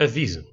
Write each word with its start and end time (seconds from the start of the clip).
Aviso: 0.00 0.44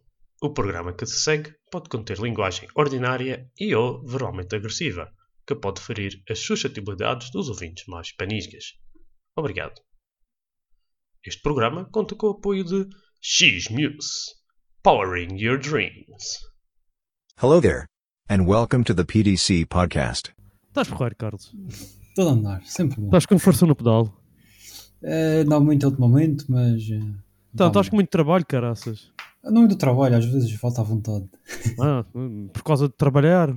o 0.41 0.53
programa 0.53 0.93
que 0.93 1.05
se 1.05 1.19
segue 1.19 1.51
pode 1.71 1.89
conter 1.89 2.19
linguagem 2.19 2.67
ordinária 2.75 3.49
e 3.59 3.73
ou 3.75 4.05
verbalmente 4.05 4.55
agressiva, 4.55 5.11
que 5.47 5.55
pode 5.55 5.81
ferir 5.81 6.21
as 6.29 6.39
suscetibilidades 6.39 7.31
dos 7.31 7.49
ouvintes 7.49 7.85
mais 7.87 8.11
panisgas. 8.15 8.65
Obrigado. 9.35 9.81
Este 11.25 11.41
programa 11.41 11.85
conta 11.85 12.15
com 12.15 12.27
o 12.27 12.31
apoio 12.31 12.63
de 12.63 12.87
X-Muse, 13.21 14.35
Powering 14.83 15.37
Your 15.39 15.57
Dreams. 15.59 16.39
Hello 17.41 17.59
there, 17.61 17.85
and 18.29 18.45
welcome 18.45 18.83
to 18.83 18.93
the 18.93 19.03
PDC 19.03 19.65
podcast. 19.67 20.31
Estás 20.67 20.87
porreiro, 20.87 21.15
Carlos? 21.17 21.51
Todo 22.15 22.29
a 22.29 22.33
andar, 22.33 22.63
sempre 22.65 22.97
bom. 23.01 23.07
Estás 23.07 23.25
com 23.25 23.39
força 23.39 23.65
no 23.65 23.75
pedal? 23.75 24.15
Eh, 25.03 25.43
não 25.45 25.63
muito 25.63 25.87
ultimamente, 25.87 26.45
mas. 26.49 26.83
eh, 26.91 26.99
Então, 27.53 27.67
estás 27.67 27.89
com 27.89 27.95
muito 27.95 28.09
trabalho, 28.09 28.45
caraças. 28.45 29.11
Não 29.43 29.61
muito 29.61 29.75
trabalho, 29.75 30.17
às 30.17 30.25
vezes 30.25 30.51
falta 30.53 30.81
à 30.81 30.83
vontade. 30.83 31.25
Ah, 31.79 32.05
por 32.53 32.63
causa 32.63 32.87
de 32.87 32.93
trabalhar. 32.93 33.55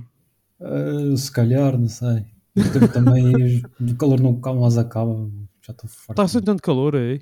Eh, 0.59 1.15
se 1.15 1.31
calhar, 1.31 1.77
não 1.77 1.87
sei. 1.87 2.25
O 2.55 2.71
tempo 2.71 2.87
também, 2.87 3.61
o 3.79 3.95
calor 3.95 4.19
não 4.19 4.39
calma, 4.39 4.61
mas 4.61 4.77
acaba. 4.77 5.29
Já 5.61 5.71
estou 5.71 5.89
farto. 5.89 6.11
Está 6.11 6.27
sem 6.27 6.41
tanto 6.41 6.61
calor 6.61 6.95
aí. 6.95 7.21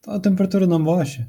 Tá, 0.00 0.14
a 0.14 0.20
temperatura 0.20 0.66
não 0.66 0.82
baixa. 0.82 1.28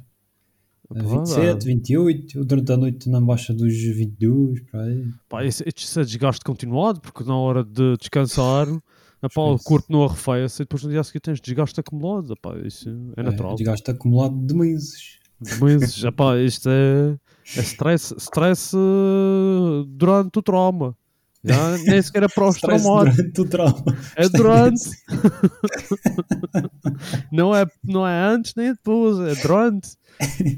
Pá, 0.88 1.00
27, 1.00 1.66
28, 1.66 2.46
durante 2.46 2.72
a 2.72 2.78
noite 2.78 3.10
não 3.10 3.26
baixa 3.26 3.54
dos 3.54 3.74
22, 3.74 4.62
por 4.62 4.80
aí. 4.80 5.06
Pá, 5.30 5.44
isso, 5.46 5.64
isso 5.68 6.00
é 6.00 6.04
desgaste 6.04 6.44
continuado, 6.44 7.02
porque 7.02 7.24
na 7.24 7.36
hora 7.36 7.64
de 7.64 7.98
descansar, 7.98 8.68
epá, 9.24 9.42
o 9.42 9.60
corpo 9.60 9.88
não 9.90 10.04
arrefece 10.04 10.62
e 10.62 10.66
depois 10.66 10.84
no 10.84 10.90
dia 10.90 11.04
seguinte 11.04 11.24
tens 11.24 11.42
desgaste 11.42 11.80
acumulado. 11.80 12.34
Isso 12.66 12.90
é 13.16 13.24
natural. 13.24 13.54
É, 13.54 13.56
desgaste 13.56 13.92
acumulado 13.92 14.38
de 14.46 14.54
meses. 14.54 15.20
Mas 15.60 16.04
epá, 16.04 16.38
isto 16.38 16.70
é, 16.70 17.18
é 17.58 17.62
stress, 17.62 18.16
stress 18.18 18.76
eh, 18.76 19.84
durante 19.88 20.40
o 20.40 20.42
trauma. 20.42 20.96
Já, 21.44 21.76
nem 21.80 22.00
sequer 22.00 22.24
é 22.24 22.28
pós-traumático. 22.28 23.16
durante 23.16 23.42
o 23.42 23.46
trauma. 23.46 23.84
É 24.16 24.30
durante. 24.30 24.90
não, 27.32 27.56
é, 27.56 27.66
não 27.84 28.08
é 28.08 28.28
antes 28.28 28.54
nem 28.56 28.74
depois, 28.74 29.20
é 29.20 29.42
durante. 29.42 29.90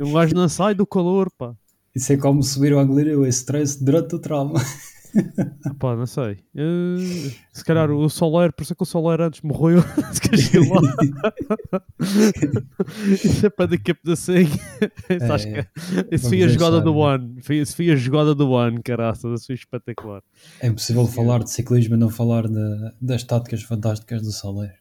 Um 0.02 0.12
gajo 0.12 0.36
não 0.36 0.50
sai 0.50 0.76
do 0.76 0.86
calor, 0.86 1.32
pá. 1.38 1.54
Isso 1.96 2.12
é 2.12 2.18
como 2.18 2.44
subir 2.44 2.74
o 2.74 2.80
Angliru, 2.80 3.24
é 3.24 3.30
stress 3.30 3.82
durante 3.82 4.16
o 4.16 4.20
trauma. 4.20 4.60
Pá, 5.80 5.96
não 5.96 6.06
sei. 6.06 6.40
Eh, 6.56 7.32
se 7.52 7.64
calhar 7.64 7.90
o 7.92 8.10
Soler, 8.10 8.52
por 8.54 8.64
isso 8.64 8.74
é 8.74 8.76
que 8.76 8.84
o 8.84 8.86
Soler 8.86 9.22
antes 9.22 9.42
morreu. 9.42 9.80
Se 10.12 10.22
calhar 10.22 10.70
lá. 10.72 11.84
Isso 13.14 13.46
é 13.46 13.50
para 13.50 13.68
daqui 13.68 13.92
a 13.92 13.96
da 14.04 14.16
sangue. 14.16 14.60
Isso 15.10 15.32
acho 15.34 15.48
que- 15.48 15.68
Isso 16.16 16.30
foi 16.30 16.44
a 16.44 16.48
jogada 16.48 16.82
do 16.82 16.94
né? 17.18 17.42
Foi, 17.42 17.58
isso 17.58 17.76
foi 17.76 17.92
a 17.92 17.96
jogada 17.96 18.36
do 18.36 18.56
ano, 18.56 18.82
caraças. 18.84 19.40
Isso 19.42 19.48
foi 19.48 19.56
espetacular. 19.56 20.22
É 20.60 20.68
impossível 20.68 21.06
falar 21.08 21.44
de 21.44 21.52
ciclismo 21.52 21.96
e 21.96 21.98
não 21.98 22.10
falar 22.10 22.48
da- 22.48 22.94
das 23.02 23.24
táticas 23.24 23.64
fantásticas 23.64 24.22
do 24.22 24.32
Soler. 24.32 24.76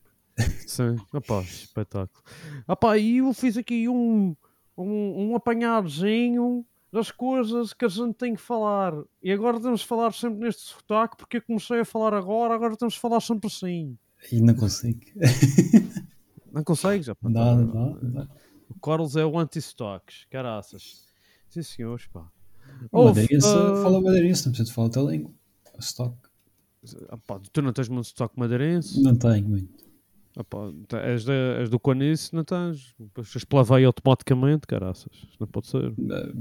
Sim, 0.67 0.97
opá, 1.13 1.41
espetáculo. 1.43 2.23
Opá, 2.67 2.97
e 2.97 3.19
eu 3.19 3.33
fiz 3.35 3.57
aqui 3.59 3.89
um, 3.89 4.35
um, 4.77 5.31
um 5.31 5.37
apanhadozinho 5.37 6.65
das 6.93 7.11
coisas 7.11 7.73
que 7.73 7.85
a 7.85 7.89
gente 7.89 8.15
tem 8.15 8.35
que 8.35 8.41
falar. 8.41 8.93
E 9.23 9.33
agora 9.33 9.59
temos 9.59 9.81
de 9.81 9.87
falar 9.87 10.13
sempre 10.13 10.41
neste 10.41 10.63
sotaque, 10.63 11.17
porque 11.17 11.39
eu 11.39 11.43
comecei 11.43 11.81
a 11.81 11.85
falar 11.85 12.13
agora, 12.15 12.55
agora 12.55 12.77
temos 12.77 12.95
de 12.95 13.01
falar 13.01 13.21
sempre 13.21 13.47
assim. 13.47 13.97
E 14.31 14.41
não 14.41 14.55
consigo. 14.55 15.01
Não 16.53 16.63
consegues? 16.63 17.07
Dá, 17.07 17.15
tá- 17.15 17.29
dá, 17.31 17.55
dá. 18.03 18.29
O 18.69 18.79
Carlos 18.79 19.17
é 19.17 19.25
o 19.25 19.39
anti-stocks, 19.39 20.27
caraças. 20.31 21.07
Sim, 21.49 21.63
senhores, 21.63 22.07
pá. 22.09 22.31
Madeirense 22.93 23.47
ah, 23.49 23.83
fala 23.83 24.01
madeirense, 24.03 24.45
não 24.45 24.53
precisa 24.53 24.69
de 24.69 24.75
falar 24.75 24.89
a 24.89 24.91
tua 24.91 25.11
língua. 25.11 25.33
Stock. 25.79 26.15
opá, 27.11 27.41
tu 27.53 27.63
não 27.63 27.73
tens 27.73 27.89
muito 27.89 28.07
sotaque 28.07 28.39
madeirense? 28.39 29.03
Não 29.03 29.17
tenho 29.17 29.49
muito. 29.49 29.83
Opá, 30.37 30.71
te- 30.89 30.97
és, 30.97 31.25
de, 31.25 31.33
és 31.59 31.71
do 31.71 31.81
Canice, 31.81 32.35
não 32.35 32.45
tens? 32.45 32.95
Depois 32.99 33.35
automaticamente, 33.87 34.67
caraças. 34.67 35.27
Não 35.41 35.47
pode 35.47 35.69
ser. 35.69 35.91
Eh, 35.91 36.33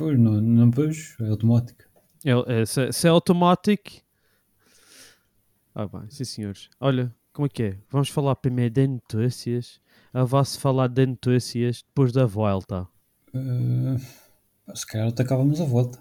Pois, 0.00 0.18
não, 0.18 0.40
não 0.40 0.70
pus, 0.70 1.14
é 1.20 1.28
automático. 1.28 1.84
É, 2.24 2.60
é, 2.62 2.64
se, 2.64 2.86
é- 2.86 2.90
se 2.90 3.06
é 3.06 3.10
automático. 3.10 3.90
Ah, 5.74 5.86
bem, 5.86 6.08
sim 6.08 6.24
senhores. 6.24 6.70
Olha, 6.80 7.14
como 7.34 7.44
é 7.44 7.48
que 7.50 7.62
é? 7.62 7.78
Vamos 7.90 8.08
falar 8.08 8.34
primeiro 8.36 8.72
de 8.72 8.86
notícias. 8.86 9.78
Ou 10.14 10.26
vai-se 10.26 10.58
falar 10.58 10.88
de 10.88 11.04
notícias 11.04 11.82
depois 11.86 12.12
da 12.12 12.24
volta? 12.24 12.88
Eh, 13.34 13.96
se 14.74 14.86
calhar 14.86 15.08
atacávamos 15.08 15.60
a 15.60 15.64
volta. 15.64 15.98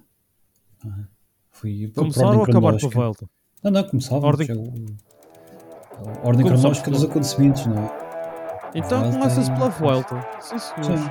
Ah, 0.85 1.03
por 1.51 1.69
Começar 1.93 2.21
ordem 2.25 2.37
ou 2.37 2.43
acabar 2.43 2.79
com 2.79 2.87
a 2.87 2.89
volta? 2.89 3.29
Não, 3.61 3.71
não, 3.71 3.83
começávamos. 3.83 4.25
Ordem- 4.25 4.47
é 4.49 4.53
o- 4.55 4.63
a 4.63 6.25
ordem 6.25 6.45
Começamos 6.45 6.79
cronológica 6.79 6.91
dos 6.91 7.03
acontecimentos, 7.03 7.65
não 7.65 7.77
é? 7.83 8.71
Então 8.75 9.11
começa-se 9.11 9.51
pela 9.51 9.67
volta. 9.67 10.25
Sim 10.39 10.57
senhores. 10.57 11.01
Sim. 11.01 11.09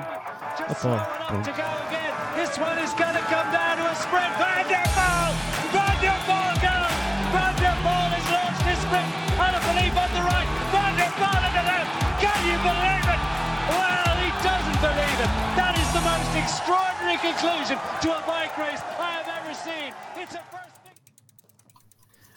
Opa, 0.70 1.26
pronto. 1.28 2.07
This 2.38 2.54
one 2.54 2.78
is 2.78 2.94
going 2.94 3.16
to 3.18 3.24
come 3.34 3.48
down 3.50 3.74
to 3.82 3.84
a 3.90 3.96
sprint. 3.98 4.30
Van 4.38 4.62
der 4.70 4.86
Poel! 4.94 5.32
Van 5.74 5.94
der 5.98 6.18
Poel 6.22 6.54
goes! 6.62 6.94
Van 7.34 7.52
der 7.58 7.74
Poel 7.82 8.10
has 8.14 8.26
launched 8.30 8.62
his 8.62 8.78
sprint. 8.86 9.10
Believe 9.68 9.96
on 9.98 10.10
the 10.16 10.22
right. 10.22 10.48
Van 10.70 10.92
der 10.96 11.10
Poel 11.18 11.42
on 11.48 11.52
the 11.58 11.64
left. 11.66 11.90
Can 12.22 12.38
you 12.46 12.58
believe 12.62 13.06
it? 13.14 13.20
Well, 13.74 14.14
he 14.22 14.30
doesn't 14.46 14.78
believe 14.86 15.18
it. 15.26 15.30
That 15.58 15.74
is 15.82 15.88
the 15.92 16.02
most 16.06 16.30
extraordinary 16.38 17.18
conclusion 17.18 17.76
to 18.02 18.08
a 18.14 18.20
bike 18.22 18.54
race 18.56 18.82
I 18.96 19.10
have 19.18 19.28
ever 19.38 19.52
seen. 19.52 19.90
It's 20.16 20.34
a 20.38 20.42
first. 20.46 20.78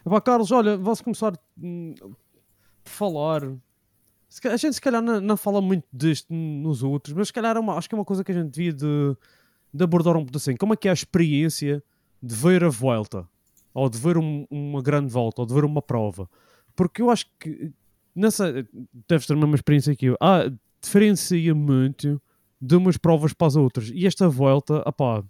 Epá, 0.06 0.20
Carlos, 0.20 0.52
olha, 0.52 0.78
vamos 0.78 1.00
começar 1.02 1.34
hum, 1.62 1.94
por 2.84 2.92
falar. 2.92 3.44
A 4.46 4.58
gente 4.58 4.74
se 4.74 4.82
calhar 4.82 5.02
não, 5.02 5.22
não 5.22 5.38
fala 5.38 5.62
muito 5.62 5.86
disto 5.94 6.34
nos 6.34 6.82
outros, 6.84 7.14
mas 7.14 7.28
se 7.28 7.34
calhar 7.34 7.56
é 7.56 7.60
uma- 7.60 7.78
acho 7.78 7.88
que 7.88 7.94
é 7.94 7.98
uma 7.98 8.06
coisa 8.06 8.24
que 8.24 8.32
a 8.32 8.36
gente 8.36 8.50
devia 8.50 8.74
de, 8.74 9.16
de 9.74 9.84
abordar 9.84 10.16
um 10.18 10.26
assim. 10.36 10.56
Como 10.56 10.74
é 10.74 10.78
que 10.78 10.88
é 10.88 10.92
a 10.92 10.94
experiência 10.94 11.84
de 12.22 12.36
ver 12.36 12.64
a 12.64 12.70
volta? 12.70 13.28
Ou 13.74 13.90
de 13.90 13.98
ver 13.98 14.18
um- 14.18 14.46
uma 14.50 14.82
grande 14.82 15.12
volta, 15.12 15.42
ou 15.42 15.46
de 15.48 15.54
ver 15.54 15.64
uma 15.64 15.82
prova? 15.82 16.30
Porque 16.76 17.02
eu 17.02 17.10
acho 17.10 17.26
que 17.40 17.72
nessa 18.16 18.66
deves 19.08 19.26
ter 19.26 19.34
a 19.34 19.38
mesma 19.38 19.56
experiência 19.56 19.96
que 19.96 20.08
eu. 20.08 20.18
Ah, 20.20 20.52
diferencia 20.82 21.54
muito 21.56 22.22
de 22.62 22.76
umas 22.76 22.98
provas 22.98 23.34
para 23.34 23.48
as 23.48 23.56
outras. 23.56 23.90
E 23.94 24.06
esta 24.06 24.28
volta, 24.28 24.80
apá, 24.86 25.24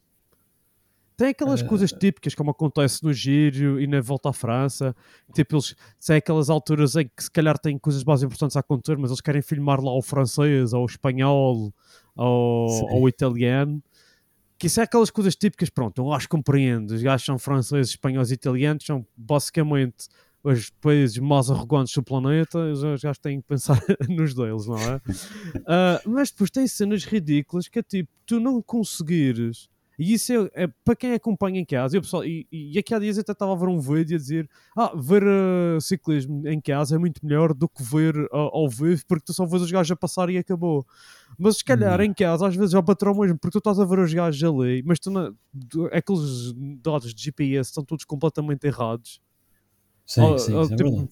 tem 1.18 1.28
aquelas 1.30 1.62
Eh, 1.62 1.68
coisas 1.68 1.92
típicas 1.92 2.34
como 2.34 2.50
acontece 2.50 3.04
no 3.04 3.14
Giro 3.14 3.80
e 3.80 3.86
na 3.86 4.02
volta 4.02 4.30
à 4.30 4.34
França. 4.34 4.96
Tipo, 5.34 5.56
eles 5.56 5.76
tem 6.06 6.16
aquelas 6.16 6.50
alturas 6.50 6.96
em 6.96 7.06
que 7.06 7.24
se 7.24 7.30
calhar 7.30 7.60
têm 7.60 7.78
coisas 7.78 8.04
mais 8.04 8.24
importantes 8.24 8.58
a 8.58 8.62
acontecer, 8.62 8.98
mas 8.98 9.12
eles 9.12 9.22
querem 9.22 9.42
filmar 9.42 9.80
lá 9.80 9.94
o 9.94 10.02
francês, 10.02 10.74
ou 10.74 10.82
o 10.84 10.86
espanhol, 10.88 11.72
ou, 12.16 12.70
ou 12.96 13.02
o 13.04 13.10
italiano. 13.10 13.82
Que 14.62 14.68
isso 14.68 14.80
é 14.80 14.84
aquelas 14.84 15.10
coisas 15.10 15.36
típicas, 15.36 15.72
pronto, 15.72 16.04
eu 16.04 16.14
acho 16.14 16.28
que 16.28 16.38
compreendo. 16.38 16.92
Os 16.92 17.02
gajos 17.02 17.26
são 17.26 17.40
franceses, 17.40 17.90
espanhóis 17.90 18.30
e 18.30 18.36
italianos, 18.36 18.86
são 18.86 19.04
basicamente 19.18 20.08
os 20.44 20.70
países 20.70 21.18
mais 21.18 21.50
arrogantes 21.50 21.96
do 21.96 22.04
planeta, 22.04 22.60
os 22.60 22.84
os 22.84 23.02
gajos 23.02 23.18
têm 23.18 23.42
que 23.42 23.48
pensar 23.48 23.82
nos 24.08 24.36
deles, 24.36 24.68
não 24.68 24.78
é? 24.78 25.02
Ah, 25.66 26.00
mas 26.06 26.30
depois 26.30 26.52
tem 26.52 26.68
cenas 26.68 27.04
ridículas 27.04 27.68
que 27.68 27.80
é 27.80 27.82
tipo, 27.82 28.12
tu 28.24 28.40
não 28.40 28.62
conseguires. 28.62 29.68
E 30.02 30.14
isso 30.14 30.34
é, 30.34 30.64
é 30.64 30.68
para 30.84 30.96
quem 30.96 31.14
acompanha 31.14 31.60
em 31.60 31.66
casa. 31.66 31.96
E, 31.96 32.00
o 32.00 32.02
pessoal, 32.02 32.26
e, 32.26 32.48
e 32.52 32.80
aqui 32.80 32.92
há 32.92 32.98
dias 32.98 33.18
eu 33.18 33.22
até 33.22 33.34
estava 33.34 33.54
a 33.54 33.56
ver 33.56 33.68
um 33.68 33.80
vídeo 33.80 34.16
a 34.16 34.20
dizer: 34.20 34.50
Ah, 34.76 34.92
ver 34.96 35.22
ah, 35.24 35.80
ciclismo 35.80 36.48
em 36.48 36.60
casa 36.60 36.96
é 36.96 36.98
muito 36.98 37.24
melhor 37.24 37.54
do 37.54 37.70
que 37.70 37.84
ver 37.84 38.16
ah, 38.34 38.50
ao 38.52 38.68
vivo, 38.68 39.04
porque 39.08 39.26
tu 39.26 39.32
só 39.34 39.46
vês 39.46 39.62
os 39.62 39.72
gajos 39.72 39.92
a 39.92 39.96
passar 39.96 40.28
e 40.32 40.40
acabou. 40.40 40.84
Mas 41.38 41.58
se 41.58 41.64
calhar 41.64 42.00
Não. 42.00 42.06
em 42.06 42.14
casa, 42.16 42.48
às 42.48 42.56
vezes 42.56 42.74
é 42.74 42.80
o 42.80 42.84
patrão 42.84 43.14
mesmo, 43.14 43.38
porque 43.38 43.52
tu 43.52 43.60
estás 43.60 43.80
a 43.80 43.86
ver 43.86 44.00
os 44.00 44.12
gajos 44.12 44.44
ali, 44.44 44.82
mas 44.84 45.00
tu 45.00 45.12
tu- 45.70 45.86
aqueles 45.94 46.52
dados 46.82 47.14
de 47.14 47.22
GPS 47.24 47.70
estão 47.70 47.86
todos 47.86 48.04
completamente 48.04 48.66
errados. 48.66 49.22
Sim, 50.04 50.22
Oh, 50.24 50.38
sim, 50.40 50.56
oh, 50.56 50.64
isso 50.64 50.74
é 50.74 50.78
tipo, 50.78 50.90
verdade. 50.90 51.10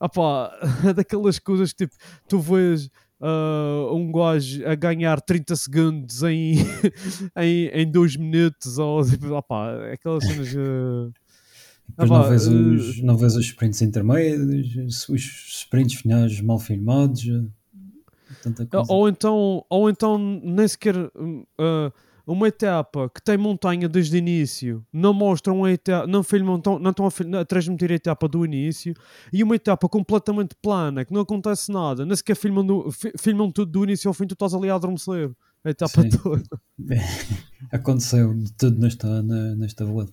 Ah 0.00 0.08
pá, 0.08 0.50
daquelas 0.96 1.38
coisas 1.38 1.72
que 1.72 1.86
tipo, 1.86 1.94
tu 2.26 2.38
vês 2.38 2.88
ah, 3.26 3.88
um 3.92 4.12
gajo 4.12 4.66
a 4.66 4.74
ganhar 4.74 5.18
30 5.20 5.56
segundos 5.56 6.22
em, 6.22 6.56
em, 7.38 7.68
em 7.68 7.90
2 7.90 8.16
minutos, 8.16 8.76
ou 8.78 9.02
tipo, 9.04 9.34
ah 9.34 9.42
pá, 9.42 9.92
aquelas 9.92 10.22
cenas. 10.24 10.54
ah, 10.54 11.10
Depois 11.88 12.10
ah, 12.12 12.18
não, 12.18 12.28
vês 12.28 12.46
os, 12.46 13.02
não 13.02 13.16
vês 13.16 13.34
os 13.36 13.46
sprints 13.46 13.80
intermédios, 13.82 15.08
os 15.08 15.22
sprints 15.62 15.94
finais 15.94 16.38
mal 16.40 16.58
filmados. 16.58 17.26
eh, 17.26 17.44
Tanta 18.42 18.66
coisa. 18.66 18.92
ou, 18.92 19.08
então, 19.08 19.64
ou 19.70 19.88
então 19.88 20.18
nem 20.18 20.68
sequer 20.68 20.94
ah, 21.58 21.92
uma 22.26 22.48
etapa 22.48 23.10
que 23.14 23.22
tem 23.22 23.36
montanha 23.36 23.88
desde 23.88 24.16
o 24.16 24.18
início, 24.18 24.84
não 24.92 25.12
mostram 25.12 25.64
a 25.64 25.70
etapa, 25.72 26.06
não 26.06 26.22
filmam, 26.22 26.60
não 26.80 26.90
estão 26.90 27.06
a, 27.40 27.44
transmitir 27.44 27.90
a 27.92 27.94
etapa 27.94 28.26
do 28.26 28.44
início, 28.44 28.94
e 29.32 29.42
uma 29.42 29.56
etapa 29.56 29.88
completamente 29.88 30.54
plana, 30.62 31.04
que 31.04 31.12
não 31.12 31.20
acontece 31.20 31.70
nada, 31.70 32.06
nem 32.06 32.16
sequer 32.16 32.36
filmam, 32.36 32.64
do- 32.64 32.90
fi- 32.90 33.12
filmam 33.18 33.50
tudo 33.50 33.70
do 33.70 33.84
início 33.84 34.08
ao 34.08 34.14
fim, 34.14 34.26
tu 34.26 34.32
estás 34.32 34.54
ali 34.54 34.70
a 34.70 34.74
adormecer 34.74 35.30
a 35.64 35.70
etapa 35.70 36.02
Sim. 36.02 36.08
toda. 36.10 36.42
aconteceu 37.70 38.34
de 38.34 38.52
tudo 38.52 38.80
nesta, 38.80 39.22
nesta 39.22 39.84
volta. 39.84 40.12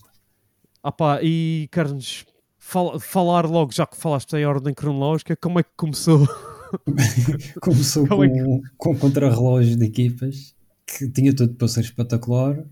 Ah 0.84 0.92
pá, 0.92 1.19
e 1.22 1.69
queres 1.72 2.25
fal- 2.58 3.00
falar 3.00 3.46
logo, 3.46 3.72
já 3.74 3.86
que 3.86 3.96
falaste 3.98 4.34
em 4.34 4.46
ordem 4.46 4.74
cronológica, 4.74 5.36
como 5.36 5.60
é 5.60 5.63
que 5.63 5.69
começou? 5.78 6.28
Começou 7.62 8.08
Como 8.08 8.24
é 8.24 8.30
com, 8.30 8.62
com 8.78 8.98
contra-relógio 8.98 9.75
de 9.78 9.86
equipas 9.86 10.56
que 10.97 11.09
tinha 11.09 11.35
tudo 11.35 11.53
para 11.55 11.67
ser 11.67 11.81
espetacular, 11.81 12.63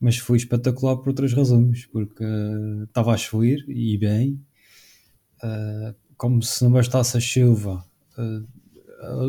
mas 0.00 0.18
foi 0.18 0.36
espetacular 0.38 0.96
por 0.96 1.08
outras 1.08 1.32
razões, 1.32 1.86
porque 1.86 2.24
eh, 2.24 2.84
estava 2.84 3.12
a 3.14 3.16
chover 3.16 3.64
e 3.68 3.96
bem, 3.98 4.40
eh, 5.42 5.94
como 6.16 6.42
se 6.42 6.62
não 6.64 6.72
bastasse 6.72 7.16
a 7.16 7.20
chuva, 7.20 7.84
eh, 8.18 8.42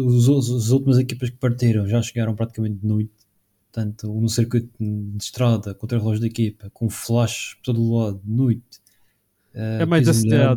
os, 0.05 0.27
os- 0.29 0.51
as 0.51 0.69
últimas 0.69 0.97
equipas 0.97 1.29
que 1.29 1.37
partiram 1.37 1.87
já 1.87 2.01
chegaram 2.01 2.35
praticamente 2.35 2.77
de 2.79 2.87
noite, 2.87 3.11
portanto, 3.71 4.11
um 4.11 4.27
circuito 4.27 4.71
de 4.79 5.23
estrada, 5.23 5.73
contra-relógio 5.73 6.21
de 6.21 6.27
equipa, 6.27 6.69
com 6.73 6.89
flash 6.89 7.55
por 7.55 7.63
todo 7.63 7.81
o 7.81 7.97
lado, 7.97 8.21
de 8.23 8.31
noite. 8.31 8.81
É 9.97 10.01
da 10.01 10.13
piso 10.13 10.55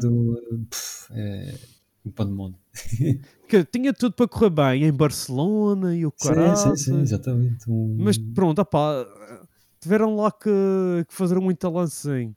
um 2.08 2.12
pandemónio. 2.12 2.58
Que 3.49 3.64
tinha 3.64 3.94
tudo 3.94 4.12
para 4.14 4.28
correr 4.28 4.50
bem 4.50 4.84
em 4.84 4.93
Barcelona 4.93 5.96
e 5.96 6.05
o 6.05 6.12
Sim, 6.14 6.28
caralho. 6.28 6.56
sim, 6.56 6.76
sim, 6.76 7.00
exatamente. 7.00 7.64
Um- 7.70 7.96
Mas 7.99 8.19
pronto, 8.19 8.60
opá, 8.60 9.06
tiveram 9.81 10.16
lá 10.16 10.31
que, 10.31 10.50
que 11.08 11.14
fazer 11.14 11.40
muito 11.40 11.66
lancinho. 11.70 12.37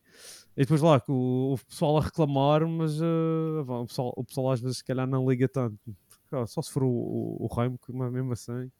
E 0.56 0.62
depois 0.62 0.81
lá 0.81 1.01
que 1.01 1.12
o, 1.12 1.53
o 1.56 1.65
pessoal 1.68 1.97
a 1.97 2.01
reclamar, 2.01 2.65
mas 2.65 2.95
eh, 3.01 3.63
vá, 3.65 3.79
o, 3.79 3.85
pessoal, 3.88 4.13
o 4.15 4.23
pessoal 4.23 4.51
às 4.51 4.62
vezes 4.62 4.77
se 4.77 4.83
calhar 4.85 5.06
não 5.06 5.29
liga 5.29 5.50
tanto. 5.50 5.77
Só 6.47 6.62
se 6.62 6.71
for 6.71 6.83
o, 6.83 6.88
o, 6.89 7.45
o 7.45 7.53
Reimo, 7.53 7.77
que 7.77 7.91
mas 7.91 8.09
mesmo 8.12 8.31
assim. 8.31 8.71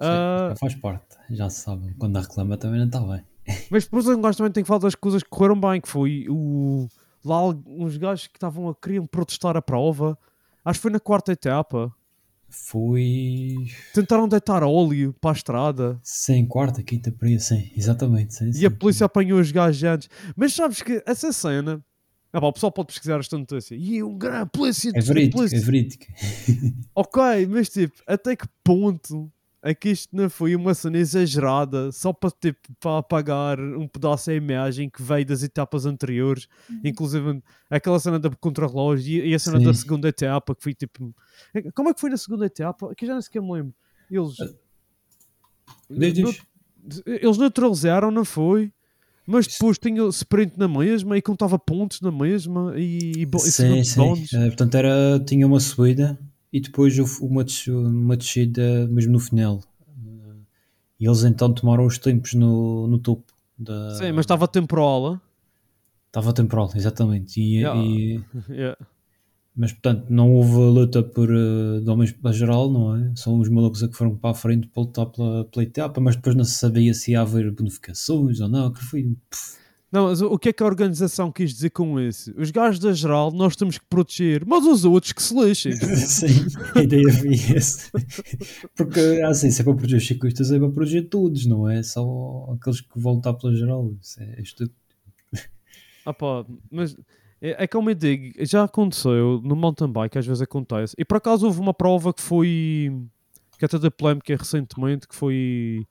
Sim, 0.00 0.56
faz 0.56 0.74
parte, 0.76 1.16
já 1.30 1.48
se 1.50 1.62
sabe. 1.62 1.92
Quando 1.98 2.16
a 2.18 2.20
reclama 2.20 2.56
também 2.56 2.78
não 2.78 2.86
está 2.86 3.00
bem. 3.00 3.24
mas 3.70 3.84
depois 3.84 4.06
eu 4.06 4.16
gosto 4.18 4.38
também 4.38 4.52
tem 4.52 4.62
que 4.62 4.68
falar 4.68 4.80
das 4.80 4.94
coisas 4.94 5.22
que 5.22 5.28
correram 5.28 5.58
bem, 5.60 5.80
que 5.80 5.88
foi 5.88 6.26
o, 6.28 6.86
lá 7.24 7.44
uns 7.48 7.96
gajos 7.96 8.26
que 8.26 8.36
estavam 8.36 8.68
a 8.68 8.74
queriam 8.74 9.06
protestar 9.06 9.56
a 9.56 9.62
prova. 9.62 10.18
Acho 10.64 10.78
que 10.78 10.82
foi 10.82 10.90
na 10.90 11.00
quarta 11.00 11.32
etapa. 11.32 11.92
Fui 12.48 13.66
Tentaram 13.92 14.28
deitar 14.28 14.62
óleo 14.62 15.12
para 15.20 15.30
a 15.30 15.32
estrada. 15.32 15.98
sem 16.02 16.46
quarta, 16.46 16.82
quinta 16.82 17.10
por 17.10 17.26
aí, 17.26 17.38
sim, 17.40 17.70
exatamente. 17.76 18.34
Sim, 18.34 18.48
E 18.48 18.52
sim. 18.52 18.66
a 18.66 18.70
polícia 18.70 19.06
apanhou 19.06 19.40
os 19.40 19.50
gajos 19.50 19.82
antes. 19.82 20.08
Mas 20.36 20.54
sabes 20.54 20.80
que 20.82 21.02
essa 21.06 21.32
cena. 21.32 21.84
Ah, 22.32 22.40
pá, 22.40 22.46
o 22.48 22.52
pessoal 22.52 22.72
pode 22.72 22.86
pesquisar 22.88 23.18
esta 23.20 23.36
notícia. 23.38 23.74
E 23.74 24.02
um 24.02 24.16
grande 24.16 24.50
polícia. 24.52 24.90
É 24.94 25.00
verídico, 25.00 25.36
polícia- 25.38 25.56
é 25.56 25.60
verídico. 25.60 26.04
Ok, 26.96 27.20
mas 27.48 27.68
tipo, 27.68 27.94
até 28.06 28.36
que 28.36 28.46
ponto 28.62 29.30
é 29.66 29.74
que 29.74 29.88
isto 29.88 30.14
não 30.14 30.28
foi 30.28 30.54
uma 30.54 30.74
cena 30.74 30.98
exagerada 30.98 31.90
só 31.90 32.12
para, 32.12 32.30
tipo, 32.30 32.58
para 32.78 32.98
apagar 32.98 33.58
um 33.58 33.88
pedaço 33.88 34.26
da 34.26 34.34
imagem 34.34 34.90
que 34.90 35.02
veio 35.02 35.24
das 35.24 35.42
etapas 35.42 35.86
anteriores, 35.86 36.46
inclusive 36.84 37.42
aquela 37.70 37.98
cena 37.98 38.18
da 38.18 38.28
contrarrelógio 38.28 39.24
e, 39.24 39.34
a 39.34 39.38
cena 39.38 39.58
Sim. 39.58 39.64
da 39.64 39.72
segunda 39.72 40.08
etapa 40.08 40.54
que 40.54 40.62
foi 40.62 40.74
tipo. 40.74 41.14
Como 41.74 41.88
é 41.88 41.94
que 41.94 42.00
foi 42.00 42.10
na 42.10 42.18
segunda 42.18 42.44
etapa? 42.44 42.94
Que 42.94 43.04
eu 43.04 43.08
já 43.08 43.14
nem 43.14 43.22
sequer 43.22 43.40
me 43.40 43.52
lembro. 43.52 43.74
Eles. 44.10 44.34
Diz. 45.90 46.42
Eles 47.06 47.38
neutralizaram, 47.38 48.10
não 48.10 48.24
foi? 48.24 48.70
Mas 49.26 49.46
depois 49.46 49.78
tinha 49.78 50.02
sprint 50.08 50.58
na 50.58 50.68
mesma 50.68 51.16
e 51.16 51.22
contava 51.22 51.58
pontos 51.58 52.02
na 52.02 52.12
mesma 52.12 52.74
e, 52.76 53.12
e, 53.22 53.24
bo- 53.26 53.38
e 53.38 53.50
Sim, 53.50 53.82
sim. 53.82 54.26
Eh, 54.34 54.46
portanto, 54.48 54.74
era, 54.74 55.18
tinha 55.26 55.46
uma 55.46 55.58
subida 55.60 56.18
e 56.54 56.60
depois 56.60 56.96
houve 56.98 57.18
uma, 57.20 57.44
uma 57.68 58.16
descida 58.16 58.86
mesmo 58.86 59.12
no 59.14 59.18
final. 59.18 59.60
E 61.00 61.06
eles 61.06 61.24
então 61.24 61.52
tomaram 61.52 61.84
os 61.84 61.98
tempos 61.98 62.34
no, 62.34 62.86
no 62.86 62.98
topo. 63.00 63.24
Da... 63.58 63.90
Sim, 63.96 64.12
mas 64.12 64.20
estava 64.20 64.46
temporal. 64.46 65.20
Estava 66.06 66.32
temporal, 66.32 66.70
exatamente. 66.76 67.40
E, 67.40 67.56
Yeah. 67.58 67.80
e- 67.82 68.22
Yeah. 68.48 68.78
Mas 69.56 69.72
portanto, 69.72 70.06
não 70.10 70.32
houve 70.32 70.56
luta 70.56 71.02
por 71.02 71.28
uh, 71.30 71.80
de 71.80 71.88
homens 71.90 72.12
para 72.12 72.32
geral, 72.32 72.70
não 72.70 72.96
é? 72.96 73.12
São 73.16 73.38
os 73.38 73.48
malucos 73.48 73.82
a 73.84 73.88
que 73.88 73.96
foram 73.96 74.16
para 74.16 74.30
a 74.30 74.34
frente 74.34 74.66
para 74.68 74.82
lutar 74.82 75.06
pela, 75.06 75.44
pela 75.44 75.62
etapa, 75.64 76.00
mas 76.00 76.16
depois 76.16 76.34
não 76.36 76.44
se 76.44 76.54
sabia 76.58 76.92
se 76.94 77.12
ia 77.12 77.20
haver 77.20 77.50
bonificações 77.52 78.40
ou 78.40 78.48
não. 78.48 78.72
Que 78.72 78.82
foi. 78.84 79.02
pff, 79.30 79.58
Não, 79.94 80.08
mas 80.08 80.20
o 80.20 80.36
que 80.36 80.48
é 80.48 80.52
que 80.52 80.60
a 80.60 80.66
organização 80.66 81.30
quis 81.30 81.52
dizer 81.52 81.70
com 81.70 82.00
isso? 82.00 82.34
Os 82.36 82.50
gajos 82.50 82.80
da 82.80 82.92
geral 82.92 83.30
nós 83.30 83.54
temos 83.54 83.78
que 83.78 83.84
proteger, 83.86 84.44
mas 84.44 84.66
os 84.66 84.84
outros 84.84 85.12
que 85.12 85.22
se 85.22 85.32
lixem. 85.32 85.72
Sim, 85.94 86.48
a 86.74 86.82
ideia 86.82 87.12
foi 87.12 87.34
essa. 87.56 87.92
Porque 88.74 88.98
assim, 89.24 89.52
se 89.52 89.60
é 89.60 89.64
para 89.64 89.72
proteger 89.72 89.98
os 89.98 90.04
ciclistas, 90.04 90.50
é 90.50 90.58
para 90.58 90.68
proteger 90.68 91.08
todos, 91.08 91.46
não 91.46 91.70
é? 91.70 91.80
Só 91.84 92.56
aqueles 92.58 92.80
que 92.80 92.98
vão 92.98 93.14
lutar 93.14 93.34
pela 93.34 93.54
geral. 93.54 93.94
Isso 94.02 94.20
é, 94.20 94.42
isto 94.42 94.68
Ah 96.04 96.12
pá, 96.12 96.44
mas 96.72 96.96
é, 97.40 97.62
é 97.62 97.66
como 97.68 97.88
eu 97.88 97.94
digo, 97.94 98.34
já 98.44 98.64
aconteceu 98.64 99.40
no 99.44 99.54
mountain 99.54 99.92
bike, 99.92 100.18
às 100.18 100.26
vezes 100.26 100.42
acontece. 100.42 100.92
E 100.98 101.04
por 101.04 101.18
acaso 101.18 101.46
houve 101.46 101.60
uma 101.60 101.72
prova 101.72 102.12
que 102.12 102.20
foi 102.20 102.92
que 103.56 103.64
até 103.64 103.78
da 103.78 103.92
polémica 103.92 104.34
recentemente, 104.34 105.06
que 105.06 105.14
foi 105.14 105.86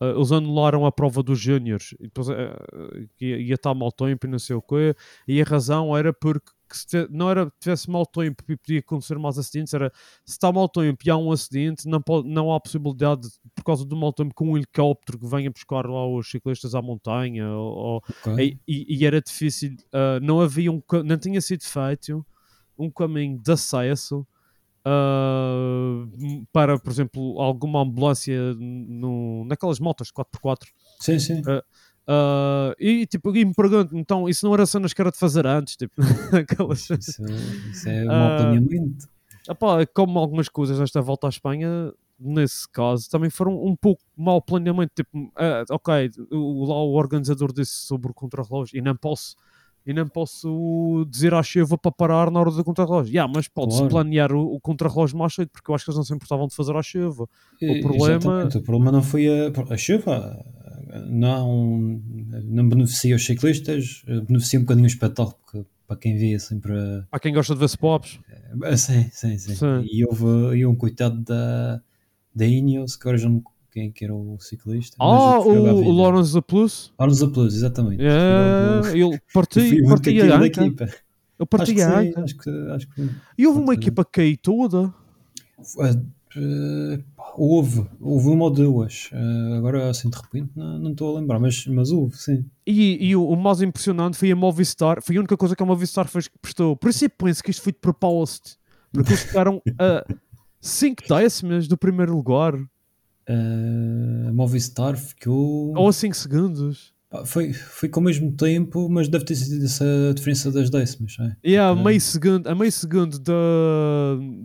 ah, 0.00 0.06
eles 0.14 0.32
anularam 0.32 0.84
a 0.86 0.92
prova 0.92 1.22
dos 1.22 1.38
júniores 1.40 1.94
e 2.00 2.06
ah, 2.06 3.06
que 3.16 3.26
ia, 3.26 3.38
ia 3.40 3.54
estar 3.54 3.74
mau 3.74 3.90
tempo 3.92 4.26
e 4.26 4.30
não 4.30 4.38
sei 4.38 4.56
o 4.56 4.62
quê, 4.62 4.94
e 5.26 5.40
a 5.40 5.44
razão 5.44 5.96
era 5.96 6.12
porque 6.12 6.50
te- 6.86 7.08
não 7.10 7.30
era 7.30 7.50
tivesse 7.58 7.90
mau 7.90 8.04
tempo 8.04 8.42
e 8.48 8.56
podia 8.56 8.80
acontecer 8.80 9.18
mais 9.18 9.38
acidentes, 9.38 9.72
era 9.72 9.90
se 10.24 10.32
está 10.32 10.52
mau 10.52 10.68
tempo 10.68 10.98
e 11.04 11.10
há 11.10 11.16
um 11.16 11.32
acidente, 11.32 11.88
não, 11.88 12.00
pode, 12.02 12.28
não 12.28 12.52
há 12.52 12.60
possibilidade, 12.60 13.26
por 13.54 13.64
causa 13.64 13.84
do 13.86 13.96
mau 13.96 14.12
tempo, 14.12 14.34
que 14.34 14.44
um 14.44 14.56
helicóptero 14.56 15.18
que 15.18 15.26
venha 15.26 15.50
buscar 15.50 15.86
lá 15.86 16.06
os 16.06 16.30
ciclistas 16.30 16.74
à 16.74 16.82
montanha 16.82 17.48
ou, 17.48 17.74
ou- 17.76 18.02
ok. 18.26 18.34
e, 18.38 18.58
e- 18.68 18.98
e 18.98 19.06
era 19.06 19.20
difícil, 19.20 19.74
ah, 19.92 20.20
não 20.20 20.40
havia 20.40 20.70
um, 20.70 20.82
não 21.04 21.16
tinha 21.18 21.40
sido 21.40 21.64
feito 21.64 22.24
um 22.78 22.90
caminho 22.90 23.38
de 23.42 23.50
acesso 23.50 24.26
ah, 24.88 26.06
para, 26.50 26.78
por 26.78 26.90
exemplo, 26.90 27.40
alguma 27.40 27.82
ambulância 27.82 28.54
no, 28.54 29.44
naquelas 29.44 29.78
motos 29.78 30.10
4x4. 30.10 30.66
Sim, 31.00 31.18
sim. 31.18 31.42
Ah, 32.06 32.74
e 32.78 33.06
tipo, 33.06 33.36
e 33.36 33.44
me 33.44 33.52
pergunto, 33.52 33.94
então 33.96 34.26
isso 34.28 34.46
não 34.46 34.54
era 34.54 34.64
cenas 34.64 34.94
que 34.94 35.00
era 35.00 35.10
de 35.10 35.18
fazer 35.18 35.46
antes? 35.46 35.76
Tipo, 35.76 35.94
aquelas. 36.32 36.88
Isso, 36.88 37.22
isso 37.70 37.88
é 37.88 38.04
um 38.04 38.06
planeamento. 38.06 39.08
Epá, 39.46 39.86
como 39.94 40.18
algumas 40.18 40.48
coisas 40.48 40.78
nesta 40.78 41.02
volta 41.02 41.26
à 41.26 41.30
Espanha, 41.30 41.92
nesse 42.18 42.66
caso, 42.70 43.10
também 43.10 43.28
foram 43.28 43.62
um 43.62 43.76
pouco 43.76 44.02
mau 44.16 44.40
planeamento. 44.40 44.92
Tipo, 44.94 45.30
ah, 45.36 45.64
ok, 45.70 46.10
o, 46.30 46.64
lá 46.64 46.82
o 46.82 46.94
organizador 46.94 47.52
disse 47.52 47.72
sobre 47.72 48.10
o 48.10 48.14
contrarrelógio 48.14 48.78
e 48.78 48.80
não 48.80 48.96
posso. 48.96 49.36
E 49.88 49.92
não 49.94 50.06
posso 50.06 51.06
dizer 51.10 51.32
à 51.32 51.42
chuva 51.42 51.78
para 51.78 51.90
parar 51.90 52.30
na 52.30 52.38
hora 52.38 52.50
do 52.50 52.62
contrarrelógio. 52.62 53.10
Yeah, 53.10 53.32
mas 53.34 53.48
pode-se 53.48 53.78
Claro. 53.78 53.90
planear 53.94 54.32
o, 54.32 54.54
o 54.56 54.60
contrarrelógio 54.60 55.16
mais 55.16 55.34
cedo, 55.34 55.48
porque 55.50 55.70
eu 55.70 55.74
acho 55.74 55.84
que 55.86 55.90
eles 55.90 55.96
não 55.96 56.04
se 56.04 56.12
importavam 56.14 56.46
de 56.46 56.54
fazer 56.54 56.76
à 56.76 56.82
chuva. 56.82 57.26
E- 57.60 57.80
problema- 57.80 58.06
exatamente, 58.16 58.58
o 58.58 58.62
problema 58.62 58.92
não 58.92 59.02
foi 59.02 59.26
a, 59.28 59.50
a 59.70 59.76
chuva, 59.78 60.44
não, 61.06 62.02
não 62.44 62.68
beneficia 62.68 63.16
os 63.16 63.24
ciclistas, 63.24 64.02
beneficia 64.26 64.58
um 64.58 64.62
bocadinho 64.62 64.84
o 64.84 64.88
espetáculo, 64.88 65.34
porque 65.44 65.66
para 65.86 65.96
quem 65.96 66.18
vê 66.18 66.38
sempre. 66.38 66.72
Há 67.10 67.18
quem 67.18 67.32
gosta 67.32 67.54
de 67.54 67.60
ver 67.60 67.76
pops. 67.78 68.18
a- 68.62 68.76
sim, 68.76 69.08
sim, 69.10 69.38
sim. 69.38 69.54
Sim. 69.54 69.86
E 69.90 70.04
houve 70.04 70.52
aí 70.52 70.66
um 70.66 70.74
coitado 70.74 71.18
da, 71.22 71.80
da 72.34 72.44
Ineos, 72.46 72.94
que 72.94 73.04
agora 73.04 73.16
já 73.16 73.28
não 73.30 73.42
quem 73.78 73.88
é 73.88 73.90
que 73.90 74.04
era 74.04 74.14
o 74.14 74.36
ciclista. 74.40 74.96
Ah, 75.00 75.04
à 75.04 75.40
o. 75.40 75.90
Lawrence 75.92 76.34
da 76.34 76.42
Plus. 76.42 76.92
Lawrence 76.98 77.26
Plus, 77.28 77.54
exatamente. 77.54 78.02
É, 78.02 78.82
Foi 78.82 79.00
ele 79.00 79.20
partia, 79.32 79.84
partia 79.88 80.34
a 80.34 80.38
anca. 80.38 80.46
equipa. 80.46 80.84
Acho 80.84 80.96
que, 81.38 81.46
partia 81.46 81.88
a 81.88 82.02
sim, 82.02 82.08
anca. 82.08 82.24
acho 82.24 82.36
que, 82.38 82.50
acho 82.50 82.88
que 82.88 83.10
E 83.38 83.46
houve 83.46 83.60
uma 83.60 83.74
equipa 83.74 84.04
que 84.04 84.10
caiu 84.12 84.36
toda. 84.42 84.92
Eh, 86.36 87.00
houve, 87.36 87.86
houve 88.00 88.28
uma 88.28 88.44
ou 88.44 88.50
duas. 88.50 89.08
Ah, 89.12 89.56
agora 89.56 89.88
assim 89.88 90.10
de 90.10 90.16
repente 90.16 90.50
não 90.56 90.78
não 90.78 90.90
estou 90.90 91.16
a 91.16 91.20
lembrar, 91.20 91.38
mas, 91.38 91.66
mas 91.66 91.90
houve, 91.90 92.16
sim. 92.16 92.44
E, 92.66 93.08
e 93.08 93.16
o, 93.16 93.26
o 93.28 93.36
mais 93.36 93.62
impressionante 93.62 94.16
foi 94.16 94.30
a 94.32 94.36
Movistar. 94.36 95.00
Foi 95.02 95.16
a 95.16 95.20
única 95.20 95.36
coisa 95.36 95.54
que 95.54 95.62
a 95.62 95.66
Movistar 95.66 96.06
fez 96.08 96.28
que 96.28 96.38
prestou. 96.40 96.76
Por 96.76 96.90
isso 96.90 97.04
eu 97.04 97.10
penso 97.10 97.42
que 97.42 97.50
isto 97.50 97.62
foi 97.62 97.72
de 97.72 97.78
propósito. 97.78 98.50
Porque 98.92 99.10
eles 99.12 99.22
ficaram 99.22 99.62
a 99.78 100.04
5 100.60 101.02
décimas 101.08 101.68
do 101.68 101.76
primeiro 101.78 102.14
lugar. 102.14 102.54
Ah, 103.28 104.32
Movistar 104.32 104.96
ficou. 104.96 105.76
Ou 105.76 105.88
a 105.88 105.92
5 105.92 106.14
segundos. 106.16 106.92
Pá, 107.10 107.24
Foi, 107.24 107.52
foi 107.54 107.88
com 107.88 108.00
o 108.00 108.02
mesmo 108.02 108.32
tempo, 108.32 108.86
mas 108.88 109.08
deve 109.08 109.24
ter 109.24 109.34
sido 109.34 109.64
essa 109.64 109.84
diferença 110.14 110.50
das 110.52 110.68
décimas. 110.70 111.16
É? 111.20 111.36
E 111.42 111.56
a 111.56 111.72
Ok. 111.72 111.84
meio 111.84 112.00
segundo, 112.00 112.46
a 112.46 112.54
meio 112.54 112.70
segundo 112.72 113.18
da, 113.18 113.32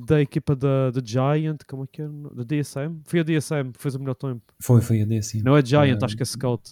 da 0.07 0.21
equipa 0.21 0.55
da, 0.55 0.91
da 0.91 1.01
Giant, 1.03 1.57
como 1.67 1.83
é 1.83 1.87
que 1.91 2.01
era? 2.01 2.11
Da 2.35 2.43
DSM? 2.43 3.01
Foi 3.05 3.19
a 3.19 3.23
DSM 3.23 3.71
que 3.73 3.81
fez 3.81 3.95
o 3.95 3.99
melhor 3.99 4.15
tempo. 4.15 4.41
Foi, 4.61 4.81
foi 4.81 5.01
a 5.01 5.05
D 5.05 5.17
assim. 5.17 5.41
Não 5.43 5.57
é 5.57 5.65
Giant, 5.65 6.01
Ah, 6.01 6.05
acho 6.05 6.15
que 6.15 6.23
é 6.23 6.25
Scout. 6.25 6.71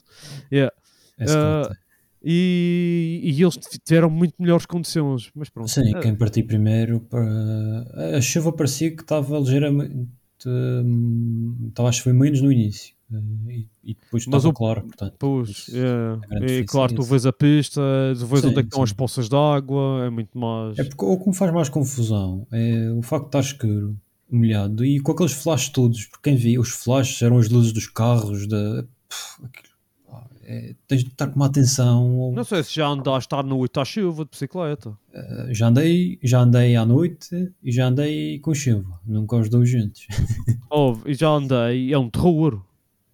Yeah. 0.51 0.73
é 1.17 1.27
Scott, 1.27 1.73
é. 1.77 1.91
E, 2.23 3.19
e 3.23 3.41
eles 3.41 3.57
tiveram 3.83 4.09
muito 4.09 4.35
melhores 4.39 4.65
condições. 4.65 5.31
Mas 5.35 5.49
pronto. 5.49 5.69
Sim, 5.69 5.91
quem 6.01 6.15
partiu 6.15 6.45
primeiro. 6.45 6.99
Para... 7.01 8.15
A 8.15 8.21
chuva 8.21 8.53
parecia 8.53 8.95
que 8.95 9.01
estava 9.01 9.37
ligeiramente. 9.39 10.07
Hum, 10.50 11.67
Estava 11.69 11.89
a 11.89 11.91
chover 11.91 12.13
menos 12.13 12.41
no 12.41 12.51
início. 12.51 12.93
eh, 13.13 13.17
e, 13.50 13.67
e 13.83 13.93
depois 13.95 14.25
Mas 14.27 14.45
o- 14.45 14.53
claro, 14.53 14.81
portanto. 14.83 15.15
Pois, 15.19 15.67
é. 15.74 16.45
E 16.62 16.63
claro, 16.65 16.93
tu 16.95 17.03
vês 17.03 17.25
a 17.25 17.33
pista, 17.33 17.81
tu 18.17 18.25
vês 18.25 18.41
Sim, 18.41 18.48
onde 18.50 18.60
é 18.60 18.62
que 18.63 18.67
estão 18.69 18.83
as 18.83 18.93
poças 18.93 19.27
de 19.29 19.36
água, 19.36 20.05
é 20.05 20.10
muito 20.10 20.38
mais. 20.38 20.77
É 20.79 20.83
porque 20.83 21.05
o 21.05 21.17
que 21.19 21.27
me 21.29 21.36
faz 21.36 21.53
mais 21.53 21.69
confusão 21.69 22.48
é 22.51 22.89
o 22.91 23.01
facto 23.01 23.24
de 23.24 23.27
estar 23.29 23.39
escuro, 23.41 23.98
molhado 24.29 24.86
e 24.86 25.00
com 25.01 25.12
aqueles 25.12 25.33
flashes 25.33 25.69
todos, 25.69 26.05
porque 26.05 26.29
quem 26.29 26.38
via 26.38 26.60
os 26.60 26.69
flashes 26.69 27.21
eram 27.21 27.38
as 27.38 27.50
luzes 27.50 27.74
dos 27.74 27.88
carros, 27.88 28.48
da. 28.48 28.83
Pff, 29.10 29.41
é, 30.51 30.75
tens 30.88 31.03
de 31.03 31.10
estar 31.10 31.27
com 31.27 31.36
uma 31.38 31.46
atenção. 31.46 32.31
Não 32.36 32.43
sei 32.43 32.62
se 32.63 32.75
já 32.75 32.88
andaste 32.88 33.34
à 33.34 33.41
noite 33.41 33.79
à 33.79 33.86
chuva 33.86 34.25
de 34.25 34.31
bicicleta. 34.31 34.98
Eh, 35.13 35.48
já 35.51 35.67
andei, 35.67 36.20
já 36.22 36.41
andei 36.41 36.75
à 36.75 36.86
noite 36.86 37.53
e 37.63 37.72
já 37.72 37.88
andei 37.88 38.39
com 38.39 38.53
chuva, 38.53 39.00
nunca 39.05 39.38
os 39.38 39.50
dois 39.50 39.70
juntos. 39.70 40.05
Ouve, 40.70 41.12
e 41.12 41.13
já 41.13 41.29
andei, 41.29 41.93
é 41.93 41.98
um 41.98 42.10
terror. 42.10 42.62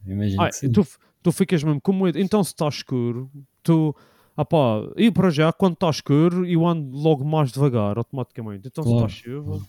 Imagino 0.05 0.41
Ah, 0.41 0.51
sim. 0.51 0.71
tu, 0.71 0.85
tu 1.21 1.31
ficas 1.31 1.63
mesmo 1.63 1.79
com 1.81 1.93
medo. 1.93 2.17
Então, 2.17 2.43
se 2.43 2.51
está 2.53 2.67
escuro, 2.67 3.29
tu. 3.61 3.95
Ah 4.35 4.45
pá, 4.45 4.81
e 4.95 5.09
para 5.11 5.29
já, 5.31 5.51
quando 5.51 5.73
está 5.73 5.89
escuro, 5.89 6.45
eu 6.45 6.65
ando 6.67 6.95
logo 6.95 7.25
mais 7.25 7.51
devagar, 7.51 7.97
automaticamente. 7.97 8.67
Então, 8.67 8.83
Claro. 8.83 9.09
se 9.09 9.15
está 9.17 9.29
chuva. 9.29 9.59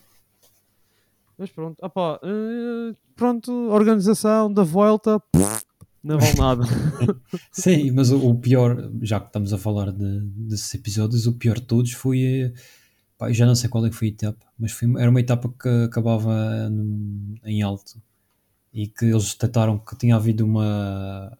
Mas 1.37 1.49
pronto, 1.49 1.77
ah 1.81 1.89
pá, 1.89 2.19
eh, 2.23 2.93
pronto, 3.15 3.51
organização 3.71 4.51
da 4.51 4.61
volta, 4.63 5.19
pff, 5.31 5.63
não 6.03 6.17
vale 6.19 6.37
nada. 6.37 6.63
Sim, 7.51 7.91
mas 7.91 8.11
o, 8.11 8.29
o 8.29 8.35
pior, 8.35 8.89
já 9.01 9.19
que 9.19 9.27
estamos 9.27 9.51
a 9.53 9.57
falar 9.57 9.91
de, 9.91 10.21
desses 10.35 10.73
episódios, 10.73 11.27
o 11.27 11.33
pior 11.33 11.55
de 11.55 11.63
todos 11.65 11.91
foi. 11.93 12.53
Pá, 13.17 13.31
já 13.31 13.45
não 13.45 13.55
sei 13.55 13.69
qual 13.69 13.85
é 13.85 13.89
que 13.89 13.95
foi 13.95 14.07
a 14.07 14.11
etapa, 14.11 14.45
mas 14.57 14.71
foi, 14.71 14.89
era 14.97 15.09
uma 15.09 15.19
etapa 15.19 15.53
que 15.61 15.67
acabava 15.85 16.69
num- 16.69 17.35
em 17.43 17.61
alto 17.61 18.01
e 18.73 18.87
que 18.87 19.05
eles 19.05 19.33
detectaram 19.33 19.77
que 19.77 19.97
tinha 19.97 20.15
havido 20.15 20.45
uma. 20.45 21.37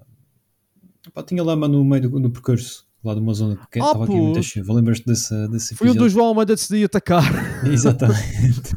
Pá, 1.14 1.24
tinha 1.24 1.42
lama 1.44 1.68
no 1.68 1.84
meio 1.86 2.10
do 2.10 2.30
percurso, 2.30 2.86
lá 3.04 3.14
de 3.14 3.22
uma 3.22 3.34
zona 3.34 3.56
que 3.72 3.80
Ah, 3.80 3.86
estava 3.86 4.04
aqui 4.04 4.14
muita 4.14 4.34
pois. 4.34 4.46
chuva. 4.46 4.74
Lembras-te 4.74 5.06
desse, 5.06 5.48
desse 5.48 5.74
Foi 5.76 5.88
o 5.88 5.92
episódio? 5.92 6.02
do 6.02 6.10
João 6.14 6.28
Almeida 6.28 6.54
decidir 6.56 6.84
atacar. 6.84 7.24
Exatamente. 7.66 8.76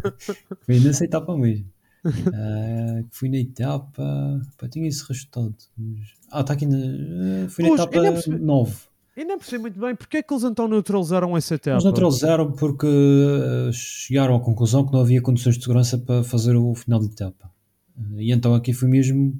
foi 0.64 0.78
nessa 0.78 1.04
etapa 1.04 1.36
mesmo. 1.36 1.66
Que 2.02 3.16
fui 3.16 3.28
na 3.28 3.38
etapa. 3.38 4.40
Pá, 4.58 4.68
tinha 4.68 4.88
esse 4.88 5.06
resultado. 5.08 5.54
mas- 5.76 6.00
Ah, 6.30 6.40
está 6.40 6.54
aqui 6.54 6.66
na. 6.66 7.48
Foi 7.48 7.64
na 7.68 7.74
etapa 7.74 7.96
eu 7.96 8.02
nem 8.02 8.12
percebi- 8.12 8.38
9. 8.38 8.76
E 9.14 9.24
nem 9.24 9.36
percebi 9.38 9.60
muito 9.62 9.78
bem 9.78 9.94
porque 9.94 10.16
é 10.16 10.22
que 10.22 10.32
eles 10.32 10.42
então 10.44 10.66
neutralizaram 10.66 11.36
essa 11.36 11.54
etapa. 11.54 11.74
Eles 11.74 11.84
neutralizaram 11.84 12.52
porque 12.52 12.86
ah, 12.86 13.70
chegaram 13.72 14.34
à 14.36 14.40
conclusão 14.40 14.86
que 14.86 14.92
não 14.92 15.00
havia 15.00 15.20
condições 15.20 15.56
de 15.56 15.62
segurança 15.62 15.98
para 15.98 16.24
fazer 16.24 16.56
o 16.56 16.74
final 16.74 16.98
de 17.00 17.06
etapa. 17.06 17.50
Ah, 17.96 18.00
e 18.16 18.32
então 18.32 18.54
aqui 18.54 18.72
foi 18.72 18.88
mesmo. 18.88 19.38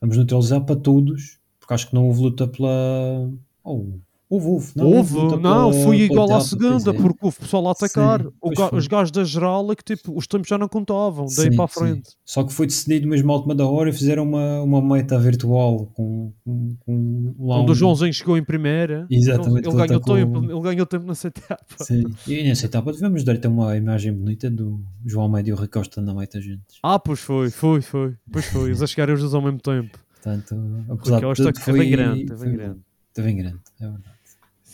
Vamos 0.00 0.16
neutralizar 0.18 0.60
para 0.64 0.76
todos, 0.76 1.38
porque 1.58 1.72
acho 1.72 1.88
que 1.88 1.94
não 1.94 2.06
houve 2.06 2.20
luta 2.20 2.46
pela. 2.46 3.30
Oh, 3.64 3.86
houve, 4.28 4.46
houve. 4.46 4.72
Não, 4.76 4.86
Houve, 4.86 5.14
luta 5.14 5.36
não, 5.36 5.72
foi 5.72 6.00
igual 6.00 6.32
à 6.32 6.40
segunda, 6.40 6.90
é. 6.90 6.92
porque 6.94 7.18
houve 7.22 7.38
pessoal 7.38 7.68
a 7.68 7.72
atacar. 7.72 8.20
Sim, 8.22 8.28
O 8.28 8.32
pois 8.40 8.58
ga- 8.58 8.68
foi. 8.68 8.78
os 8.78 8.86
gajos 8.86 9.10
da 9.10 9.24
geral 9.24 9.70
é 9.72 9.76
que 9.76 9.84
tipo, 9.84 10.16
os 10.16 10.26
tempos 10.26 10.48
já 10.48 10.58
não 10.58 10.68
contavam, 10.68 11.26
daí 11.26 11.50
Sim, 11.50 11.56
para 11.56 11.64
a 11.64 11.68
sim. 11.68 11.74
frente. 11.80 12.10
Só 12.24 12.42
que 12.44 12.52
foi 12.52 12.66
decidido 12.66 13.06
mesmo 13.06 13.30
à 13.32 13.36
última 13.36 13.54
da 13.54 13.66
hora 13.66 13.90
e 13.90 13.92
fizeram 13.92 14.24
uma, 14.24 14.62
uma 14.62 14.82
meta 14.82 15.18
virtual 15.18 15.86
com, 15.94 16.32
com, 16.44 16.76
com 16.80 17.34
lá 17.38 17.56
Onde 17.60 17.70
o 17.70 17.72
um- 17.72 17.74
Joãozinho 17.74 18.12
chegou 18.12 18.36
em 18.38 18.44
primeira, 18.44 19.06
Exatamente, 19.10 19.68
ele, 19.68 19.76
ele 19.76 19.86
ganhou 19.86 19.96
atacou- 20.00 20.16
tempo, 20.16 20.44
ele 20.44 20.60
ganhou 20.60 20.86
tempo 20.86 21.06
nessa 21.06 21.28
etapa. 21.28 21.64
Sim. 21.82 22.02
E 22.26 22.42
nessa 22.42 22.66
etapa 22.66 22.92
tivemos 22.92 23.24
de 23.24 23.38
ter 23.38 23.48
uma 23.48 23.76
imagem 23.76 24.12
bonita 24.12 24.50
do 24.50 24.80
João 25.04 25.24
Almeida 25.26 25.50
e 25.50 25.52
o 25.52 25.56
Rui 25.56 25.68
Costa 25.68 26.00
na 26.00 26.14
meta 26.14 26.40
juntos. 26.40 26.78
Ah, 26.82 26.98
pois 26.98 27.20
foi, 27.20 27.50
foi, 27.50 27.80
foi, 27.82 28.14
pois 28.32 28.44
foi, 28.46 28.64
eles 28.70 28.82
a 28.82 28.86
chegarem 28.86 29.14
os 29.14 29.20
dois 29.20 29.34
ao 29.34 29.42
mesmo 29.42 29.60
tempo. 29.60 29.98
Portanto, 30.22 30.56
apesar 30.88 31.20
de 31.20 31.34
tudo, 31.34 31.48
é 31.50 31.60
foi, 31.60 31.78
bem 31.78 31.90
grande, 31.90 32.32
é 32.32 32.36
foi 32.36 32.50
grande. 32.50 32.80
É 33.16 33.22
bem 33.22 33.36
grande, 33.36 33.58
é 33.80 33.84
verdade. 33.84 34.13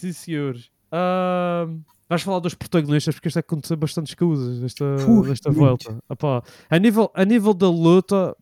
Sim, 0.00 0.12
senhores. 0.12 0.70
Ahm, 0.90 1.82
vais 2.08 2.22
falar 2.22 2.38
dos 2.38 2.54
protagonistas 2.54 3.14
porque 3.14 3.28
isto 3.28 3.38
é 3.38 3.42
que 3.42 3.46
aconteceu 3.46 3.76
bastantes 3.76 4.14
coisas 4.14 4.60
nesta, 4.60 4.84
Ui, 5.06 5.28
nesta 5.28 5.50
volta. 5.50 5.98
Epá, 6.10 6.42
a, 6.70 6.78
nível, 6.78 7.10
a 7.14 7.24
nível 7.24 7.52
da 7.52 7.68
luta, 7.68 8.34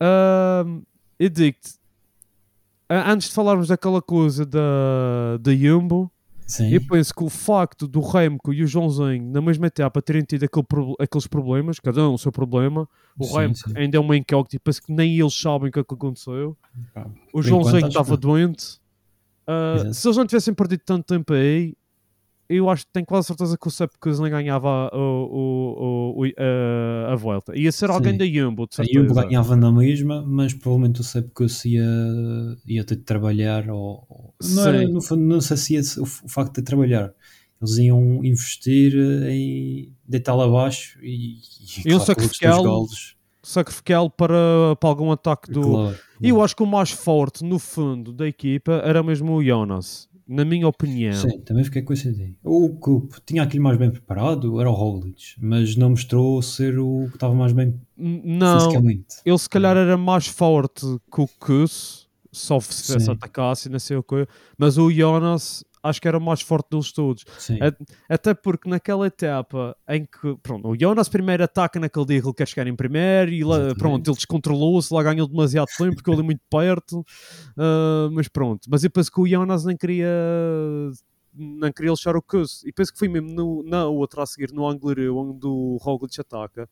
ahm, 0.00 0.80
eu 1.18 1.28
digo-te, 1.28 1.74
antes 2.88 3.28
de 3.28 3.34
falarmos 3.34 3.68
daquela 3.68 4.00
coisa 4.00 4.46
da, 4.46 5.36
da 5.40 5.54
Jumbo, 5.54 6.10
Sim, 6.46 6.70
eu 6.72 6.80
penso 6.86 7.12
que 7.12 7.22
o 7.24 7.28
facto 7.28 7.86
do 7.86 8.00
Remco 8.00 8.54
e 8.54 8.62
o 8.62 8.66
Joãozinho 8.66 9.30
na 9.30 9.42
mesma 9.42 9.66
etapa 9.66 10.00
terem 10.00 10.22
tido 10.22 10.44
aquele 10.44 10.64
aqueles 10.98 11.26
problemas, 11.26 11.80
cada 11.80 12.08
um 12.08 12.14
o 12.14 12.18
seu 12.18 12.32
problema, 12.32 12.88
o 13.18 13.24
Sim, 13.24 13.36
Remco 13.36 13.56
sim. 13.58 13.72
ainda 13.76 13.98
é 13.98 14.00
uma 14.00 14.16
incógnita, 14.16 14.58
penso 14.62 14.80
que 14.80 14.92
nem 14.92 15.18
eles 15.18 15.34
sabem 15.34 15.68
o 15.68 15.72
que 15.72 15.80
é 15.80 15.84
que 15.84 15.92
aconteceu. 15.92 16.56
Pá, 16.94 17.06
O 17.32 17.42
Joãozinho 17.42 17.88
estava 17.88 18.16
doente. 18.16 18.80
Ah, 19.46 19.74
Exato. 19.76 19.94
se 19.94 20.08
eles 20.08 20.16
não 20.16 20.26
tivessem 20.26 20.54
perdido 20.54 20.82
tanto 20.84 21.04
tempo 21.04 21.32
aí, 21.32 21.74
eu 22.48 22.70
acho 22.70 22.86
que 22.86 22.92
tenho 22.92 23.06
quase 23.06 23.26
certeza 23.26 23.58
que 23.58 23.66
o 23.66 23.70
Sepp 23.70 23.92
Kuslin 24.00 24.30
ganhava 24.30 24.90
o, 24.92 24.98
o, 24.98 26.22
o, 26.22 26.24
a, 26.24 27.12
a 27.12 27.16
volta. 27.16 27.56
Ia 27.58 27.72
ser 27.72 27.90
alguém 27.90 28.12
Sim. 28.12 28.18
da 28.18 28.26
Jumbo, 28.26 28.66
de 28.68 28.80
A 28.80 28.84
Jumbo 28.84 29.08
certeza. 29.08 29.26
ganhava 29.26 29.56
na 29.56 29.72
mesma, 29.72 30.24
mas 30.24 30.54
provavelmente 30.54 31.00
o 31.00 31.04
Sepp 31.04 31.30
que 31.34 31.44
ia, 31.68 31.84
ia 32.66 32.84
ter 32.84 32.96
de 32.96 33.02
trabalhar. 33.02 33.68
Ou, 33.68 34.32
não, 34.42 34.66
era, 34.66 35.00
fundo, 35.00 35.22
não 35.22 35.40
sei 35.40 35.56
se 35.56 35.74
ia 35.74 35.80
o, 35.98 36.02
o 36.02 36.28
facto 36.28 36.54
de 36.56 36.62
trabalhar. 36.62 37.12
Eles 37.60 37.78
iam 37.78 38.24
investir 38.24 38.94
em 39.28 39.92
deitá-lo 40.06 40.42
abaixo 40.42 40.98
e, 41.02 41.38
e 41.84 41.88
Iam 41.88 41.98
claro, 41.98 42.04
sacrificá-lo 42.04 42.86
golos, 43.46 43.52
Sacrificá-lo 43.52 44.10
para, 44.10 44.34
para 44.80 44.88
algum 44.88 45.10
ataque 45.12 45.50
do. 45.50 45.62
claro, 45.62 45.96
E 46.20 46.28
eu 46.28 46.42
acho 46.42 46.56
que 46.56 46.62
o 46.62 46.66
mais 46.66 46.90
forte 46.90 47.44
no 47.44 47.58
fundo 47.58 48.12
da 48.12 48.26
equipa 48.26 48.72
era 48.84 49.02
mesmo 49.02 49.32
o 49.34 49.42
Jonas, 49.44 50.08
na 50.28 50.44
minha 50.44 50.66
opinião. 50.66 51.12
Sim, 51.14 51.38
também 51.40 51.62
fiquei 51.64 51.82
com 51.82 51.92
essa 51.92 52.08
ideia. 52.08 52.34
O 52.42 52.70
que 53.08 53.20
tinha 53.24 53.42
aquilo 53.42 53.62
mais 53.62 53.78
bem 53.78 53.90
preparado 53.90 54.60
era 54.60 54.68
o 54.68 54.74
Roglic, 54.74 55.34
mas 55.40 55.76
não 55.76 55.90
mostrou 55.90 56.42
ser 56.42 56.78
o 56.78 57.06
que 57.08 57.16
estava 57.16 57.34
mais 57.34 57.52
bem 57.52 57.80
Não, 57.96 58.58
fisicamente. 58.60 59.16
ele 59.24 59.38
se 59.38 59.48
calhar 59.48 59.76
era 59.76 59.96
mais 59.96 60.26
forte 60.26 60.84
que 61.12 61.20
o 61.20 61.28
Kuss, 61.38 62.06
só 62.32 62.60
se 62.60 62.84
tivesse 62.84 63.10
atacasse 63.10 63.68
e 63.68 63.72
não 63.72 63.78
sei 63.78 63.96
o 63.96 64.02
que. 64.02 64.26
Mas 64.58 64.76
o 64.76 64.90
Jonas 64.90 65.64
acho 65.86 66.00
que 66.00 66.08
era 66.08 66.18
o 66.18 66.20
mais 66.20 66.40
forte 66.42 66.70
deles 66.70 66.92
todos. 66.92 67.24
Sim, 67.38 67.58
Até 68.08 68.34
porque 68.34 68.68
naquela 68.68 69.06
etapa 69.06 69.76
em 69.88 70.04
que, 70.04 70.36
pronto, 70.42 70.68
o 70.68 70.76
Jonas 70.78 71.08
primeiro 71.08 71.44
ataca 71.44 71.78
naquele 71.80 72.06
dia 72.06 72.20
que 72.20 72.26
ele 72.26 72.34
quer 72.34 72.48
chegar 72.48 72.66
em 72.66 72.76
primeiro 72.76 73.30
e 73.32 73.42
lá, 73.44 73.74
pronto, 73.74 74.08
ele 74.08 74.16
descontrolou-se, 74.16 74.92
lá 74.92 75.02
ganhou 75.02 75.26
demasiado 75.26 75.66
tempo 75.78 75.94
porque 75.96 76.10
ele 76.10 76.20
é 76.20 76.24
muito 76.24 76.42
perto, 76.50 77.04
ah, 77.56 78.08
mas 78.12 78.28
pronto. 78.28 78.68
Mas 78.68 78.84
eu 78.84 78.90
penso 78.90 79.10
que 79.10 79.20
o 79.20 79.26
Jonas 79.26 79.64
nem 79.64 79.76
queria 79.76 80.08
não 81.38 81.70
queria 81.70 81.90
lixar 81.90 82.16
o 82.16 82.22
Kuss 82.22 82.64
e 82.64 82.72
penso 82.72 82.92
que 82.92 82.98
foi 82.98 83.08
mesmo 83.08 83.30
no, 83.30 83.62
na 83.62 83.84
outra 83.86 84.22
a 84.22 84.26
seguir, 84.26 84.52
no 84.52 84.66
Anglereu, 84.66 85.18
onde 85.18 85.46
o 85.46 85.76
Roglic 85.82 86.18
ataca, 86.18 86.68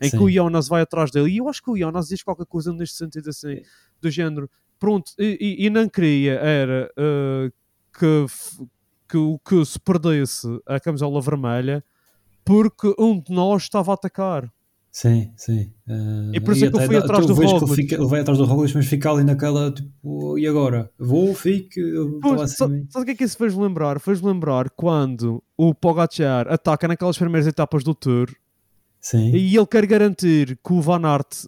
em 0.00 0.10
que 0.10 0.16
Sim. 0.16 0.24
o 0.24 0.28
Jonas 0.30 0.66
vai 0.66 0.82
atrás 0.82 1.10
dele 1.12 1.30
e 1.30 1.36
eu 1.38 1.48
acho 1.48 1.62
que 1.62 1.70
o 1.70 1.76
Jonas 1.76 2.08
diz 2.08 2.22
qualquer 2.22 2.46
coisa 2.46 2.72
neste 2.72 2.96
sentido 2.96 3.30
assim, 3.30 3.62
do 4.00 4.10
género, 4.10 4.50
pronto, 4.78 5.12
e, 5.18 5.38
e- 5.60 5.66
e 5.66 5.70
não 5.70 5.88
queria 5.88 6.32
era 6.34 6.90
ah, 6.98 7.48
que, 7.98 8.26
que 9.08 9.16
o 9.16 9.38
que 9.38 9.64
se 9.64 9.78
perdesse 9.80 10.46
a 10.66 10.78
camisola 10.78 11.20
vermelha 11.20 11.82
porque 12.44 12.94
um 12.98 13.20
de 13.20 13.32
nós 13.32 13.62
estava 13.64 13.90
a 13.90 13.94
atacar. 13.94 14.50
sim, 14.90 15.30
sim. 15.36 15.70
Eh, 15.86 16.32
E 16.34 16.40
por 16.40 16.54
isso 16.54 16.64
é 16.64 16.70
que 16.70 16.76
eu 16.76 16.80
fui 16.86 16.96
atrás 16.96 17.26
do 17.26 17.34
Roglic. 17.34 17.74
fica- 17.74 17.94
ele 17.96 18.06
vai 18.06 18.20
atrás 18.20 18.38
do 18.38 18.44
Roglic, 18.44 18.74
mas 18.74 18.86
fica 18.86 19.10
ali 19.10 19.22
naquela 19.22 19.70
tipo, 19.70 20.38
e 20.38 20.46
agora? 20.46 20.90
Vou, 20.98 21.34
fico, 21.34 21.74
Pois, 22.22 22.40
assim. 22.40 22.86
sabe 22.88 23.02
o 23.02 23.04
que 23.04 23.10
é 23.10 23.14
que 23.14 23.24
isso 23.24 23.36
fez 23.36 23.54
lembrar? 23.54 24.00
Fez 24.00 24.20
lembrar 24.22 24.70
quando 24.70 25.42
o 25.56 25.74
Pogacar 25.74 26.48
ataca 26.48 26.88
naquelas 26.88 27.18
primeiras 27.18 27.46
etapas 27.46 27.84
do 27.84 27.94
Tour 27.94 28.28
Sim, 29.00 29.30
e 29.34 29.56
ele 29.56 29.66
quer 29.66 29.86
garantir 29.86 30.58
que 30.64 30.72
o 30.72 30.80
Van 30.80 31.06
Aert 31.06 31.44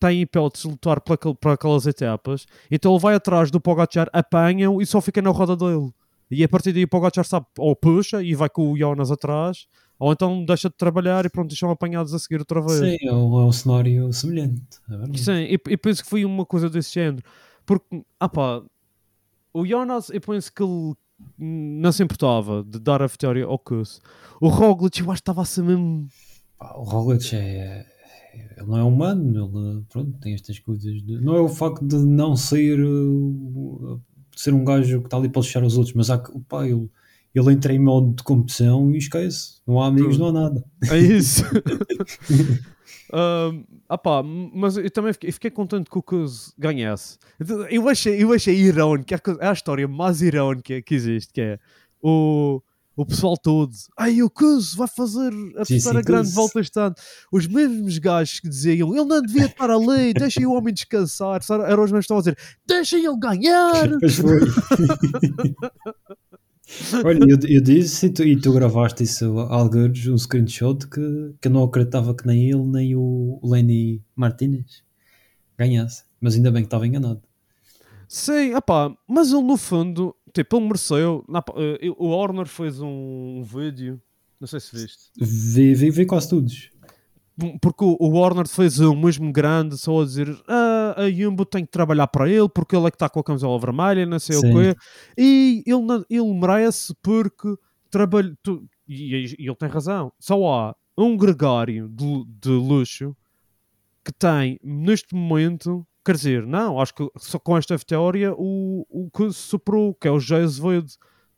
tem 0.00 0.20
hipóteses 0.22 0.64
de 0.66 0.70
lutar 0.72 1.00
para, 1.00 1.14
aquel- 1.14 1.34
para 1.34 1.52
aquelas 1.54 1.86
etapas, 1.86 2.46
então 2.70 2.92
ele 2.92 3.00
vai 3.00 3.14
atrás 3.14 3.50
do 3.50 3.60
Pogacar, 3.60 4.08
apanha-o 4.12 4.80
e 4.80 4.86
só 4.86 5.00
fica 5.00 5.20
na 5.22 5.30
roda 5.30 5.56
dele. 5.56 5.90
E 6.30 6.44
a 6.44 6.48
partir 6.48 6.72
daí 6.72 6.84
o 6.84 6.88
Pogacar 6.88 7.24
sabe, 7.24 7.46
ou 7.58 7.74
puxa 7.74 8.22
e 8.22 8.34
vai 8.34 8.48
com 8.48 8.70
o 8.70 8.76
Jonas 8.78 9.10
atrás, 9.10 9.66
ou 9.98 10.12
então 10.12 10.44
deixa 10.44 10.68
de 10.68 10.76
trabalhar 10.76 11.24
e 11.24 11.28
pronto, 11.30 11.56
são 11.56 11.70
apanhados 11.70 12.12
a 12.14 12.18
seguir 12.18 12.38
outra 12.38 12.60
vez. 12.60 12.78
sim 12.78 13.08
é, 13.08 13.12
um, 13.12 13.40
é 13.40 13.44
um 13.46 13.52
cenário 13.52 14.12
semelhante. 14.12 14.62
é. 14.90 15.16
Sim, 15.18 15.32
e, 15.44 15.58
e 15.68 15.76
penso 15.76 16.02
que 16.04 16.08
foi 16.10 16.24
uma 16.24 16.44
coisa 16.46 16.68
desse 16.70 16.94
género. 16.94 17.24
Porque, 17.66 18.02
ah 18.20 18.28
pá, 18.28 18.62
o 19.52 19.66
Jonas, 19.66 20.10
eu 20.10 20.20
penso 20.20 20.52
que 20.52 20.62
ele 20.62 20.94
não 21.36 21.90
se 21.90 22.02
importava 22.02 22.62
de 22.62 22.78
dar 22.78 23.02
a 23.02 23.06
vitória 23.06 23.44
ao 23.44 23.58
Kuss. 23.58 24.00
O 24.40 24.48
Roglic, 24.48 25.00
eu 25.00 25.06
acho 25.10 25.14
que 25.20 25.22
estava 25.22 25.42
a 25.42 25.44
ser 25.44 25.62
mesmo. 25.64 26.06
O 26.60 26.82
Roglic 26.84 27.34
é. 27.34 27.84
Ele 28.56 28.66
não 28.66 28.76
é 28.78 28.82
humano, 28.82 29.30
ele 29.30 29.84
pronto, 29.88 30.18
tem 30.20 30.34
estas 30.34 30.58
coisas. 30.58 31.02
de- 31.02 31.20
não 31.20 31.34
é 31.36 31.40
o 31.40 31.48
facto 31.48 31.84
de 31.86 31.96
não 31.96 32.36
ser. 32.36 32.76
de 32.78 34.40
ser 34.40 34.54
um 34.54 34.64
gajo 34.64 35.00
que 35.00 35.06
está 35.06 35.16
ali 35.16 35.28
para 35.28 35.42
lixar 35.42 35.64
os 35.64 35.76
outros, 35.76 35.94
mas 35.94 36.10
há 36.10 36.18
que. 36.18 36.30
Pá, 36.48 36.66
ele, 36.66 36.88
ele 37.34 37.52
entra 37.52 37.72
em 37.72 37.78
modo 37.78 38.14
de 38.14 38.22
competição 38.22 38.90
e 38.94 38.98
esquece. 38.98 39.60
Não 39.66 39.80
há 39.80 39.86
amigos, 39.88 40.16
não 40.18 40.26
há 40.28 40.32
nada. 40.32 40.64
É 40.90 40.98
isso. 40.98 41.42
Ahm, 43.10 43.64
ah 43.88 43.96
pá, 43.96 44.22
mas 44.22 44.76
eu 44.76 44.90
também 44.90 45.12
fiquei, 45.14 45.32
fiquei 45.32 45.50
contente 45.50 45.88
que 45.90 45.96
o 45.98 46.02
Cus 46.02 46.52
ganhasse. 46.58 47.18
Eu 47.70 47.88
achei, 47.88 48.22
eu 48.22 48.32
achei 48.32 48.54
irónico, 48.54 49.14
é 49.14 49.18
é 49.40 49.48
a 49.48 49.52
história 49.52 49.88
mais 49.88 50.20
irónica 50.20 50.80
que 50.82 50.94
existe, 50.94 51.32
que 51.32 51.40
é 51.40 51.58
o, 52.02 52.60
o 52.98 53.06
pessoal 53.06 53.36
todo, 53.36 53.70
ai 53.96 54.20
o 54.24 54.28
Cus 54.28 54.74
vai 54.74 54.88
fazer 54.88 55.32
a 55.56 55.64
terceira 55.64 56.02
grande 56.02 56.26
Cus." 56.26 56.34
volta 56.34 56.58
este 56.58 56.80
ano. 56.80 56.96
Os 57.30 57.46
mesmos 57.46 57.96
gajos 57.98 58.40
que 58.40 58.48
diziam, 58.48 58.92
ele 58.92 59.04
não 59.04 59.22
devia 59.22 59.46
estar 59.46 59.70
ali, 59.70 60.12
deixem 60.12 60.44
o 60.44 60.52
homem 60.52 60.74
descansar. 60.74 61.40
Eram 61.48 61.84
os 61.84 61.92
mesmos 61.92 62.06
que 62.06 62.12
estavam 62.12 62.18
a 62.18 62.22
dizer, 62.22 62.36
deixem 62.66 63.04
ele 63.04 63.16
ganhar. 63.16 63.88
Pois 64.00 64.16
foi. 64.16 64.40
Olha, 67.04 67.20
eu, 67.20 67.38
eu 67.48 67.60
disse 67.62 68.06
e 68.06 68.10
tu, 68.10 68.24
e 68.24 68.38
tu 68.38 68.52
gravaste 68.52 69.04
isso 69.04 69.38
alguns, 69.38 70.06
um 70.08 70.18
screenshot 70.18 70.88
que, 70.88 71.34
que 71.40 71.48
eu 71.48 71.52
não 71.52 71.62
acreditava 71.62 72.14
que 72.14 72.26
nem 72.26 72.50
ele 72.50 72.64
nem 72.64 72.96
o 72.96 73.40
Lenny 73.44 74.02
Martinez 74.14 74.82
ganhasse. 75.56 76.02
Mas 76.20 76.34
ainda 76.34 76.50
bem 76.50 76.62
que 76.62 76.66
estava 76.66 76.86
enganado. 76.86 77.22
Sim, 78.08 78.54
opá, 78.54 78.92
mas 79.06 79.30
ele 79.30 79.42
no 79.42 79.56
fundo, 79.56 80.16
tipo, 80.32 80.56
ele 80.56 80.66
mereceu. 80.66 81.24
na- 81.28 81.42
eh, 81.56 81.90
o 81.96 82.06
Horner 82.08 82.46
fez 82.46 82.80
um, 82.80 83.42
vídeo, 83.42 84.00
não 84.40 84.46
sei 84.46 84.60
se 84.60 84.76
viste, 84.76 85.10
Vi, 85.18 85.74
vi, 85.74 85.90
vi 85.90 86.06
quase 86.06 86.28
todos. 86.28 86.70
porque 87.60 87.84
o, 87.84 87.96
o 88.00 88.08
Warner 88.18 88.48
fez 88.48 88.80
um 88.80 88.96
mesmo 89.00 89.30
grande, 89.32 89.76
só 89.78 90.00
a 90.00 90.04
dizer 90.04 90.28
ah, 90.48 90.94
a 90.96 91.10
Jumbo 91.10 91.44
tem 91.44 91.64
que 91.64 91.70
trabalhar 91.70 92.06
para 92.08 92.28
ele, 92.28 92.48
porque 92.48 92.74
ele 92.76 92.86
é 92.86 92.90
que 92.90 92.96
está 92.96 93.08
com 93.08 93.20
a 93.20 93.24
camisola 93.24 93.58
vermelha, 93.60 94.04
não 94.06 94.18
sei 94.18 94.36
Sim. 94.36 94.50
o 94.50 94.52
quê, 94.54 94.74
e 95.16 95.62
ele, 95.66 96.04
ele 96.10 96.34
merece 96.34 96.94
porque 97.02 97.54
trabalha. 97.90 98.36
e, 98.88 99.14
e- 99.14 99.36
e 99.38 99.46
ele 99.46 99.54
tem 99.56 99.68
razão. 99.68 100.12
Só 100.18 100.44
há 100.52 100.74
um 100.96 101.16
gregário 101.16 101.88
de, 101.88 102.24
de 102.40 102.48
luxo 102.50 103.16
que 104.04 104.12
tem 104.12 104.58
neste 104.64 105.14
momento. 105.14 105.86
Quer 106.08 106.14
dizer, 106.14 106.46
não, 106.46 106.80
acho 106.80 106.94
que 106.94 107.06
só 107.18 107.38
com 107.38 107.54
esta 107.54 107.76
vitória 107.76 108.32
o, 108.32 108.86
o 108.88 109.10
que 109.10 109.30
superou, 109.30 109.92
que 109.92 110.08
é 110.08 110.10
o 110.10 110.14
Azevedo, 110.14 110.90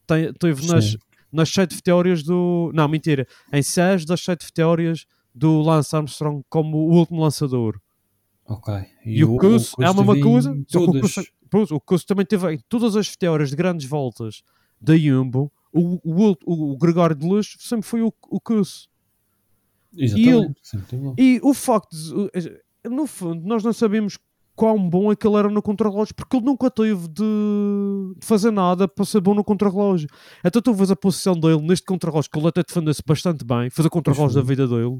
tem, 0.06 0.32
teve 0.34 0.64
nas, 0.68 0.92
Sim. 0.92 0.98
nas 1.32 1.48
sete 1.48 1.74
vitórias 1.74 2.22
do. 2.22 2.70
Não, 2.72 2.86
mentira, 2.86 3.26
em 3.52 3.64
seis 3.64 4.04
das 4.04 4.20
sete 4.20 4.46
vitórias 4.46 5.06
do 5.34 5.60
Lance 5.60 5.96
Armstrong 5.96 6.44
como 6.48 6.76
o 6.76 6.92
último 6.92 7.20
lançador. 7.20 7.80
Ok. 8.46 8.72
E, 9.04 9.24
o 9.24 9.38
Cus 9.38 9.74
é 9.80 9.86
a 9.86 9.92
mesma 9.92 10.20
coisa, 10.20 10.54
que 10.68 10.78
o. 10.78 11.00
Cus, 11.80 12.00
o 12.00 12.06
também 12.06 12.24
teve 12.24 12.54
em 12.54 12.58
todas 12.68 12.94
as 12.94 13.08
vitórias 13.08 13.50
de 13.50 13.56
grandes 13.56 13.88
voltas 13.88 14.44
da 14.80 14.96
Jumbo. 14.96 15.50
O, 15.72 15.98
o, 16.04 16.36
o, 16.46 16.72
o 16.74 16.78
Gregório 16.78 17.16
de 17.16 17.26
Luz 17.26 17.56
sempre 17.58 17.88
foi 17.88 18.02
o, 18.02 18.14
o 18.28 18.40
Cus. 18.40 18.88
Exatamente. 19.96 20.60
Teve 20.88 21.06
lá. 21.08 21.14
E 21.18 21.40
o 21.42 21.52
facto 21.54 21.90
de, 21.90 22.60
no 22.88 23.08
fundo, 23.08 23.44
nós 23.44 23.64
não 23.64 23.72
sabemos 23.72 24.16
quão 24.60 24.90
bom 24.90 25.10
é 25.10 25.16
que 25.16 25.26
ele 25.26 25.36
era 25.36 25.48
no 25.48 25.62
contrarrelógio, 25.62 26.14
porque 26.14 26.36
ele 26.36 26.44
nunca 26.44 26.70
teve 26.70 27.08
de, 27.08 27.22
de 28.18 28.26
fazer 28.26 28.50
nada 28.50 28.86
para 28.86 29.06
ser 29.06 29.18
bom 29.22 29.34
no 29.34 29.42
contrarrelógio. 29.42 30.06
Então 30.44 30.60
tu 30.60 30.74
vês 30.74 30.90
a 30.90 30.96
posição 30.96 31.32
dele 31.34 31.62
neste 31.62 31.86
contrarrelógio, 31.86 32.30
que 32.30 32.38
ele 32.38 32.48
até 32.48 32.62
defendeu-se 32.62 33.02
bastante 33.06 33.42
bem, 33.42 33.70
fez 33.70 33.86
o 33.86 33.90
contrarrelógio 33.90 34.34
da 34.38 34.44
foi. 34.44 34.54
vida 34.54 34.68
dele. 34.68 34.98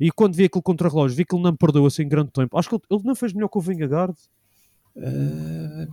E 0.00 0.12
quando 0.12 0.34
vi 0.36 0.44
aquele 0.44 0.62
contrarrelógio, 0.62 1.16
vi 1.16 1.24
que 1.24 1.34
ele 1.34 1.42
não 1.42 1.56
perdeu 1.56 1.84
assim 1.84 2.06
grande 2.06 2.30
tempo. 2.30 2.56
Acho 2.56 2.68
que 2.68 2.74
ele, 2.76 2.82
ele 2.90 3.02
não 3.04 3.14
fez 3.16 3.32
melhor 3.32 3.48
que 3.48 3.58
o 3.58 3.60
Vingegaard. 3.60 4.14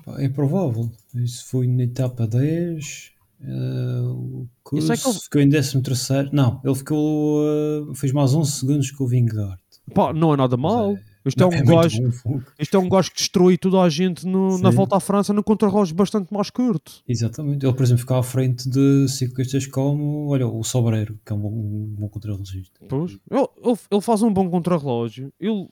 Pá, 0.05 0.21
é 0.21 0.29
provável. 0.29 0.89
Isso 1.15 1.45
foi 1.49 1.67
na 1.67 1.83
etapa 1.83 2.27
10. 2.27 3.11
eh, 3.41 4.01
o 4.05 4.47
é 4.67 4.69
que 4.69 4.75
ele- 4.77 5.19
ficou 5.19 5.41
em 5.41 5.49
13 5.49 5.81
terceiro. 5.81 6.29
Não, 6.31 6.61
ele 6.63 6.75
ficou. 6.75 7.41
eh, 7.43 7.95
fez 7.95 8.13
mais 8.13 8.33
11 8.33 8.51
segundos 8.51 8.91
que 8.91 9.01
o 9.03 9.07
Vingegaard. 9.07 9.59
Pá, 9.93 10.13
não 10.13 10.33
é 10.33 10.37
nada 10.37 10.55
mal. 10.55 10.95
Isto 11.25 11.43
é, 11.43 11.45
um 11.47 11.63
bom, 11.63 11.89
fogo. 12.11 12.43
isto 12.59 12.75
é 12.75 12.79
um 12.79 12.89
gajo 12.89 13.09
que 13.11 13.17
destrui 13.17 13.57
toda 13.57 13.81
a 13.81 13.87
gente 13.89 14.27
no- 14.27 14.57
na 14.57 14.69
volta 14.71 14.97
à 14.97 14.99
França 14.99 15.31
no 15.33 15.41
contrarrelógio 15.43 15.95
bastante 15.95 16.33
mais 16.33 16.49
curto. 16.49 17.01
Exatamente. 17.07 17.65
Ele, 17.65 17.73
por 17.73 17.83
exemplo, 17.83 18.01
ficava 18.01 18.19
à 18.19 18.23
frente 18.23 18.69
de 18.69 19.07
ciclistas 19.07 19.65
como 19.65 20.27
olha, 20.29 20.45
o 20.47 20.63
Sobreiro, 20.63 21.17
que 21.25 21.31
é 21.31 21.35
um 21.35 21.39
bom, 21.39 21.49
um 21.49 21.95
bom 21.97 22.09
contrarrelogista. 22.09 22.77
Pois. 22.89 23.11
Ele, 23.31 23.47
ele, 23.63 23.77
ele 23.89 24.01
faz 24.01 24.21
um 24.21 24.33
bom 24.33 24.49
contrarrelógio. 24.49 25.31
Ele, 25.39 25.67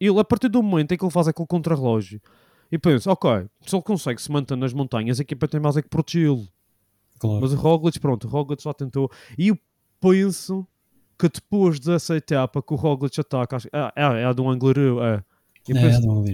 ele, 0.00 0.18
a 0.20 0.24
partir 0.24 0.48
do 0.48 0.62
momento 0.62 0.92
em 0.92 0.98
que 0.98 1.04
ele 1.04 1.10
faz 1.12 1.28
aquele 1.28 1.46
contrarrelógio 1.48 2.20
e 2.70 2.78
pensa, 2.78 3.10
ok, 3.12 3.46
se 3.66 3.74
ele 3.74 3.82
consegue 3.82 4.20
se 4.20 4.30
manter 4.30 4.56
nas 4.56 4.72
montanhas, 4.72 5.18
a 5.18 5.22
equipa 5.22 5.48
tem 5.48 5.60
mais 5.60 5.76
é 5.76 5.82
que 5.82 5.88
protegê-lo. 5.88 6.46
Claro. 7.18 7.40
Mas 7.40 7.52
o 7.52 7.56
Roglic, 7.56 7.98
pronto, 8.00 8.26
o 8.26 8.30
Roglic 8.30 8.62
já 8.62 8.74
tentou. 8.74 9.10
E 9.38 9.48
eu 9.48 9.58
penso 10.00 10.66
que 11.18 11.28
depois 11.28 11.78
dessa 11.78 12.16
etapa 12.16 12.62
que 12.62 12.72
o 12.72 12.76
Roglic 12.76 13.20
ataca, 13.20 13.56
acho, 13.56 13.68
é, 13.72 13.92
é, 13.96 14.22
é 14.22 14.24
a 14.24 14.32
do 14.32 14.48
Anglereu, 14.48 15.02
é. 15.02 15.22
E 15.68 15.76
é, 15.76 15.80
penso, 15.80 16.06
não 16.06 16.14
vou 16.16 16.24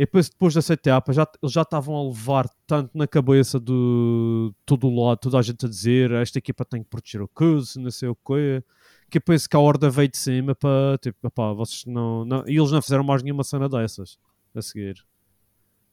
e 0.00 0.04
depois, 0.04 0.30
depois 0.30 0.54
dessa 0.54 0.72
etapa, 0.72 1.12
já, 1.12 1.28
eles 1.42 1.52
já 1.52 1.60
estavam 1.60 1.94
a 1.94 2.02
levar 2.04 2.48
tanto 2.66 2.96
na 2.96 3.06
cabeça 3.06 3.60
de 3.60 4.50
todo 4.64 4.86
o 4.86 5.04
lado, 5.04 5.18
toda 5.18 5.38
a 5.38 5.42
gente 5.42 5.66
a 5.66 5.68
dizer 5.68 6.10
esta 6.12 6.38
equipa 6.38 6.64
tem 6.64 6.82
que 6.82 6.88
proteger 6.88 7.20
o 7.20 7.28
Cus, 7.28 7.76
não 7.76 7.90
sei 7.90 8.08
o 8.08 8.14
quê, 8.14 8.64
que 9.10 9.20
penso 9.20 9.46
que 9.46 9.56
a 9.56 9.60
horda 9.60 9.90
veio 9.90 10.08
de 10.08 10.16
cima 10.16 10.54
para, 10.54 10.96
tipo, 11.02 11.18
vocês 11.54 11.84
não, 11.84 12.24
não... 12.24 12.44
E 12.48 12.56
eles 12.56 12.70
não 12.70 12.80
fizeram 12.80 13.04
mais 13.04 13.22
nenhuma 13.22 13.44
cena 13.44 13.68
dessas 13.68 14.16
a 14.54 14.62
seguir. 14.62 15.04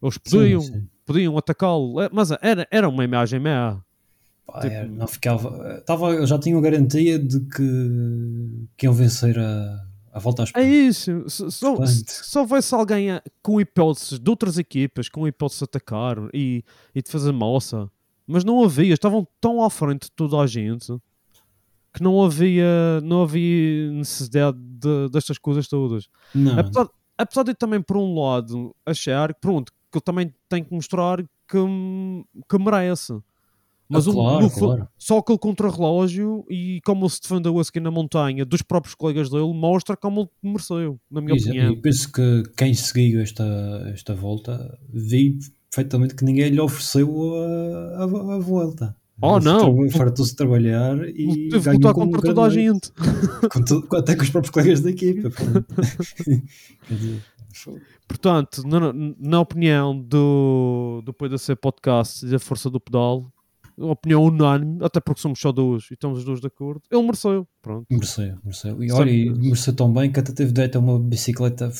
Eles 0.01 0.17
podiam, 0.17 0.61
Sim, 0.61 0.73
sim. 0.73 0.89
podiam 1.05 1.37
atacá-lo, 1.37 1.99
é, 1.99 2.09
mas 2.09 2.31
era, 2.41 2.65
era 2.71 2.87
uma 2.87 3.03
imagem 3.03 3.41
meia. 3.41 3.83
Pá, 4.47 4.61
Tipo- 4.61 4.73
é, 4.73 4.87
não 4.87 5.07
ficava. 5.07 5.81
Tava, 5.85 6.11
eu 6.13 6.25
já 6.25 6.39
tinha 6.39 6.59
garantia 6.61 7.19
de 7.19 7.39
que, 7.41 8.67
que 8.77 8.85
iam 8.85 8.93
vencer 8.93 9.37
a, 9.37 9.85
a 10.13 10.19
volta 10.19 10.43
às 10.43 10.51
É 10.55 10.63
isso. 10.63 11.29
Se, 11.29 11.51
só, 11.51 11.75
Portanto. 11.75 12.09
se, 12.09 12.29
se 12.29 12.39
houvesse 12.39 12.73
alguém 12.73 13.11
a- 13.11 13.21
com 13.43 13.59
hipóteses 13.59 14.17
de 14.19 14.29
outras 14.29 14.57
equipas, 14.57 15.09
com 15.09 15.27
hipóteses 15.27 15.59
de 15.59 15.65
atacar 15.65 16.17
e, 16.33 16.63
e 16.95 17.01
de 17.01 17.11
fazer 17.11 17.31
moça, 17.33 17.89
mas 18.25 18.43
não 18.45 18.63
havia, 18.63 18.93
estavam 18.93 19.27
tão 19.41 19.61
à 19.61 19.69
frente 19.69 20.03
de 20.05 20.11
toda 20.11 20.37
a 20.39 20.47
gente 20.47 20.95
que 21.93 22.01
não 22.03 22.23
havia, 22.23 23.01
não 23.03 23.23
havia 23.23 23.91
necessidade 23.91 24.57
de- 24.57 25.09
destas 25.11 25.37
coisas 25.37 25.67
todas. 25.67 26.07
Não, 26.33 26.57
Apesar, 26.59 26.87
apesar 27.17 27.43
de 27.43 27.51
eu 27.51 27.55
também, 27.55 27.81
por 27.81 27.97
um 27.97 28.17
lado, 28.19 28.73
achar 28.85 29.33
que, 29.33 29.41
pronto, 29.41 29.71
que 29.91 29.97
ele 29.97 30.03
também 30.03 30.33
tem 30.47 30.63
que 30.63 30.73
mostrar 30.73 31.17
que, 31.47 31.57
que 32.49 32.57
merece. 32.59 33.17
Mas 33.89 34.05
Ah, 34.07 34.09
o- 34.09 34.13
claro, 34.13 34.43
no 34.43 34.49
fu- 34.49 34.59
claro. 34.59 34.87
só 34.97 35.17
aquele 35.19 35.37
contrarrelógio 35.37 36.45
e 36.49 36.81
como 36.85 37.05
ele 37.05 37.09
se 37.11 37.21
defendeu 37.21 37.57
a 37.59 37.63
seguir 37.63 37.79
na 37.79 37.89
montanha 37.91 38.43
dos 38.45 38.61
próprios 38.61 38.93
colegas 38.95 39.29
dele 39.29 39.53
mostra 39.53 39.95
como 39.95 40.21
ele 40.21 40.29
mereceu, 40.51 40.99
na 41.09 41.21
minha 41.21 41.35
Exa- 41.35 41.49
opinião. 41.49 41.71
E 41.73 41.75
penso 41.77 42.11
que 42.11 42.43
quem 42.57 42.73
seguiu 42.73 43.21
esta, 43.21 43.45
esta 43.93 44.13
volta 44.13 44.77
vi 44.91 45.39
perfeitamente 45.69 46.15
que 46.15 46.25
ninguém 46.25 46.49
lhe 46.49 46.59
ofereceu 46.59 47.09
a, 47.95 47.99
a, 47.99 48.03
a 48.35 48.39
volta. 48.39 48.95
Oh, 49.19 49.39
não. 49.39 49.89
Fartou-se 49.89 50.35
trabalhar 50.35 50.95
e 51.09 51.49
teve 51.49 51.63
que 51.71 51.75
lutar 51.77 51.93
contra 51.93 52.21
toda 52.21 52.43
a 52.43 52.49
gente. 52.51 52.91
Com 53.89 53.95
até 53.95 54.15
com 54.15 54.21
os 54.21 54.29
próprios 54.29 54.51
colegas 54.51 54.81
da 54.81 54.91
equipa. 54.91 55.31
portanto. 58.07 58.63
Na, 58.67 58.93
na 59.19 59.39
opinião 59.39 59.97
do, 59.97 61.01
do 61.03 61.13
PDC 61.13 61.55
Podcast 61.55 62.25
e 62.25 62.29
da 62.29 62.39
Força 62.39 62.69
do 62.69 62.79
Pedal, 62.79 63.31
opinião 63.77 64.23
unânime, 64.23 64.79
até 64.83 64.99
porque 64.99 65.21
somos 65.21 65.39
só 65.39 65.51
dois 65.51 65.85
e 65.91 65.93
estamos 65.93 66.19
os 66.19 66.25
dois 66.25 66.39
de 66.41 66.47
acordo, 66.47 66.81
ele 66.91 67.01
mereceu. 67.03 67.47
Pronto. 67.61 67.85
mereceu, 67.89 68.37
mereceu. 68.43 68.83
E 68.83 68.91
olha, 68.91 69.09
e 69.11 69.29
mereceu 69.29 69.73
tão 69.73 69.91
bem 69.93 70.11
que 70.11 70.19
até 70.19 70.31
teve 70.33 70.51
direito 70.51 70.77
a 70.77 70.79
uma 70.79 70.99
bicicleta 70.99 71.71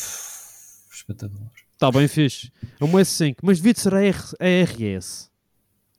espetacular. 0.92 1.52
Está 1.74 1.92
bem 1.92 2.08
fixe. 2.08 2.52
É 2.80 2.84
uma 2.84 3.00
S5, 3.02 3.36
mas 3.44 3.58
devia 3.58 3.74
de 3.74 3.80
ser 3.80 3.94
a, 3.94 4.02
R, 4.02 4.18
a 4.40 4.64
RS 4.64 5.30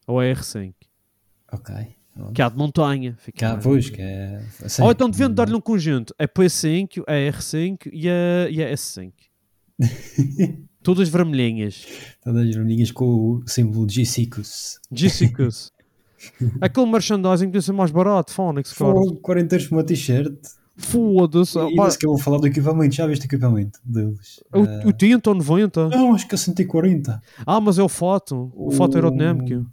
ou 0.07 0.19
a 0.21 0.25
R5, 0.25 0.75
Ok. 1.53 1.75
pronto. 2.15 2.33
que 2.33 2.43
a 2.43 2.49
de 2.49 2.57
montanha. 2.57 3.17
Fica 3.19 3.53
bem. 3.55 3.63
pois, 3.63 3.89
que 3.91 4.01
é. 4.01 4.43
assim, 4.65 4.83
Ou 4.83 4.91
então 4.91 5.09
deviam 5.09 5.33
dar-lhe 5.33 5.55
um 5.55 5.61
conjunto, 5.61 6.15
a 6.19 6.27
P5, 6.27 7.05
a 7.07 7.13
R5 7.13 7.91
e 7.93 8.09
a, 8.09 8.51
e 8.51 8.63
a 8.63 8.73
S5. 8.73 9.13
Todas 10.83 11.09
vermelhinhas. 11.09 11.87
Todas 12.23 12.49
as 12.49 12.55
vermelhinhas 12.55 12.91
com 12.91 13.05
o 13.05 13.43
símbolo 13.47 13.87
de 13.87 13.95
G-Cicus. 13.97 14.81
G-Cicus. 14.91 15.71
Aquele 16.61 16.87
merchandising 16.91 17.47
podia 17.47 17.63
ser 17.63 17.73
mais 17.73 17.91
barato, 17.91 18.33
Phonics, 18.33 18.73
cara. 18.73 18.93
Fogo, 18.93 19.17
40 19.17 19.55
euros 19.55 19.69
por 19.69 19.77
uma 19.77 19.85
t-shirt. 19.85 20.35
Foda-se. 20.77 21.59
E 21.59 21.61
Pá, 21.61 21.83
ainda 21.83 21.91
se 21.91 21.99
que 21.99 22.07
eu 22.07 22.11
vou 22.11 22.19
falar 22.21 22.39
do 22.39 22.47
equipamento. 22.47 22.95
Já 22.95 23.07
viste 23.07 23.23
o 23.25 23.27
equipamento 23.27 23.81
deles? 23.85 24.41
O 24.55 24.59
Eh, 24.65 24.83
80 24.87 25.31
ou 25.31 25.35
90? 25.37 25.89
Não, 25.89 26.15
acho 26.15 26.29
que 26.29 26.35
é 26.35 26.39
140. 26.39 27.21
Ah, 27.45 27.61
mas 27.61 27.79
é 27.79 27.83
o 27.83 27.89
fato. 27.89 28.51
O 28.55 28.69
O- 28.73 28.83
aerodinâmico. 28.95 29.67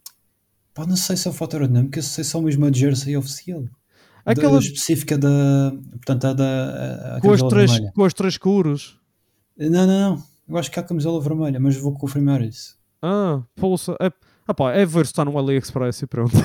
Pá, 0.74 0.86
não 0.86 0.96
sei 0.96 1.16
se 1.16 1.28
é 1.28 1.32
o 1.32 1.34
fator 1.34 1.62
aerodinâmico, 1.62 1.94
sei 2.02 2.02
se 2.02 2.22
é 2.22 2.24
só 2.24 2.42
mesmo 2.42 2.66
a 2.66 2.72
jersey 2.72 3.16
oficial. 3.16 3.64
Aquela 4.26 4.54
Da, 4.54 4.60
específica 4.60 5.16
da. 5.18 5.74
Portanto, 5.92 6.26
a 6.26 6.34
da. 6.34 7.16
A, 7.18 7.22
com 7.22 7.32
as, 7.32 7.42
três, 7.44 7.72
vermelha. 7.72 7.94
com 7.96 8.04
as 8.04 8.14
três 8.14 8.38
cores. 8.38 8.96
Não, 9.58 9.70
não, 9.70 9.88
não. 10.16 10.24
Eu 10.50 10.58
acho 10.58 10.72
que 10.72 10.80
há 10.80 10.82
a 10.82 10.86
camisola 10.86 11.22
vermelha, 11.22 11.60
mas 11.60 11.78
vou 11.78 11.94
confirmar 11.94 12.42
isso. 12.42 12.76
Ah, 13.02 13.42
pulsa. 13.56 13.96
É, 14.02 14.12
ah 14.48 14.54
pá, 14.54 14.74
é 14.74 14.86
ver 14.86 15.06
se 15.06 15.12
está 15.12 15.26
no 15.26 15.38
AliExpress 15.38 16.02
e 16.04 16.08
pronto. 16.08 16.32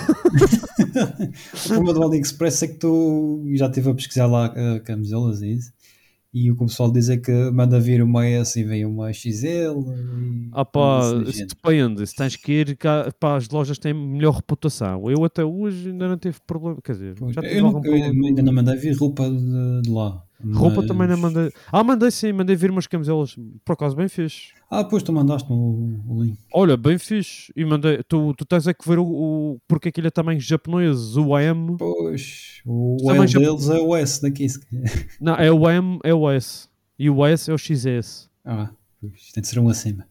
O 1.54 1.68
problema 1.68 1.92
do 1.92 2.02
AliExpress 2.04 2.62
é 2.62 2.68
que 2.68 2.74
tu 2.78 3.44
já 3.54 3.66
estive 3.66 3.90
a 3.90 3.94
pesquisar 3.94 4.26
lá 4.26 4.48
uh, 4.52 4.82
camisolas 4.84 5.42
e 5.42 5.52
isso. 5.54 5.72
E 6.32 6.48
o 6.48 6.56
que 6.56 6.62
o 6.62 6.66
pessoal 6.66 6.92
diz 6.92 7.08
é 7.08 7.16
que 7.16 7.32
manda 7.50 7.80
vir 7.80 8.00
uma 8.02 8.24
S 8.24 8.58
e 8.58 8.62
vem 8.62 8.86
uma 8.86 9.12
XL. 9.12 9.80
E, 9.84 10.48
Ah 10.52 10.64
pá, 10.64 11.00
isso 11.26 11.44
depende. 11.44 12.06
Se 12.06 12.14
tens 12.14 12.36
que 12.36 12.52
ir 12.52 12.76
cá, 12.76 13.12
pá, 13.18 13.36
as 13.36 13.48
lojas 13.48 13.78
têm 13.78 13.92
melhor 13.92 14.36
reputação. 14.36 15.10
Eu 15.10 15.24
até 15.24 15.44
hoje 15.44 15.88
ainda 15.90 16.06
não 16.08 16.16
tive 16.16 16.38
problema. 16.46 16.78
Quer 16.82 16.92
dizer, 16.92 17.14
Pois, 17.18 17.34
já 17.34 17.42
tive 17.42 17.58
eu, 17.58 17.66
algum 17.66 17.78
eu 17.78 17.82
problema. 17.82 18.26
ainda 18.28 18.42
não 18.42 18.52
mandei 18.52 18.76
vir 18.76 18.96
roupa 18.96 19.28
de, 19.28 19.82
de 19.82 19.90
lá. 19.90 20.22
Roupa 20.52 20.76
mas- 20.76 20.86
também 20.86 21.06
não 21.08 21.16
mandei. 21.18 21.52
Ah, 21.70 21.84
mandei 21.84 22.10
sim, 22.10 22.32
mandei 22.32 22.56
vir 22.56 22.70
umas 22.70 22.86
camiselas. 22.86 23.36
Por 23.64 23.72
acaso, 23.74 23.94
bem 23.94 24.08
fixe. 24.08 24.52
Ah, 24.70 24.82
pois 24.84 25.02
tu 25.02 25.12
mandaste 25.12 25.50
o, 25.52 26.00
o 26.08 26.22
link. 26.22 26.38
Olha, 26.54 26.76
bem 26.76 26.96
fixe. 26.98 27.52
E 27.54 27.64
mandei. 27.64 28.02
Tu, 28.04 28.32
tu 28.34 28.44
tens 28.44 28.66
é 28.66 28.72
que 28.72 28.88
ver 28.88 28.98
o, 28.98 29.04
o 29.04 29.58
porque 29.68 29.88
aquilo 29.90 30.06
é 30.06 30.10
também 30.10 30.40
japonês. 30.40 31.16
O 31.16 31.34
AM. 31.34 31.76
Pois, 31.78 32.60
o 32.64 32.96
já- 33.26 33.38
deles 33.38 33.68
é 33.68 33.78
o 33.78 33.94
S 33.96 34.22
daqui. 34.22 34.46
Não, 35.20 35.34
é 35.34 35.50
o 35.52 35.68
M, 35.68 35.98
é 36.04 36.14
o 36.14 36.30
S. 36.30 36.68
E 36.98 37.10
o 37.10 37.24
S 37.26 37.50
é 37.50 37.54
o 37.54 37.58
XS. 37.58 38.30
Ah, 38.44 38.70
pois, 39.00 39.30
tem 39.32 39.42
de 39.42 39.48
ser 39.48 39.58
um 39.58 39.68
acima. 39.68 40.06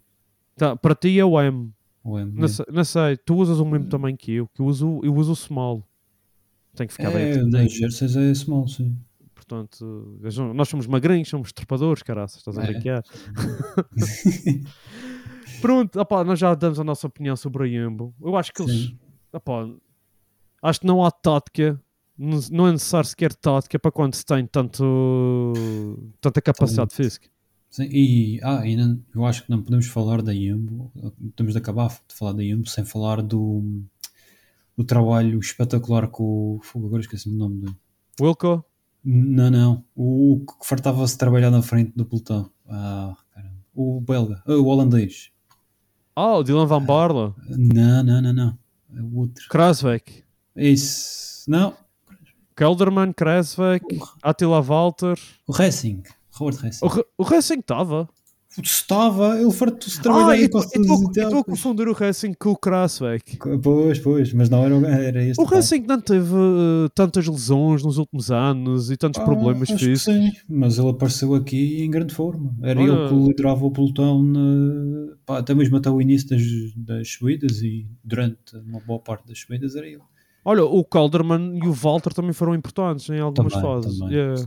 Tá, 0.55 0.75
para 0.75 0.93
ti 0.93 1.17
é 1.19 1.25
o 1.25 1.39
M. 1.41 1.71
O 2.03 2.17
M. 2.19 2.31
Não 2.35 2.47
sei, 2.47 2.65
não 2.71 2.83
sei, 2.83 3.17
tu 3.17 3.35
usas 3.35 3.59
o 3.59 3.65
mesmo 3.65 3.87
tamanho 3.87 4.15
que 4.17 4.33
eu, 4.33 4.47
que 4.53 4.61
eu 4.61 4.65
uso, 4.65 4.99
eu 5.03 5.13
uso 5.15 5.31
o 5.31 5.35
small. 5.35 5.83
Tem 6.75 6.85
que 6.87 6.93
ficar 6.93 7.09
bem 7.11 7.17
É, 7.23 7.31
apertadinho. 7.31 7.51
das 7.51 7.73
jerseys 7.73 8.15
é 8.15 8.33
small, 8.33 8.67
sim. 8.67 8.95
Portanto, 9.49 10.17
vejam, 10.21 10.53
nós 10.53 10.69
somos 10.69 10.85
magrinhos, 10.85 11.27
somos 11.27 11.51
trepadores, 11.51 12.03
caraças, 12.03 12.37
estás 12.37 12.55
a 12.59 12.63
É. 12.63 12.67
brincar. 12.71 13.03
Pronto, 15.59 15.99
opá, 15.99 16.23
nós 16.23 16.37
já 16.39 16.53
damos 16.53 16.79
a 16.79 16.83
nossa 16.83 17.07
opinião 17.07 17.35
sobre 17.35 17.63
a 17.63 17.67
Yumbo. 17.67 18.13
Eu 18.21 18.37
acho 18.37 18.53
que 18.53 18.61
eles. 18.61 18.75
Sim. 18.89 18.99
opá, 19.33 19.67
acho 20.61 20.79
que 20.81 20.85
não 20.87 21.03
há 21.03 21.09
tática, 21.11 21.81
não 22.17 22.67
é 22.67 22.71
necessário 22.71 23.09
sequer 23.09 23.33
tática 23.33 23.79
para 23.79 23.91
quando 23.91 24.13
se 24.13 24.23
tem 24.23 24.45
tanto, 24.45 24.83
tanta 26.21 26.41
capacidade 26.41 26.93
física. 26.93 27.27
Sim, 27.71 27.87
e 27.91 28.39
ah, 28.43 28.65
e 28.67 28.75
não- 28.75 28.99
eu 29.13 29.25
acho 29.25 29.43
que 29.45 29.49
não 29.51 29.61
podemos 29.61 29.87
falar 29.87 30.21
da 30.21 30.31
Yumbo, 30.31 30.91
temos 31.35 31.53
de 31.53 31.59
acabar 31.59 31.87
de 32.07 32.15
falar 32.15 32.33
da 32.33 32.43
Yumbo 32.43 32.67
sem 32.67 32.83
falar 32.85 33.21
do, 33.21 33.81
do 34.77 34.83
trabalho 34.83 35.39
espetacular 35.39 36.07
com 36.07 36.23
o. 36.23 36.61
Agora 36.85 37.01
esqueci 37.01 37.29
o 37.29 37.33
nome 37.33 37.61
dele. 37.61 37.75
Wilco? 38.21 38.63
Não, 39.03 39.49
não. 39.49 39.83
O, 39.95 40.43
que 40.45 40.67
fartava-se 40.67 41.17
trabalhar 41.17 41.49
na 41.51 41.61
frente 41.61 41.93
do 41.95 42.05
pelotão. 42.05 42.49
Ah, 42.67 43.15
caramba. 43.33 43.55
O 43.73 44.01
belga, 44.01 44.41
ah, 44.45 44.53
o 44.53 44.65
holandês. 44.65 45.31
Ah, 46.15 46.37
o 46.37 46.43
Dylan 46.43 46.65
Van 46.65 46.83
Barla, 46.83 47.33
Não, 47.49 48.03
não, 48.03 48.21
não, 48.21 48.33
não. 48.33 48.57
É 48.95 49.01
o 49.01 49.15
outro. 49.19 49.47
Krasvek, 49.49 50.23
Isso. 50.55 51.49
Não. 51.49 51.73
Kelderman, 52.55 53.13
Krasvek, 53.13 53.85
Attila 54.21 54.61
Walter. 54.61 55.17
O 55.47 55.53
Racing. 55.53 56.03
Robert 56.33 56.57
Racing. 56.61 56.85
O, 56.85 56.89
Re- 56.89 57.05
o 57.17 57.23
Racing 57.23 57.59
estava. 57.59 58.09
Estava, 58.61 59.39
ele 59.39 59.51
fartou-se 59.51 60.01
trabalhar 60.01 60.29
Ah, 60.29 60.37
em 60.37 60.41
eu 60.41 60.59
estou 60.59 61.39
a 61.39 61.43
confundir 61.43 61.87
o 61.87 61.93
Racing 61.93 62.33
com 62.33 62.49
o 62.49 62.57
Krasvek. 62.57 63.37
Pois, 63.61 63.99
pois, 63.99 64.33
mas 64.33 64.49
não 64.49 64.63
era, 64.65 64.75
era 64.87 65.23
este. 65.23 65.39
O 65.39 65.45
cara. 65.45 65.57
Racing 65.57 65.85
não 65.87 66.01
teve 66.01 66.33
eh, 66.33 66.89
tantas 66.95 67.27
lesões 67.27 67.83
nos 67.83 67.97
últimos 67.99 68.31
anos 68.31 68.89
e 68.89 68.97
tantos 68.97 69.21
Ah, 69.21 69.23
problemas 69.25 69.69
físicos. 69.69 70.01
Sim, 70.01 70.31
mas 70.49 70.79
ele 70.79 70.89
apareceu 70.89 71.35
aqui 71.35 71.83
em 71.83 71.91
grande 71.91 72.13
forma. 72.13 72.55
Era 72.63 72.81
ele 72.81 73.07
que 73.07 73.13
liderava 73.13 73.63
o 73.65 73.71
pelotão 73.71 74.23
na- 74.23 75.13
pá, 75.27 75.37
até 75.37 75.53
mesmo 75.53 75.77
até 75.77 75.89
o 75.91 76.01
início 76.01 76.29
das, 76.29 76.41
das 76.75 77.07
subidas 77.11 77.61
e 77.61 77.85
durante 78.03 78.57
uma 78.67 78.79
boa 78.79 78.99
parte 78.99 79.27
das 79.27 79.39
subidas 79.39 79.75
era 79.75 79.85
ele. 79.87 80.01
Olha, 80.43 80.63
o 80.65 80.83
Calderman 80.83 81.59
e 81.63 81.67
o 81.67 81.71
Walter 81.73 82.13
também 82.13 82.33
foram 82.33 82.55
importantes 82.55 83.07
em 83.09 83.19
algumas 83.19 83.53
Também, 83.53 83.69
fases. 83.69 83.99
também, 83.99 84.15
Yeah. 84.15 84.43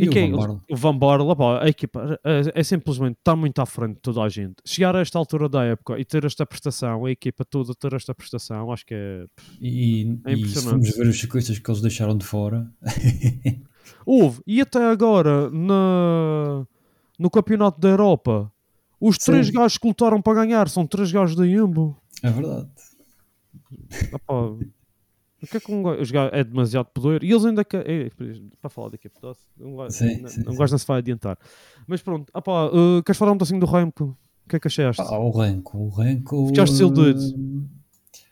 E, 0.00 0.04
E, 0.04 0.08
o 0.08 0.12
quem? 0.12 0.30
Van 0.32 0.38
Barle? 0.38 0.58
O 0.70 0.76
Van 0.76 0.96
Barle, 0.98 1.36
pá, 1.36 1.62
a 1.64 1.68
equipa 1.68 2.18
é, 2.24 2.60
é 2.60 2.62
simplesmente 2.62 3.16
está 3.18 3.36
muito 3.36 3.58
à 3.60 3.66
frente 3.66 3.94
de 3.96 4.00
toda 4.00 4.22
a 4.22 4.28
gente. 4.28 4.54
Chegar 4.64 4.96
a 4.96 5.00
esta 5.00 5.18
altura 5.18 5.48
da 5.48 5.64
época 5.64 5.98
e 5.98 6.04
ter 6.04 6.24
esta 6.24 6.44
prestação, 6.46 7.04
a 7.04 7.10
equipa 7.10 7.44
toda 7.44 7.74
ter 7.74 7.92
esta 7.94 8.14
prestação, 8.14 8.72
acho 8.72 8.86
que 8.86 8.94
é. 8.94 9.24
E, 9.60 10.18
É 10.26 10.32
e 10.32 10.36
se 10.36 10.40
impressionante. 10.40 10.70
formos 10.70 10.96
ver 10.96 11.06
os 11.08 11.20
ciclistas 11.20 11.58
que 11.58 11.70
eles 11.70 11.80
deixaram 11.80 12.16
de 12.16 12.24
fora, 12.24 12.70
Houve, 14.06 14.40
e 14.46 14.60
até 14.60 14.84
agora 14.86 15.50
na, 15.50 16.66
no 17.18 17.30
Campeonato 17.30 17.80
da 17.80 17.88
Europa, 17.88 18.52
os 19.00 19.16
Sim. 19.16 19.32
três 19.32 19.50
gajos 19.50 19.78
que 19.78 19.88
lutaram 19.88 20.20
para 20.22 20.34
ganhar 20.44 20.68
são 20.68 20.86
três 20.86 21.10
gajos 21.10 21.34
da 21.36 21.46
Jumbo. 21.46 21.96
é 22.22 22.30
verdade. 22.30 22.68
Ah, 24.28 24.52
o 25.42 25.46
que 25.46 25.56
é 25.56 25.60
que 25.60 25.72
um 25.72 25.82
gajo, 25.82 26.14
é 26.32 26.44
demasiado 26.44 26.86
poder 26.86 27.22
e 27.24 27.30
eles 27.30 27.44
ainda 27.44 27.62
é, 27.62 28.10
para 28.60 28.70
falar 28.70 28.90
daqui 28.90 29.08
a 29.08 29.32
um 29.60 29.76
gajo, 29.76 29.90
Sim, 29.90 30.20
não, 30.20 30.28
sim, 30.28 30.42
sim. 30.42 30.56
gajo 30.56 30.72
não 30.72 30.78
se 30.78 30.86
vai 30.86 30.98
adiantar. 30.98 31.38
Mas 31.86 32.02
pronto, 32.02 32.30
ah, 32.34 32.42
pá, 32.42 32.66
uh, 32.66 33.02
queres 33.04 33.18
falar 33.18 33.32
um 33.32 33.36
pedacinho 33.38 33.60
do 33.60 33.66
Remco? 33.66 34.16
O 34.44 34.48
que 34.48 34.56
é 34.56 34.60
que 34.60 34.68
achaste? 34.68 35.00
Ah, 35.00 35.18
o 35.18 35.30
Renko, 35.30 35.78
o 35.78 35.88
Renko. 35.88 36.48
Ficaste 36.48 36.72
desiludido? 36.72 37.20
eh, 37.20 37.80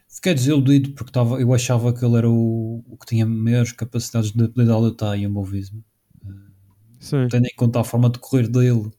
Fiquei 0.08 0.34
desiludido 0.34 0.90
porque 0.92 1.12
tava, 1.12 1.40
eu 1.40 1.54
achava 1.54 1.92
que 1.92 2.04
ele 2.04 2.16
era 2.16 2.28
o, 2.28 2.82
o 2.88 2.96
que 2.96 3.06
tinha 3.06 3.24
maiores 3.24 3.70
capacidades 3.72 4.32
de 4.32 4.48
dar 4.48 4.72
a 4.74 4.78
luta 4.78 5.16
em 5.16 5.28
Movismo. 5.28 5.84
Sim. 6.98 7.28
Tendo 7.30 7.46
em 7.46 7.54
conta 7.56 7.80
a 7.80 7.84
forma 7.84 8.10
de 8.10 8.18
correr 8.18 8.48
dele, 8.48 8.90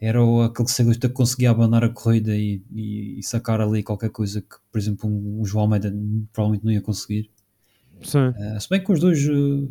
era 0.00 0.20
aquele 0.46 0.68
ciclista 0.68 1.08
que 1.08 1.14
conseguia 1.14 1.50
abanar 1.50 1.82
a 1.84 1.88
corrida 1.88 2.34
e, 2.36 2.62
e- 2.72 3.18
e 3.18 3.22
sacar 3.22 3.60
ali 3.60 3.82
qualquer 3.82 4.10
coisa 4.10 4.40
que, 4.40 4.56
por 4.70 4.78
exemplo, 4.78 5.08
um, 5.10 5.40
um 5.40 5.44
João 5.44 5.64
Almeida 5.64 5.92
provavelmente 6.32 6.64
não 6.64 6.72
ia 6.72 6.80
conseguir. 6.80 7.30
Sim. 8.02 8.32
Eh, 8.36 8.60
se 8.60 8.68
bem 8.68 8.82
que 8.82 8.92
os 8.92 9.00
dois 9.00 9.18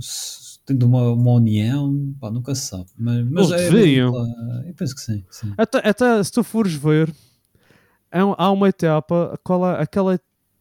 se- 0.01 0.59
tendo 0.65 0.85
uma, 0.85 1.13
uma 1.13 1.31
união, 1.31 2.13
pá, 2.19 2.29
nunca 2.29 2.53
se 2.53 2.67
sabe. 2.67 2.87
Mas, 2.97 3.25
mas 3.29 3.49
Eles 3.51 3.61
é 3.61 3.69
deviam. 3.71 4.13
eh, 4.17 4.69
eu 4.69 4.73
penso 4.73 4.93
que 4.95 5.01
sim. 5.01 5.23
sim. 5.31 5.53
Até, 5.57 5.77
até 5.87 6.21
se 6.23 6.31
tu 6.31 6.43
fores 6.43 6.73
ver, 6.73 7.09
há, 8.11 8.25
um- 8.25 8.35
há 8.37 8.51
uma 8.51 8.67
etapa, 8.67 9.39
qual 9.43 9.65
é, 9.65 9.81
aquela 9.81 10.15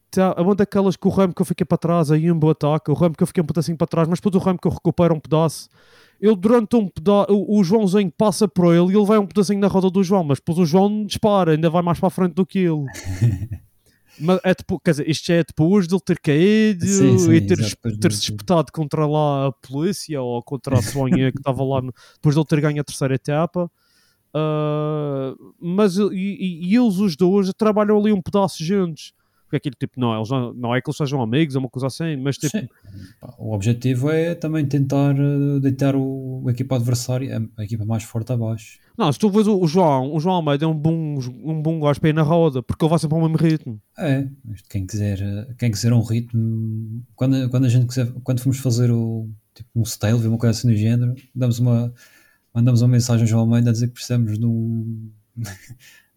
etapa, 0.09 0.41
uma 0.41 0.55
daquelas 0.55 0.95
que 0.95 1.05
o 1.07 1.11
ramo 1.11 1.33
que 1.33 1.41
eu 1.41 1.45
fiquei 1.45 1.65
para 1.65 1.77
trás, 1.77 2.09
aí 2.09 2.31
um 2.31 2.39
bom 2.39 2.49
ataque, 2.51 2.89
o 2.89 2.93
ramo 2.93 3.15
que 3.15 3.21
eu 3.23 3.27
fiquei 3.27 3.43
um 3.43 3.45
pedacinho 3.45 3.77
para 3.77 3.87
trás, 3.87 4.07
mas 4.07 4.19
depois 4.19 4.33
o 4.41 4.45
ramo 4.45 4.57
que 4.57 4.67
eu 4.67 4.71
recupero 4.71 5.13
um 5.13 5.19
pedaço. 5.19 5.67
Ele 6.19 6.35
durante 6.35 6.75
um 6.75 6.87
pedaço, 6.87 7.31
o, 7.31 7.59
o 7.59 7.63
Joãozinho 7.63 8.11
passa 8.17 8.47
por 8.47 8.73
ele 8.73 8.91
e 8.93 8.95
ele 8.97 9.05
vai 9.05 9.17
um 9.19 9.25
pedacinho 9.27 9.59
na 9.59 9.67
roda 9.67 9.89
do 9.89 10.03
João, 10.03 10.23
mas 10.23 10.39
depois 10.39 10.57
o 10.57 10.65
João 10.65 11.05
dispara, 11.05 11.51
ainda 11.51 11.69
vai 11.69 11.81
mais 11.83 11.99
para 11.99 12.07
a 12.07 12.11
frente 12.11 12.33
do 12.33 12.45
que 12.45 12.59
ele. 12.59 12.85
mas 14.19 14.39
é 14.43 14.53
tipo, 14.55 14.79
quer 14.79 14.91
dizer, 14.91 15.07
isto 15.09 15.31
é 15.31 15.43
depois 15.43 15.87
de 15.87 15.93
ele 15.93 16.01
ter 16.01 16.19
caído 16.19 16.87
Sim, 16.87 17.17
sim, 17.19 17.31
e 17.33 17.41
ter, 17.41 17.57
depois 17.57 17.97
ter 17.99 18.11
se 18.13 18.21
espetado 18.23 18.71
contra 18.71 19.05
lá 19.05 19.47
a 19.47 19.51
polícia 19.51 20.19
ou 20.21 20.41
contra 20.41 20.79
a 20.79 20.81
Sonia 20.81 21.31
que 21.31 21.37
estava 21.37 21.63
lá 21.63 21.81
no- 21.83 21.93
depois 22.15 22.33
de 22.33 22.39
ele 22.41 22.47
ter 22.47 22.61
ganho 22.61 22.81
a 22.81 22.83
terceira 22.83 23.13
etapa. 23.13 23.69
Ah, 24.33 25.33
mas 25.61 25.97
e- 25.97 26.09
e 26.63 26.75
eles 26.75 26.97
os 26.97 27.15
dois 27.15 27.51
trabalham 27.57 27.97
ali 27.99 28.11
um 28.11 28.21
pedaço 28.21 28.63
juntos. 28.63 29.13
Porque 29.47 29.55
aquilo 29.55 29.75
tipo, 29.79 29.97
não, 29.97 30.13
eles 30.13 30.29
não, 30.29 30.53
não 30.53 30.75
é 30.75 30.81
que 30.81 30.89
eles 30.89 30.97
sejam 30.97 31.21
amigos 31.21 31.55
ou 31.55 31.61
uma 31.61 31.69
coisa 31.69 31.87
assim, 31.87 32.17
mas 32.17 32.37
tipo, 32.37 32.57
Sim. 32.57 32.67
O 33.37 33.53
objetivo 33.53 34.09
é 34.09 34.35
também 34.35 34.65
tentar 34.65 35.15
eh, 35.17 35.59
deitar 35.61 35.95
o, 35.95 36.43
a 36.45 36.51
equipa 36.51 36.75
adversária, 36.75 37.41
a, 37.55 37.63
equipa 37.63 37.85
mais 37.85 38.03
forte 38.03 38.33
abaixo. 38.33 38.77
não, 38.97 39.11
se 39.11 39.17
tu 39.17 39.29
vês 39.29 39.47
o, 39.47 39.57
o 39.57 39.65
João, 39.65 40.13
o 40.13 40.19
João 40.19 40.35
Almeida 40.35 40.65
é 40.65 40.67
um 40.67 40.77
bom, 40.77 41.17
um 41.43 41.61
bom 41.61 41.79
gajo 41.79 42.01
para 42.01 42.09
ir 42.09 42.13
na 42.13 42.23
roda, 42.23 42.61
porque 42.61 42.83
ele 42.83 42.89
vai 42.89 42.99
sempre 42.99 43.15
ao 43.17 43.21
mesmo 43.21 43.37
ritmo. 43.37 43.81
É, 43.97 44.27
quem 44.69 44.85
quiser, 44.85 45.19
quem 45.57 45.71
quiser 45.71 45.93
um 45.93 46.01
ritmo, 46.01 47.01
quando, 47.15 47.49
quando 47.49 47.65
a 47.65 47.69
gente 47.69 47.87
quiser, 47.87 48.11
quando 48.23 48.41
formos 48.41 48.59
fazer 48.59 48.91
o, 48.91 49.29
tipo, 49.55 49.69
um 49.77 49.83
style, 49.83 50.27
uma 50.27 50.37
coisa 50.37 50.59
assim 50.59 50.67
do 50.67 50.75
género, 50.75 51.15
damos 51.33 51.59
uma, 51.59 51.93
mandamos 52.53 52.81
uma 52.81 52.89
mensagem 52.89 53.23
ao 53.23 53.27
João 53.27 53.41
Almeida 53.43 53.69
a 53.69 53.73
dizer 53.73 53.87
que 53.87 53.93
precisamos 53.93 54.37
de 54.37 54.45
um 54.45 55.09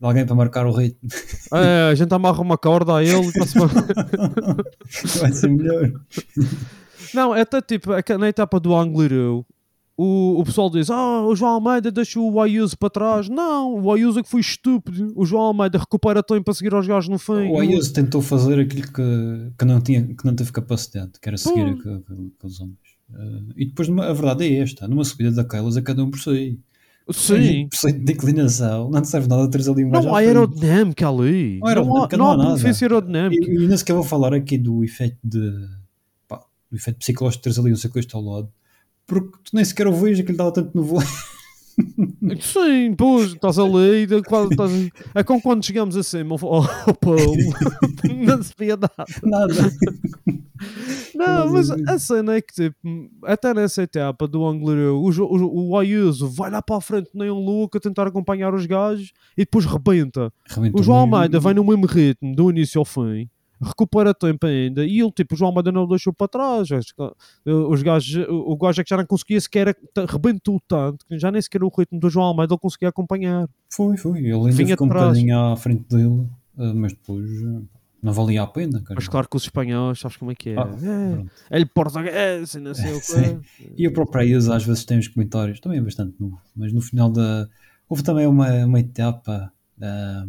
de 0.00 0.06
alguém 0.06 0.24
para 0.24 0.34
marcar 0.34 0.66
o 0.66 0.72
ritmo. 0.72 1.08
É, 1.52 1.90
a 1.90 1.94
gente 1.94 2.12
amarra 2.14 2.40
uma 2.40 2.56
corda 2.56 2.96
a 2.96 3.04
ele 3.04 3.26
e 3.28 3.32
bem. 3.32 3.46
Vai 5.20 5.32
ser 5.32 5.48
melhor. 5.50 5.92
Não, 7.14 7.34
é 7.34 7.42
até 7.42 7.60
tipo, 7.60 7.92
é 7.92 8.02
na 8.18 8.28
etapa 8.28 8.58
do 8.60 8.74
Angliru, 8.74 9.44
o, 9.96 10.40
o 10.40 10.44
pessoal 10.44 10.70
diz: 10.70 10.88
Ah, 10.90 11.22
o 11.26 11.34
João 11.36 11.52
Almeida 11.52 11.90
deixou 11.90 12.32
o 12.32 12.40
Ayuso 12.40 12.78
para 12.78 12.88
trás. 12.88 13.28
Não, 13.28 13.74
o 13.74 13.92
Ayuso 13.92 14.20
é 14.20 14.22
que 14.22 14.30
foi 14.30 14.40
estúpido. 14.40 15.12
O 15.14 15.26
João 15.26 15.42
Almeida 15.42 15.78
recupera 15.78 16.22
tempo 16.22 16.44
para 16.44 16.54
seguir 16.54 16.72
aos 16.72 16.86
gajos 16.86 17.08
no 17.10 17.18
fim. 17.18 17.50
O 17.50 17.58
Ayuso 17.60 17.92
tentou 17.92 18.22
fazer 18.22 18.58
aquilo 18.60 18.86
que, 18.90 19.52
que, 19.58 19.64
não 19.66 19.80
tinha, 19.80 20.02
que 20.02 20.24
não 20.24 20.34
teve 20.34 20.50
capacidade, 20.52 21.12
que 21.20 21.28
era 21.28 21.36
seguir 21.36 21.60
aqu- 21.60 21.88
aqu- 21.96 22.32
aqueles 22.38 22.60
homens. 22.60 22.78
Eh, 23.12 23.42
e 23.56 23.66
depois 23.66 23.88
a 23.90 24.12
verdade 24.12 24.44
é 24.46 24.58
esta: 24.62 24.88
numa 24.88 25.04
subida 25.04 25.32
daquelas 25.32 25.76
é 25.76 25.82
cada 25.82 26.02
um 26.02 26.10
por 26.10 26.20
si. 26.20 26.58
Sim. 27.10 27.68
De 27.68 27.98
declinação, 27.98 28.90
não 28.90 29.04
serve 29.04 29.28
nada 29.28 29.48
teres 29.50 29.68
ali 29.68 29.84
um 29.84 29.90
Não 29.90 30.14
há 30.14 30.18
aerodinâmica 30.18 31.08
ali. 31.08 31.58
Não 31.58 31.66
há 31.66 31.70
aerodinâmica, 31.70 32.16
não 32.16 32.30
há, 32.30 32.36
não 32.36 32.54
benefício 32.54 32.84
aerodinâmica. 32.84 33.50
E, 33.50 33.54
e 33.54 33.66
nem 33.66 33.76
sequer 33.76 33.94
vou 33.94 34.04
falar 34.04 34.32
aqui 34.32 34.56
do 34.56 34.84
efeito 34.84 35.18
de 35.22 35.68
pá, 36.28 36.44
do 36.70 36.76
efeito 36.76 36.98
psicológico 36.98 37.40
de 37.40 37.42
teres 37.44 37.58
ali 37.58 37.72
um 37.72 37.76
ciclista 37.76 38.16
ao 38.16 38.22
lado, 38.22 38.52
porque 39.06 39.38
tu 39.44 39.50
nem 39.54 39.64
sequer 39.64 39.88
o 39.88 39.92
que 39.92 40.06
ele 40.06 40.32
estava 40.32 40.52
tanto 40.52 40.70
no 40.74 40.84
voo. 40.84 41.02
Sim, 42.40 42.94
pois, 42.96 43.32
estás 43.32 43.58
de- 44.06 44.22
quando 44.22 44.50
estás- 44.52 44.90
É 45.14 45.22
como 45.22 45.40
quando 45.40 45.64
chegamos 45.64 45.96
acima 45.96 46.36
ao, 46.40 46.62
ao 46.62 46.94
Paulo. 47.00 47.36
não 48.26 48.42
se 48.42 48.52
via 48.58 48.76
nada. 48.76 49.04
Nada. 49.22 49.70
Não, 51.14 51.52
mas 51.52 51.70
a 51.70 51.98
cena 51.98 52.34
é 52.36 52.40
que, 52.40 52.52
tipo, 52.54 52.76
até 53.24 53.52
nessa 53.54 53.82
etapa 53.82 54.26
do 54.28 54.46
Anglero, 54.46 54.96
o, 55.00 55.08
o, 55.10 55.68
o 55.70 55.78
Ayuso 55.78 56.28
vai 56.28 56.50
lá 56.50 56.60
para 56.62 56.76
a 56.76 56.80
frente, 56.80 57.10
nem 57.14 57.30
um 57.30 57.38
louco, 57.44 57.78
a 57.78 57.80
tentar 57.80 58.06
acompanhar 58.06 58.54
os 58.54 58.66
gajos 58.66 59.12
e 59.36 59.42
depois 59.42 59.64
rebenta. 59.64 60.32
Rebentou 60.48 60.80
O 60.80 60.84
João. 60.84 60.98
Almeida 61.00 61.40
vai 61.40 61.54
no 61.54 61.64
mesmo 61.64 61.86
ritmo, 61.86 62.34
do 62.34 62.50
início 62.50 62.78
ao 62.78 62.84
fim, 62.84 63.28
recupera 63.62 64.14
tempo 64.14 64.46
ainda, 64.46 64.84
e 64.84 65.00
ele, 65.00 65.10
tipo, 65.12 65.34
o 65.34 65.36
João 65.36 65.50
Almeida 65.50 65.70
não 65.70 65.84
o 65.84 65.86
deixou 65.86 66.12
para 66.12 66.28
trás. 66.28 66.68
Eh, 66.70 67.50
Os 67.50 67.82
gajos, 67.82 68.26
o 68.28 68.56
gajo 68.56 68.80
é 68.80 68.84
que 68.84 68.90
já 68.90 68.96
não 68.96 69.06
conseguia 69.06 69.40
sequer, 69.40 69.76
rebentou 70.08 70.60
tanto, 70.66 71.04
que 71.06 71.18
já 71.18 71.30
nem 71.30 71.42
sequer 71.42 71.62
o 71.62 71.68
ritmo 71.68 72.00
do 72.00 72.08
João 72.08 72.26
Almeida 72.26 72.54
ele 72.54 72.60
conseguia 72.60 72.88
acompanhar. 72.88 73.48
Foi, 73.68 73.96
foi. 73.96 74.20
Ele 74.20 74.32
ainda 74.32 74.52
Vinha 74.52 74.68
ficou 74.68 74.86
um 74.86 74.90
bocadinho 74.90 75.38
à 75.38 75.56
frente 75.56 75.84
dele, 75.88 76.26
eh, 76.58 76.72
mas 76.72 76.92
depois 76.92 77.28
eh, 77.30 77.60
não 78.02 78.12
valia 78.14 78.42
a 78.42 78.46
pena. 78.46 78.80
Cara. 78.80 78.94
Mas 78.94 79.08
claro 79.08 79.28
que 79.28 79.36
os 79.36 79.42
espanhóis, 79.42 79.98
sabes 80.00 80.16
como 80.16 80.32
é 80.32 80.34
que 80.34 80.50
é? 80.50 80.56
Ah, 80.58 80.70
é 81.50 81.56
ele 81.56 81.66
português, 81.66 82.54
e 82.54 82.60
não 82.60 82.72
sei 82.74 82.94
o 82.94 83.00
quê. 83.04 83.38
E 83.76 83.86
o 83.86 83.92
próprio 83.92 84.22
Ayuso 84.22 84.52
às 84.52 84.64
vezes 84.64 84.84
tem 84.84 84.98
uns 84.98 85.08
comentários, 85.08 85.60
também 85.60 85.78
é 85.78 85.82
bastante 85.82 86.14
novo, 86.18 86.40
mas 86.56 86.72
no 86.72 86.80
final 86.80 87.10
da. 87.10 87.46
Houve 87.88 88.02
também 88.02 88.26
uma, 88.26 88.48
uma 88.64 88.80
etapa 88.80 89.52
ah, 89.82 90.24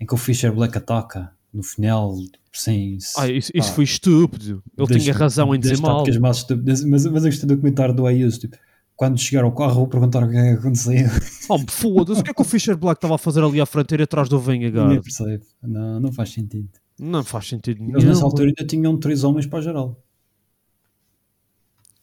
em 0.00 0.06
que 0.06 0.14
o 0.14 0.16
Fischer 0.16 0.52
Black 0.52 0.76
ataca, 0.78 1.30
no 1.56 1.62
final, 1.62 2.14
sem. 2.52 2.98
Ah, 3.16 3.28
isso, 3.28 3.50
isso 3.54 3.68
pá, 3.70 3.74
foi 3.74 3.84
estúpido. 3.84 4.62
Ele 4.76 4.98
tinha 4.98 5.12
razão 5.14 5.54
em 5.54 5.58
dizer 5.58 5.80
mal. 5.80 6.04
Mas, 6.20 6.46
mas 6.84 7.04
eu 7.06 7.12
gostei 7.12 7.48
do 7.48 7.56
comentário 7.56 7.94
do 7.94 8.06
Ayuso, 8.06 8.40
tipo, 8.40 8.56
quando 8.94 9.18
chegar 9.18 9.44
ao 9.44 9.52
carro, 9.52 9.74
vou 9.74 9.88
perguntar 9.88 10.22
o 10.22 10.30
que 10.30 10.36
é 10.36 10.52
que 10.52 10.58
aconteceu. 10.58 11.06
Oh, 11.48 11.58
foda-se, 11.68 12.20
o 12.20 12.24
que 12.24 12.30
é 12.30 12.34
que 12.34 12.40
o 12.40 12.44
Fischer 12.44 12.76
Black 12.76 12.98
estava 12.98 13.14
a 13.14 13.18
fazer 13.18 13.42
ali 13.42 13.60
à 13.60 13.66
fronteira 13.66 14.04
atrás 14.04 14.28
do 14.28 14.36
Ninguém 14.38 14.60
Vingegaard? 14.60 15.02
percebe. 15.02 15.44
Não, 15.62 16.00
não 16.00 16.12
faz 16.12 16.30
sentido. 16.32 16.68
Não 16.98 17.22
faz 17.22 17.48
sentido 17.48 17.80
nenhum. 17.80 17.92
Eles 17.92 18.04
nessa 18.04 18.24
altura 18.24 18.48
ainda 18.48 18.64
tinham 18.66 18.98
três 18.98 19.22
homens 19.22 19.46
para 19.46 19.60
geral. 19.60 20.02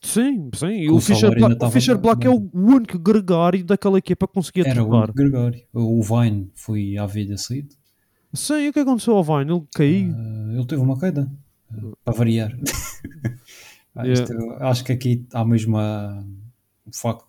Sim, 0.02 0.50
sim. 0.54 0.90
O 0.90 0.98
o 0.98 1.00
Black, 1.00 1.92
o 1.92 1.98
Black 1.98 2.28
é 2.28 2.30
o 2.30 2.50
único 2.54 3.00
gregário 3.00 3.64
daquela 3.64 3.98
equipa 3.98 4.28
que 4.28 4.34
conseguia 4.34 4.64
Era 4.66 4.76
trocar. 4.76 5.10
o 5.10 5.14
Gregório. 5.14 5.62
O 5.74 6.04
Vine 6.04 6.52
foi 6.54 6.98
à 6.98 7.06
vida 7.06 7.38
saído. 7.38 7.74
Sim, 8.34 8.56
e 8.66 8.70
o 8.70 8.74
que 8.74 8.80
aconteceu 8.80 9.16
ao 9.16 9.24
Vine? 9.24 9.52
Ele 9.52 9.64
caiu. 9.76 10.14
Ah, 10.16 10.54
ele 10.56 10.66
teve 10.66 10.82
uma 10.82 11.00
queda. 11.00 11.32
ah, 11.72 11.76
para 12.04 12.14
variar. 12.14 12.56
Ah, 13.96 14.06
Yeah. 14.08 14.24
isto, 14.24 14.52
acho 14.60 14.84
que 14.86 14.92
aqui 14.92 15.24
há 15.32 15.46
mesmo 15.46 15.78
a, 15.78 16.24
o 16.84 16.92
facto. 16.92 17.28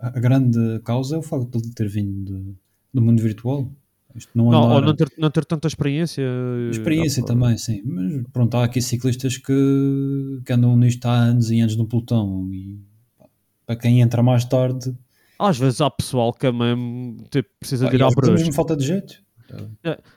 A 0.00 0.08
grande 0.18 0.80
causa 0.82 1.16
é 1.16 1.18
o 1.18 1.22
facto 1.22 1.50
de 1.50 1.58
ele 1.66 1.74
ter 1.74 1.86
vindo 1.86 2.32
de- 2.32 2.54
do 2.94 3.02
mundo 3.02 3.20
virtual. 3.20 3.70
Isto 4.14 4.30
não, 4.34 4.50
Não, 4.50 4.64
andar- 4.78 4.86
não 4.86 4.96
ter, 4.96 5.12
não 5.18 5.30
ter 5.30 5.44
tanta 5.44 5.68
experiência. 5.68 6.24
Experiência 6.70 7.22
Ah, 7.22 7.26
também, 7.26 7.58
sim. 7.58 7.82
Mas 7.84 8.22
pronto, 8.32 8.56
há 8.56 8.64
aqui 8.64 8.80
ciclistas 8.80 9.36
que, 9.36 10.40
que 10.46 10.50
andam 10.50 10.74
nisto 10.78 11.04
há 11.04 11.14
anos 11.14 11.50
e 11.50 11.60
anos 11.60 11.76
no 11.76 11.86
pelotão. 11.86 12.48
E 12.50 12.80
pá, 13.18 13.26
para 13.66 13.76
quem 13.76 14.00
entra 14.00 14.22
mais 14.22 14.46
tarde, 14.46 14.96
Às 15.38 15.58
vezes 15.58 15.82
há 15.82 15.90
pessoal 15.90 16.32
que 16.32 16.46
é 16.46 16.52
mesmo, 16.52 17.18
tipo, 17.30 17.50
precisa 17.60 17.84
pá, 17.84 17.90
de 17.90 17.96
ir 17.96 18.02
à 18.02 18.06
vezes 18.06 18.16
brecha. 18.16 18.32
mesmo 18.32 18.52
falta 18.54 18.74
de 18.74 18.86
jeito. 18.86 19.22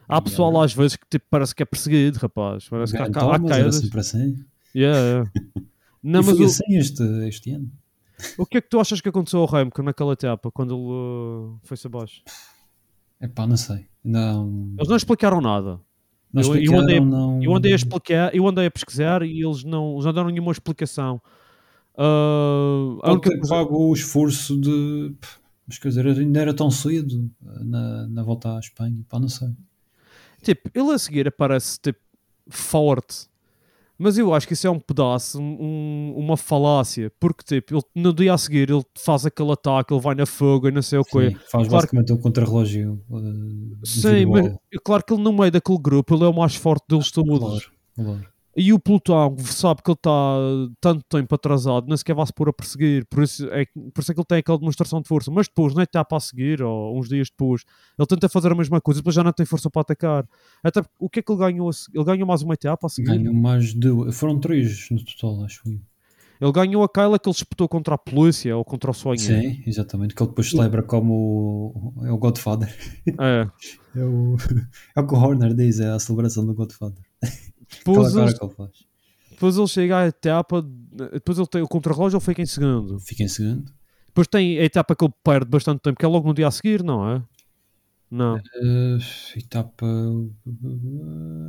Há 0.08 0.22
pessoal 0.22 0.62
às 0.62 0.74
vezes 0.74 0.96
que 0.96 1.06
tipo, 1.10 1.26
parece 1.30 1.54
que 1.56 1.64
é 1.64 1.66
perseguido, 1.66 2.18
rapaz. 2.20 2.68
Parece 2.70 2.94
que 2.94 3.02
há, 3.02 3.08
Grant 3.08 3.24
há 3.24 3.36
era 3.36 3.40
quedas. 3.58 3.76
sempre 3.76 4.00
assim. 4.00 4.46
Yeah, 4.76 5.00
yeah. 5.00 5.32
Não, 6.04 6.22
e 6.22 6.26
mas 6.26 6.36
foi 6.36 6.46
o, 6.46 6.48
assim 6.48 6.78
este, 6.78 7.04
este 7.28 7.52
ano. 7.52 7.72
o 8.38 8.46
que 8.46 8.58
é 8.58 8.62
que 8.62 8.70
tu 8.70 8.80
achas 8.80 9.00
que 9.00 9.08
aconteceu 9.08 9.40
ao 9.40 9.46
Remco 9.46 9.82
naquela 9.82 10.14
etapa, 10.14 10.52
quando 10.52 10.74
ele 10.74 10.84
uh, 10.84 11.60
foi-se 11.64 11.88
abaixo? 11.88 12.22
Epá, 13.22 13.48
não 13.48 13.56
sei. 13.56 13.86
Não, 14.04 14.74
Eles 14.78 14.90
não 14.90 14.98
explicaram 14.98 15.40
nada. 15.40 15.80
não 16.34 16.42
eu- 16.42 16.48
eu 16.50 16.54
explicaram, 16.56 16.84
andei- 16.84 17.00
não... 17.00 17.42
Eu 17.42 17.56
andei 17.56 17.72
a 17.72 17.76
explicar, 17.78 18.36
eu 18.36 18.46
andei 18.46 18.66
a 18.66 18.72
pesquisar 18.72 19.22
e 19.24 19.42
eles 19.46 19.64
não, 19.64 19.94
eles 19.94 20.04
não 20.06 20.14
deram 20.14 20.30
nenhuma 20.30 20.52
explicação. 20.52 21.22
Uh, 21.96 23.00
a 23.04 23.12
única 23.14 23.30
coisa- 23.30 23.50
pago 23.50 23.78
o 23.90 23.94
esforço 23.94 24.60
de... 24.60 25.16
Mas 25.68 25.78
quer 25.78 25.90
dizer, 25.90 26.06
ainda 26.06 26.42
era 26.42 26.54
tão 26.54 26.70
cedo 26.70 27.30
eh, 27.46 27.64
na, 27.64 28.08
na 28.08 28.24
volta 28.24 28.56
à 28.56 28.60
Espanha. 28.60 29.04
Pá, 29.08 29.20
não 29.20 29.30
sei. 29.30 29.50
Tipo, 30.42 30.70
ele 30.74 30.92
a 30.92 30.98
seguir 31.00 31.28
aparece 31.28 31.80
tipo, 31.80 32.00
forte. 32.50 33.28
Mas 33.98 34.18
eu 34.18 34.34
acho 34.34 34.46
que 34.48 34.54
isso 34.54 34.68
é 34.68 34.70
um 34.72 34.80
pedaço, 34.80 35.40
um- 35.40 36.14
uma 36.18 36.36
falácia. 36.36 37.12
Porque 37.20 37.44
tipo, 37.44 37.76
ele, 37.76 37.84
no 37.96 38.12
dia 38.14 38.34
a 38.34 38.38
seguir 38.38 38.70
ele 38.70 38.84
faz 38.98 39.26
aquele 39.26 39.52
ataque, 39.52 39.94
ele 39.94 40.02
vai 40.02 40.16
na 40.16 40.26
fuga 40.26 40.68
e 40.68 40.72
não 40.72 40.82
sei 40.82 41.00
o 41.00 41.04
quê. 41.06 41.30
Sim, 41.30 41.36
faz 41.36 41.50
Claro 41.52 41.70
basicamente 41.70 42.12
um 42.12 42.18
contra-relógio 42.18 43.02
uh, 43.10 43.86
Sim, 43.86 44.26
mas 44.26 44.52
claro 44.84 45.04
que 45.06 45.14
ele 45.14 45.22
no 45.24 45.32
meio 45.32 45.52
daquele 45.52 45.78
grupo 45.80 46.16
ele 46.16 46.24
é 46.24 46.28
o 46.28 46.34
mais 46.34 46.56
forte 46.56 46.84
deles 46.90 47.12
todos. 47.12 47.40
Claro, 47.40 47.64
claro. 47.96 48.33
E 48.56 48.72
o 48.72 48.80
pelotão 48.80 49.36
sabe 49.40 49.82
que 49.82 49.90
ele 49.90 49.96
está 49.96 50.36
tanto 50.80 51.04
tempo 51.10 51.34
atrasado, 51.34 51.88
nem 51.88 51.98
sequer 51.98 52.14
vai 52.16 52.26
se 52.28 52.34
pôr 52.34 52.50
a 52.50 52.54
perseguir, 52.54 53.04
por 53.10 53.24
isso, 53.24 53.48
é, 53.48 53.66
que- 53.66 53.80
por 53.92 54.02
isso 54.02 54.12
é 54.12 54.14
que 54.14 54.20
ele 54.20 54.26
tem 54.28 54.38
aquela 54.38 54.60
demonstração 54.60 55.02
de 55.02 55.08
força. 55.08 55.32
Mas 55.32 55.48
depois, 55.48 55.74
na 55.74 55.82
etapa 55.84 56.18
a 56.18 56.20
seguir, 56.20 56.62
ou 56.62 57.00
uns 57.00 57.10
dias 57.10 57.30
depois, 57.32 57.64
ele 57.98 58.06
tenta 58.08 58.30
fazer 58.30 58.52
a 58.52 58.56
mesma 58.56 58.80
coisa, 58.80 59.00
depois 59.00 59.16
já 59.16 59.24
não 59.24 59.34
tem 59.34 59.46
força 59.46 59.70
para 59.72 59.82
atacar. 59.82 60.28
Até 60.64 60.82
o 61.00 61.10
que 61.10 61.20
é 61.20 61.24
que 61.24 61.32
ele 61.32 61.40
ganhou? 61.40 61.72
Ele 61.94 62.04
ganhou 62.04 62.28
mais 62.28 62.44
uma 62.44 62.54
etapa 62.54 62.86
a 62.86 62.90
seguir. 62.90 63.08
Ganham 63.18 63.34
mais 63.34 63.74
de... 63.74 63.90
Foram 64.12 64.40
três 64.40 64.88
no 64.92 65.04
total, 65.04 65.44
acho 65.46 65.62
eu. 65.66 65.80
Ele 66.42 66.52
ganhou 66.52 66.84
aquela 66.84 67.18
que 67.18 67.30
ele 67.30 67.34
disputou 67.34 67.70
contra 67.70 67.96
a 67.96 67.98
polícia 67.98 68.56
ou 68.58 68.66
contra 68.66 68.92
o 68.92 68.94
sonho. 68.94 69.18
Sim, 69.18 69.64
exatamente. 69.66 70.14
Que 70.14 70.22
ele 70.22 70.30
depois 70.30 70.50
celebra 70.50 70.84
como 70.84 71.94
o, 71.98 72.06
é 72.06 72.12
o 72.12 72.18
Godfather. 72.18 72.70
É. 73.20 73.48
É 73.96 74.04
o, 74.04 74.36
é 74.98 75.00
o 75.02 75.06
que 75.08 75.14
o 75.14 75.18
Horner 75.18 75.54
diz, 75.54 75.80
é 75.80 75.88
a 75.92 76.00
celebração 76.00 76.44
do 76.46 76.56
Godfather. 76.56 77.04
Cara 77.84 78.28
ele, 78.30 78.34
que 79.36 79.68
chega 79.68 79.98
à 80.00 80.08
etapa, 80.08 80.66
depois 81.14 81.38
ele 81.38 81.48
tem 81.48 81.62
o 81.62 81.68
contra-relógio, 81.68 82.18
ele 82.18 82.24
fica 82.26 82.42
em 82.42 82.46
segundo. 82.46 83.00
Fica 83.00 83.24
em 83.24 83.28
segundo. 83.28 83.72
Depois 84.08 84.28
tem 84.28 84.60
a 84.60 84.64
etapa 84.64 84.96
que 84.96 85.04
ele 85.04 85.14
perde 85.24 85.50
bastante 85.50 85.82
tempo, 85.82 85.98
que 85.98 86.06
é 86.06 86.08
logo 86.08 86.28
no 86.28 86.34
dia 86.34 86.48
a 86.48 86.52
seguir, 86.52 86.84
não 86.84 87.10
é? 87.10 87.24
Não. 88.12 88.38
Eh, 88.38 88.98
etapa. 89.38 89.88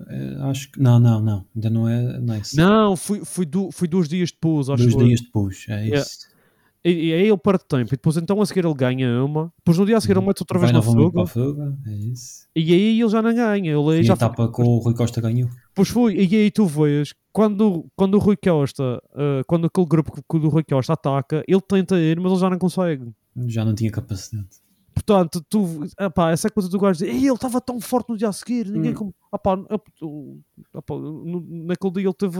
eh, 0.09 0.37
acho 0.51 0.71
que. 0.73 0.81
Não, 0.81 0.99
não, 0.99 1.21
não. 1.21 1.47
Ainda 1.55 1.71
não 1.71 1.89
é 1.89 2.19
nice. 2.21 2.57
Não, 2.57 2.97
fui, 2.97 3.23
fui, 3.25 3.45
du- 3.47 3.71
fui 3.71 3.87
dois 3.89 4.09
dias 4.09 4.31
depois, 4.31 4.69
acho 4.69 4.83
Dois 4.83 4.95
eu. 4.95 5.05
dias 5.07 5.21
depois. 5.21 5.65
É 5.69 5.73
Yeah. 5.85 5.97
isso. 6.01 6.19
E, 6.31 6.34
e 6.91 7.13
aí 7.15 7.29
ele 7.29 7.37
perde 7.39 7.65
tempo. 7.67 7.89
E 7.95 7.97
depois 7.97 8.17
então 8.17 8.41
a 8.41 8.47
seguir 8.47 8.65
ele 8.65 8.75
ganha 8.75 9.25
uma. 9.25 9.53
Depois 9.59 9.79
no 9.79 9.87
dia 9.87 9.97
a 9.97 10.01
seguir 10.01 10.17
ele 10.19 10.27
mete 10.27 10.41
outra 10.43 10.59
vez 10.59 10.71
na 10.73 10.83
fuga. 10.83 11.23
a 11.23 11.27
fuga. 11.27 11.77
É 11.87 11.93
isso. 11.95 12.47
E 12.55 12.73
aí 12.73 13.01
ele 13.01 13.09
já 13.09 13.23
não 13.23 13.35
ganha. 13.35 13.73
Ele 13.73 13.97
E 13.97 14.01
a 14.01 14.03
já 14.03 14.15
etapa 14.15 14.51
que 14.53 14.61
o 14.63 14.79
Rui 14.79 14.95
Costa 14.95 15.21
ganhou. 15.21 15.49
Pois 15.75 15.89
foi. 15.89 16.15
E 16.15 16.37
aí 16.37 16.51
tu 16.51 16.67
vês, 16.67 17.15
quando, 17.33 17.87
quando 17.97 18.15
o 18.15 18.19
Rui 18.19 18.37
Costa, 18.37 19.03
eh, 19.17 19.43
quando 19.47 19.67
aquele 19.67 19.87
grupo 19.87 20.13
que, 20.13 20.23
que 20.23 20.37
o 20.37 20.49
Rui 20.49 20.63
Costa 20.63 20.93
ataca, 20.93 21.43
ele 21.49 21.61
tenta 21.63 21.97
ir, 21.99 22.21
mas 22.21 22.33
ele 22.33 22.41
já 22.41 22.51
não 22.51 22.59
consegue. 22.59 23.11
Já 23.47 23.65
não 23.65 23.75
tinha 23.75 23.91
capacidade. 23.91 24.47
Portanto, 24.95 25.45
tu, 25.49 25.81
epá, 25.99 26.31
essa 26.31 26.49
coisa 26.49 26.69
do 26.69 26.79
gajo 26.79 27.01
dizer, 27.01 27.09
"Ei, 27.11 27.19
ele 27.27 27.33
estava 27.35 27.61
tão 27.61 27.81
forte 27.81 28.11
no 28.11 28.17
dia 28.17 28.29
a 28.29 28.33
seguir, 28.33 28.69
ninguém 28.71 28.93
Hum. 28.93 28.95
como. 28.95 29.15
Epá, 29.35 29.55
ep- 29.71 30.07
epá, 30.77 30.95
naquele 31.67 31.93
dia 31.95 32.03
ele 32.05 32.15
teve. 32.15 32.39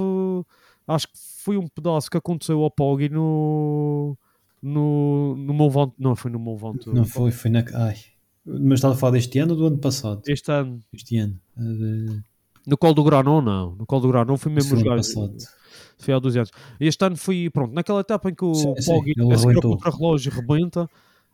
Acho 0.87 1.09
que 1.09 1.15
foi 1.43 1.57
um 1.57 1.67
pedaço 1.67 2.09
que 2.09 2.17
aconteceu 2.17 2.63
ao 2.63 2.71
Poggi 2.71 3.09
no. 3.09 4.17
No, 4.67 5.37
no 5.37 5.53
Mouvant, 5.53 5.93
não 5.99 6.17
foi 6.17 6.31
no 6.31 6.39
Mouvant, 6.39 6.87
Não 6.87 7.05
foi, 7.05 7.31
foi 7.31 7.51
na. 7.51 7.63
Ai. 7.75 7.97
Mas 8.47 8.79
estava 8.79 8.95
a 8.95 8.97
falar 8.97 9.13
deste 9.13 9.39
ano 9.39 9.53
ou 9.53 9.59
do 9.59 9.67
ano 9.67 9.79
passado? 9.79 10.23
este 10.27 10.51
ano, 10.51 10.81
Este 10.93 11.19
ano. 11.19 11.39
Eh, 11.59 12.19
no 12.67 12.79
colo 12.79 12.95
do 12.95 13.05
Granon, 13.05 13.43
não, 13.43 13.75
no 13.77 13.85
colo 13.87 14.03
do 14.03 14.09
Granon 14.09 14.37
foi 14.39 14.51
mesmo 14.53 14.83
gajos, 14.83 15.13
passado. 15.15 15.37
foi 15.99 16.15
há 16.15 16.19
12 16.19 16.39
anos. 16.39 16.51
Este 16.81 17.05
ano 17.05 17.17
foi, 17.17 17.51
pronto, 17.51 17.75
naquela 17.75 18.01
etapa 18.01 18.31
em 18.31 18.35
que 18.35 18.45
o 18.45 18.55
Sim, 18.55 18.75
sim, 18.79 18.91
Poggi 18.93 19.13
ele 19.19 19.33
a 19.35 19.37
seguir 19.37 19.49
arrebentou. 19.49 19.73
ao 19.73 19.77
contra-relógio 19.79 20.33
rebenta, 20.33 20.89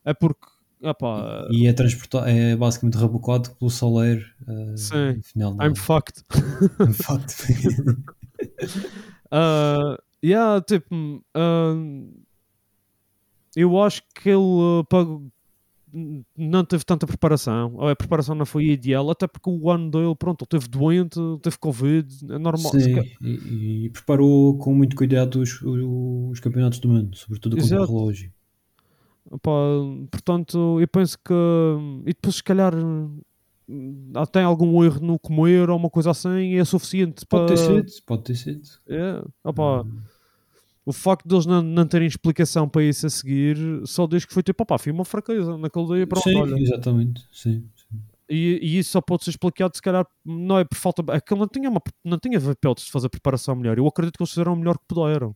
é 0.04 0.12
porque, 0.14 0.46
epá, 0.82 1.46
E 1.52 1.66
é 1.68 1.72
transportado, 1.72 2.28
é 2.28 2.56
basicamente 2.56 2.94
rebocado 2.98 3.50
pelo 3.56 3.70
Soler. 3.70 4.24
eh, 4.48 4.76
Sim. 4.76 5.20
final 5.22 5.56
I'm 5.62 5.74
fucked. 5.76 6.24
de 6.84 6.92
facto. 6.94 7.34
Uh, 9.32 9.96
yeah, 10.24 10.60
tipo, 10.60 10.94
uh, 11.36 12.10
eu 13.60 13.82
acho 13.82 14.02
que 14.14 14.28
ele 14.28 14.38
uh, 14.38 14.84
pag- 14.88 15.20
não 16.36 16.64
teve 16.64 16.84
tanta 16.84 17.06
preparação, 17.06 17.74
ou 17.74 17.88
a 17.88 17.96
preparação 17.96 18.34
não 18.34 18.46
foi 18.46 18.66
ideal, 18.66 19.10
até 19.10 19.26
porque 19.26 19.50
o 19.50 19.70
ano 19.70 19.90
dele, 19.90 20.14
pronto, 20.14 20.42
ele 20.42 20.48
teve 20.48 20.68
doente, 20.68 21.18
teve 21.42 21.58
Covid, 21.58 22.32
é 22.32 22.38
normal. 22.38 22.72
Sim, 22.72 23.02
e, 23.20 23.86
e 23.86 23.90
preparou 23.90 24.56
com 24.58 24.72
muito 24.74 24.94
cuidado 24.94 25.40
os, 25.40 25.60
os 25.62 26.38
campeonatos 26.38 26.78
do 26.78 26.88
mundo, 26.88 27.16
sobretudo 27.16 27.56
contra 27.56 27.82
o 27.82 27.86
relógio. 27.86 28.32
Portanto, 30.10 30.80
eu 30.80 30.88
penso 30.88 31.18
que. 31.18 31.34
E 32.04 32.12
depois, 32.12 32.36
se 32.36 32.42
calhar, 32.42 32.74
hum, 32.74 33.20
tem 34.32 34.42
algum 34.42 34.82
erro 34.84 35.00
no 35.00 35.18
comer 35.18 35.70
ou 35.70 35.76
uma 35.76 35.90
coisa 35.90 36.10
assim, 36.10 36.54
é 36.54 36.64
suficiente 36.64 37.24
para. 37.26 37.46
Pode 37.46 37.54
ter 37.54 37.56
sido, 37.58 38.02
pode 38.06 38.22
ter 38.24 38.34
sido. 38.34 38.62
É, 38.88 39.22
opá, 39.44 39.84
O 40.84 40.92
facto 40.92 41.28
deles 41.28 41.46
não, 41.46 41.62
não 41.62 41.86
terem 41.86 42.08
explicação 42.08 42.68
para 42.68 42.82
isso 42.82 43.06
a 43.06 43.10
seguir 43.10 43.56
só 43.84 44.06
diz 44.06 44.24
que 44.24 44.32
foi 44.32 44.42
tipo, 44.42 44.62
opá, 44.62 44.78
foi 44.78 44.92
uma 44.92 45.04
fraqueza 45.04 45.56
naquele 45.56 45.86
dia. 45.86 46.06
Pronto, 46.06 46.28
sim, 46.28 46.36
olha. 46.36 46.58
exatamente. 46.58 47.22
Sim, 47.32 47.64
sim. 47.76 48.00
E, 48.28 48.60
e 48.62 48.78
isso 48.78 48.92
só 48.92 49.00
pode 49.00 49.24
ser 49.24 49.30
explicado, 49.30 49.74
se 49.74 49.82
calhar, 49.82 50.06
não 50.24 50.58
é 50.58 50.64
por 50.64 50.76
falta. 50.76 51.02
Ele 51.02 51.40
não 51.40 51.48
tinha, 51.48 51.68
uma, 51.68 51.82
não 52.04 52.18
tinha 52.18 52.40
papéis 52.40 52.86
de 52.86 52.92
fazer 52.92 53.08
preparação 53.08 53.56
melhor. 53.56 53.76
Eu 53.76 53.86
acredito 53.86 54.16
que 54.16 54.22
eles 54.22 54.30
fizeram 54.30 54.54
o 54.54 54.56
melhor 54.56 54.78
que 54.78 54.84
puderam. 54.86 55.34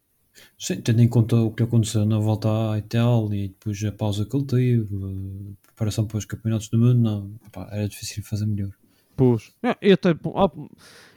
Sim, 0.59 0.81
tendo 0.81 1.03
em 1.03 1.09
conta 1.09 1.37
o 1.37 1.51
que 1.51 1.63
aconteceu 1.63 2.05
na 2.05 2.19
volta 2.19 2.73
à 2.73 2.79
Itália 2.79 3.45
e 3.45 3.49
depois 3.49 3.83
a 3.85 3.93
pausa 3.93 4.25
que 4.25 4.37
ele 4.37 4.45
teve, 4.45 4.89
a 4.97 5.67
preparação 5.67 6.07
para 6.07 6.19
os 6.19 6.25
campeonatos 6.25 6.69
do 6.69 6.79
mundo, 6.79 6.99
não, 6.99 7.31
era 7.71 7.89
difícil 7.89 8.23
fazer 8.23 8.47
melhor. 8.47 8.71
Pois. 9.17 9.53
É, 9.63 9.93
até, 9.93 10.11
ah, 10.11 10.51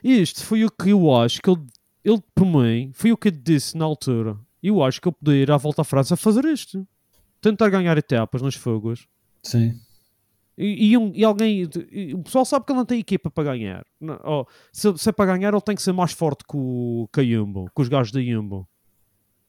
isto 0.04 0.44
foi 0.44 0.64
o 0.64 0.72
que 0.72 0.90
eu 0.90 1.16
acho 1.16 1.42
que 1.42 1.50
ele, 1.50 1.62
ele, 2.10 2.22
por 2.34 2.46
mim, 2.46 2.92
foi 2.94 3.12
o 3.12 3.18
que 3.18 3.28
eu 3.28 3.32
disse 3.32 3.78
na 3.78 3.86
altura. 3.86 4.38
Eu 4.64 4.82
acho 4.84 5.00
que 5.02 5.08
ele 5.08 5.16
podia 5.24 5.42
ir 5.42 5.52
à 5.52 5.58
volta 5.58 5.82
à 5.82 5.86
França 5.86 6.14
a 6.14 6.18
fazer 6.18 6.46
isto. 6.46 6.88
Tentar 7.42 7.70
ganhar 7.70 7.98
etapas 7.98 8.42
nos 8.42 8.56
fogos. 8.56 9.08
Sim. 9.44 9.80
E, 10.58 10.90
e 10.92 10.98
um- 10.98 11.12
e 11.14 11.24
alguém, 11.24 11.70
e 11.92 12.14
o 12.16 12.24
pessoal 12.24 12.44
sabe 12.44 12.66
que 12.66 12.72
ele 12.72 12.78
não 12.80 12.86
tem 12.86 13.00
equipa 13.00 13.30
para 13.30 13.44
ganhar. 13.56 13.86
Não, 14.02 14.20
ó, 14.24 14.46
se, 14.72 14.98
se 14.98 15.10
é 15.10 15.12
para 15.12 15.38
ganhar, 15.38 15.54
ele 15.54 15.62
tem 15.62 15.76
que 15.76 15.82
ser 15.82 15.92
mais 15.94 16.12
forte 16.14 16.44
que 16.50 16.58
o, 16.58 17.08
que 17.14 17.20
a 17.20 17.24
Jumbo, 17.24 17.70
com 17.74 17.82
os 17.84 17.88
gajos 17.90 18.12
da 18.12 18.22
Jumbo. 18.22 18.68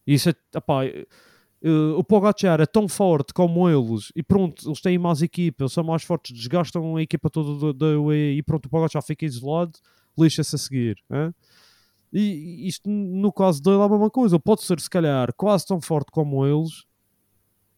E 0.06 0.14
isso 0.14 0.28
é, 0.28 0.34
epá, 0.54 0.84
eh, 0.84 1.06
o 1.96 2.04
Pogacar 2.04 2.60
é 2.60 2.66
tão 2.66 2.86
forte 2.88 3.32
como 3.32 3.68
eles, 3.68 4.12
e 4.14 4.22
pronto, 4.22 4.68
eles 4.68 4.80
têm 4.82 4.98
mais 4.98 5.22
equipa, 5.22 5.64
eles 5.64 5.72
são 5.72 5.82
mais 5.84 6.02
fortes, 6.02 6.36
desgastam 6.36 6.96
a 6.96 7.02
equipa 7.02 7.30
toda 7.30 7.72
da- 7.72 7.98
UE, 7.98 8.36
e 8.38 8.42
pronto, 8.42 8.66
o 8.66 8.68
Pogacar 8.68 9.02
fica 9.02 9.24
isolado, 9.24 9.72
lixa-se 10.18 10.54
a 10.54 10.58
seguir. 10.58 10.98
hã? 11.10 11.32
E 12.12 12.66
isto, 12.66 12.88
no 12.88 13.32
caso 13.32 13.62
dele, 13.62 13.78
é 13.78 13.84
a 13.84 13.88
mesma 13.88 14.10
coisa. 14.10 14.38
Pode 14.38 14.62
ser, 14.62 14.80
se 14.80 14.88
calhar, 14.88 15.32
quase 15.34 15.66
tão 15.66 15.80
forte 15.80 16.10
como 16.10 16.46
eles, 16.46 16.84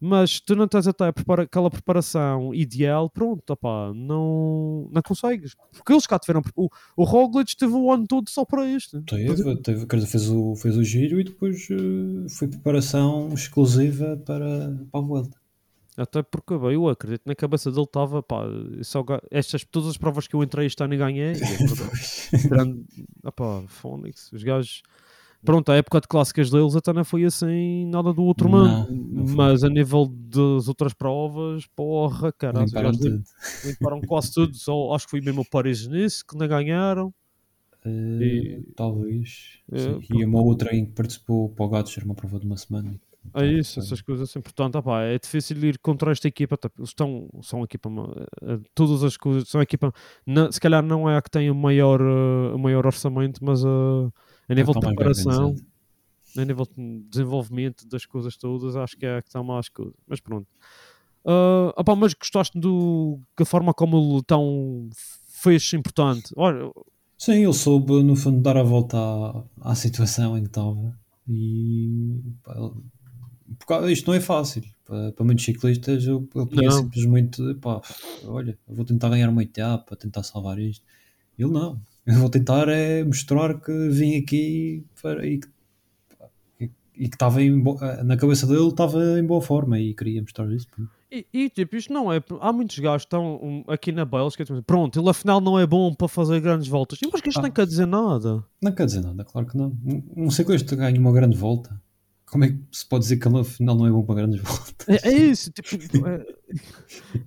mas 0.00 0.40
tu 0.40 0.56
não 0.56 0.66
tens 0.66 0.86
até 0.86 1.12
aquela 1.42 1.68
preparação 1.68 2.54
ideal, 2.54 3.10
pronto, 3.10 3.50
opá, 3.50 3.92
não, 3.94 4.88
não 4.90 5.02
consegues. 5.02 5.54
Porque 5.72 5.92
eles 5.92 6.06
cá 6.06 6.18
tiveram. 6.18 6.40
O, 6.56 6.70
o 6.96 7.04
Roglic 7.04 7.54
teve 7.54 7.74
o 7.74 7.92
ano 7.92 8.06
todo 8.06 8.30
só 8.30 8.44
para 8.46 8.66
isto. 8.66 9.02
Teve, 9.02 9.56
teve, 9.56 9.86
quer 9.86 9.96
dizer, 9.96 10.08
fez 10.08 10.30
o, 10.30 10.56
fez 10.56 10.76
o 10.76 10.82
giro 10.82 11.20
e 11.20 11.24
depois 11.24 11.68
eh, 11.70 12.28
foi 12.30 12.48
preparação 12.48 13.28
exclusiva 13.34 14.16
para, 14.24 14.74
para 14.90 15.00
a 15.00 15.02
volta. 15.02 15.39
Até 16.02 16.22
porque 16.22 16.56
bem, 16.56 16.72
eu 16.72 16.88
acredito 16.88 17.22
na 17.26 17.34
cabeça 17.34 17.70
dele 17.70 17.82
estava, 17.84 18.22
pá, 18.22 18.44
só, 18.82 19.04
estas, 19.30 19.64
todas 19.64 19.90
as 19.90 19.96
provas 19.98 20.26
que 20.26 20.34
eu 20.34 20.42
entrei 20.42 20.66
este 20.66 20.82
ano 20.82 20.94
e 20.94 20.96
ganhei, 20.96 21.34
grande, 22.48 22.84
opá, 23.24 23.62
Fónix, 23.66 24.32
os 24.32 24.42
gajos. 24.42 24.82
Pronto, 25.42 25.70
a 25.72 25.76
época 25.76 26.00
de 26.02 26.06
clássicas 26.08 26.50
deles 26.50 26.76
até 26.76 26.92
não 26.92 27.02
foi 27.04 27.24
assim 27.24 27.86
nada 27.86 28.12
do 28.12 28.22
outro 28.22 28.46
mundo, 28.48 28.86
mas 29.36 29.64
a 29.64 29.68
nível 29.70 30.06
das 30.06 30.68
outras 30.68 30.92
provas, 30.92 31.66
porra, 31.74 32.30
cara, 32.32 32.62
os 32.62 32.70
Limparam 32.72 32.90
gajos 32.92 33.00
tudo. 33.02 33.68
limparam 33.70 34.00
quase 34.02 34.32
tudo, 34.34 34.54
só 34.56 34.94
acho 34.94 35.06
que 35.06 35.10
foi 35.12 35.20
mesmo 35.22 35.40
o 35.40 35.48
Paris-Nice 35.48 36.24
que 36.26 36.36
não 36.36 36.46
ganharam. 36.46 37.12
Eh, 37.84 37.88
E- 37.88 38.62
Talvez. 38.76 39.60
Sim. 39.74 40.00
E 40.14 40.24
uma 40.26 40.42
outra 40.42 40.74
em 40.76 40.84
que 40.84 40.92
participou 40.92 41.48
para 41.48 41.64
o 41.64 41.68
Gatos, 41.70 41.96
era 41.96 42.04
uma 42.04 42.14
prova 42.14 42.38
de 42.38 42.44
uma 42.46 42.56
semana. 42.58 43.00
É 43.34 43.46
isso, 43.46 43.78
essas 43.78 44.00
coisas 44.02 44.28
assim. 44.28 44.40
Portanto, 44.40 44.76
opá, 44.76 45.02
é 45.02 45.18
difícil 45.18 45.62
ir 45.64 45.78
contra 45.78 46.10
esta 46.10 46.26
equipa. 46.26 46.56
tá, 46.56 46.68
Eles 46.76 46.90
estão, 46.90 47.28
são 47.42 47.62
equipa, 47.62 47.88
eh, 48.42 48.58
todas 48.74 49.04
as 49.04 49.16
coisas, 49.16 49.48
são 49.48 49.62
equipa, 49.62 49.92
na- 50.26 50.50
se 50.50 50.60
calhar 50.60 50.82
não 50.82 51.08
é 51.08 51.16
a 51.16 51.22
que 51.22 51.30
tem 51.30 51.48
o 51.50 51.54
maior, 51.54 52.00
eh, 52.00 52.54
o 52.54 52.58
maior 52.58 52.84
orçamento, 52.86 53.44
mas 53.44 53.62
eh, 53.64 53.68
a 54.48 54.54
nível 54.54 54.72
de 54.74 54.80
preparação, 54.96 55.54
a 56.36 56.44
nível 56.44 56.64
de 56.76 57.02
desenvolvimento 57.08 57.86
das 57.88 58.04
coisas 58.04 58.36
todas, 58.36 58.74
acho 58.76 58.96
que 58.96 59.06
é 59.06 59.18
a 59.18 59.22
que 59.22 59.28
está 59.28 59.42
mais 59.42 59.68
coisa. 59.68 59.94
Mas 60.08 60.20
pronto. 60.20 60.48
Opá, 61.76 61.94
mas 61.94 62.14
gostaste 62.14 62.58
do, 62.58 63.20
da 63.38 63.44
forma 63.44 63.72
como 63.74 63.96
ele 63.98 64.22
tão 64.24 64.88
fez 65.42 65.72
importante? 65.72 66.32
Olha, 66.36 66.70
Sim, 67.18 67.44
ele 67.44 67.52
soube, 67.52 68.02
no 68.02 68.16
fundo, 68.16 68.40
dar 68.40 68.56
a 68.56 68.62
volta 68.62 68.96
à, 68.96 69.44
à 69.72 69.74
situação 69.74 70.38
em 70.38 70.42
que 70.42 70.48
estava. 70.48 70.98
E 71.28 72.18
pá, 72.42 72.54
ele- 72.56 72.72
causa- 73.66 73.90
isto 73.92 74.06
não 74.06 74.14
é 74.14 74.20
fácil. 74.20 74.62
Para, 74.84 75.12
para 75.12 75.24
muitos 75.24 75.44
ciclistas, 75.44 76.04
eu, 76.04 76.28
eu 76.34 76.46
podia 76.46 76.68
Não. 76.68 76.78
simplesmente, 76.78 77.54
pá, 77.54 77.80
olha, 78.24 78.58
vou 78.68 78.84
tentar 78.84 79.08
ganhar 79.08 79.28
uma 79.28 79.42
etapa, 79.42 79.94
tentar 79.96 80.22
salvar 80.22 80.58
isto. 80.58 80.84
Ele 81.38 81.50
não. 81.50 81.80
Eu 82.06 82.14
vou 82.14 82.28
tentar 82.30 82.68
é 82.68 83.04
mostrar 83.04 83.60
que 83.60 83.88
vim 83.90 84.16
aqui 84.16 84.84
para, 85.00 85.24
e, 85.26 85.38
que, 85.38 85.48
e- 86.60 86.70
e 86.96 87.08
que 87.08 87.14
estava 87.14 87.38
na 88.04 88.16
cabeça 88.16 88.46
dele 88.46 88.68
estava 88.68 89.18
em 89.18 89.24
boa 89.24 89.40
forma 89.40 89.78
e 89.78 89.94
queria 89.94 90.20
mostrar 90.22 90.50
isso. 90.52 90.66
E, 91.12 91.26
e, 91.32 91.50
tipo, 91.50 91.74
isto 91.76 91.92
não 91.92 92.12
é. 92.12 92.22
Há 92.40 92.52
muitos 92.52 92.78
gajos 92.78 93.02
que 93.02 93.06
estão 93.08 93.36
um, 93.42 93.64
aqui 93.68 93.90
na 93.92 94.04
Bélgica. 94.04 94.44
tipo, 94.44 94.62
Pronto, 94.62 94.98
ele 95.00 95.08
afinal 95.10 95.40
não 95.40 95.58
é 95.58 95.66
bom 95.66 95.92
para 95.94 96.06
fazer 96.08 96.40
grandes 96.40 96.68
voltas. 96.68 97.00
Eu 97.02 97.10
acho 97.12 97.22
que 97.22 97.28
isto 97.28 97.38
Ah. 97.40 97.42
não 97.42 97.50
quer 97.50 97.66
dizer 97.66 97.86
nada. 97.86 98.44
Não 98.62 98.72
quer 98.72 98.86
dizer 98.86 99.00
nada, 99.02 99.24
claro 99.24 99.46
que 99.46 99.56
não. 99.56 99.76
Um 100.16 100.30
ciclista 100.30 100.74
ganha 100.76 100.98
uma 101.00 101.12
grande 101.12 101.36
volta. 101.36 101.80
Como 102.30 102.44
é 102.44 102.48
que 102.50 102.58
se 102.70 102.86
pode 102.86 103.02
dizer 103.04 103.16
que 103.16 103.26
ele 103.28 103.40
afinal 103.40 103.74
não 103.76 103.86
é 103.86 103.90
bom 103.90 104.04
para 104.04 104.14
grandes 104.16 104.40
voltas? 104.42 104.88
É, 104.88 105.08
é 105.08 105.12
isso. 105.12 105.50
Tipo, 105.50 106.06
é- 106.06 106.24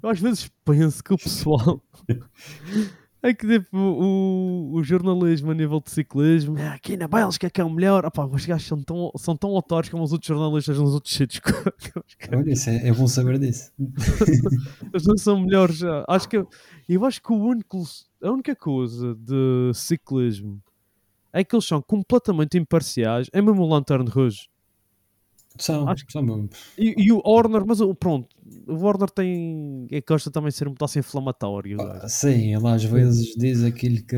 eu 0.02 0.10
às 0.10 0.20
vezes 0.20 0.50
penso 0.66 1.04
que 1.04 1.14
o 1.14 1.18
pessoal. 1.18 1.82
É 3.26 3.34
que 3.34 3.48
tipo, 3.48 3.78
o, 3.78 4.74
o 4.74 4.84
jornalismo 4.84 5.50
a 5.50 5.54
nível 5.54 5.80
de 5.80 5.90
ciclismo, 5.92 6.58
"É, 6.58 6.68
aqui 6.68 6.98
na 6.98 7.08
Bélgica 7.08 7.50
que 7.50 7.62
é 7.62 7.64
o 7.64 7.70
melhor. 7.70 8.06
Opá, 8.06 8.26
os 8.26 8.46
gajos 8.46 8.68
são 8.68 8.84
tão, 8.84 9.12
são 9.16 9.38
tão 9.38 9.52
otários 9.52 9.90
como 9.90 10.04
os 10.04 10.12
outros 10.12 10.28
jornalistas 10.28 10.78
nos 10.78 10.94
outros 10.94 11.14
sítios. 11.14 11.40
Olha, 12.36 12.52
isso 12.52 12.70
é, 12.70 12.90
é 12.90 12.92
bom 12.92 13.08
saber 13.08 13.40
disso. 13.40 13.72
Eles 14.92 15.06
não 15.08 15.16
são 15.16 15.40
melhores. 15.40 15.80
Acho 16.06 16.28
que, 16.28 16.46
eu 16.90 17.06
acho 17.06 17.22
que 17.22 17.32
o 17.32 17.38
único, 17.38 17.82
a 18.22 18.30
única 18.30 18.54
coisa 18.58 19.16
de 19.16 19.72
ciclismo 19.74 20.62
é 21.32 21.46
que 21.46 21.56
eles 21.56 21.66
são 21.66 21.82
completamente 21.82 22.58
imparciais. 22.58 23.30
É 23.32 23.42
mesmo 23.42 23.64
o 23.64 23.70
Lanterne 23.70 24.10
Rouge. 24.10 24.50
São, 25.58 25.88
Acho 25.88 26.04
são. 26.10 26.50
E, 26.78 26.96
e 26.98 27.12
o 27.12 27.22
Horner, 27.24 27.64
mas 27.66 27.80
o- 27.80 27.94
pronto, 27.94 28.28
o 28.68 28.74
Horner 28.84 29.10
tem. 29.10 29.88
É 29.92 30.02
gosta 30.02 30.32
também 30.32 30.50
de 30.50 30.56
ser 30.56 30.68
um 30.68 30.74
pedaço 30.74 30.98
inflamatório. 30.98 31.80
é? 31.80 32.00
Ah, 32.04 32.10
Sim, 32.10 32.56
ele 32.56 32.68
às 32.68 32.84
vezes 32.84 33.36
diz 33.38 33.64
aquilo 33.64 33.98
que, 33.98 34.18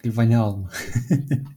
que 0.00 0.08
lhe 0.08 0.10
vai 0.10 0.26
na 0.26 0.38
alma. 0.38 0.68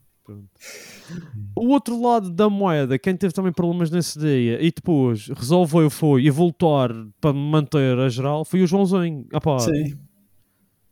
O 1.56 1.70
outro 1.70 2.00
lado 2.00 2.30
da 2.30 2.50
moeda, 2.50 3.00
quem 3.00 3.16
teve 3.18 3.34
também 3.34 3.52
problemas 3.52 3.90
nesse 3.90 4.18
dia 4.20 4.62
e 4.62 4.72
depois 4.72 5.28
resolveu 5.30 5.90
foi 5.90 6.24
e 6.24 6.30
voltar 6.30 6.90
para 7.20 7.34
manter 7.34 7.98
a 7.98 8.08
geral 8.10 8.46
foi 8.46 8.62
o 8.62 8.68
Joãozinho. 8.68 9.26
Apá, 9.34 9.58
Sim, 9.60 9.98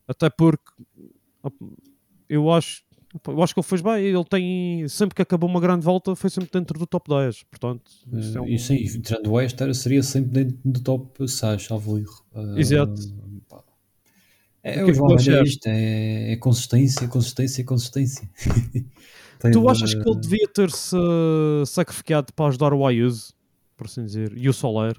Até 0.08 0.30
porque 0.30 0.72
eu 2.28 2.52
acho, 2.52 2.84
eu 3.28 3.44
acho 3.44 3.54
que 3.54 3.60
ele 3.60 3.68
fez 3.68 3.82
bem. 3.82 4.04
Ele 4.06 4.24
tem 4.26 4.88
sempre 4.88 5.16
que 5.16 5.22
acabou 5.22 5.50
uma 5.50 5.60
grande 5.60 5.84
volta, 5.84 6.16
foi 6.16 6.30
sempre 6.30 6.50
dentro 6.52 6.78
do 6.78 6.86
top 6.88 7.10
10. 7.10 7.44
Portanto, 7.44 7.92
isto 8.14 8.38
é 8.38 8.42
um- 8.42 8.48
e 8.48 8.58
sim, 8.60 8.84
tirando 9.02 9.32
o 9.32 9.40
Esta, 9.40 9.74
seria 9.74 10.04
sempre 10.04 10.44
dentro 10.46 10.58
do 10.66 10.80
top 10.82 11.28
6, 11.30 11.64
salvo 11.64 11.98
erro. 11.98 12.24
Ah, 12.34 12.54
Exato. 12.58 12.94
pá. 13.50 13.64
É, 14.64 14.84
O 14.84 14.84
é 14.84 14.86
que 14.86 14.94
João 14.94 15.16
é 15.16 15.44
isto, 15.44 15.68
é, 15.68 16.34
é 16.34 16.36
consistência, 16.38 17.08
consistência, 17.08 17.64
consistência. 17.64 18.30
Tu 19.54 19.70
achas 19.70 19.94
que 19.94 20.10
ele 20.10 20.20
devia 20.20 20.48
ter-se 20.52 20.96
sacrificado 21.68 22.34
para 22.34 22.48
ajudar 22.48 22.74
o 22.74 22.86
Ayuso, 22.86 23.34
por 23.78 23.86
assim 23.86 24.04
dizer, 24.04 24.34
e 24.36 24.50
o 24.50 24.54
Soler? 24.54 24.98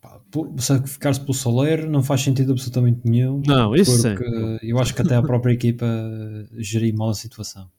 Pá, 0.00 0.18
sacrificar-se 0.58 1.20
pelo 1.20 1.34
Soler 1.34 1.88
não 1.88 2.02
faz 2.02 2.22
sentido 2.22 2.52
absolutamente 2.52 3.00
nenhum. 3.04 3.42
Não, 3.46 3.74
isso 3.74 3.98
sim. 3.98 4.14
porque 4.14 4.58
eu 4.62 4.78
acho 4.78 4.94
que 4.94 5.02
até 5.02 5.14
a 5.14 5.22
própria 5.22 5.52
equipa 5.52 5.86
geriu 6.56 6.96
mal 6.96 7.10
a 7.10 7.14
situação. 7.14 7.70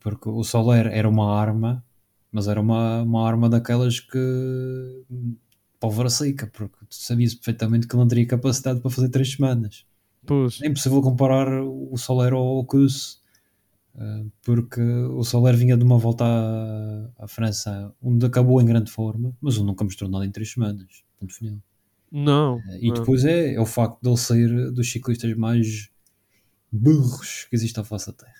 Porque 0.00 0.28
o 0.28 0.42
Soler 0.42 0.86
era 0.86 1.08
uma 1.08 1.38
arma, 1.38 1.84
mas 2.32 2.48
era 2.48 2.60
uma, 2.60 3.02
uma 3.02 3.26
arma 3.26 3.48
daquelas 3.48 4.00
que 4.00 5.04
pólvora 5.78 6.08
seca, 6.08 6.46
porque 6.46 6.76
tu 6.88 6.94
sabias 6.94 7.34
perfeitamente 7.34 7.86
que 7.86 7.94
ele 7.94 8.00
não 8.00 8.08
teria 8.08 8.26
capacidade 8.26 8.80
para 8.80 8.90
fazer 8.90 9.10
três 9.10 9.32
semanas. 9.32 9.84
Pois, 10.26 10.60
É 10.62 10.66
impossível 10.66 11.02
comparar 11.02 11.62
o 11.62 11.94
Soler 11.98 12.32
ao 12.32 12.64
Kuss, 12.64 13.20
eh, 13.96 14.24
porque 14.42 14.80
o 14.80 15.22
Soler 15.22 15.54
vinha 15.56 15.76
de 15.76 15.84
uma 15.84 15.98
volta 15.98 16.24
à, 16.24 17.24
à 17.24 17.28
França 17.28 17.94
onde 18.02 18.24
acabou 18.24 18.60
em 18.62 18.64
grande 18.64 18.90
forma, 18.90 19.36
mas 19.40 19.56
ele 19.56 19.66
nunca 19.66 19.84
mostrou 19.84 20.08
nada 20.08 20.24
em 20.24 20.30
três 20.30 20.52
semanas. 20.52 21.04
Ponto 21.26 21.34
final. 21.34 21.56
não. 22.10 22.60
E 22.80 22.88
não. 22.88 22.94
depois 22.94 23.24
é, 23.24 23.54
é 23.54 23.60
o 23.60 23.66
facto 23.66 23.98
de 24.00 24.08
ele 24.08 24.16
ser 24.16 24.70
dos 24.72 24.90
ciclistas 24.90 25.34
mais 25.36 25.88
burros 26.70 27.46
que 27.48 27.56
existe 27.56 27.78
à 27.80 27.84
face 27.84 28.06
da 28.06 28.12
Terra. 28.12 28.34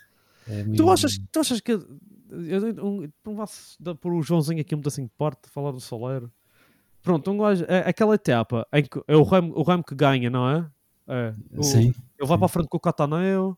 É 0.48 0.62
Tu 0.62 0.68
mesmo- 0.70 0.90
achas, 0.90 1.18
tu 1.32 1.40
achas 1.40 1.60
que. 1.60 1.72
Eu, 1.72 2.84
um, 2.84 3.08
não 3.24 3.44
dar 3.80 3.94
por 3.94 4.12
o 4.12 4.22
Joãozinho 4.22 4.60
aqui 4.60 4.74
um 4.74 4.78
pedacinho 4.78 5.06
de 5.06 5.12
parte, 5.16 5.48
falar 5.48 5.70
do 5.70 5.80
Soler. 5.80 6.28
Pronto, 7.02 7.30
um 7.30 7.38
gajo, 7.38 7.64
é, 7.68 7.80
aquela 7.88 8.14
etapa 8.14 8.66
em 8.72 8.82
que 8.82 9.00
é 9.06 9.14
o 9.16 9.22
Remo, 9.22 9.52
o 9.54 9.62
Remo 9.62 9.84
que 9.84 9.94
ganha, 9.94 10.28
não 10.30 10.48
é? 10.50 10.66
É. 11.06 11.34
O- 11.56 11.62
Sim, 11.62 11.94
Ele 12.18 12.28
vai 12.28 12.36
para 12.38 12.46
a 12.46 12.48
frente 12.48 12.68
com 12.68 12.76
o 12.76 12.80
Cataneo. 12.80 13.56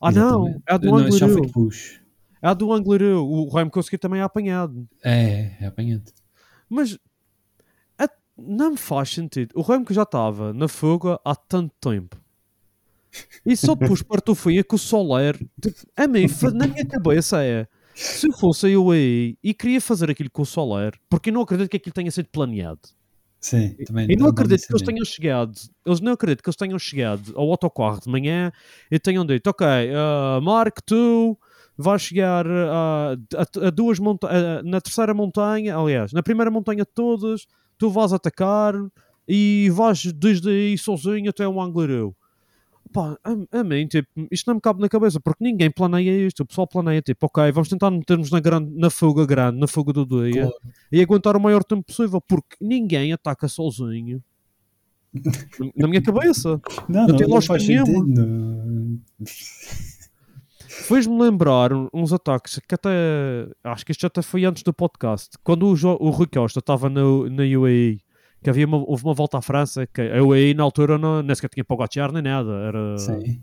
Ah, 0.00 0.10
não, 0.10 0.48
é 0.66 0.74
a 0.74 0.76
do 0.76 0.88
foi 0.90 1.02
Anglereu. 1.04 1.50
É 2.42 2.48
a 2.48 2.54
do 2.54 2.72
Anglereu. 2.72 3.24
O 3.26 3.48
Remo 3.48 3.70
conseguiu 3.70 3.98
também 3.98 4.20
é 4.20 4.22
apanhado. 4.22 4.88
É, 5.04 5.56
é 5.60 5.66
apanhante. 5.66 6.12
Mas 6.68 6.98
não 8.40 8.72
me 8.72 8.76
faz 8.76 9.10
sentido. 9.10 9.52
O 9.54 9.62
Remo 9.62 9.84
que 9.84 9.94
já 9.94 10.02
estava 10.02 10.52
na 10.52 10.68
fuga 10.68 11.20
há 11.24 11.34
tanto 11.34 11.74
tempo. 11.80 12.16
E 13.44 13.56
só 13.56 13.74
depois 13.74 14.02
partiu 14.02 14.34
fim 14.34 14.58
é 14.58 14.62
que 14.62 14.74
o 14.74 14.78
Soler, 14.78 15.38
a 15.96 16.06
mim, 16.06 16.26
na 16.54 16.66
minha 16.66 16.86
cabeça 16.86 17.42
é, 17.42 17.66
se 17.94 18.30
fosse 18.32 18.70
eu 18.70 18.90
aí 18.90 19.36
e 19.42 19.52
queria 19.52 19.80
fazer 19.80 20.10
aquilo 20.10 20.30
com 20.30 20.42
o 20.42 20.46
Soler, 20.46 20.94
porque 21.08 21.30
eu 21.30 21.34
não 21.34 21.42
acredito 21.42 21.70
que 21.70 21.76
aquilo 21.76 21.92
tenha 21.92 22.10
sido 22.10 22.28
planeado. 22.28 22.80
Sim, 23.40 23.74
também 23.86 24.06
E 24.10 24.16
não 24.16 24.28
acredito 24.28 24.66
que 24.66 24.72
eles 24.72 24.82
a 24.82 24.86
tenham 24.86 25.04
chegado, 25.04 25.58
eles 25.84 26.00
não 26.00 26.12
acredito 26.12 26.42
que 26.42 26.48
eles 26.48 26.56
tenham 26.56 26.78
chegado 26.78 27.32
ao 27.34 27.50
autocarro 27.50 28.00
de 28.00 28.08
manhã 28.08 28.52
e 28.90 28.98
tenham 28.98 29.24
dito, 29.24 29.48
ok, 29.48 29.66
uh, 29.66 30.42
Mark, 30.42 30.78
tu 30.84 31.38
vais 31.76 32.02
chegar 32.02 32.46
uh, 32.46 33.18
a, 33.34 33.66
a 33.66 33.70
duas 33.70 33.98
montanhas, 33.98 34.62
na 34.62 34.80
terceira 34.80 35.14
montanha, 35.14 35.76
aliás, 35.76 36.12
na 36.12 36.22
primeira 36.22 36.50
montanha 36.50 36.84
de 36.84 36.92
todas, 36.94 37.46
tu 37.80 37.88
vais 37.90 38.12
atacar 38.12 38.74
e 39.26 39.70
vais 39.72 40.04
desde 40.12 40.50
aí 40.50 40.76
sozinho 40.78 41.30
até 41.30 41.48
um 41.48 41.60
Anglareu. 41.60 42.14
Pá, 42.92 43.16
a, 43.24 43.58
a 43.60 43.64
mim, 43.64 43.86
tipo, 43.86 44.08
isto 44.32 44.48
não 44.48 44.56
me 44.56 44.60
cabe 44.60 44.80
na 44.80 44.88
cabeça, 44.88 45.20
porque 45.20 45.42
ninguém 45.44 45.70
planeia 45.70 46.26
isto. 46.26 46.40
O 46.42 46.46
pessoal 46.46 46.66
planeia, 46.66 47.00
tipo, 47.00 47.24
ok, 47.26 47.50
vamos 47.52 47.68
tentar 47.68 47.90
meter-nos 47.90 48.30
na, 48.32 48.40
grande, 48.40 48.70
na 48.76 48.90
fuga 48.90 49.24
grande, 49.24 49.58
na 49.60 49.66
fuga 49.68 49.92
do 49.92 50.04
dia 50.04 50.42
Claro. 50.42 50.54
e 50.92 51.00
aguentar 51.00 51.36
o 51.36 51.40
maior 51.40 51.62
tempo 51.64 51.84
possível, 51.84 52.20
porque 52.20 52.56
ninguém 52.60 53.12
ataca 53.12 53.46
sozinho. 53.48 54.22
Na 55.76 55.88
minha 55.88 56.02
cabeça. 56.02 56.60
Não, 56.88 57.06
Não 57.08 57.16
não, 57.18 57.28
não 57.28 57.42
faz 57.42 57.66
nenhuma. 57.66 57.86
sentido. 58.04 59.00
Fez-me 60.72 61.20
lembrar 61.20 61.70
uns 61.92 62.12
ataques 62.12 62.60
que 62.68 62.74
até 62.74 62.90
acho 63.64 63.84
que 63.84 63.92
isto 63.92 64.06
até 64.06 64.22
foi 64.22 64.44
antes 64.44 64.62
do 64.62 64.72
podcast. 64.72 65.30
Quando 65.42 65.66
o, 65.66 65.74
Jo- 65.74 65.96
o 66.00 66.10
Rui 66.10 66.28
Costa 66.28 66.60
estava 66.60 66.88
na, 66.88 67.00
na 67.28 67.42
UAE, 67.58 67.98
que 68.42 68.48
havia 68.48 68.66
uma, 68.66 68.78
houve 68.78 69.02
uma 69.04 69.12
volta 69.14 69.38
à 69.38 69.42
França, 69.42 69.86
que 69.86 70.00
a 70.00 70.22
UAE 70.22 70.54
na 70.54 70.62
altura 70.62 70.96
não, 70.96 71.22
nem 71.22 71.34
sequer 71.34 71.48
tinha 71.50 71.64
Pogacar 71.64 72.12
nem 72.12 72.22
nada. 72.22 72.52
Era, 72.52 72.98
Sim. 72.98 73.42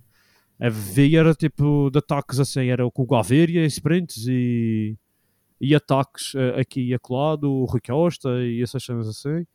havia 0.59 1.19
era 1.19 1.33
tipo 1.35 1.89
de 1.91 1.99
ataques 1.99 2.39
assim, 2.39 2.67
era 2.67 2.89
com 2.89 3.03
o 3.03 3.05
Gaviria, 3.05 3.65
sprints 3.65 4.25
e, 4.27 4.95
e 5.59 5.75
ataques 5.75 6.33
eh, 6.35 6.61
aqui 6.61 6.81
e 6.81 6.93
acolá 6.93 7.35
do 7.35 7.65
Rui 7.65 7.81
Costa 7.85 8.29
e 8.41 8.61
essas 8.61 8.85
coisas 8.85 9.07
assim. 9.09 9.45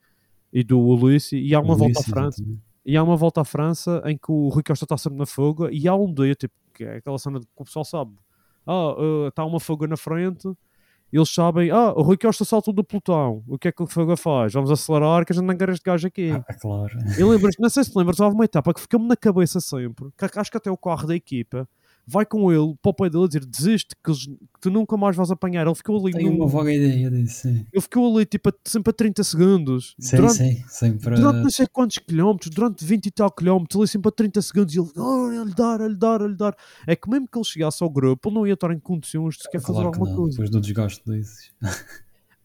E 0.52 0.62
do 0.62 0.78
Luís, 0.78 1.32
e 1.32 1.54
há 1.54 1.60
uma 1.60 1.74
volta 1.74 2.00
à 2.00 2.02
França. 2.02 2.42
exatamente. 2.42 2.60
E 2.84 2.96
há 2.96 3.02
uma 3.02 3.16
volta 3.16 3.40
à 3.40 3.44
França 3.44 4.02
em 4.04 4.16
que 4.18 4.30
o 4.30 4.48
Rui 4.48 4.62
Costa 4.62 4.84
está 4.84 4.98
sempre 4.98 5.18
na 5.18 5.24
fuga 5.24 5.70
e 5.72 5.88
há 5.88 5.94
um 5.94 6.12
dia, 6.12 6.34
tipo, 6.34 6.52
que 6.82 6.88
é 6.88 6.96
aquela 6.96 7.18
cena 7.18 7.40
que 7.40 7.46
o 7.56 7.64
pessoal 7.64 7.84
sabe. 7.84 8.12
Ah, 8.66 8.94
uh, 8.94 9.28
está 9.28 9.44
uma 9.44 9.58
fuga 9.58 9.86
na 9.86 9.96
frente, 9.96 10.48
eles 11.12 11.28
sabem, 11.28 11.70
ah, 11.70 11.92
o 11.92 12.02
Rui 12.02 12.16
Costa 12.16 12.44
saltou 12.44 12.72
do 12.72 12.82
pelotão, 12.82 13.42
o 13.46 13.58
que 13.58 13.68
é 13.68 13.72
que 13.72 13.82
o 13.82 13.86
fuga 13.86 14.16
faz? 14.16 14.52
Vamos 14.52 14.70
acelerar 14.70 15.26
que 15.26 15.32
a 15.32 15.34
gente 15.34 15.44
não 15.44 15.56
quer 15.56 15.68
este 15.68 15.84
gajo 15.84 16.06
aqui. 16.06 16.30
Ah, 16.30 16.54
claro. 16.54 16.96
E 17.18 17.22
lembras, 17.22 17.54
não 17.58 17.68
sei 17.68 17.84
se 17.84 17.92
te 17.92 17.98
lembras, 17.98 18.18
houve 18.18 18.34
uma 18.34 18.44
etapa 18.44 18.72
que 18.72 18.80
ficou-me 18.80 19.06
na 19.06 19.16
cabeça 19.16 19.60
sempre, 19.60 20.10
que 20.16 20.38
acho 20.38 20.50
que 20.50 20.56
até 20.56 20.70
o 20.70 20.76
carro 20.76 21.06
da 21.06 21.14
equipa 21.14 21.68
vai 22.06 22.26
com 22.26 22.52
ele 22.52 22.74
para 22.82 22.90
o 22.90 22.94
pé 22.94 23.08
dele 23.08 23.24
a 23.24 23.26
dizer 23.28 23.44
desiste, 23.46 23.94
que, 24.02 24.10
eles- 24.10 24.26
que 24.26 24.60
tu 24.60 24.70
nunca 24.70 24.96
mais 24.96 25.14
vais 25.14 25.30
apanhar. 25.30 25.64
Ele 25.66 25.74
ficou 25.74 26.00
ali, 26.02 26.12
Tenho 26.12 26.30
num- 26.32 26.36
uma 26.38 26.46
vaga 26.48 26.72
ideia 26.72 27.10
disso. 27.10 27.42
Sim, 27.48 27.64
ele 27.72 27.80
ficou 27.80 28.16
ali 28.16 28.26
tipo, 28.26 28.48
a- 28.48 28.52
sempre 28.64 28.90
a 28.90 28.92
30 28.92 29.22
segundos. 29.22 29.94
sim, 29.98 30.16
durante, 30.16 30.34
sim, 30.36 30.64
sempre. 30.68 31.14
durante 31.16 31.42
não 31.42 31.50
sei 31.50 31.66
quantos 31.66 31.98
quilómetros, 31.98 32.50
durante 32.50 32.84
20 32.84 33.06
e 33.06 33.10
tal 33.10 33.30
quilómetros, 33.30 33.78
ali 33.80 33.88
sempre 33.88 34.08
a 34.08 34.12
30 34.12 34.42
segundos, 34.42 34.74
e 34.74 34.80
ele, 34.80 34.90
oh, 34.96 35.26
a 35.40 35.44
lhe 35.44 35.54
dar, 35.54 35.80
a 35.80 35.88
lhe 35.88 35.94
dar, 35.96 36.22
a 36.22 36.26
lhe 36.26 36.36
dar. 36.36 36.56
É 36.86 36.96
que 36.96 37.08
mesmo 37.08 37.28
que 37.28 37.38
ele 37.38 37.44
chegasse 37.44 37.82
ao 37.82 37.88
grupo, 37.90 38.28
ele 38.28 38.34
não 38.34 38.46
ia 38.46 38.54
estar 38.54 38.72
em 38.72 38.80
condições 38.80 39.36
de 39.36 39.42
sequer 39.44 39.60
fazer 39.60 39.74
Claro 39.74 39.90
que 39.92 39.96
alguma 39.98 40.10
não, 40.10 40.16
coisa. 40.22 40.30
depois 40.32 40.50
do 40.50 40.60
desgaste 40.60 41.02
desses. 41.06 41.52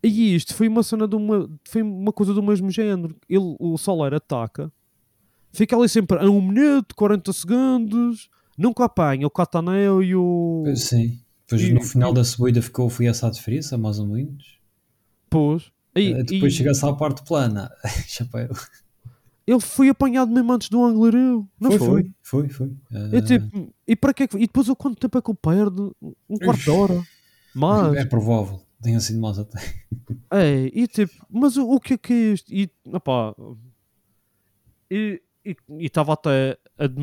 E 0.03 0.35
isto 0.35 0.53
foi 0.53 0.67
uma 0.67 0.83
cena 0.83 1.07
de 1.07 1.15
uma, 1.15 1.49
foi 1.67 1.81
uma 1.81 2.13
coisa 2.13 2.33
do 2.33 2.43
mesmo 2.43 2.69
género. 2.69 3.15
Ele, 3.27 3.55
o 3.59 3.77
Soler 3.77 4.13
ataca, 4.13 4.71
fica 5.51 5.75
ali 5.75 5.89
sempre 5.89 6.19
a 6.19 6.29
1 6.29 6.41
minuto, 6.41 6.95
40 6.95 7.33
segundos, 7.33 8.29
nunca 8.57 8.85
apanha 8.85 9.27
o 9.27 9.29
Cataneo 9.29 10.01
e 10.03 10.15
o. 10.15 10.61
Pois, 10.65 10.83
Sim. 10.83 11.19
Depois 11.47 11.61
E- 11.61 11.73
no 11.73 11.81
final 11.81 12.11
da 12.11 12.23
subida 12.25 12.61
ficou, 12.61 12.89
foi 12.89 13.05
essa 13.05 13.27
a 13.27 13.29
diferença, 13.31 13.77
mais 13.77 13.99
ou 13.99 14.07
menos. 14.07 14.57
Pôs. 15.29 15.71
E, 15.95 16.11
Eh, 16.11 16.23
Depois 16.23 16.53
e 16.53 16.57
chega-se 16.57 16.85
à 16.85 16.91
parte 16.93 17.23
plana. 17.23 17.71
Chapéu. 18.07 18.49
ele 19.47 19.59
foi 19.61 19.87
apanhado 19.89 20.29
mesmo 20.31 20.51
antes 20.51 20.67
do 20.69 20.83
Anglareu. 20.83 21.47
Não 21.59 21.71
foi, 21.71 21.79
foi? 21.79 22.11
foi, 22.21 22.49
foi, 22.49 22.49
foi. 22.49 22.77
É 23.13 23.17
Eh, 23.17 23.21
tipo, 23.21 23.73
e 23.87 23.95
para 23.95 24.13
que 24.13 24.23
é 24.23 24.27
E 24.35 24.39
depois 24.41 24.67
o 24.67 24.75
quanto 24.75 24.99
tempo 24.99 25.17
é 25.17 25.21
que 25.21 25.31
ele 25.31 25.37
perde? 25.41 25.81
Um 26.29 26.37
quarto 26.37 26.61
de 26.63 26.69
hora. 26.69 27.03
Mas, 27.55 27.95
É 27.95 28.05
provável. 28.05 28.61
Tenha 28.81 28.99
sido 28.99 29.19
mais 29.21 29.39
até. 29.39 29.57
é, 30.31 30.69
e 30.73 30.85
tipo, 30.85 31.13
mas 31.29 31.55
o, 31.57 31.67
o 31.67 31.79
que 31.79 31.93
é 31.93 31.97
que 31.97 32.13
é 32.13 32.33
isto? 32.33 32.53
E, 32.53 32.69
opá, 32.93 33.33
e 34.91 35.21
estava 35.79 36.13
até, 36.13 36.57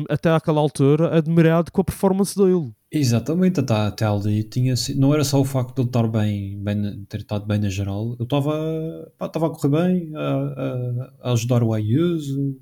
até 0.09 0.29
àquela 0.29 0.59
altura 0.59 1.15
admirado 1.17 1.71
com 1.71 1.81
a 1.81 1.83
performance 1.83 2.35
dele. 2.35 2.71
Exatamente, 2.91 3.59
até, 3.59 3.73
até 3.73 4.05
ali 4.05 4.43
tinha 4.43 4.75
sido, 4.77 4.99
não 4.99 5.13
era 5.13 5.23
só 5.23 5.39
o 5.41 5.45
facto 5.45 5.75
de 5.75 5.81
ele 5.81 5.89
estar 5.89 6.07
bem, 6.07 6.57
bem 6.59 7.05
ter 7.09 7.21
estado 7.21 7.45
bem 7.45 7.59
na 7.59 7.67
geral, 7.69 8.15
eu 8.17 8.23
estava 8.23 9.47
a 9.47 9.49
correr 9.49 9.69
bem, 9.69 10.15
a, 10.15 10.21
a- 10.21 11.13
a 11.29 11.31
ajudar 11.33 11.61
o 11.63 11.73
Ayuso, 11.73 12.55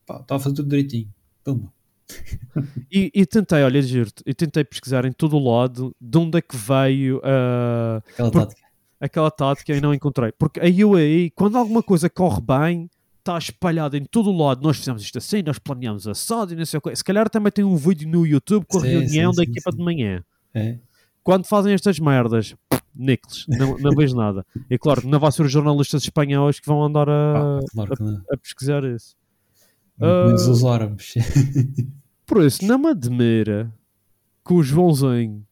estava 0.00 0.36
a 0.36 0.38
fazer 0.38 0.54
tudo 0.56 0.68
direitinho. 0.70 1.08
Pumba. 1.44 1.72
E, 2.90 3.10
e 3.14 3.26
tentei, 3.26 3.62
olha, 3.62 3.82
giro-te, 3.82 4.22
e 4.26 4.32
tentei 4.32 4.64
pesquisar 4.64 5.04
em 5.04 5.12
todo 5.12 5.36
o 5.36 5.44
lado 5.52 5.94
de 6.00 6.18
onde 6.18 6.38
é 6.38 6.40
que 6.40 6.56
veio 6.56 7.20
ah, 7.22 8.02
Aquela 8.08 8.30
Por- 8.30 8.40
tática. 8.46 8.66
aquela 8.98 9.30
tática 9.30 9.72
e 9.76 9.80
não 9.80 9.92
encontrei. 9.92 10.32
Porque 10.32 10.58
a 10.58 10.86
UAE, 10.86 11.30
quando 11.36 11.58
alguma 11.58 11.82
coisa 11.82 12.08
corre 12.08 12.40
bem, 12.40 12.88
está 13.28 13.38
espalhada 13.38 13.96
em 13.96 14.04
todo 14.04 14.30
o 14.30 14.36
lado. 14.36 14.62
Nós 14.62 14.78
fizemos 14.78 15.02
isto 15.02 15.18
assim, 15.18 15.42
nós 15.42 15.58
planeamos 15.58 16.06
assado 16.08 16.52
e 16.52 16.56
não 16.56 16.64
sei 16.64 16.78
o 16.78 16.80
quê. 16.80 16.94
Se 16.96 17.04
calhar 17.04 17.28
também 17.28 17.52
tem 17.52 17.64
um 17.64 17.76
vídeo 17.76 18.08
no 18.08 18.26
YouTube 18.26 18.64
com 18.66 18.78
a 18.78 18.80
Sim, 18.80 18.88
reunião 18.88 19.32
sim, 19.32 19.36
da 19.36 19.44
sim, 19.44 19.50
equipa 19.50 19.70
de 19.70 19.78
manhã. 19.84 20.24
É. 20.54 20.78
Quando 21.22 21.44
fazem 21.46 21.74
estas 21.74 21.98
merdas, 21.98 22.54
Nicolas, 22.94 23.44
não, 23.48 23.76
não 23.78 23.90
vejo 23.94 24.16
nada. 24.16 24.46
E 24.70 24.78
claro, 24.78 25.06
não 25.06 25.20
vai 25.20 25.30
ser 25.30 25.42
os 25.42 25.52
jornalistas 25.52 26.02
espanhóis 26.02 26.58
que 26.58 26.66
vão 26.66 26.82
andar 26.82 27.08
a, 27.08 27.58
Ah, 27.58 27.60
claro 27.70 27.96
que 27.96 28.02
não. 28.02 28.22
a 28.32 28.36
pesquisar 28.38 28.82
isso. 28.84 29.14
Ah. 30.00 30.26
menos 30.26 30.46
os 30.48 30.64
árabes. 30.64 31.14
Por 32.24 32.44
isso, 32.44 32.64
não 32.64 32.78
me 32.78 32.88
admira 32.88 33.72
que 34.46 34.52
o 34.54 34.62
Joãozinho 34.62 35.44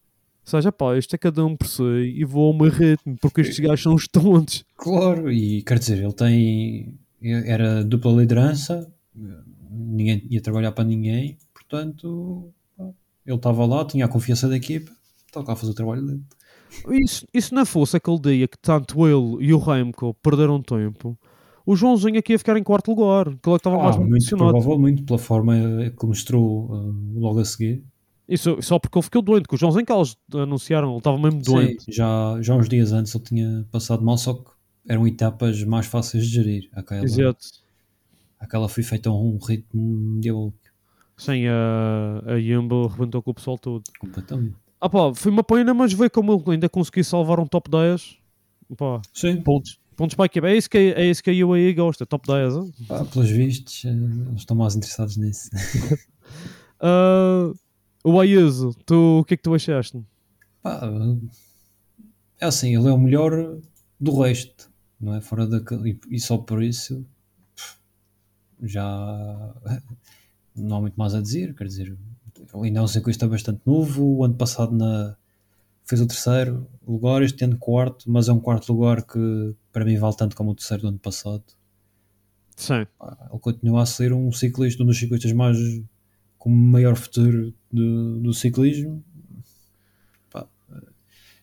seja 0.44 0.70
pá, 0.72 0.96
isto 0.96 1.14
é 1.14 1.18
cada 1.18 1.44
um 1.44 1.56
por 1.56 1.66
si 1.66 1.82
e 1.82 2.24
vou 2.24 2.46
ao 2.46 2.54
meu 2.58 2.70
ritmo, 2.70 3.16
porque 3.20 3.40
estes 3.40 3.58
gajos 3.58 3.82
são 3.82 3.94
os 3.94 4.06
tontos. 4.06 4.64
claro, 4.76 5.30
e 5.30 5.62
quer 5.62 5.78
dizer, 5.78 5.98
ele 6.02 6.12
tem. 6.12 6.98
Era 7.22 7.82
dupla 7.84 8.12
liderança, 8.12 8.92
ninguém 9.70 10.26
ia 10.30 10.40
trabalhar 10.40 10.72
para 10.72 10.84
ninguém, 10.84 11.38
portanto, 11.54 12.52
ele 13.24 13.36
estava 13.36 13.64
lá, 13.66 13.84
tinha 13.84 14.04
a 14.04 14.08
confiança 14.08 14.48
da 14.48 14.56
equipa, 14.56 14.90
estava 15.26 15.52
a 15.52 15.56
fazer 15.56 15.72
o 15.72 15.74
trabalho 15.74 16.02
dele. 16.06 16.22
Isso, 17.02 17.26
isso 17.32 17.54
não 17.54 17.64
fosse 17.64 17.96
aquele 17.96 18.18
dia 18.20 18.48
que 18.48 18.58
tanto 18.58 19.06
ele 19.06 19.44
e 19.46 19.54
o 19.54 19.58
Remco 19.58 20.14
perderam 20.22 20.60
tempo, 20.60 21.18
o 21.64 21.74
Joãozinho 21.74 22.18
aqui 22.18 22.32
ia 22.32 22.38
ficar 22.38 22.56
em 22.56 22.62
quarto 22.62 22.88
lugar, 22.90 23.24
que 23.42 23.48
ele 23.48 23.56
estava 23.56 23.76
mais 23.78 23.96
Ah, 23.96 24.00
muito 24.00 24.12
posicionado. 24.14 24.50
provavelmente, 24.52 25.02
pela 25.02 25.18
forma 25.18 25.54
que 25.98 26.06
mostrou 26.06 26.68
ah, 26.72 26.94
logo 27.18 27.40
a 27.40 27.44
seguir. 27.44 27.82
Isso 28.28 28.60
só 28.60 28.78
porque 28.78 28.98
ele 28.98 29.04
ficou 29.04 29.22
doente, 29.22 29.48
que 29.48 29.54
o 29.54 29.58
Joãozinho 29.58 29.86
que 29.86 29.92
eles 29.92 30.16
anunciaram, 30.34 30.90
ele 30.90 30.98
estava 30.98 31.18
mesmo 31.18 31.40
doente. 31.42 31.84
Sim, 31.84 31.92
já, 31.92 32.36
já 32.42 32.54
uns 32.54 32.68
dias 32.68 32.92
antes 32.92 33.14
ele 33.14 33.24
tinha 33.24 33.66
passado 33.70 34.04
mal, 34.04 34.18
só 34.18 34.34
que 34.34 34.50
eram 34.88 35.06
etapas 35.06 35.62
mais 35.64 35.86
fáceis 35.86 36.26
de 36.26 36.34
gerir. 36.34 36.68
Aquela, 36.72 37.04
Exato. 37.04 37.46
aquela 38.38 38.68
foi 38.68 38.82
feita 38.82 39.08
a 39.08 39.12
um 39.12 39.38
ritmo 39.38 40.20
diabólico, 40.20 40.58
Sim, 41.16 41.46
a, 41.46 42.22
a 42.34 42.38
Jumbo 42.40 42.86
rebentou 42.88 43.22
com 43.22 43.30
o 43.30 43.34
pessoal 43.34 43.56
todo. 43.56 43.82
completamente. 43.98 44.54
Ah 44.78 44.88
pá, 44.90 45.14
foi 45.14 45.32
uma 45.32 45.42
pena, 45.42 45.72
mas 45.72 45.92
ver 45.94 46.10
como 46.10 46.34
ele 46.34 46.42
ainda 46.52 46.68
conseguiu 46.68 47.02
salvar 47.04 47.40
um 47.40 47.46
top 47.46 47.70
10. 47.70 48.18
Pá, 48.76 49.00
Sim, 49.14 49.40
pontos. 49.40 49.80
Pontos 49.96 50.14
para 50.14 50.24
a 50.24 50.26
equipa. 50.26 50.46
É 50.48 50.54
isso 50.56 50.68
que, 50.68 50.76
é 50.76 51.06
isso 51.06 51.22
que 51.22 51.30
a 51.30 51.46
UAE 51.46 51.72
gosta, 51.72 52.04
top 52.04 52.26
10. 52.26 52.54
hein? 52.56 52.74
pá, 52.86 53.02
pelos 53.06 53.30
vistos, 53.30 53.82
eh, 53.86 53.88
eles 53.88 54.40
estão 54.40 54.54
mais 54.56 54.76
interessados 54.76 55.16
nisso. 55.16 55.48
Ah, 56.78 57.52
o 58.04 58.20
Ayuso, 58.20 58.74
tu, 58.84 59.20
o 59.20 59.24
que 59.24 59.32
é 59.32 59.36
que 59.38 59.42
tu 59.42 59.54
achaste? 59.54 59.98
Pá, 60.62 60.80
é 62.38 62.44
assim, 62.44 62.76
ele 62.76 62.88
é 62.88 62.92
o 62.92 62.98
melhor 62.98 63.58
do 63.98 64.20
resto, 64.20 64.70
não 65.00 65.14
é? 65.14 65.20
Fora 65.20 65.46
daquele, 65.46 65.90
e, 65.90 66.16
e 66.16 66.20
só 66.20 66.38
por 66.38 66.62
isso 66.62 67.04
já 68.62 69.54
não 70.54 70.76
há 70.76 70.80
muito 70.80 70.96
mais 70.96 71.14
a 71.14 71.20
dizer. 71.20 71.54
Quer 71.54 71.64
dizer, 71.64 71.96
ainda 72.54 72.80
é 72.80 72.82
um 72.82 72.88
ciclista 72.88 73.28
bastante 73.28 73.60
novo. 73.64 74.04
O 74.04 74.24
ano 74.24 74.34
passado 74.34 74.74
na, 74.74 75.16
fez 75.84 76.00
o 76.00 76.06
terceiro 76.06 76.66
lugar, 76.86 77.22
este 77.22 77.44
ano 77.44 77.56
quarto, 77.58 78.10
mas 78.10 78.28
é 78.28 78.32
um 78.32 78.40
quarto 78.40 78.72
lugar 78.72 79.02
que 79.02 79.54
para 79.72 79.84
mim 79.84 79.96
vale 79.96 80.16
tanto 80.16 80.36
como 80.36 80.50
o 80.50 80.54
terceiro 80.54 80.82
do 80.82 80.88
ano 80.88 80.98
passado. 80.98 81.44
Sim. 82.56 82.86
Ele 83.30 83.40
continua 83.40 83.82
a 83.82 83.86
ser 83.86 84.12
um 84.12 84.32
ciclista, 84.32 84.82
um 84.82 84.86
dos 84.86 84.98
ciclistas 84.98 85.32
mais 85.32 85.58
com 86.38 86.48
maior 86.48 86.96
futuro 86.96 87.52
do, 87.70 88.20
do 88.20 88.32
ciclismo. 88.32 89.04
Pá, 90.30 90.46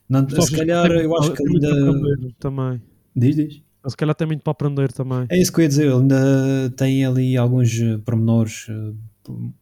não, 0.09 0.27
se 0.27 0.55
calhar 0.55 0.91
eu 0.91 1.15
acho 1.15 1.33
que 1.33 1.47
ainda. 1.47 2.33
Também. 2.39 2.81
Diz, 3.15 3.35
diz. 3.35 3.61
Se 3.85 3.97
calhar 3.97 4.15
tem 4.15 4.25
muito 4.27 4.41
para 4.41 4.51
aprender 4.51 4.91
também. 4.93 5.25
É 5.29 5.37
isso 5.41 5.51
que 5.51 5.59
eu 5.59 5.63
ia 5.63 5.67
dizer, 5.69 5.85
ele 5.87 5.93
ainda 5.95 6.73
tem 6.77 7.05
ali 7.05 7.35
alguns 7.37 7.77
eh, 7.79 7.97
pormenores 8.05 8.67
eh, 8.69 8.93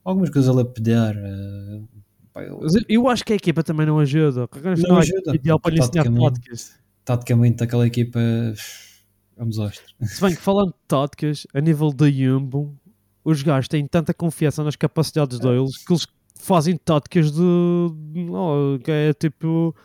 algumas 0.05 0.29
coisas 0.29 0.47
a 0.49 0.53
lapidar. 0.53 1.15
eh, 1.17 1.81
eu- 2.87 3.09
acho 3.09 3.25
que 3.25 3.33
a 3.33 3.35
equipa 3.35 3.63
também 3.63 3.85
não 3.85 3.99
ajuda. 3.99 4.47
Não, 4.55 4.89
Não 4.89 4.97
é 4.97 4.99
ajuda, 5.01 5.35
ideal 5.35 5.59
para 5.59 5.73
lhe 5.73 5.79
ensinar 5.81 6.03
táticas. 6.03 6.73
taticamente, 7.03 7.63
aquela 7.63 7.85
equipa 7.87 8.19
é 8.19 8.53
um 9.43 9.49
desastre. 9.49 9.83
Se 10.01 10.21
bem 10.21 10.35
que 10.35 10.41
falando 10.41 10.69
de 10.69 10.75
táticas, 10.87 11.47
a 11.53 11.59
nível 11.59 11.91
da 11.91 12.09
Jumbo, 12.09 12.75
os 13.25 13.41
gajos 13.41 13.67
têm 13.67 13.85
tanta 13.87 14.13
confiança 14.13 14.63
nas 14.63 14.75
capacidades 14.75 15.39
deles 15.39 15.77
que 15.83 15.91
eles 15.93 16.07
fazem 16.35 16.77
táticas 16.77 17.31
de. 17.31 17.41
oh, 17.41 18.77
que 18.83 18.91
é 18.91 19.13
tipo. 19.13 19.75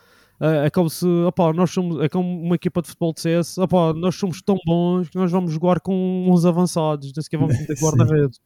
É, 0.41 0.67
é 0.67 0.71
como 0.71 0.91
se. 0.91 1.07
opá, 1.27 1.53
nós 1.53 1.71
somos, 1.71 2.03
é 2.03 2.09
como 2.09 2.43
uma 2.43 2.55
equipa 2.57 2.83
de 2.83 2.89
futebol 2.89 3.13
de 3.15 3.21
CS. 3.21 3.59
opá, 3.61 3.93
nós 3.95 4.15
somos 4.15 4.43
tão 4.43 4.57
bons 4.67 5.09
que 5.09 5.17
nós 5.17 5.31
vamos 5.31 5.53
jogar 5.53 5.81
com 5.81 6.27
uns 6.31 6.45
avançados. 6.45 7.13
Nem 7.15 7.23
sequer 7.23 7.39
vamos 7.39 7.57
Sim. 7.57 7.75
guarda-redes. 7.81 8.41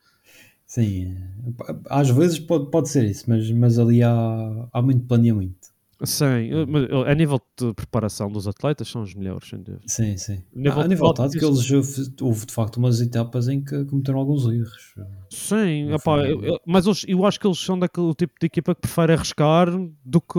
Sim, 0.67 1.17
pá, 1.57 1.77
às 1.89 2.09
vezes 2.11 2.39
pode, 2.39 2.71
pode 2.71 2.89
ser 2.89 3.05
isso, 3.05 3.25
mas, 3.29 3.51
mas 3.51 3.77
ali 3.79 4.03
há, 4.05 4.69
há 4.73 4.81
muito 4.81 5.05
planeamento. 5.05 5.69
Sim, 6.03 6.65
mas, 6.69 6.85
a 7.07 7.15
nível 7.15 7.39
de 7.61 7.75
preparação 7.75 8.31
dos 8.31 8.47
atletas, 8.49 8.89
são 8.89 9.03
os 9.03 9.15
melhores, 9.15 9.49
sem 9.49 9.59
dúvida. 9.61 9.83
Sim, 9.87 10.17
sim. 10.17 10.43
Nível 10.55 10.81
Ah, 10.81 10.85
a 10.85 10.89
nível 10.89 11.13
tático, 11.13 11.45
eles 11.45 11.71
houve, 11.71 12.15
houve 12.23 12.47
de 12.47 12.53
facto 12.55 12.77
umas 12.79 13.01
etapas 13.03 13.49
em 13.49 13.61
que 13.61 13.85
cometeram 13.85 14.19
alguns 14.21 14.47
erros. 14.47 14.95
Sim, 15.29 15.89
foi- 16.03 16.33
eu- 16.33 16.43
eu- 16.43 16.61
mas 16.67 16.87
eles- 16.87 17.05
eu 17.07 17.27
acho 17.27 17.39
que 17.39 17.47
eles 17.47 17.59
são 17.59 17.79
daquele 17.79 18.15
tipo 18.15 18.33
de 18.41 18.47
equipa 18.47 18.75
que 18.75 18.81
prefere 18.81 19.13
arriscar 19.13 19.69
do 20.05 20.21
que. 20.23 20.39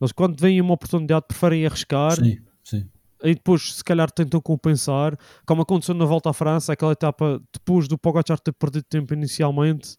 Eles, 0.00 0.12
quando 0.12 0.38
vêm 0.40 0.60
uma 0.60 0.74
oportunidade, 0.74 1.26
preferem 1.26 1.66
arriscar 1.66 2.16
Sim, 2.16 2.38
sim. 2.62 2.88
e 3.22 3.34
depois, 3.34 3.74
se 3.74 3.84
calhar, 3.84 4.10
tentam 4.10 4.40
compensar. 4.40 5.16
Como 5.46 5.62
aconteceu 5.62 5.94
na 5.94 6.04
volta 6.04 6.30
à 6.30 6.32
França, 6.32 6.72
aquela 6.72 6.92
etapa 6.92 7.40
depois 7.52 7.88
do 7.88 7.96
Pogacar 7.98 8.38
ter 8.38 8.52
perdido 8.52 8.84
tempo 8.84 9.14
inicialmente, 9.14 9.96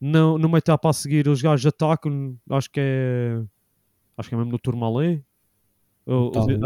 não, 0.00 0.36
numa 0.36 0.58
etapa 0.58 0.90
a 0.90 0.92
seguir, 0.92 1.28
os 1.28 1.40
gajos 1.40 1.64
atacam. 1.66 2.36
Acho 2.50 2.68
que 2.70 2.80
é. 2.80 3.40
Acho 4.16 4.28
que 4.28 4.34
é 4.34 4.38
mesmo 4.38 4.50
no 4.50 4.58
Tourmalet. 4.58 5.24
Talvez. 6.04 6.60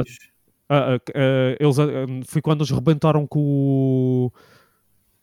ah, 0.68 0.95
ah, 0.95 0.99
ah, 1.14 1.57
eles, 1.61 1.77
foi 2.27 2.41
quando 2.41 2.61
eles 2.61 2.70
rebentaram 2.70 3.27
com 3.27 3.41
o, 3.41 4.33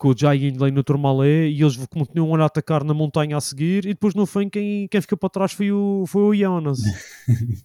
com 0.04 0.10
o 0.10 0.18
Jai 0.18 0.36
Hindley 0.36 0.70
no 0.70 0.84
Tourmalet 0.84 1.50
e 1.50 1.62
eles 1.62 1.78
continuam 1.88 2.36
a 2.36 2.46
atacar 2.46 2.84
na 2.84 2.94
montanha 2.94 3.38
a 3.38 3.42
seguir 3.42 3.86
e 3.86 3.94
depois 3.94 4.14
no 4.14 4.26
fim 4.26 4.50
quem, 4.50 4.86
quem 4.90 5.00
ficou 5.00 5.18
para 5.18 5.30
trás 5.30 5.54
foi 5.54 5.72
o, 5.72 6.04
foi 6.06 6.24
o 6.24 6.36
Jonas. 6.36 6.82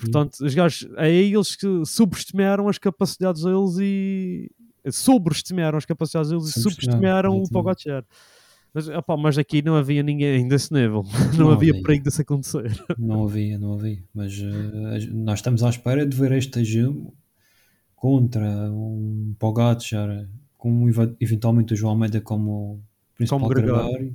Portanto, 0.00 0.34
os 0.44 0.54
gajos, 0.54 0.86
aí 0.98 1.32
eles 1.32 1.56
que 1.56 1.66
subestimaram 1.86 2.68
as 2.68 2.76
capacidades 2.76 3.42
deles 3.42 3.78
e 3.80 4.50
sobreestimaram 4.90 5.78
as 5.78 5.86
capacidades 5.86 6.30
deles 6.30 6.54
e 6.54 6.60
Subestimaram, 6.60 7.40
o. 7.40 7.48
Pogacar. 7.48 8.04
Mas, 8.74 8.88
opá, 8.88 9.16
mas 9.16 9.38
aqui 9.38 9.62
não 9.62 9.76
havia 9.76 10.02
ninguém 10.02 10.46
desse 10.46 10.74
nível, 10.74 11.04
não, 11.38 11.46
Não 11.46 11.50
havia 11.52 11.70
havia. 11.70 11.82
perigo 11.82 12.04
disso 12.04 12.20
acontecer. 12.20 12.84
Não 12.98 13.24
havia, 13.24 13.58
não 13.58 13.72
havia. 13.72 14.04
Mas 14.12 14.34
eh, 14.38 15.06
nós 15.10 15.38
estamos 15.38 15.62
à 15.62 15.70
espera 15.70 16.04
de 16.04 16.14
ver 16.14 16.32
este 16.32 16.62
Jumbo 16.62 17.14
contra 17.94 18.70
um 18.70 19.34
Pogacar, 19.38 20.28
com 20.66 21.14
eventualmente 21.20 21.74
o 21.74 21.76
João 21.76 21.92
Almeida 21.92 22.20
como 22.20 22.82
principal 23.14 23.38
Como 23.40 23.48
gregário. 23.54 24.14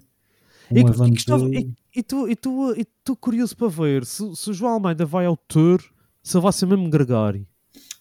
E, 0.73 0.79
e 0.79 0.83
Tour. 1.25 1.53
e- 1.53 1.73
e 1.93 2.03
tu, 2.03 2.27
e, 2.29 2.35
tu, 2.35 2.73
e 2.77 2.85
tu 3.03 3.15
curioso 3.15 3.55
para 3.55 3.67
ver 3.67 4.05
se, 4.05 4.35
se 4.35 4.49
o 4.49 4.53
João 4.53 4.73
Almeida 4.73 5.05
vai 5.05 5.25
ao 5.25 5.35
Tour, 5.35 5.81
se 6.23 6.35
ele 6.37 6.43
vai 6.43 6.53
ser 6.53 6.65
mesmo 6.65 6.89
gregário. 6.89 7.45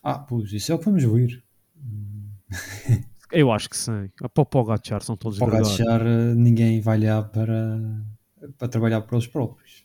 Ah, 0.02 0.18
pois, 0.18 0.52
isso 0.52 0.70
é 0.72 0.74
o 0.74 0.78
que 0.78 0.84
vamos 0.84 1.02
ver. 1.04 1.42
Eu 3.32 3.52
acho 3.52 3.70
que 3.70 3.76
sim. 3.76 4.10
Para 4.34 4.42
o 4.42 4.46
Pogacar 4.46 5.02
são 5.02 5.16
todos 5.16 5.38
gregários. 5.38 5.76
Pogacar, 5.76 6.04
eh, 6.06 6.34
ninguém 6.34 6.80
vai 6.80 6.98
lá 7.00 7.22
para, 7.22 7.78
para 8.58 8.68
trabalhar 8.68 9.00
para 9.02 9.16
eles 9.16 9.26
próprios. 9.28 9.84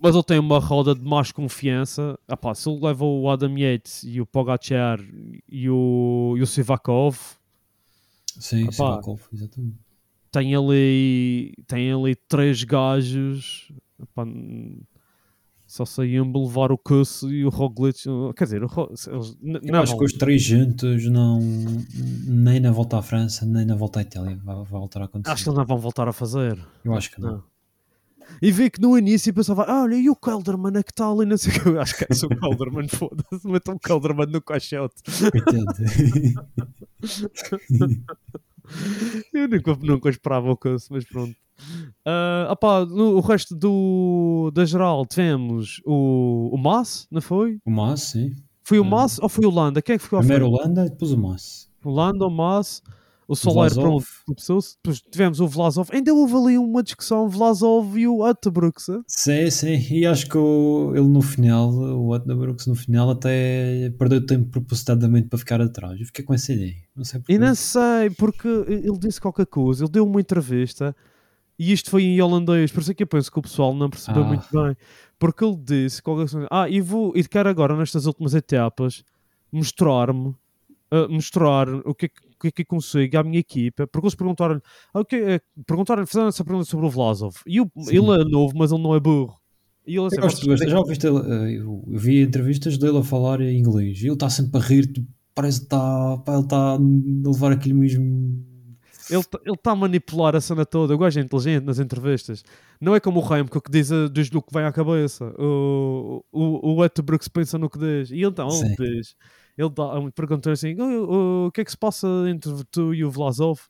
Mas 0.00 0.14
ele 0.14 0.24
tem 0.24 0.38
uma 0.38 0.58
roda 0.58 0.94
de 0.94 1.02
mais 1.02 1.32
confiança. 1.32 2.18
Ah 2.28 2.36
pá, 2.36 2.54
se 2.54 2.68
ele 2.68 2.80
leva 2.84 3.04
o 3.04 3.28
Adam 3.30 3.56
Yates 3.58 4.02
e 4.04 4.20
o 4.20 4.26
Pogacar 4.26 4.98
e 5.48 5.68
o, 5.68 6.34
e 6.38 6.42
o 6.42 6.46
Sivakov, 6.46 7.18
Sim, 8.40 8.64
Epá. 8.68 9.00
Exatamente. 9.32 9.76
tem 10.30 10.54
ali, 10.54 11.52
tem 11.66 11.92
ali 11.92 12.14
três 12.14 12.62
gajos. 12.64 13.70
Epá, 14.00 14.24
só 15.66 15.84
saíam 15.84 16.30
levar 16.32 16.70
o 16.70 16.78
Kuss 16.78 17.22
e 17.22 17.44
o 17.44 17.48
Roglic. 17.48 18.02
Quer 18.36 18.44
dizer, 18.44 18.62
o 18.62 18.66
Ro- 18.68 18.88
eles, 18.90 19.36
não 19.42 19.80
acho 19.80 19.92
vão- 19.92 19.98
que 19.98 20.04
os 20.04 20.12
três 20.12 20.40
juntos 20.42 21.04
não 21.10 21.40
nem 22.26 22.60
na 22.60 22.70
volta 22.70 22.98
à 22.98 23.02
França, 23.02 23.44
nem 23.44 23.64
na 23.66 23.74
volta 23.74 23.98
à 23.98 24.02
Itália 24.02 24.36
vai, 24.44 24.54
vai 24.54 24.64
voltar 24.64 25.02
a 25.02 25.04
acontecer. 25.06 25.32
acho 25.32 25.42
que 25.42 25.48
eles 25.48 25.58
não 25.58 25.66
vão 25.66 25.78
voltar 25.78 26.06
a 26.06 26.12
fazer. 26.12 26.56
Eu 26.84 26.94
acho 26.94 27.10
que 27.10 27.20
não. 27.20 27.32
Não. 27.32 27.55
E 28.42 28.50
vi 28.52 28.70
que 28.70 28.80
no 28.80 28.96
início 28.98 29.32
pensava, 29.32 29.64
ah, 29.64 29.82
olha, 29.82 29.94
e 29.96 30.10
o 30.10 30.16
Calderman 30.16 30.76
é 30.78 30.82
que 30.82 30.90
está 30.90 31.08
ali, 31.10 31.24
não 31.26 31.36
sei 31.38 31.52
o 31.56 31.60
que. 31.62 31.68
Eu 31.68 31.80
acho 31.80 31.96
que 31.96 32.04
é 32.08 32.08
o 32.26 32.40
Calderman, 32.40 32.88
foda-se, 32.88 33.46
metam 33.48 33.74
o 33.74 33.80
Calderman 33.80 34.26
no 34.26 34.40
caixote. 34.42 34.94
Eu 39.32 39.48
nunca, 39.48 39.76
nunca 39.80 40.08
esperava 40.10 40.50
o 40.50 40.56
curso, 40.56 40.88
mas 40.90 41.04
pronto. 41.04 41.34
Ah, 42.04 42.48
opá, 42.50 42.84
no, 42.84 43.16
o 43.16 43.20
resto 43.20 43.54
do, 43.54 44.50
da 44.52 44.64
geral 44.64 45.06
tivemos 45.06 45.80
o, 45.86 46.50
o 46.52 46.58
Mass, 46.58 47.06
não 47.10 47.22
foi? 47.22 47.58
o 47.64 47.70
Mas, 47.70 48.02
sim. 48.02 48.34
Foi 48.62 48.78
o 48.80 48.84
Ah. 48.84 48.90
Mass 48.90 49.18
ou 49.20 49.28
foi 49.28 49.46
o 49.46 49.50
Landa? 49.50 49.80
Quem 49.80 49.94
é 49.94 49.98
que 49.98 50.04
ficou 50.04 50.18
Primeiro? 50.18 50.48
Holanda 50.48 50.86
e 50.86 50.90
depois 50.90 51.12
o 51.12 51.18
Mas. 51.18 51.68
O 51.84 51.90
Landa, 51.90 52.26
o 52.26 52.30
Mass, 52.30 52.82
o 53.28 53.34
Soler, 53.34 53.72
Vlasov. 53.74 54.04
começou-se. 54.26 54.76
Depois 54.76 55.00
tivemos 55.00 55.40
o 55.40 55.48
Vlasov. 55.48 55.88
Ainda 55.92 56.14
houve 56.14 56.34
ali 56.36 56.58
uma 56.58 56.82
discussão, 56.82 57.28
Vlasov 57.28 57.98
e 57.98 58.06
o 58.06 58.22
Attebrooks. 58.24 58.88
eh? 58.88 58.98
Sim, 59.06 59.50
sim. 59.50 59.94
E 59.94 60.06
acho 60.06 60.28
que 60.28 60.38
o- 60.38 60.92
ele 60.94 61.08
no 61.08 61.20
final, 61.22 61.70
o 61.74 62.14
Attenborough 62.14 62.56
no 62.66 62.74
final, 62.74 63.10
até 63.10 63.90
perdeu 63.98 64.24
tempo 64.24 64.48
propositadamente 64.50 65.28
para 65.28 65.38
ficar 65.38 65.60
atrás. 65.60 65.98
Eu 65.98 66.06
fiquei 66.06 66.24
com 66.24 66.34
essa 66.34 66.52
ideia. 66.52 66.76
Não 66.94 67.04
sei 67.04 67.20
porquê. 67.20 67.32
E 67.34 67.38
não 67.38 67.54
sei, 67.54 68.10
porque 68.16 68.48
ele 68.48 68.98
disse 68.98 69.20
qualquer 69.20 69.46
coisa, 69.46 69.84
ele 69.84 69.90
deu 69.90 70.04
uma 70.06 70.20
entrevista 70.20 70.94
e 71.58 71.72
isto 71.72 71.90
foi 71.90 72.04
em 72.04 72.20
holandês, 72.20 72.70
por 72.70 72.80
isso 72.80 72.90
é 72.90 72.94
que 72.94 73.02
eu 73.02 73.06
penso 73.06 73.32
que 73.32 73.38
o 73.38 73.42
pessoal 73.42 73.74
não 73.74 73.90
percebeu 73.90 74.22
Ah. 74.22 74.26
muito 74.26 74.46
bem. 74.52 74.76
Porque 75.18 75.42
ele 75.44 75.56
disse 75.56 76.02
qualquer 76.02 76.30
coisa, 76.30 76.46
ah, 76.50 76.68
e 76.68 76.80
vou, 76.80 77.12
e 77.16 77.24
quero 77.24 77.48
agora 77.48 77.74
nestas 77.76 78.04
últimas 78.06 78.34
etapas 78.34 79.02
mostrar-me, 79.50 80.34
ah, 80.90 81.08
mostrar 81.08 81.68
o 81.86 81.94
que 81.94 82.06
é 82.06 82.08
que, 82.08 82.25
que 82.40 82.48
é 82.48 82.50
que 82.50 82.62
eu 82.62 82.66
consigo 82.66 83.18
à 83.18 83.22
minha 83.22 83.38
equipa, 83.40 83.86
porque 83.86 84.06
eles 84.06 84.14
perguntaram-lhe, 84.14 84.60
ah, 84.94 85.00
o 85.00 85.04
que 85.04 85.16
é- 85.16 85.40
perguntaram 85.66 86.06
fizeram 86.06 86.28
essa 86.28 86.44
pergunta 86.44 86.64
sobre 86.68 86.86
o 86.86 86.90
Vlasov, 86.90 87.34
e 87.46 87.58
ele 87.58 88.20
é 88.20 88.24
novo, 88.24 88.52
mas 88.56 88.72
ele 88.72 88.82
não 88.82 88.94
é 88.94 89.00
burro. 89.00 89.34
E 89.86 89.96
ele 89.96 90.06
assim, 90.06 90.16
Eu 90.16 90.22
gosto 90.22 90.44
"Vocês 90.44 90.58
de 90.58 90.64
ver, 90.64 90.70
já 90.70 90.78
ouviste 90.78 91.06
ele, 91.06 91.18
eh, 91.18 91.58
eu, 91.60 91.84
eu 91.86 91.98
vi 91.98 92.20
entrevistas 92.22 92.76
dele 92.76 92.98
a 92.98 93.02
falar 93.04 93.40
em 93.40 93.56
inglês 93.58 94.00
e 94.02 94.06
ele 94.06 94.14
está 94.14 94.28
sempre 94.28 94.60
a 94.60 94.64
rir, 94.64 94.86
tipo, 94.92 95.06
parece 95.34 95.60
que 95.60 95.66
está, 95.66 96.22
ele 96.28 96.40
está 96.40 96.56
a 96.72 96.78
levar 97.24 97.52
aquilo 97.52 97.78
mesmo. 97.78 98.44
Ele 99.08 99.22
está 99.54 99.70
a 99.70 99.76
manipular 99.76 100.34
a 100.34 100.40
cena 100.40 100.66
toda. 100.66 100.92
O 100.92 100.98
gajo 100.98 101.20
é 101.20 101.22
inteligente 101.22 101.62
nas 101.62 101.78
entrevistas. 101.78 102.42
Não 102.80 102.92
é 102.92 102.98
como 102.98 103.20
o 103.20 103.22
Remco 103.22 103.60
que 103.60 103.70
diz, 103.70 103.92
eh, 103.92 104.08
diz 104.12 104.28
o 104.34 104.42
que 104.42 104.52
vem 104.52 104.64
à 104.64 104.72
cabeça. 104.72 105.32
O, 105.38 106.24
o, 106.32 106.74
o 106.74 106.82
Attenbrooks 106.82 107.28
pensa 107.28 107.56
no 107.56 107.70
que 107.70 107.78
diz. 107.78 108.10
E 108.10 108.24
então, 108.24 108.50
Sim. 108.50 108.74
ele 108.76 108.96
diz. 108.96 109.14
Ele 109.56 109.70
perguntou 110.14 110.52
assim: 110.52 110.74
"O- 110.80 111.46
o, 111.46 111.52
que 111.52 111.60
é 111.62 111.64
que 111.64 111.70
se 111.70 111.78
passa 111.78 112.06
entre 112.28 112.52
tu 112.70 112.92
e 112.94 113.04
o 113.04 113.10
Vlasov? 113.10 113.60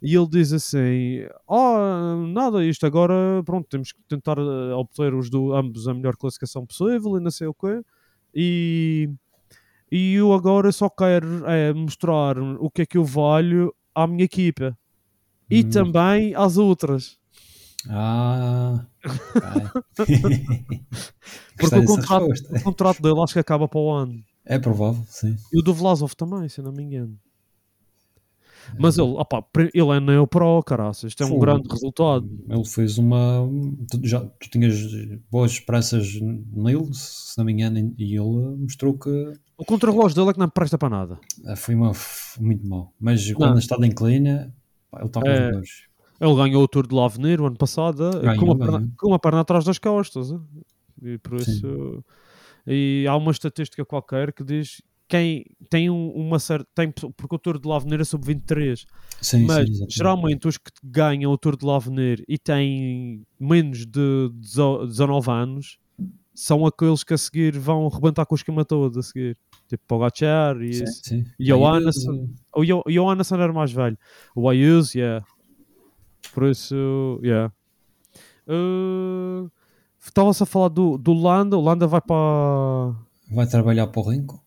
E 0.00 0.14
ele 0.14 0.28
diz 0.28 0.52
assim: 0.52 1.26
Oh, 1.48 2.26
nada, 2.32 2.64
isto 2.64 2.86
agora, 2.86 3.42
pronto, 3.44 3.66
temos 3.68 3.92
que 3.92 4.00
tentar 4.08 4.38
eh, 4.38 4.72
obter 4.74 5.12
os 5.14 5.28
do, 5.28 5.52
ambos 5.52 5.88
a 5.88 5.94
melhor 5.94 6.16
classificação 6.16 6.64
possível 6.64 7.16
e 7.16 7.20
não 7.20 7.30
sei 7.30 7.48
o 7.48 7.54
quê. 7.54 7.82
E, 8.34 9.08
e 9.90 10.14
eu 10.14 10.32
agora 10.32 10.70
só 10.70 10.88
quero 10.88 11.44
é, 11.46 11.72
mostrar 11.72 12.38
o 12.38 12.70
que 12.70 12.82
é 12.82 12.86
que 12.86 12.96
eu 12.98 13.04
valho 13.04 13.74
à 13.94 14.06
minha 14.06 14.24
equipa 14.24 14.76
e 15.50 15.64
Hum. 15.64 15.70
também 15.70 16.34
às 16.34 16.56
outras. 16.56 17.18
Ah, 17.88 18.86
ok. 19.04 19.70
Porque 21.58 21.78
o 21.78 21.84
contrato, 21.84 22.26
o 22.50 22.60
contrato 22.62 23.02
dele 23.02 23.20
acho 23.22 23.32
que 23.32 23.38
acaba 23.38 23.68
para 23.68 23.80
o 23.80 23.90
ano. 23.92 24.22
É 24.46 24.58
provável, 24.58 25.02
sim. 25.08 25.36
E 25.52 25.58
o 25.58 25.62
do 25.62 25.72
Vlasov 25.72 26.14
também, 26.14 26.48
se 26.48 26.60
não 26.60 26.72
me 26.72 26.82
engano. 26.82 27.18
Mas 28.78 28.96
ele, 28.96 29.08
opá, 29.10 29.42
pri- 29.42 29.70
ele 29.74 29.90
é 29.90 30.00
neo-pro, 30.00 30.62
caraças. 30.62 31.10
Isto 31.10 31.22
é 31.22 31.26
um 31.26 31.38
grande 31.38 31.68
resultado. 31.70 32.26
Ele 32.48 32.64
fez 32.64 32.96
uma. 32.96 33.46
Tu, 33.90 34.00
já, 34.06 34.20
tu 34.20 34.48
tinhas 34.50 34.74
boas 35.30 35.52
esperanças 35.52 36.14
nele, 36.20 36.88
se 36.94 37.36
não 37.36 37.44
me 37.44 37.52
engano, 37.52 37.94
e 37.98 38.16
ele 38.16 38.56
mostrou 38.56 38.96
que 38.98 39.34
O 39.58 39.64
contrarrelógio 39.66 40.16
dele 40.16 40.30
é 40.30 40.32
que 40.32 40.38
não 40.38 40.48
presta 40.48 40.78
para 40.78 40.88
nada. 40.88 41.18
ah, 41.46 41.56
foi 41.56 41.74
uma, 41.74 41.92
muito 42.40 42.66
mau. 42.66 42.90
Mas 42.98 43.30
quando 43.34 43.58
está 43.58 43.76
em 43.76 43.86
inclina, 43.86 44.54
ele 44.96 45.06
está 45.06 45.20
com 45.20 45.28
É. 45.28 45.50
os. 45.58 45.68
Ele 46.20 46.34
ganhou 46.34 46.62
o 46.62 46.68
Tour 46.68 46.86
de 46.86 46.94
l'Avenir 46.94 47.40
o 47.42 47.46
ano 47.46 47.56
passado 47.56 48.18
Ganhou, 48.20 48.38
com, 48.38 48.44
uma 48.46 48.56
perna, 48.58 48.92
com 48.96 49.08
uma 49.08 49.18
perna 49.18 49.40
atrás 49.40 49.64
das 49.66 49.78
costas. 49.78 50.30
eh. 50.30 50.38
E 51.02 51.18
por 51.18 51.38
Sim. 51.42 52.02
E 52.66 53.04
há 53.08 53.16
uma 53.16 53.30
estatística 53.32 53.84
qualquer 53.84 54.32
que 54.32 54.42
diz 54.44 54.80
quem 55.06 55.44
tem 55.68 55.90
um- 55.90 56.10
uma 56.12 56.38
certa. 56.38 56.66
Tem, 56.74 56.90
porque 56.90 57.34
o 57.34 57.38
Tour 57.38 57.58
de 57.60 57.68
L'Avenir 57.68 58.00
é 58.00 58.04
sub-23. 58.04 58.86
Sim, 59.20 59.44
Mas 59.46 59.68
sim, 59.68 59.86
geralmente 59.88 60.48
os 60.48 60.56
que 60.56 60.70
ganham 60.82 61.30
o 61.30 61.36
Tour 61.38 61.56
de 61.56 61.66
L'Avenir 61.66 62.24
e 62.26 62.38
têm 62.38 63.22
menos 63.38 63.84
de 63.86 64.30
dezo- 64.32 64.86
19 64.86 65.30
anos 65.30 65.78
são 66.34 66.66
aqueles 66.66 67.04
que 67.04 67.14
a 67.14 67.18
seguir 67.18 67.56
vão 67.58 67.86
rebentar 67.88 68.26
com 68.26 68.34
o 68.34 68.36
esquema 68.36 68.64
todo 68.64 68.98
a 68.98 69.02
seguir. 69.02 69.36
Tipo 69.68 69.82
Pogacar 69.86 70.60
e 70.60 70.72
Sim, 70.74 70.86
sim. 70.86 71.24
E 71.38 71.52
o 71.52 71.66
Aí, 71.66 71.76
Anderson. 71.78 72.28
O 72.54 72.64
Jo- 72.64 72.82
o 72.86 72.90
Johannesson 72.90 73.36
era 73.36 73.52
mais 73.52 73.70
velho. 73.72 73.96
O 74.34 74.48
Ayuso, 74.48 74.98
yeah. 74.98 75.24
Por 76.34 76.44
isso, 76.50 77.20
yeah. 77.22 77.52
Uh, 78.48 79.50
Estava-se 80.04 80.42
a 80.42 80.46
falar 80.46 80.68
do, 80.68 80.98
do 80.98 81.12
Landa. 81.12 81.56
O 81.56 81.60
Landa 81.60 81.86
vai 81.86 82.00
para. 82.00 82.94
Vai 83.30 83.46
trabalhar 83.46 83.86
para 83.86 84.00
o 84.00 84.08
Renko? 84.08 84.42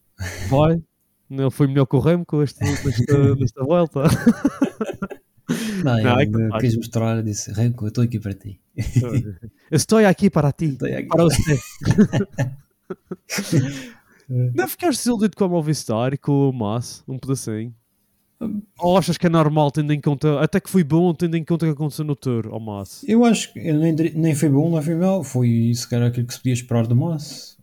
Vai. 0.50 0.82
Ele 1.30 1.52
foi 1.52 1.68
melhor 1.68 1.86
que 1.86 1.96
o 1.96 2.00
Remco 2.00 2.42
este, 2.42 2.60
desta, 2.84 3.36
desta 3.36 3.64
volta. 3.64 4.04
Não, 5.84 6.04
Não, 6.04 6.20
é 6.20 6.26
capaz. 6.26 6.62
quis 6.62 6.76
mostrar, 6.76 7.24
disse, 7.24 7.52
Renko, 7.52 7.86
eu 7.86 7.90
estou 7.90 8.04
aqui 8.04 8.20
para 8.20 8.34
ti. 8.34 8.60
Estou 9.72 10.00
aqui 10.00 10.30
para 10.30 10.52
ti. 10.52 10.66
Estou 10.66 10.88
aqui. 10.88 11.08
Para 11.08 11.24
você. 11.24 11.60
Não 14.30 14.68
ficaste 14.68 15.00
desiludido 15.00 15.38
com 15.38 15.46
a 15.46 15.50
Movistar 15.50 16.14
e 16.14 16.18
com 16.18 16.50
o 16.50 16.54
Mas, 16.54 17.04
um 17.08 17.18
pedacinho? 17.18 17.74
Ou 18.80 18.98
achas 18.98 19.18
que 19.18 19.26
é 19.26 19.30
normal, 19.30 19.72
tendo 19.72 19.92
em 19.92 20.00
conta, 20.00 20.40
até 20.40 20.60
que 20.60 20.70
foi 20.70 20.84
bom, 20.84 21.14
tendo 21.14 21.36
em 21.36 21.44
conta 21.44 21.66
o 21.66 21.70
que 21.70 21.74
aconteceu 21.74 22.06
no 22.06 22.16
Tour, 22.16 22.48
ao 22.52 22.60
Mas? 22.60 23.04
Eu 23.08 23.26
acho 23.26 23.52
que 23.54 23.60
nem, 23.74 23.94
nem 23.94 24.36
foi 24.36 24.50
bom, 24.50 24.70
nem 24.70 24.82
foi 24.82 24.96
mal. 24.96 25.24
Foi 25.24 25.72
se 25.74 25.88
calhar 25.88 26.08
aquilo 26.08 26.28
que 26.28 26.34
se 26.34 26.40
podia 26.40 26.54
esperar 26.54 26.86
do 26.86 26.96
Moss. 26.96 27.58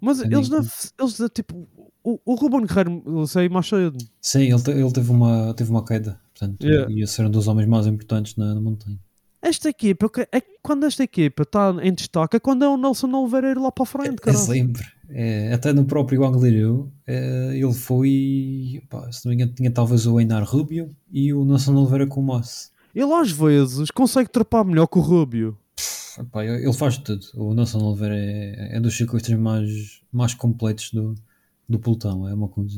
Mas 0.00 0.18
Tendo 0.20 0.32
em 0.32 0.36
eles, 0.36 0.48
não, 0.48 0.58
eles 1.00 1.30
tipo, 1.34 1.68
o, 2.04 2.20
o 2.24 2.34
Ruben 2.36 2.64
Guerreiro 2.64 3.26
saiu 3.26 3.50
mais 3.50 3.66
cedo. 3.66 3.98
Sim, 4.20 4.42
ele, 4.42 4.80
ele 4.80 4.92
teve, 4.92 5.10
uma, 5.10 5.52
teve 5.54 5.70
uma 5.70 5.84
queda. 5.84 6.20
Portanto, 6.32 6.64
Yeah. 6.64 6.92
ia 6.92 7.06
ser 7.06 7.26
um 7.26 7.30
dos 7.30 7.48
homens 7.48 7.66
mais 7.68 7.86
importantes 7.86 8.36
na, 8.36 8.54
na 8.54 8.60
montanha. 8.60 8.98
Esta 9.42 9.68
equipa, 9.68 10.10
é 10.32 10.40
que 10.40 10.58
quando 10.62 10.84
esta 10.86 11.02
equipa 11.02 11.42
está 11.42 11.74
em 11.82 11.92
destaque, 11.92 12.36
é 12.36 12.40
quando 12.40 12.64
é 12.64 12.68
o 12.68 12.76
Nelson 12.76 13.08
Oliveira 13.12 13.50
ir 13.50 13.58
lá 13.58 13.70
para 13.72 13.82
a 13.82 13.86
frente, 13.86 14.14
É 14.20 14.24
cara. 14.24 14.36
sempre. 14.36 14.84
É, 15.10 15.52
até 15.54 15.72
no 15.72 15.84
próprio 15.84 16.24
Angliru, 16.24 16.92
é, 17.06 17.52
ele 17.56 17.72
foi. 17.72 18.82
pá, 18.90 19.10
se 19.10 19.24
não 19.24 19.30
me 19.30 19.36
engano, 19.36 19.52
tinha 19.54 19.70
talvez 19.70 20.06
o 20.06 20.20
Einar 20.20 20.44
Rubio 20.44 20.90
e 21.10 21.32
o 21.32 21.44
Nelson 21.44 21.74
Oliveira 21.74 22.06
com 22.06 22.20
o 22.20 22.22
Moss. 22.22 22.70
Ele 22.94 23.12
às 23.12 23.30
vezes 23.32 23.90
consegue 23.90 24.28
trepar 24.30 24.64
melhor 24.64 24.86
que 24.86 24.98
o 24.98 25.02
Rubio. 25.02 25.56
Ele 26.34 26.72
faz 26.72 26.98
tudo. 26.98 27.24
O 27.36 27.54
Nelson 27.54 27.78
Oliveira 27.78 28.16
é, 28.16 28.76
é 28.76 28.80
dos 28.80 28.96
ciclistas 28.96 29.38
mais, 29.38 30.00
mais 30.12 30.34
completos 30.34 30.90
do, 30.92 31.14
do 31.68 31.78
pelotão. 31.78 32.28
É 32.28 32.34
uma 32.34 32.48
coisa. 32.48 32.76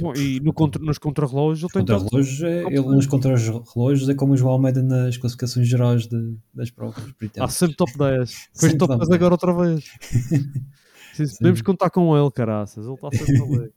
Bom, 0.00 0.12
E 0.16 0.40
no 0.40 0.52
contra, 0.52 0.82
nos 0.82 0.98
contrarrelógios 0.98 1.62
ele 1.62 1.72
tem 1.72 1.80
Contra 1.82 1.98
todo- 1.98 2.10
relógios, 2.10 2.42
é, 2.42 2.62
ele 2.64 2.80
nos 2.80 3.06
contra-relógios 3.06 4.08
é 4.08 4.14
como 4.14 4.32
o 4.32 4.36
João 4.36 4.54
Almeida 4.54 4.82
nas 4.82 5.16
classificações 5.16 5.68
gerais 5.68 6.06
de- 6.08 6.36
das 6.52 6.70
provas. 6.70 6.98
Há 7.04 7.12
britânicas. 7.18 7.54
sempre 7.54 7.76
top 7.76 7.92
10. 7.96 7.98
Depois 8.18 8.40
Sempre 8.52 8.76
top 8.78 8.92
top 8.92 8.98
10 8.98 9.08
10. 9.08 9.20
agora 9.20 9.34
outra 9.34 9.52
vez. 9.54 9.84
Sim, 11.14 11.26
sim, 11.26 11.36
Podemos 11.38 11.62
contar 11.62 11.90
com 11.90 12.16
ele, 12.16 12.30
caraças. 12.30 12.84
Ele 12.84 12.94
está 12.94 13.10
sempre 13.10 13.42
ali. 13.56 13.72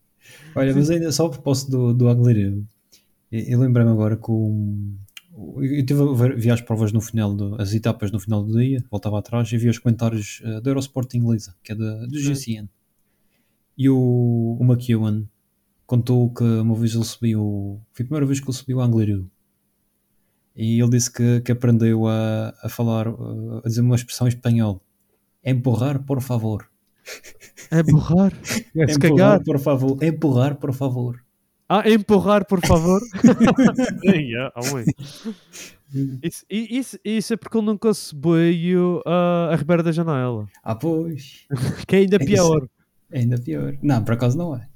Olha, 0.56 0.76
mas 0.76 0.90
ainda 0.90 1.12
só 1.12 1.28
a 1.28 1.30
propósito 1.30 1.72
do, 1.72 1.94
do 1.94 2.10
Aguilera, 2.10 2.40
eu, 2.40 2.64
eu 3.32 3.60
lembrei-me 3.60 3.92
agora 3.92 4.18
que 4.18 4.30
o, 4.30 4.98
eu 5.62 5.86
tive 5.86 6.02
a 6.02 6.14
ver, 6.14 6.36
vi 6.36 6.50
as 6.50 6.62
provas 6.62 6.92
no 6.92 7.00
final, 7.00 7.34
do, 7.34 7.62
as 7.62 7.74
etapas 7.74 8.12
no 8.12 8.20
final 8.20 8.44
do 8.44 8.58
dia, 8.58 8.84
voltava 8.90 9.20
atrás 9.20 9.52
e 9.52 9.58
vi 9.58 9.70
os 9.70 9.78
comentários 9.78 10.42
eh, 10.44 10.60
da 10.62 10.72
Eurosport 10.72 11.14
inglesa, 11.14 11.56
que 11.64 11.74
é 11.74 11.76
da, 11.76 12.06
do 12.08 12.20
GCN. 12.20 12.68
E 13.78 13.88
o, 13.88 14.58
o 14.60 14.64
McEwan 14.64 15.26
contou 15.86 16.34
que 16.34 16.44
uma 16.44 16.74
vez 16.74 16.96
ele 16.96 17.04
subiu, 17.04 17.80
foi 17.94 18.04
a 18.04 18.08
primeira 18.08 18.26
vez 18.26 18.40
que 18.40 18.48
ele 18.48 18.58
subiu 18.58 18.82
a 18.82 18.86
Angliru. 18.86 19.30
E 20.56 20.82
ele 20.82 20.90
disse 20.90 21.14
que, 21.14 21.42
que 21.42 21.52
aprendeu 21.52 22.08
a, 22.08 22.56
a 22.64 22.68
falar, 22.68 23.06
eh, 23.08 23.62
a 23.64 23.68
dizer 23.68 23.82
uma 23.82 23.96
expressão 23.96 24.26
em 24.26 24.30
espanhol. 24.30 24.82
Empurrar, 25.46 26.04
por 26.04 26.20
favor. 26.20 26.68
É 27.72 27.84
borrar? 27.84 28.32
É 28.76 28.88
se 28.88 28.98
Empurrar, 28.98 29.18
cagar? 29.40 29.44
por 29.44 29.60
favor. 29.60 30.04
Empurrar, 30.04 30.56
por 30.56 30.74
favor. 30.74 31.24
Ah, 31.70 31.84
empurrar, 31.90 32.46
por 32.46 32.66
favor. 32.66 33.02
Sim, 34.02 34.34
é, 34.36 34.52
homem. 34.56 34.86
Isso, 36.24 36.46
isso, 36.50 37.00
isso 37.04 37.34
é 37.34 37.38
porque 37.38 37.58
ele 37.58 37.66
nunca 37.66 37.94
subiu 37.94 38.98
uh, 39.06 39.52
a 39.52 39.56
Ribeira 39.56 39.84
da 39.84 39.92
Janela. 39.92 40.48
Ah, 40.64 40.76
pois. 40.76 41.46
Que 41.86 41.96
é 41.96 42.00
ainda 42.00 42.16
É 42.18 42.20
pior. 42.20 42.68
É 43.12 43.20
ainda 43.20 43.38
pior. 43.38 43.76
Não, 43.82 44.04
por 44.04 44.14
acaso 44.14 44.38
não 44.38 44.56
é. 44.56 44.68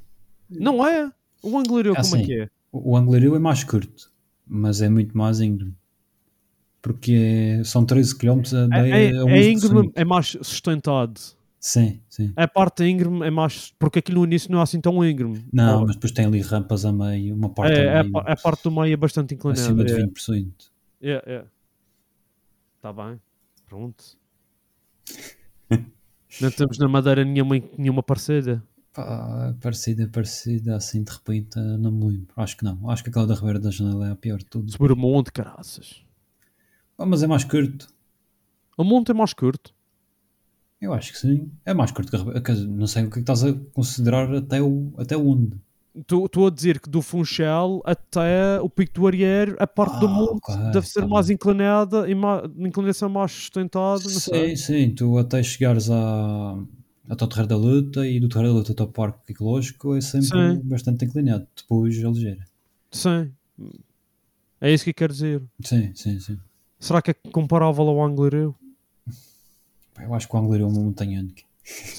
Não 0.49 0.86
é? 0.86 1.09
O 1.41 1.57
Anglereu, 1.57 1.93
Ah, 1.97 2.01
como 2.01 2.17
é 2.17 2.23
que 2.25 2.34
é? 2.41 2.49
O 2.71 2.91
o 2.91 2.97
Angliru 2.97 3.36
é 3.36 3.39
mais 3.39 3.63
curto, 3.63 4.11
mas 4.47 4.82
é 4.82 4.89
muito 4.89 5.17
mais 5.17 5.39
íngreme. 5.41 5.73
Porque 6.82 7.57
é- 7.59 7.63
são 7.63 7.86
13 7.86 8.17
km 8.17 8.41
a, 8.71 8.77
É, 8.88 8.89
é, 8.89 9.17
a, 9.17 9.23
a 9.23 9.29
é 9.29 9.41
11%. 9.41 9.51
íngreme, 9.51 9.91
é 9.95 10.05
mais 10.05 10.38
sustentado. 10.41 11.19
Sim, 11.62 12.01
sim. 12.09 12.34
A 12.36 12.47
parte 12.47 12.84
íngreme 12.84 13.24
é 13.24 13.30
mais. 13.30 13.72
Porque 13.78 13.99
aquilo 13.99 14.22
no 14.22 14.26
início 14.26 14.51
não 14.51 14.59
é 14.59 14.64
assim 14.64 14.82
tão 14.82 15.05
íngreme. 15.05 15.45
Não, 15.53 15.86
mas 15.86 15.93
depois 15.95 16.12
tem 16.12 16.26
ali 16.26 16.41
rampas 16.41 16.84
a 16.86 16.91
meio, 16.91 17.36
uma 17.36 17.53
parte 17.53 17.80
é, 17.80 17.97
a 17.97 17.99
a, 17.99 18.03
meio, 18.03 18.18
a 18.18 18.36
parte 18.36 18.64
do 18.64 18.72
meio 18.72 18.91
é 18.91 18.97
bastante 18.97 19.36
inclinada. 19.36 19.62
acima 19.62 19.86
de 19.86 19.93
é. 19.93 20.07
20%. 20.07 20.51
É, 21.03 21.24
é. 21.24 21.45
Tá 22.82 22.91
bem. 22.91 23.22
Pronto. 23.68 24.03
não 26.41 26.49
temos 26.49 26.80
na 26.80 26.88
Madeira 26.88 27.24
nenhuma, 27.24 27.62
nenhuma 27.78 28.01
parecida. 28.01 28.64
Pá, 28.91 29.55
parecida, 29.62 30.09
parecida, 30.12 30.76
assim 30.76 31.03
de 31.03 31.12
repente, 31.12 31.59
não 31.59 31.91
me 31.91 32.05
lembro. 32.05 32.34
Acho 32.38 32.57
que 32.57 32.64
não. 32.64 32.89
Acho 32.89 33.03
que 33.03 33.12
aquela 33.12 33.28
da 33.28 33.36
Ribeira 33.36 33.59
da 33.59 33.70
Janela 33.70 34.07
é 34.07 34.12
a 34.12 34.16
pior 34.16 34.39
de 34.39 34.45
tudo. 34.45 34.72
Subir 34.72 34.91
o 34.91 34.97
monte, 34.97 35.32
caraças. 35.32 36.03
Ah, 36.97 37.05
mas 37.05 37.22
é 37.22 37.28
mais 37.28 37.43
curto. 37.43 37.88
O 38.76 38.84
monte 38.84 39.12
é 39.12 39.14
mais 39.14 39.32
curto. 39.32 39.72
Eu 40.82 40.93
acho 40.93 41.13
que 41.13 41.19
sim. 41.19 41.51
É 41.63 41.73
mais 41.73 41.91
curto 41.91 42.09
que 42.11 42.51
a 42.51 42.55
Não 42.55 42.88
sei 42.88 43.03
o 43.03 43.05
que 43.05 43.11
é 43.11 43.13
que 43.13 43.19
estás 43.19 43.43
a 43.43 43.53
considerar 43.73 44.34
até, 44.34 44.59
o, 44.61 44.91
até 44.97 45.15
onde. 45.15 45.55
Estou 45.95 46.47
a 46.47 46.49
dizer 46.49 46.79
que 46.79 46.89
do 46.89 47.01
Funchal 47.01 47.82
até 47.86 48.59
o 48.61 48.69
Pico 48.69 48.93
do 48.93 49.07
Arriero, 49.07 49.57
a 49.59 49.67
parte 49.67 49.99
do 49.99 50.07
Ah, 50.07 50.09
monte 50.09 50.39
ok, 50.49 50.71
deve 50.71 50.88
ser 50.88 51.01
tá 51.01 51.07
mais 51.07 51.29
inclinada 51.29 52.09
e 52.09 52.15
mais, 52.15 52.49
inclinação 52.57 53.09
mais 53.09 53.32
sustentada. 53.32 54.01
Não 54.03 54.09
sei. 54.09 54.55
Sim, 54.55 54.88
sim, 54.88 54.95
tu 54.95 55.17
até 55.17 55.43
chegares 55.43 55.89
à, 55.89 56.57
até 57.09 57.23
ao 57.23 57.27
Terreiro 57.27 57.49
da 57.49 57.57
Luta 57.57 58.07
e 58.07 58.19
do 58.21 58.29
Terreiro 58.29 58.53
da 58.53 58.59
Luta 58.59 58.71
até 58.71 58.82
ao 58.82 58.88
Parque 58.88 59.34
Ecológico 59.34 59.95
é 59.95 60.01
sempre 60.01 60.27
Sim. 60.27 60.61
bastante 60.63 61.03
inclinado. 61.05 61.45
Depois 61.55 62.03
a 62.03 62.07
ligeira. 62.09 62.47
Sim. 62.89 63.32
É 64.61 64.73
isso 64.73 64.86
que 64.86 64.91
eu 64.91 64.95
quero 64.95 65.13
dizer. 65.13 65.43
Sim, 65.61 65.91
sim, 65.93 66.19
sim. 66.21 66.39
Será 66.79 67.01
que 67.01 67.11
é 67.11 67.13
comparável 67.32 67.88
ao 67.88 68.03
Anglereu? 68.03 68.55
Eu 69.99 70.13
acho 70.13 70.27
que 70.27 70.35
o 70.35 70.39
Angler 70.39 70.61
é 70.61 70.65
uma 70.65 70.79
montanha. 70.81 71.25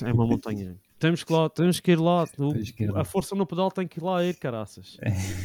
É 0.05 0.13
uma 0.13 0.27
montanha. 0.27 0.77
temos, 0.99 1.23
que 1.25 1.33
lá, 1.33 1.49
temos 1.49 1.79
que 1.81 1.93
ir 1.93 1.99
lá. 2.01 2.25
O- 2.39 2.53
que 2.55 2.85
ir 2.85 2.91
lá. 2.91 3.01
A 3.03 3.05
força 3.05 3.35
no 3.35 3.47
pedal 3.47 3.71
tem 3.71 3.87
que 3.87 3.99
ir 4.01 4.03
lá 4.03 4.25
ir, 4.25 4.35
caraças. 4.37 4.97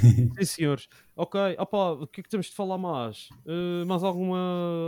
Sim, 0.01 0.45
senhores. 0.45 0.87
Ok, 1.15 1.39
opa, 1.59 1.91
o 1.93 2.07
que 2.07 2.21
é 2.21 2.23
que 2.23 2.29
temos 2.29 2.47
de 2.47 2.53
falar 2.53 2.77
mais? 2.77 3.29
Eh, 3.45 3.85
mais 3.85 4.03
alguma, 4.03 4.37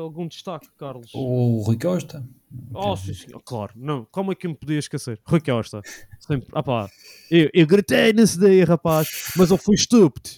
algum 0.01 0.27
destaque, 0.27 0.67
Carlos? 0.77 1.11
O 1.13 1.61
Rui 1.65 1.77
Costa. 1.77 2.27
Oh, 2.73 2.95
sim, 2.95 3.13
senhor, 3.13 3.41
claro. 3.43 3.73
Não, 3.75 4.05
como 4.11 4.31
é 4.31 4.35
que 4.35 4.47
eu 4.47 4.51
me 4.51 4.57
podia 4.57 4.79
esquecer? 4.79 5.19
Rui 5.23 5.39
Costa. 5.41 5.81
Sempre, 6.19 6.47
opá, 6.53 6.89
eu, 7.29 7.49
eu 7.53 7.67
gritei 7.67 8.11
nesse 8.13 8.39
dia, 8.39 8.65
rapaz, 8.65 9.31
mas 9.37 9.51
ele 9.51 9.59
foi 9.59 9.75
estúpido. 9.75 10.29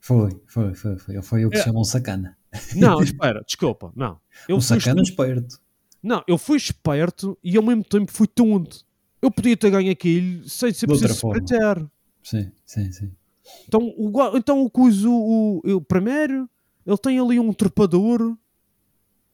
Foi, 0.00 0.30
foi, 0.46 0.74
foi, 0.74 0.96
foi. 0.98 1.14
Ele 1.14 1.22
foi 1.22 1.44
o 1.44 1.50
que 1.50 1.56
É. 1.56 1.58
se 1.60 1.64
chama 1.66 1.80
um 1.80 1.84
sacana. 1.84 2.36
Não, 2.74 3.02
espera, 3.02 3.42
desculpa, 3.46 3.92
não. 3.94 4.18
Ele 4.48 4.56
Um 4.58 4.60
sacana 4.60 5.02
estúpido. 5.02 5.30
esperto. 5.38 5.60
Não, 6.02 6.22
eu 6.26 6.36
fui 6.36 6.56
esperto 6.56 7.38
e 7.42 7.56
ao 7.56 7.62
mesmo 7.62 7.84
tempo 7.84 8.10
fui 8.10 8.26
tonto. 8.26 8.84
Eu 9.20 9.30
podia 9.30 9.56
ter 9.56 9.70
ganho 9.70 9.90
aquilo 9.92 10.48
sem 10.48 10.72
ser 10.72 10.86
preciso 10.88 11.14
sprintar. 11.14 11.86
Sim, 12.22 12.50
sim, 12.64 12.90
sim. 12.90 13.12
Então 13.68 13.80
o, 13.96 14.36
então 14.36 14.62
o 14.62 14.70
coisa, 14.70 15.08
o, 15.08 15.60
o, 15.64 15.80
primeiro, 15.80 16.48
ele 16.86 16.98
tem 16.98 17.18
ali 17.20 17.38
um 17.38 17.52
trepador. 17.52 18.36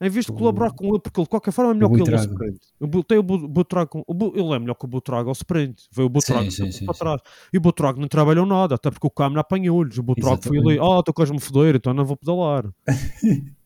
Em 0.00 0.08
vez 0.08 0.26
de 0.26 0.32
colaborar 0.32 0.70
com 0.70 0.86
ele, 0.90 1.00
porque 1.00 1.18
ele 1.18 1.24
de 1.24 1.30
qualquer 1.30 1.50
forma 1.50 1.72
é 1.72 1.74
melhor 1.74 1.88
que 1.88 1.94
ele 1.96 2.04
Buitrago. 2.04 2.32
sprint. 2.32 2.60
Eu 2.78 2.86
botei 2.86 3.18
o 3.18 3.22
Bu- 3.22 3.48
Buitrago, 3.48 4.04
o 4.06 4.14
Bu- 4.14 4.32
ele 4.36 4.52
é 4.54 4.58
melhor 4.60 4.74
que 4.74 4.84
o 4.84 4.88
Butrago 4.88 5.28
ao 5.28 5.32
sprint. 5.32 5.88
Veio 5.90 6.06
o 6.06 6.08
Butrago 6.08 6.48
Sim, 6.52 6.70
sim, 6.70 6.84
para 6.86 6.94
sim. 6.94 6.98
trás. 7.00 7.20
E 7.52 7.58
o 7.58 7.60
Butrago 7.60 8.00
não 8.00 8.06
trabalhou 8.06 8.46
nada, 8.46 8.76
até 8.76 8.92
porque 8.92 9.06
o 9.08 9.10
Câmara 9.10 9.40
apanhou-lhes. 9.40 9.98
O 9.98 10.02
Butrago 10.04 10.40
foi 10.40 10.56
ali, 10.58 10.74
Exatamente. 10.74 10.94
ah, 10.96 10.98
estou 11.00 11.12
quase 11.14 11.32
me 11.32 11.40
foder, 11.40 11.74
então 11.74 11.92
não 11.92 12.04
vou 12.04 12.16
pedalar. 12.16 12.72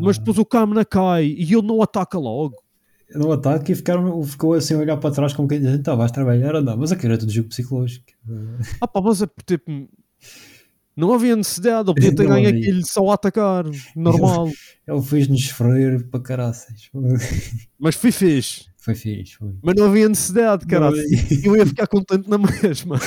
Mas 0.00 0.18
depois 0.18 0.38
o 0.38 0.44
Câmara 0.44 0.84
cai 0.84 1.26
e 1.26 1.52
ele 1.52 1.66
não 1.66 1.82
ataca 1.82 2.18
logo. 2.18 2.56
no 3.14 3.32
ataque 3.32 3.72
e 3.72 3.74
ficaram, 3.74 4.22
ficou 4.24 4.54
assim 4.54 4.74
a 4.74 4.78
olhar 4.78 4.96
para 4.96 5.14
trás 5.14 5.32
como 5.32 5.48
quem 5.48 5.60
diz, 5.60 5.74
então 5.74 5.96
vais 5.96 6.10
trabalhar 6.10 6.54
ou 6.54 6.62
não? 6.62 6.76
Mas 6.76 6.92
aquilo 6.92 7.12
era 7.12 7.20
tudo 7.20 7.32
jogo 7.32 7.48
psicológico. 7.48 8.06
Ah 8.80 8.88
pá, 8.88 9.00
mas 9.00 9.22
é 9.22 9.26
tipo. 9.46 9.88
Não 10.94 11.12
havia 11.14 11.34
necessidade, 11.34 11.88
ele 11.88 11.94
podia 11.94 12.14
ter 12.14 12.24
Não 12.28 12.34
ganho 12.34 12.48
aquilo 12.48 12.86
só 12.86 13.10
a 13.10 13.14
atacar, 13.14 13.64
normal. 13.96 14.50
Ele 14.86 15.00
fez-nos 15.02 15.46
sofrer 15.46 16.06
para 16.10 16.20
caraças. 16.20 16.90
Mas 17.78 17.94
foi 17.94 18.12
fixe. 18.12 18.66
Foi 18.76 18.94
fixe, 18.94 19.36
foi. 19.36 19.54
Mas 19.62 19.76
não 19.76 19.86
havia 19.86 20.08
necessidade, 20.08 20.66
cara. 20.66 20.90
Não 20.90 20.96
Eu 21.44 21.56
ia 21.56 21.64
ficar 21.64 21.86
contente 21.86 22.28
na 22.28 22.36
mesma. 22.36 22.98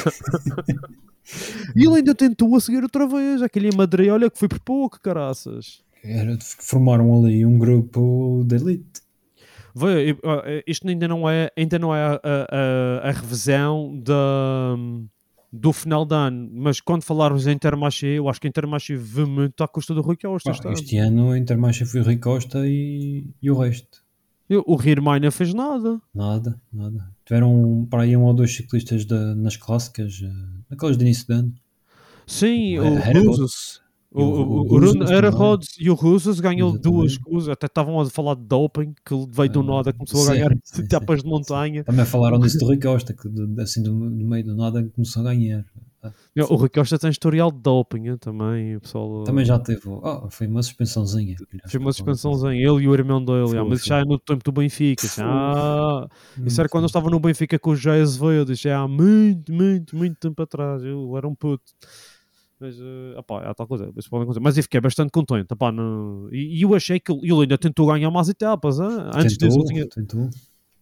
e 1.76 1.86
ele 1.86 1.98
ainda 1.98 2.16
tentou 2.16 2.56
a 2.56 2.62
seguir 2.62 2.82
outra 2.82 3.06
vez. 3.06 3.42
Aquele 3.42 3.68
em 3.68 3.76
Madrid, 3.76 4.10
olha 4.10 4.30
que 4.30 4.40
foi 4.40 4.48
por 4.48 4.60
pouco, 4.62 5.02
caraças. 5.02 5.84
Era, 6.06 6.38
formaram 6.42 7.18
ali 7.18 7.46
um 7.46 7.58
grupo 7.58 8.44
de 8.46 8.56
elite. 8.56 9.02
Vê, 9.76 10.16
isto 10.66 10.88
ainda 10.88 11.08
não 11.08 11.28
é, 11.30 11.50
ainda 11.58 11.78
não 11.80 11.94
é 11.94 12.02
a, 12.06 12.22
a, 12.24 13.10
a- 13.10 13.12
revisão 13.12 14.00
da, 14.02 14.76
do 15.52 15.74
final 15.74 16.06
de 16.06 16.16
ano, 16.16 16.50
mas 16.54 16.80
quando 16.80 17.04
falarmos 17.04 17.46
em 17.46 17.52
Intermarché, 17.52 18.08
eu 18.08 18.30
acho 18.30 18.40
que 18.40 18.48
Intermarché 18.48 18.96
vê 18.96 19.26
muito 19.26 19.62
à 19.64 19.68
custa 19.68 19.94
do 19.94 20.02
Rui 20.02 20.16
Costa. 20.16 20.52
Pá, 20.54 20.72
este 20.72 20.98
ano. 20.98 21.32
a 21.32 21.38
Intermarcha 21.38 21.86
foi 21.86 22.00
o 22.00 22.04
Rui 22.04 22.18
Costa 22.18 22.60
e, 22.66 23.26
e 23.42 23.52
o 23.52 23.58
resto. 23.58 24.04
Eu- 24.50 24.64
O 24.68 24.76
Riermai 24.76 25.20
não 25.20 25.32
fez 25.32 25.54
nada. 25.54 26.00
Nada, 26.14 26.62
nada. 26.72 27.10
Tiveram 27.26 27.86
para 27.90 28.04
aí 28.04 28.16
um 28.16 28.24
ou 28.24 28.34
dois 28.34 28.56
ciclistas 28.56 29.04
da- 29.04 29.36
nas 29.36 29.58
clássicas, 29.58 30.22
eh, 30.24 30.32
naquelas 30.70 30.96
de 30.98 31.04
início 31.04 31.26
de 31.28 31.34
ano. 31.34 31.54
Sim, 32.28 32.80
o 32.80 32.96
Rusos. 33.12 33.82
O, 34.16 34.22
o- 34.22 34.48
o, 34.48 34.60
o 34.62 34.80
Rune. 34.80 35.30
Rhodes 35.30 35.70
e 35.80 35.90
o 35.90 35.94
Rusos 35.94 36.40
ganhou 36.40 36.70
Exatamente. 36.70 36.84
duas 36.84 37.18
coisas. 37.18 37.50
Até 37.50 37.66
estavam 37.68 38.00
a 38.00 38.10
falar 38.10 38.36
de 38.36 38.44
doping, 38.44 38.94
que 39.06 39.14
veio 39.30 39.50
do 39.52 39.60
Ah, 39.60 39.64
nada, 39.64 39.94
começou 39.94 40.22
a 40.22 40.24
sim, 40.26 40.32
ganhar 40.32 40.58
sim, 40.64 40.82
etapas 40.84 41.20
sim, 41.20 41.26
de 41.26 41.30
montanha. 41.30 41.84
Também 41.84 42.06
falaram 42.06 42.40
disso 42.40 42.58
do 42.60 42.66
Rui 42.66 42.80
Costa, 42.80 43.14
que 43.14 43.28
assim 43.62 43.84
do, 43.84 43.92
do 43.92 44.26
meio 44.26 44.46
do 44.46 44.56
nada 44.56 44.84
começou 44.96 45.22
a 45.22 45.26
ganhar. 45.26 45.66
Ah, 46.02 46.12
O 46.50 46.56
Rui 46.56 46.70
Costa 46.70 47.00
tem 47.00 47.10
historial 47.10 47.52
de 47.52 47.60
doping 47.60 48.16
também. 48.18 48.76
O 48.78 48.82
pessoal, 48.82 49.24
Também 49.24 49.44
já 49.44 49.58
teve. 49.60 49.82
Oh, 49.88 50.30
foi 50.30 50.48
uma 50.48 50.62
suspensãozinha. 50.62 51.36
Foi 51.68 51.80
uma 51.80 51.92
suspensãozinha, 51.92 52.54
ele 52.54 52.84
e 52.84 52.88
o 52.88 52.94
irmão 52.94 53.24
dele, 53.24 53.48
Foi, 53.50 53.58
ah, 53.58 53.66
mas 53.66 53.80
foi. 53.82 53.90
já 53.90 54.00
é 54.00 54.06
no 54.06 54.20
tempo 54.20 54.44
do 54.44 54.52
Benfica. 54.52 55.08
Já, 55.08 56.08
isso 56.46 56.60
era 56.62 56.70
quando 56.70 56.84
eu 56.84 56.88
estava 56.88 57.10
no 57.10 57.20
Benfica 57.20 57.58
com 57.58 57.72
o 57.72 57.76
José 57.76 58.02
Azevedo, 58.02 58.54
já 58.54 58.80
há 58.82 58.88
muito, 58.88 59.52
muito, 59.52 59.96
muito 59.96 60.16
tempo 60.20 60.42
atrás. 60.42 60.84
Eu 60.84 61.18
era 61.18 61.28
um 61.28 61.34
puto. 61.36 61.64
Mas, 62.60 62.80
uh, 62.80 63.18
opá, 63.18 63.44
é 63.44 63.54
tal 63.54 63.68
coisa, 63.68 63.92
isso 63.98 64.10
pode 64.10 64.24
acontecer. 64.24 64.40
Mas 64.42 64.56
eu 64.58 64.64
fiquei 64.64 64.80
bastante 64.80 65.12
contente. 65.12 65.48
opá, 65.52 65.72
não- 65.72 66.30
E, 66.32 66.58
e 66.60 66.62
eu 66.62 66.74
achei 66.74 67.00
que 67.00 67.12
ele, 67.12 67.32
ainda 67.42 67.58
tentou 67.58 67.88
ganhar 67.88 68.10
mais 68.12 68.30
etapas. 68.30 68.80
hein? 68.80 68.88
Antes 69.14 69.38
Tentou, 69.38 69.66
tinha- 69.66 69.88
tentou. 69.90 70.30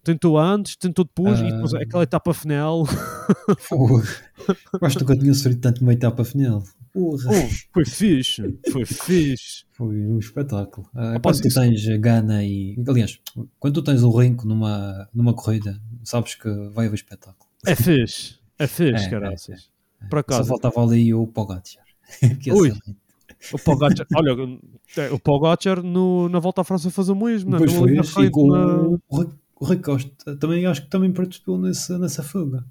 tentou 0.03 0.37
antes, 0.37 0.75
tentou 0.75 1.03
depois, 1.05 1.39
e 1.39 1.51
depois 1.51 1.73
Ah. 1.73 1.79
aquela 1.81 2.03
etapa 2.03 2.33
final. 2.33 2.83
Acho 4.81 4.97
que 4.97 5.03
nunca 5.03 5.17
tinha 5.17 5.33
sofrido 5.33 5.61
tanto 5.61 5.81
uma 5.81 5.93
etapa 5.93 6.23
final. 6.23 6.63
Porra. 6.91 7.29
Oh, 7.31 7.49
foi 7.73 7.85
fixe, 7.85 8.59
foi 8.71 8.85
fixe. 8.85 9.65
Foi 9.71 9.87
um 10.05 10.19
espetáculo. 10.19 10.87
Ah, 10.93 11.19
quando 11.19 11.41
tu 11.41 11.49
tens 11.49 11.85
Gana 11.99 12.43
e. 12.43 12.75
Aliás, 12.87 13.19
quando 13.59 13.73
tu 13.75 13.81
tens 13.81 14.03
o 14.03 14.11
Rinco 14.11 14.47
numa, 14.47 15.09
numa 15.13 15.33
corrida, 15.33 15.81
sabes 16.03 16.35
que 16.35 16.47
vai 16.69 16.85
haver 16.85 16.95
espetáculo. 16.95 17.49
É 17.65 17.73
fixe, 17.75 18.35
é 18.59 18.67
fixe, 18.67 19.05
É, 19.05 19.09
caraças. 19.09 19.69
Por 20.09 20.17
Só 20.17 20.19
acaso, 20.19 20.49
faltava 20.49 20.83
ali 20.83 21.13
o 21.13 21.25
Pogacar. 21.27 21.83
é 22.21 22.53
Ui. 22.53 22.73
O 23.51 23.59
Pogacar, 23.59 24.07
olha, 24.15 24.59
é, 24.97 25.11
o 25.11 25.19
Pogacar 25.19 25.83
no, 25.83 26.29
na 26.29 26.39
volta 26.39 26.61
à 26.61 26.63
França 26.63 26.89
fez 26.89 27.09
o 27.09 27.15
mesmo? 27.15 27.51
Depois 27.51 27.73
No- 27.73 27.79
foi 27.79 27.93
na 27.93 28.03
frente, 28.03 28.31
o, 28.37 28.99
Rui- 29.59 29.77
Costa. 29.77 30.35
Também 30.37 30.65
acho 30.65 30.83
que 30.83 30.89
também 30.89 31.11
participou 31.11 31.57
nessa, 31.57 31.97
nessa 31.97 32.21
fuga 32.23 32.65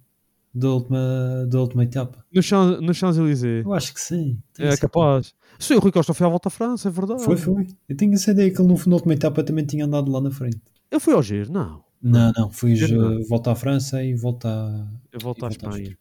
da 0.55 0.69
última, 0.71 1.47
da 1.49 1.61
última 1.61 1.85
etapa. 1.85 2.25
no, 2.33 2.81
no 2.81 2.95
Champs-Élysées. 2.95 3.65
Eu 3.65 3.73
acho 3.73 3.95
que 3.95 4.01
sim. 4.01 4.39
Tenho 4.55 4.71
É 4.71 4.77
capaz. 4.77 5.35
Sim, 5.59 5.75
o 5.75 5.79
Rui 5.81 5.93
Costa 5.93 6.13
foi 6.15 6.27
à 6.27 6.31
volta 6.31 6.49
à 6.49 6.51
França, 6.51 6.89
é 6.89 6.91
verdade. 6.91 7.23
Foi, 7.25 7.37
foi. 7.37 7.67
Eu 7.89 7.97
tinha 7.97 8.15
essa 8.15 8.31
ideia 8.31 8.51
que 8.51 8.61
ele 8.61 8.69
no, 8.69 8.79
na 8.87 8.95
última 8.95 9.15
etapa 9.15 9.43
também 9.43 9.65
tinha 9.65 9.85
andado 9.85 10.11
lá 10.11 10.21
na 10.21 10.31
frente. 10.31 10.61
Eu 10.91 11.01
fui 11.01 11.15
ao 11.15 11.23
Giro, 11.23 11.53
não. 11.53 11.83
Não, 12.03 12.33
não, 12.37 12.51
Eu 12.63 12.89
não. 12.99 13.21
uh, 13.21 13.29
volta 13.29 13.53
à 13.53 13.55
França 13.55 14.03
e 14.03 14.15
volta 14.15 14.49
a. 14.49 14.87
E 15.13 15.17
à 15.17 15.19
volta 15.23 15.47
Espanha. 15.49 15.97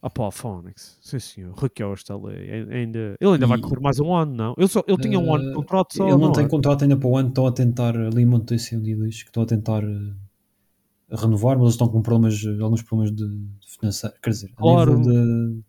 Ah 0.00 0.08
pá, 0.08 0.30
Fónix. 0.30 0.96
Sim, 1.00 1.18
senhor. 1.18 1.52
Rui 1.54 1.68
Costa 1.70 2.14
ali. 2.14 2.50
Ainda, 2.70 3.16
ele 3.20 3.32
ainda 3.32 3.46
vai 3.48 3.58
E- 3.58 3.60
correr 3.60 3.80
mais 3.80 3.98
um 3.98 4.14
ano, 4.14 4.32
não? 4.32 4.54
Ele, 4.56 4.68
só, 4.68 4.82
ele 4.86 4.96
tinha 4.98 5.18
um 5.18 5.34
ano 5.34 5.44
de 5.44 5.50
Eh, 5.50 5.54
contrato 5.54 5.96
só. 5.96 6.06
Ele 6.08 6.16
não, 6.16 6.30
tem 6.32 6.44
é? 6.44 6.48
contrato 6.48 6.82
ainda 6.82 6.96
para 6.96 7.08
o 7.08 7.16
ano, 7.16 7.28
estão 7.30 7.46
a 7.46 7.52
tentar, 7.52 7.96
ali 7.96 8.22
em 8.22 8.26
Montecio 8.26 8.78
e 8.78 8.94
diz 8.94 9.22
que 9.24 9.28
estão 9.30 9.42
a 9.42 9.46
tentar 9.46 9.82
uh, 9.84 10.14
renovar, 11.10 11.56
mas 11.56 11.62
eles 11.64 11.74
estão 11.74 11.88
com 11.88 12.00
problemas, 12.00 12.40
uh, 12.44 12.62
alguns 12.62 12.82
problemas 12.82 13.12
de, 13.14 13.26
de 13.26 13.72
financeiro. 13.78 14.14
Quer 14.22 14.30
dizer, 14.30 14.50
a 14.56 14.60
Claro. 14.60 14.98
nível 14.98 15.12
de. 15.12 15.62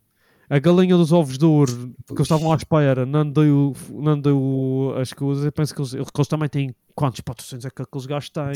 A 0.49 0.57
galinha 0.57 0.97
dos 0.97 1.11
ovos 1.11 1.37
de 1.37 1.45
ouro 1.45 1.71
que 2.07 2.13
eles 2.13 2.21
estavam 2.21 2.51
à 2.51 2.55
espera, 2.55 3.05
não 3.05 3.29
deu, 3.29 3.75
não 3.91 4.19
deu 4.19 4.95
as 4.99 5.13
coisas. 5.13 5.45
Eu 5.45 5.51
penso 5.51 5.75
que 5.75 5.79
eles, 5.81 5.91
que 5.91 5.97
eles 6.19 6.27
também 6.27 6.49
têm 6.49 6.75
quantos 6.95 7.21
patrocínios 7.21 7.65
é 7.65 7.69
que 7.69 7.83
aqueles 7.83 8.07
gajos 8.07 8.31
têm. 8.31 8.53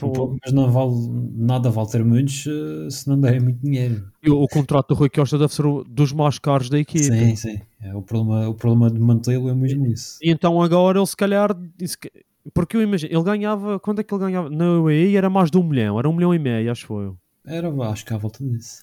Pouco, 0.00 0.36
mas 0.42 0.52
não 0.52 0.68
vale 0.70 0.92
nada, 1.36 1.70
vale 1.70 1.88
ter 1.88 2.04
muitos 2.04 2.44
uh, 2.46 2.90
se 2.90 3.08
não 3.08 3.20
derem 3.20 3.40
muito 3.40 3.60
dinheiro. 3.60 4.08
E 4.22 4.28
o, 4.28 4.42
o 4.42 4.48
contrato 4.48 4.88
do 4.88 4.94
Rui 4.94 5.08
Costa 5.08 5.38
deve 5.38 5.54
ser 5.54 5.64
o 5.64 5.84
dos 5.84 6.12
mais 6.12 6.38
caros 6.40 6.68
da 6.68 6.78
equipe. 6.80 7.16
Sim, 7.16 7.36
sim. 7.36 7.60
É, 7.80 7.94
o, 7.94 8.02
problema, 8.02 8.48
o 8.48 8.54
problema 8.54 8.90
de 8.90 8.98
mantê-lo 8.98 9.48
é 9.48 9.54
mesmo 9.54 9.86
isso. 9.86 10.18
E 10.20 10.30
então 10.30 10.60
agora 10.60 10.98
ele 10.98 11.06
se 11.06 11.16
calhar 11.16 11.56
disse 11.78 11.96
que- 11.96 12.10
porque 12.52 12.76
eu 12.76 12.82
imagino, 12.82 13.14
ele 13.14 13.22
ganhava, 13.22 13.78
quando 13.78 14.00
é 14.00 14.02
que 14.02 14.12
ele 14.12 14.20
ganhava? 14.24 14.50
Na 14.50 14.80
UAE 14.80 15.16
era 15.16 15.30
mais 15.30 15.50
de 15.50 15.56
um 15.58 15.62
milhão, 15.62 15.98
era 15.98 16.08
um 16.08 16.12
milhão 16.12 16.34
e 16.34 16.38
meio, 16.38 16.70
acho 16.72 16.92
eu. 17.00 17.16
Era, 17.46 17.68
acho 17.90 18.04
que 18.04 18.12
à 18.12 18.18
volta 18.18 18.42
disso. 18.44 18.80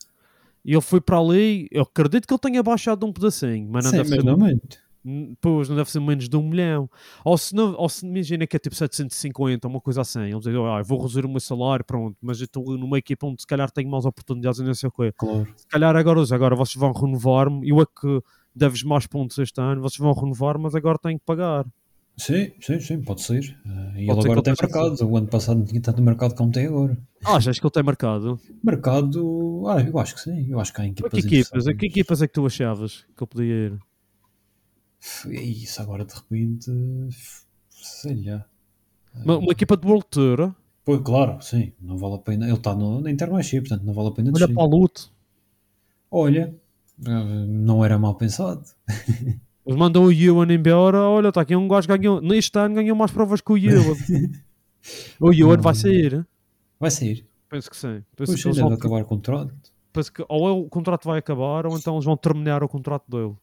E 0.64 0.74
ele 0.74 0.82
foi 0.82 1.02
para 1.02 1.18
ali, 1.18 1.68
eu 1.72 1.84
acredito 1.84 2.28
que 2.28 2.34
ele 2.34 2.40
tenha 2.40 2.62
baixado 2.62 3.06
um 3.06 3.12
pedacinho, 3.12 3.68
mas 3.70 3.86
não 3.86 3.92
sim, 3.92 3.98
deve 3.98 4.10
mas 4.10 4.20
ser. 4.20 4.26
não 4.26 4.38
muito. 4.38 4.92
Pois, 5.42 5.68
não 5.68 5.76
deve 5.76 5.90
ser 5.90 6.00
menos 6.00 6.30
de 6.30 6.38
um 6.38 6.48
milhão. 6.48 6.88
Ou 7.26 7.36
se, 7.36 7.56
não, 7.56 7.74
ou 7.76 7.90
se 7.90 8.06
imagina 8.06 8.46
que 8.46 8.56
é 8.56 8.60
tipo 8.60 8.76
750, 8.76 9.68
uma 9.68 9.82
coisa 9.82 10.02
assim. 10.02 10.22
Eles 10.22 10.44
dizem, 10.44 10.64
ah, 10.64 10.82
vou 10.84 11.00
reduzir 11.00 11.26
o 11.26 11.30
meu 11.30 11.40
salário, 11.40 11.84
pronto, 11.84 12.16
mas 12.22 12.40
eu 12.40 12.46
estou 12.46 12.78
numa 12.78 13.00
equipa 13.00 13.26
onde 13.26 13.42
se 13.42 13.48
calhar 13.48 13.72
tenho 13.72 13.90
mais 13.90 14.06
oportunidades 14.06 14.60
e 14.60 14.64
não 14.64 14.74
sei 14.76 14.90
o 14.90 14.92
quê. 14.92 15.12
Claro. 15.18 15.48
Se 15.56 15.68
calhar 15.68 15.96
agora, 15.96 16.22
agora 16.32 16.56
vocês 16.56 16.76
vão 16.76 16.92
renovar-me, 16.92 17.68
eu 17.68 17.82
é 17.82 17.86
que 17.86 18.22
deves 18.56 18.84
mais 18.84 19.08
pontos 19.08 19.38
este 19.40 19.60
ano, 19.60 19.82
vocês 19.82 19.98
vão 19.98 20.14
renovar, 20.14 20.60
mas 20.60 20.76
agora 20.76 21.00
tenho 21.00 21.18
que 21.18 21.26
pagar. 21.26 21.66
Sim, 22.18 22.52
sim, 22.62 22.80
sim, 22.80 23.02
pode 23.02 23.22
ser. 23.22 23.58
Uh, 23.66 23.98
e 23.98 24.00
ele 24.02 24.08
Pode 24.08 24.26
agora 24.26 24.44
tem 24.44 24.54
mercado. 24.60 25.10
O 25.10 25.18
ano 25.18 25.28
passado 25.28 25.58
não 25.58 25.66
tinha 25.66 25.82
tanto 25.82 26.02
mercado 26.02 26.36
como 26.36 26.52
tem 26.52 26.68
agora. 26.68 26.98
Ah, 27.24 27.38
achas 27.38 27.60
que 27.60 27.66
ele 27.66 27.72
tem 27.72 27.84
marcado? 27.84 28.40
Mercado, 28.64 29.64
ah, 29.68 29.82
eu 29.82 29.98
acho 29.98 30.16
que 30.16 30.22
sim. 30.22 30.46
Eu 30.50 30.60
acho 30.60 30.74
que 30.74 30.82
há 30.82 30.86
equipas. 30.86 31.12
Que 31.12 31.20
equipas, 31.20 31.66
que 31.66 31.86
equipas 31.86 32.22
é 32.22 32.28
que 32.28 32.34
tu 32.34 32.46
achavas 32.46 33.06
que 33.16 33.24
ele 33.24 33.30
podia 33.30 33.54
ir? 33.56 33.80
Isso 35.32 35.82
agora 35.82 36.06
de 36.06 36.14
repente, 36.14 36.72
sei 37.70 38.24
lá. 38.24 38.46
Uma, 39.16 39.38
uma 39.40 39.52
equipa 39.52 39.76
de 39.76 39.88
World 39.88 40.06
Tour, 40.10 40.54
Pois, 40.84 41.02
claro, 41.02 41.42
sim, 41.42 41.74
não 41.80 41.98
vale 41.98 42.16
a 42.16 42.18
pena. 42.18 42.46
Ele 42.46 42.56
está 42.56 42.76
na 42.76 43.12
Intermarché, 43.12 43.62
portanto 43.62 43.84
não 43.84 43.94
vale 43.94 44.10
a 44.10 44.12
pena 44.12 44.30
olha 44.30 44.40
descer. 44.40 44.54
para 44.54 44.64
a 44.64 44.68
luta. 44.68 45.02
Olha, 46.10 46.56
ah, 47.06 47.46
não 47.48 47.86
era 47.86 48.00
mal 48.00 48.16
pensado. 48.16 48.64
Eles 49.66 49.78
mandam 49.78 50.06
o 50.06 50.12
Ewan 50.12 50.52
embora, 50.52 51.00
olha, 51.00 51.30
está 51.30 51.42
aqui 51.42 51.56
um 51.56 51.68
gajo 51.68 51.88
que 51.88 51.98
ganhou, 51.98 52.20
neste 52.22 52.58
ano 52.58 52.76
ganhou 52.76 52.96
mais 52.96 53.12
provas 53.12 53.42
que 53.42 53.52
o 53.52 53.58
Ewan. 53.58 53.96
o 55.20 55.32
Ewan 55.34 55.58
vai 55.58 55.76
sair? 55.76 56.26
Vai 56.80 56.90
sair. 56.92 57.26
Penso 57.50 57.70
que 57.70 57.78
sim. 57.78 58.04
Penso 58.16 58.32
Pois 58.32 58.44
que, 58.44 58.62
vão, 58.62 58.74
acabar 58.74 59.02
o 59.02 59.06
contrato. 59.06 59.54
penso 59.94 60.12
que 60.12 60.26
ou 60.28 60.48
é 60.48 60.52
o 60.52 60.70
contrato 60.70 61.06
vai 61.06 61.20
acabar 61.20 61.66
ou 61.66 61.78
então 61.78 61.96
eles 61.96 62.06
vão 62.06 62.18
terminar 62.18 62.64
o 62.64 62.70
contrato 62.70 63.04
dele. 63.10 63.36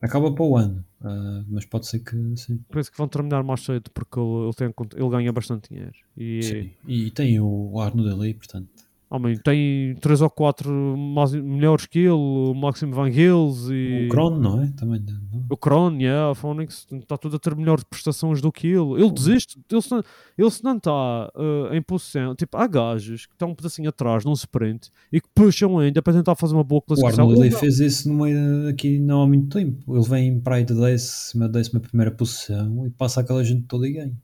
Acaba 0.00 0.32
para 0.32 0.44
o 0.44 0.56
ano, 0.56 0.84
ah, 1.00 1.44
mas 1.48 1.64
pode 1.64 1.86
ser 1.86 2.00
que 2.00 2.16
sim. 2.36 2.58
Penso 2.70 2.90
que 2.90 2.98
vão 2.98 3.06
terminar 3.06 3.44
mais 3.44 3.60
cedo 3.60 3.88
porque 3.94 4.18
ele, 4.18 4.44
ele, 4.46 4.52
tem, 4.52 4.74
ele 4.96 5.08
ganha 5.08 5.32
bastante 5.32 5.68
dinheiro. 5.70 5.94
E, 6.16 6.42
Sim. 6.42 6.70
E 6.88 7.10
tem 7.12 7.38
o 7.40 7.78
Arno 7.78 8.04
dali, 8.04 8.34
portanto. 8.34 8.68
Homem, 9.14 9.36
tem 9.36 9.94
3 10.00 10.22
ou 10.22 10.30
4 10.30 10.96
mais, 10.96 11.32
melhores 11.32 11.86
que 11.86 11.98
ele, 11.98 12.10
o 12.10 12.54
Maximo 12.54 12.94
Van 12.94 13.10
Gils 13.10 13.68
e 13.70 14.06
O 14.06 14.08
Crono, 14.08 14.40
não 14.40 14.62
é? 14.62 14.68
Também 14.76 15.00
não. 15.00 15.44
o 15.50 15.56
Kron, 15.56 15.92
yeah, 15.98 16.30
a 16.30 16.34
Phoenix 16.34 16.86
está 16.90 17.18
tudo 17.18 17.36
a 17.36 17.38
ter 17.38 17.54
melhores 17.54 17.84
prestações 17.84 18.40
do 18.40 18.50
que 18.50 18.66
ele. 18.66 19.02
Ele 19.02 19.10
desiste, 19.10 19.60
ele 19.70 19.82
se 19.82 19.90
não, 19.90 20.02
ele 20.38 20.50
se 20.50 20.64
não 20.64 20.76
está 20.76 21.30
eh, 21.36 21.76
em 21.76 21.82
posição, 21.82 22.34
tipo, 22.34 22.56
há 22.56 22.66
gajos 22.66 23.26
que 23.26 23.34
estão 23.34 23.50
um 23.50 23.54
pedacinho 23.54 23.88
atrás 23.88 24.24
num 24.24 24.32
sprint 24.32 24.90
e 25.12 25.20
que 25.20 25.28
puxam 25.34 25.78
ainda 25.78 26.00
para 26.00 26.14
tentar 26.14 26.34
fazer 26.34 26.54
uma 26.54 26.64
boa 26.64 26.78
O 26.78 26.82
classificação. 26.82 27.24
Arnold 27.24 27.38
Ele 27.40 27.48
ali 27.48 27.54
não. 27.54 27.60
fez 27.60 27.80
isso 27.80 28.08
no 28.08 28.24
meio, 28.24 28.68
aqui 28.68 28.98
não 28.98 29.22
há 29.22 29.26
muito 29.26 29.48
tempo. 29.56 29.94
Ele 29.94 30.08
vem 30.08 30.40
para 30.40 30.56
aí 30.56 30.64
de 30.64 30.74
décima, 30.74 31.48
décima 31.48 31.80
primeira 31.80 32.10
posição 32.10 32.86
e 32.86 32.90
passa 32.90 33.20
aquela 33.20 33.44
gente 33.44 33.64
toda 33.64 33.86
e 33.86 33.92
ganha. 33.92 34.16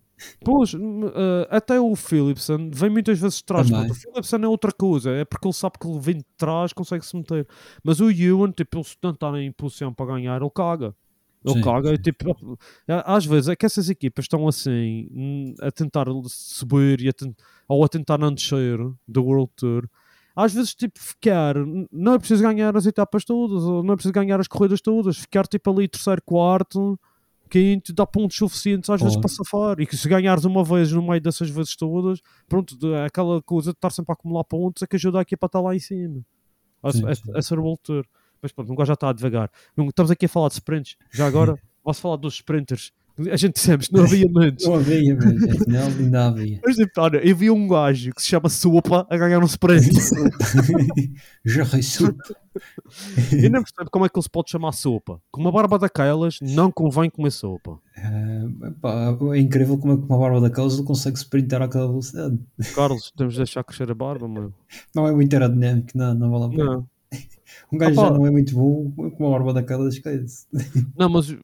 Pois, 0.44 0.74
eh, 0.74 1.48
até 1.50 1.80
o 1.80 1.94
Philipson 1.96 2.70
vem 2.72 2.90
muitas 2.90 3.18
vezes 3.18 3.38
de 3.38 3.44
trás. 3.44 3.70
O 3.70 3.94
Philipson 3.94 4.36
é 4.36 4.48
outra 4.48 4.72
coisa, 4.72 5.10
é 5.10 5.24
porque 5.24 5.46
ele 5.46 5.54
sabe 5.54 5.78
que 5.80 5.86
ele 5.88 5.98
vem 6.00 6.16
de 6.18 6.26
trás, 6.36 6.72
consegue 6.72 7.04
se 7.04 7.16
meter. 7.16 7.46
Mas 7.82 8.00
o 8.00 8.10
Ewan, 8.10 8.50
tipo, 8.52 8.82
se 8.84 8.96
não 9.02 9.10
está 9.10 9.28
em 9.40 9.52
posição 9.52 9.92
para 9.92 10.06
ganhar, 10.14 10.40
ele 10.40 10.50
caga. 10.54 10.94
Ele 11.44 11.54
Sim, 11.54 11.60
caga 11.62 11.92
e 11.92 11.96
sim. 11.96 12.02
tipo, 12.02 12.58
a- 12.88 13.14
às 13.14 13.24
vezes 13.24 13.48
é 13.48 13.54
que 13.56 13.64
essas 13.64 13.88
equipas 13.88 14.24
estão 14.24 14.48
assim 14.48 15.54
a 15.62 15.70
tentar 15.70 16.06
subir 16.26 17.00
e 17.00 17.08
a 17.08 17.12
ten- 17.12 17.34
ou 17.68 17.84
a 17.84 17.88
tentar 17.88 18.18
não 18.18 18.32
descer 18.34 18.76
do 19.06 19.24
World 19.24 19.50
Tour. 19.54 19.88
Às 20.34 20.52
vezes, 20.52 20.74
tipo, 20.74 20.98
ficar, 21.00 21.54
não 21.92 22.14
é 22.14 22.18
preciso 22.18 22.42
ganhar 22.42 22.76
as 22.76 22.86
etapas 22.86 23.24
todas, 23.24 23.62
não 23.64 23.92
é 23.92 23.96
preciso 23.96 24.12
ganhar 24.12 24.38
as 24.40 24.48
corridas 24.48 24.80
todas, 24.80 25.16
ficar 25.16 25.46
tipo 25.46 25.70
ali 25.70 25.86
terceiro, 25.88 26.22
quarto, 26.24 26.98
quinto, 27.48 27.92
dá 27.92 28.06
pontos 28.06 28.36
suficientes 28.36 28.88
às 28.90 29.00
vezes 29.00 29.16
Claro. 29.16 29.28
para 29.28 29.44
safar. 29.44 29.80
E 29.80 29.86
que 29.86 29.96
se 29.96 30.08
ganhares 30.08 30.44
uma 30.44 30.62
vez 30.62 30.92
no 30.92 31.02
meio 31.02 31.20
dessas 31.20 31.48
vezes 31.50 31.74
todas, 31.74 32.20
pronto, 32.48 32.76
aquela 33.04 33.42
coisa 33.42 33.72
de 33.72 33.76
estar 33.78 33.90
sempre 33.90 34.12
a 34.12 34.14
acumular 34.14 34.44
pontos 34.44 34.82
é 34.82 34.86
que 34.86 34.96
ajuda 34.96 35.18
a 35.18 35.22
equipa 35.22 35.46
a 35.46 35.48
estar 35.48 35.60
lá 35.60 35.74
em 35.74 35.80
cima. 35.80 36.20
A, 36.82 36.92
Sim, 36.92 37.02
sim. 37.14 37.32
a 37.34 37.42
ser 37.42 37.58
voltor. 37.58 38.06
Mas 38.40 38.52
pronto, 38.52 38.72
um 38.72 38.76
gajo 38.76 38.86
já 38.88 38.94
está 38.94 39.08
a 39.08 39.12
devagar. 39.12 39.50
Não- 39.76 39.88
Estamos 39.88 40.10
aqui 40.12 40.26
a 40.26 40.28
falar 40.28 40.48
de 40.48 40.54
sprints. 40.54 40.96
Já 41.12 41.26
agora, 41.26 41.58
posso 41.82 42.00
falar 42.00 42.16
dos 42.16 42.34
sprinters. 42.34 42.92
A 43.32 43.36
gente 43.36 43.54
dissemos, 43.54 43.90
não 43.90 44.04
havia 44.04 44.26
antes. 44.36 44.64
Não 44.66 44.74
havia, 44.74 45.16
mas 45.16 45.60
afinal 45.60 45.86
ainda 45.88 46.26
havia. 46.26 46.60
Mas 46.64 46.76
tipo, 46.76 47.00
olha, 47.00 47.16
eu 47.18 47.34
vi 47.36 47.50
um 47.50 47.66
gajo 47.66 48.12
que 48.14 48.22
se 48.22 48.28
chama 48.28 48.48
Sopa 48.48 49.06
a 49.10 49.16
ganhar 49.16 49.40
um 49.40 49.46
sprint. 49.46 49.90
Já 51.44 51.64
reisso. 51.64 52.14
Eu 53.32 53.50
não 53.50 53.62
percebo 53.62 53.88
como 53.90 54.04
é 54.06 54.08
que 54.08 54.18
ele 54.18 54.22
se 54.24 54.30
pode 54.30 54.50
chamar 54.50 54.72
sopa. 54.72 55.20
Com 55.30 55.40
uma 55.40 55.52
barba 55.52 55.78
daquelas, 55.78 56.38
não 56.40 56.72
convém 56.72 57.08
comer 57.08 57.30
sopa. 57.30 57.78
Ah, 57.96 58.72
pá, 58.80 59.16
é 59.34 59.38
incrível 59.38 59.78
como 59.78 59.92
é 59.92 59.96
que 59.96 60.02
uma 60.02 60.18
barba 60.18 60.40
daquelas 60.40 60.74
ele 60.74 60.82
consegue 60.84 61.16
sprintar 61.18 61.62
àquela 61.62 61.86
velocidade. 61.86 62.36
Carlos, 62.74 63.12
temos 63.16 63.34
de 63.34 63.40
deixar 63.40 63.62
crescer 63.62 63.88
a 63.90 63.94
barba, 63.94 64.26
meu. 64.28 64.52
Não 64.94 65.06
é 65.06 65.12
muito 65.12 65.32
aerodinâmico, 65.34 65.90
não, 65.94 66.14
não 66.14 66.30
vale 66.30 66.44
a 66.46 66.48
pena. 66.48 66.64
Não, 66.64 66.86
Um 67.72 67.78
gajo 67.78 67.92
Opa. 68.00 68.08
já 68.08 68.10
não 68.14 68.26
é 68.26 68.30
muito 68.30 68.54
bom 68.54 68.90
com 68.92 69.24
uma 69.24 69.30
barba 69.30 69.52
daquelas, 69.54 69.94
esquece. 69.94 70.46
não 70.96 71.08
mas 71.08 71.36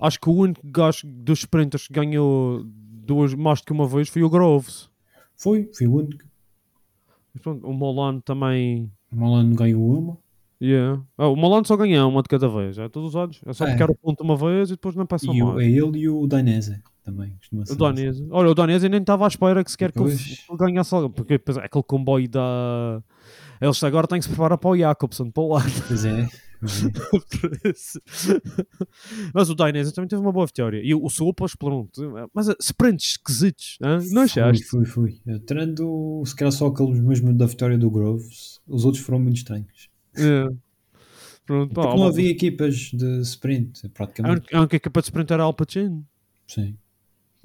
acho 0.00 0.20
que 0.20 0.28
o 0.28 0.32
único 0.34 0.60
gajo 0.64 1.06
dos 1.06 1.40
sprinters 1.40 1.86
que 1.86 1.92
ganhou 1.94 2.62
duas, 2.66 3.34
mais 3.34 3.60
do 3.60 3.66
que 3.66 3.72
uma 3.72 3.86
vez 3.86 4.08
foi 4.08 4.22
o 4.22 4.30
Groves. 4.30 4.88
Foi, 5.36 5.68
foi 5.76 5.86
o 5.86 5.94
único. 5.96 6.24
Mas 7.32 7.42
pronto, 7.42 7.66
o 7.66 7.72
Molano 7.72 8.20
também. 8.22 8.90
O 9.12 9.16
Malano 9.16 9.54
ganhou 9.56 9.98
uma. 9.98 10.18
Yeah. 10.62 11.02
Ah, 11.18 11.28
o 11.28 11.36
Molano 11.36 11.66
só 11.66 11.76
ganha 11.76 12.06
uma 12.06 12.22
de 12.22 12.28
cada 12.28 12.48
vez, 12.48 12.78
é 12.78 12.88
todos 12.88 13.10
os 13.10 13.16
anos. 13.16 13.40
É 13.44 13.52
só 13.52 13.66
É. 13.66 13.72
picar 13.72 13.90
o 13.90 13.94
ponto 13.96 14.22
uma 14.22 14.36
vez 14.36 14.70
e 14.70 14.74
depois 14.74 14.94
não 14.94 15.04
passa 15.04 15.26
E 15.26 15.42
o, 15.42 15.46
mais. 15.48 15.60
é 15.66 15.70
ele 15.70 15.98
e 15.98 16.08
o 16.08 16.26
Dainese 16.26 16.80
também. 17.02 17.36
O 17.52 17.66
ser. 17.66 17.74
Donese. 17.76 18.26
Olha, 18.30 18.50
o 18.50 18.54
Donese 18.54 18.88
nem 18.88 19.00
estava 19.00 19.24
à 19.24 19.28
espera 19.28 19.62
que 19.64 19.70
sequer 19.70 19.92
que 19.92 19.98
ele, 19.98 20.08
Pois. 20.10 20.22
que 20.24 20.50
ele 20.52 20.58
ganhasse 20.58 20.94
algo. 20.94 21.10
Porque 21.10 21.34
depois, 21.34 21.58
é 21.58 21.64
aquele 21.64 21.84
comboio 21.84 22.28
da. 22.28 23.02
Eles 23.60 23.82
agora 23.84 24.06
têm 24.06 24.18
que 24.18 24.24
se 24.24 24.30
preparar 24.30 24.56
para 24.56 24.70
o 24.70 24.76
Jacobson, 24.76 25.30
para 25.30 25.42
o 25.42 25.48
lado. 25.54 25.70
Pois 25.88 26.04
é. 26.04 26.28
é. 27.64 27.70
Isso. 27.70 28.00
Mas 29.32 29.50
o 29.50 29.54
Dainese 29.54 29.92
também 29.92 30.08
teve 30.08 30.20
uma 30.22 30.32
boa 30.32 30.46
vitória. 30.46 30.80
E 30.82 30.94
o 30.94 31.08
Sopas, 31.08 31.54
pronto. 31.54 32.02
Mas 32.32 32.48
eh, 32.48 32.56
sprints 32.60 33.12
esquisitos, 33.12 33.78
não 34.12 34.22
achaste? 34.22 34.64
Fui, 34.64 34.84
fui, 34.84 35.12
fui. 35.24 35.38
Tirando 35.46 36.22
se 36.26 36.34
calhar 36.34 36.52
só 36.52 36.66
aqueles 36.66 37.00
mesmo 37.00 37.32
da 37.32 37.46
vitória 37.46 37.76
do 37.78 37.90
Groves, 37.90 38.60
os 38.66 38.84
outros 38.84 39.02
foram 39.04 39.20
muito 39.20 39.36
estranhos. 39.36 39.88
É. 40.16 40.48
Pronto, 41.46 41.74
Porque 41.74 41.88
não 41.88 41.96
uma- 41.96 42.08
havia 42.08 42.30
equipas 42.30 42.74
de 42.92 43.20
sprint, 43.20 43.84
a 43.86 43.88
praticamente. 43.90 44.54
a 44.54 44.60
única 44.60 44.76
equipa 44.76 45.00
de 45.00 45.06
sprint 45.06 45.32
era 45.32 45.42
a 45.42 45.46
Alpacino. 45.46 46.06
Sim. 46.46 46.76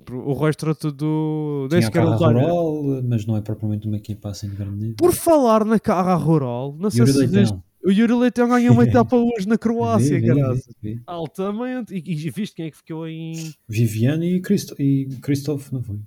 O 0.09 0.33
resto 0.33 0.65
era 0.65 0.73
tudo. 0.73 1.67
Desde 1.69 1.91
que 1.91 1.97
era. 1.97 2.15
Rural, 2.15 3.01
mas 3.03 3.25
não 3.25 3.35
é 3.35 3.41
propriamente 3.41 3.85
uma 3.85 3.97
equipa 3.97 4.29
assim 4.29 4.47
de 4.49 4.55
grande. 4.55 4.93
Por 4.93 5.11
falar 5.13 5.65
na 5.65 5.77
carra 5.77 6.15
rural, 6.15 6.73
não 6.79 6.89
sei 6.89 7.01
Yuri 7.01 7.11
se 7.11 7.17
Leitão. 7.27 7.63
O 7.83 7.91
Yuri 7.91 8.13
Leitão 8.13 8.49
ganhou 8.49 8.73
uma 8.73 8.83
etapa 8.83 9.15
hoje 9.15 9.47
na 9.47 9.57
Croácia, 9.57 10.21
caralho. 10.21 10.59
vi. 10.81 11.01
Altamente. 11.07 11.93
E, 11.93 11.97
e 11.97 12.29
viste 12.29 12.55
quem 12.55 12.65
é 12.65 12.71
que 12.71 12.77
ficou 12.77 13.07
em. 13.07 13.53
Viviane 13.67 14.35
e, 14.35 14.41
Christo 14.41 14.75
e 14.79 15.07
Christophe, 15.21 15.73
não 15.73 15.81
foi? 15.81 15.97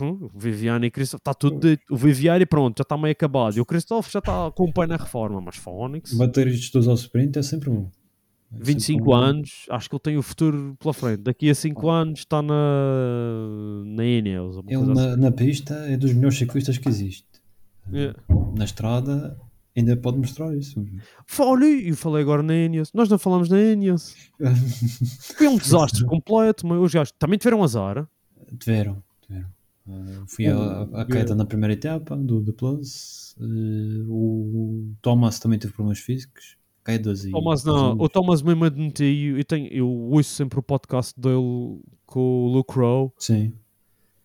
Hum, 0.00 0.30
Viviane 0.34 0.86
e 0.86 0.90
Christoph, 0.90 1.20
está 1.20 1.34
tudo 1.34 1.68
dito. 1.68 1.82
O 1.90 1.96
Viviane, 1.96 2.46
pronto, 2.46 2.78
já 2.78 2.82
está 2.82 2.96
meio 2.96 3.12
acabado. 3.12 3.56
E 3.56 3.60
o 3.60 3.66
Christoph 3.66 4.10
já 4.10 4.18
está 4.18 4.50
com 4.50 4.64
o 4.64 4.72
pé 4.72 4.86
na 4.86 4.96
reforma. 4.96 5.40
Mas 5.40 5.56
Fónix, 5.56 6.12
Bater 6.14 6.48
estes 6.48 6.70
dois 6.70 6.88
ao 6.88 6.94
sprint 6.94 7.38
é 7.38 7.42
sempre 7.42 7.70
bom. 7.70 7.88
É 8.52 8.56
sempre 8.56 8.72
25 8.72 9.04
bom. 9.04 9.14
anos, 9.14 9.66
acho 9.70 9.88
que 9.88 9.94
ele 9.94 10.02
tem 10.02 10.16
o 10.16 10.22
futuro 10.22 10.76
pela 10.80 10.92
frente. 10.92 11.22
Daqui 11.22 11.48
a 11.48 11.54
5 11.54 11.88
anos 11.88 12.18
está 12.20 12.42
na, 12.42 13.84
na 13.84 14.04
Ineos. 14.04 14.56
Ele 14.66 14.94
na, 14.94 15.16
na 15.16 15.30
pista 15.30 15.74
é 15.74 15.96
dos 15.96 16.12
melhores 16.12 16.36
ciclistas 16.36 16.76
que 16.76 16.88
existe. 16.88 17.24
assim. 17.86 17.96
Yeah. 17.96 18.18
Na 18.56 18.64
estrada 18.64 19.38
ainda 19.80 19.96
pode 19.96 20.18
mostrar 20.18 20.56
isso. 20.56 20.84
Olha, 21.38 21.64
eu 21.64 21.96
falei 21.96 22.22
agora 22.22 22.42
na 22.42 22.54
Ineos. 22.54 22.92
Nós 22.92 23.08
não 23.08 23.18
falamos 23.18 23.48
na 23.48 23.60
Ineos. 23.60 24.14
Foi 25.36 25.48
um 25.48 25.56
desastre 25.56 26.04
completo. 26.04 26.66
Mas 26.66 26.80
os 26.80 26.92
gajos 26.92 27.12
também 27.18 27.38
tiveram 27.38 27.62
azar. 27.62 28.08
tiveram, 28.58 29.02
tiveram. 29.20 29.48
Uh, 29.86 30.24
fui 30.26 30.46
a, 30.46 30.82
a 30.94 31.04
queda 31.04 31.34
na 31.34 31.44
primeira 31.44 31.72
etapa 31.72 32.16
do 32.16 32.42
The 32.44 32.52
Plus. 32.52 33.34
Uh, 33.38 34.04
o 34.08 34.94
Thomas 35.02 35.38
também 35.38 35.58
teve 35.58 35.72
problemas 35.72 35.98
físicos. 35.98 36.56
Quedas 36.84 37.24
e. 37.24 37.30
Thomas 37.30 37.64
não, 37.64 37.92
o 37.98 38.08
Thomas 38.08 38.42
mesmo 38.42 38.64
admitiu, 38.64 39.38
eu, 39.38 39.44
tenho, 39.44 39.68
eu 39.68 39.88
ouço 39.88 40.30
sempre 40.30 40.58
o 40.58 40.62
podcast 40.62 41.18
dele 41.18 41.80
com 42.06 42.20
o 42.20 42.48
Luke 42.48 42.74
Rowe. 42.74 43.10
Sim. 43.18 43.52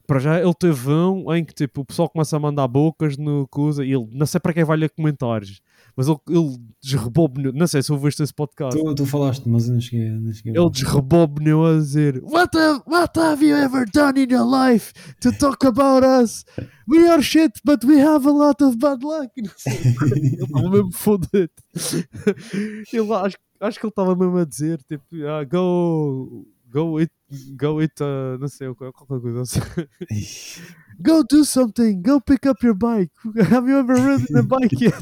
Para 0.08 0.20
já 0.20 0.40
ele 0.40 0.54
teve 0.54 0.90
um 0.90 1.34
em 1.34 1.44
que 1.44 1.54
tipo, 1.54 1.82
o 1.82 1.86
pessoal 1.86 2.10
começa 2.10 2.36
a 2.38 2.40
mandar 2.40 2.68
bocas 2.68 3.18
no 3.18 3.48
coisa 3.48 3.84
e 3.84 3.92
ele 3.92 4.08
não 4.12 4.26
sei 4.26 4.40
para 4.40 4.54
quem 4.54 4.64
vai 4.64 4.78
ler 4.78 4.90
comentários, 4.92 5.62
mas 5.96 6.08
ele, 6.08 6.18
ele 6.30 6.58
desrebobnou, 6.84 7.52
não 7.54 7.66
sei 7.68 7.82
se 7.82 7.92
ouviste 7.92 8.22
esse 8.22 8.34
podcast. 8.34 8.80
Tu, 8.80 8.96
tu 8.96 9.06
falaste, 9.06 9.48
mas 9.48 9.68
eu 9.68 9.74
não 9.74 9.82
cheguei, 9.82 10.10
não 10.10 10.32
cheguei 10.34 10.52
Ele 10.54 10.64
ver. 10.64 10.70
desrebobnou 10.72 11.66
a 11.66 11.74
dizer 11.78 12.22
what 12.24 12.56
have, 12.58 12.82
what 12.88 13.20
have 13.20 13.44
you 13.46 13.56
ever 13.56 13.86
done 13.94 14.20
in 14.24 14.32
your 14.32 14.46
life 14.46 14.94
to 15.22 15.32
talk 15.38 15.66
about 15.66 16.06
us? 16.06 16.46
We 16.88 17.08
are 17.10 17.22
shit, 17.24 17.54
but 17.66 17.84
we 17.84 18.00
have 18.00 18.28
a 18.28 18.32
lot 18.32 18.64
of 18.64 18.78
bad 18.78 19.04
luck. 19.04 19.32
Não 19.38 19.52
sei. 19.58 19.74
Ele 19.74 20.44
estava 20.44 20.70
mesmo 20.70 20.92
fodido. 20.92 21.50
Ele, 22.94 23.14
acho, 23.14 23.38
acho 23.60 23.80
que 23.80 23.86
ele 23.86 23.90
estava 23.92 24.16
mesmo 24.16 24.38
a 24.38 24.46
dizer 24.46 24.80
tipo, 24.84 25.04
ah, 25.28 25.44
go, 25.44 26.46
go 26.70 26.98
it, 27.00 27.12
go 27.58 27.80
it, 27.80 27.94
uh, 28.02 28.38
não 28.40 28.48
sei, 28.48 28.74
qualquer 28.76 29.20
coisa. 29.22 29.44
Go 31.00 31.24
do 31.30 31.44
something, 31.44 32.02
go 32.02 32.22
pick 32.22 32.46
up 32.48 32.66
your 32.66 32.74
bike. 32.76 33.12
Have 33.52 33.70
you 33.70 33.78
ever 33.80 33.96
ridden 33.96 34.38
a 34.38 34.44
bike 34.44 34.80
yet? 34.82 34.96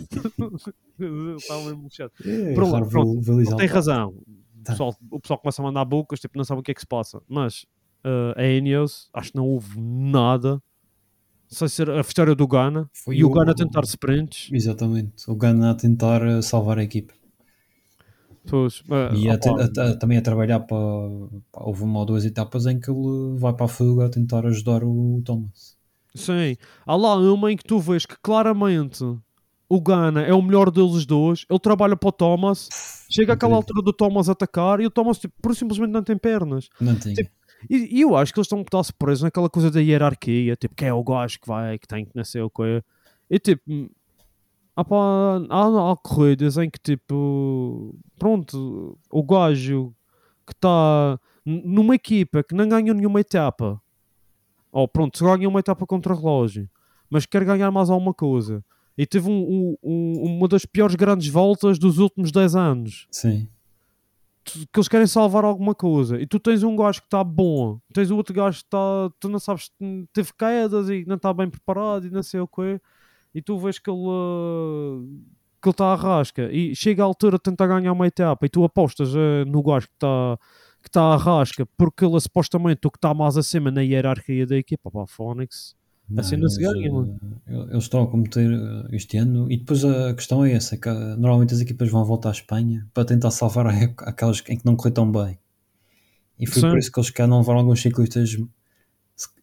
Estava 1.38 1.66
mesmo 1.70 1.88
chato. 1.91 2.14
É, 2.26 2.53
Pronto, 2.55 2.89
pronto. 2.89 3.57
tem 3.57 3.68
razão. 3.68 4.09
O 4.09 4.24
Tá. 4.64 4.72
pessoal, 4.72 4.95
o 5.11 5.20
pessoal 5.20 5.39
começa 5.39 5.61
a 5.61 5.66
mandar 5.66 5.84
bocas, 5.86 6.20
tipo, 6.22 6.38
não 6.38 6.45
sabe 6.45 6.61
o 6.61 6.64
que 6.64 6.72
é 6.72 6.74
que 6.74 6.80
se 6.80 6.88
passa. 6.88 7.22
Mas 7.28 7.66
uh, 8.05 8.34
a 8.39 8.43
Ineos, 8.45 9.09
acho 9.14 9.32
que 9.32 9.38
não 9.38 9.45
houve 9.45 9.78
nada. 9.80 10.51
Não 10.53 10.61
sei 11.49 11.68
se 11.68 11.82
era 11.82 11.97
a 11.97 12.01
história 12.01 12.34
do 12.34 12.47
Ghana 12.47 12.89
Foi 12.93 13.18
e 13.18 13.24
o 13.24 13.28
o- 13.28 13.32
Ghana 13.34 13.51
a 13.51 13.55
tentar 13.55 13.84
sprints. 13.84 14.49
Exatamente. 14.53 15.30
O 15.30 15.36
Gana 15.36 15.72
a 15.72 15.76
tentar 15.76 16.24
uh, 16.26 16.41
salvar 16.41 16.80
a 16.80 16.84
equipa. 16.84 17.14
Pois, 18.47 18.81
uh, 18.81 19.15
E 19.15 19.29
a 19.29 19.33
a- 19.35 19.91
a- 19.91 19.95
também 19.97 20.17
a 20.17 20.21
trabalhar 20.21 20.59
para. 20.61 20.75
Houve 21.53 21.83
uma 21.83 21.99
ou 21.99 22.05
duas 22.05 22.25
etapas 22.25 22.65
em 22.65 22.79
que 22.79 22.89
ele 22.91 23.37
vai 23.37 23.53
para 23.53 23.65
a 23.65 23.69
fuga 23.69 24.05
a 24.05 24.09
tentar 24.09 24.45
ajudar 24.45 24.83
o 24.83 25.21
Thomas. 25.23 25.77
sim. 26.15 26.55
Há 26.85 26.95
lá 26.95 27.15
uma 27.15 27.51
em 27.51 27.57
que 27.57 27.63
tu 27.63 27.79
vês 27.79 28.05
que 28.05 28.15
claramente 28.21 29.03
o 29.69 29.81
Ghana 29.81 30.21
é 30.23 30.33
o 30.33 30.41
melhor 30.41 30.69
deles 30.69 31.05
dois. 31.05 31.45
Ele 31.49 31.59
trabalha 31.59 31.95
para 31.95 32.09
o 32.09 32.11
Thomas. 32.11 32.67
Chega 33.09 33.33
àquela 33.33 33.55
altura 33.55 33.81
do 33.81 33.93
Thomas 33.93 34.27
atacar 34.29 34.79
e 34.81 34.85
o 34.85 34.91
Thomas, 34.91 35.17
tipo, 35.19 35.33
simplesmente 35.55 35.91
não 35.91 36.03
tem 36.03 36.17
pernas. 36.17 36.67
Não 36.81 36.95
tem. 36.95 37.13
Tipo, 37.13 37.29
E, 37.69 37.97
e 37.99 38.01
eu 38.01 38.15
acho 38.17 38.33
que 38.33 38.39
eles 38.39 38.45
estão 38.47 38.59
um 38.59 38.63
bocado 38.63 38.93
presos 38.99 39.23
naquela 39.23 39.49
coisa 39.49 39.71
da 39.71 39.79
hierarquia, 39.79 40.55
tipo, 40.57 40.75
que 40.75 40.83
é 40.83 40.93
o 40.93 41.01
gajo 41.03 41.39
que 41.39 41.47
vai, 41.47 41.79
que 41.79 41.87
tem 41.87 42.03
que 42.05 42.11
nascer 42.13 42.41
o 42.43 42.49
que 42.49 42.83
E 43.29 43.39
tipo, 43.39 43.63
há, 44.76 44.84
pá, 44.84 44.95
há, 45.49 45.91
há 45.91 45.95
corridas 45.97 46.57
em 46.57 46.69
que 46.69 46.80
tipo, 46.80 47.95
pronto, 48.17 48.97
o 49.11 49.24
gajo 49.24 49.93
que 50.45 50.53
está 50.53 51.19
numa 51.45 51.95
equipa 51.95 52.43
que 52.43 52.55
não 52.55 52.67
ganhou 52.67 52.95
nenhuma 52.95 53.19
etapa, 53.21 53.82
ou 54.71 54.88
pronto, 54.88 55.17
se 55.17 55.24
ganha 55.24 55.47
uma 55.47 55.59
etapa 55.59 55.86
contra 55.86 56.15
relógio, 56.15 56.69
mas 57.09 57.26
quer 57.26 57.43
ganhar 57.45 57.69
mais 57.71 57.89
alguma 57.89 58.13
coisa. 58.13 58.63
E 58.97 59.05
teve 59.05 59.30
um- 59.30 59.43
um- 59.43 59.76
um- 59.84 60.24
uma 60.38 60.47
das 60.47 60.65
piores 60.65 60.95
grandes 60.95 61.28
voltas 61.28 61.80
dos 61.80 61.97
últimos 61.97 62.32
10 62.32 62.55
anos 62.55 63.07
Sim. 63.11 63.47
que 64.43 64.67
eles 64.76 64.88
querem 64.88 65.07
salvar 65.07 65.43
alguma 65.45 65.74
coisa 65.74 66.19
e 66.19 66.28
tu 66.28 66.39
tens 66.39 66.63
um 66.63 66.76
gajo 66.76 66.99
que 67.01 67.07
está 67.07 67.24
bom, 67.24 67.80
tens 67.93 68.11
o 68.11 68.15
outro 68.17 68.34
gajo 68.36 68.59
que 68.59 68.65
está, 68.65 69.09
tu 69.19 69.30
não 69.30 69.39
sabes, 69.39 69.71
teve 70.11 70.32
quedas 70.38 70.89
e 70.89 71.05
não 71.07 71.15
está 71.15 71.34
bem 71.34 71.49
preparado 71.49 72.05
e 72.05 72.11
não 72.11 72.21
sei 72.21 72.39
o 72.41 72.47
quê, 72.47 72.80
e 73.34 73.41
tu 73.41 73.57
vês 73.57 73.79
que 73.79 73.89
ele 73.89 73.99
uh, 73.99 75.05
que 75.61 75.69
ele 75.69 75.73
está 75.73 75.93
à 75.93 75.95
rasca 75.95 76.51
e 76.51 76.75
chega 76.75 77.03
à 77.03 77.05
altura 77.05 77.38
de 77.38 77.43
tentar 77.43 77.67
ganhar 77.67 77.93
uma 77.93 78.07
etapa 78.07 78.45
e 78.45 78.49
tu 78.49 78.63
apostas 78.63 79.13
uh, 79.15 79.45
no 79.47 79.63
gajo 79.63 79.88
que 79.88 79.93
está 79.95 80.38
que 80.81 80.89
está 80.89 81.01
à 81.01 81.17
rasca 81.17 81.65
porque 81.77 82.05
ele 82.05 82.17
é 82.17 82.19
supostamente 82.19 82.86
o 82.86 82.91
que 82.91 82.97
está 82.97 83.13
mais 83.13 83.38
acima 83.38 83.71
na 83.71 83.81
hierarquia 83.81 84.45
da 84.45 84.57
equipa, 84.57 84.91
pá, 84.91 85.05
Phoenix. 85.07 85.75
Assim 86.17 86.36
não 86.36 86.49
se 86.49 86.61
eles, 86.61 86.73
ganha, 86.73 86.88
eh, 86.88 86.91
mano. 86.91 87.19
Eles 87.47 87.84
estão 87.86 88.03
a 88.03 88.07
competir 88.07 88.51
eh, 88.51 88.95
este 88.95 89.17
ano 89.17 89.49
e 89.49 89.57
depois 89.57 89.86
a 89.86 90.13
questão 90.13 90.45
é 90.45 90.51
essa, 90.51 90.77
que 90.77 90.89
eh, 90.89 91.15
normalmente 91.15 91.53
as 91.53 91.61
equipas 91.61 91.89
vão 91.89 92.03
voltar 92.03 92.29
à 92.29 92.31
Espanha 92.34 92.86
para 92.93 93.05
tentar 93.05 93.31
salvar 93.31 93.67
a 93.67 93.71
aquelas 94.09 94.43
em 94.49 94.57
que 94.57 94.65
não 94.65 94.75
correu 94.75 94.93
tão 94.93 95.11
bem. 95.11 95.39
E 96.38 96.45
foi 96.45 96.61
Sim. 96.61 96.69
por 96.69 96.77
isso 96.77 96.91
que 96.91 96.99
eles 96.99 97.09
cá 97.09 97.25
não 97.25 97.39
levaram 97.39 97.61
alguns 97.61 97.81
ciclistas 97.81 98.36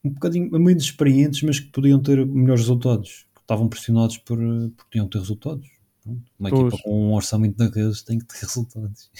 um 0.04 0.10
bocadinho 0.10 0.50
menos 0.58 0.84
experientes, 0.84 1.42
mas 1.42 1.58
que 1.58 1.70
podiam 1.72 2.00
ter 2.00 2.24
melhores 2.26 2.62
resultados. 2.62 3.26
Estavam 3.50 3.68
pressionados 3.68 4.16
por, 4.16 4.40
eh, 4.40 4.70
por 4.76 4.86
tinham 4.92 5.06
que 5.06 5.12
ter 5.12 5.18
resultados. 5.18 5.68
Pronto, 6.04 6.22
Uma 6.38 6.50
Pois. 6.50 6.62
equipa 6.62 6.82
com 6.84 7.08
um 7.08 7.14
orçamento 7.14 7.56
daqueles 7.56 8.00
tem 8.00 8.16
que 8.16 8.24
ter 8.24 8.38
resultados. 8.46 9.10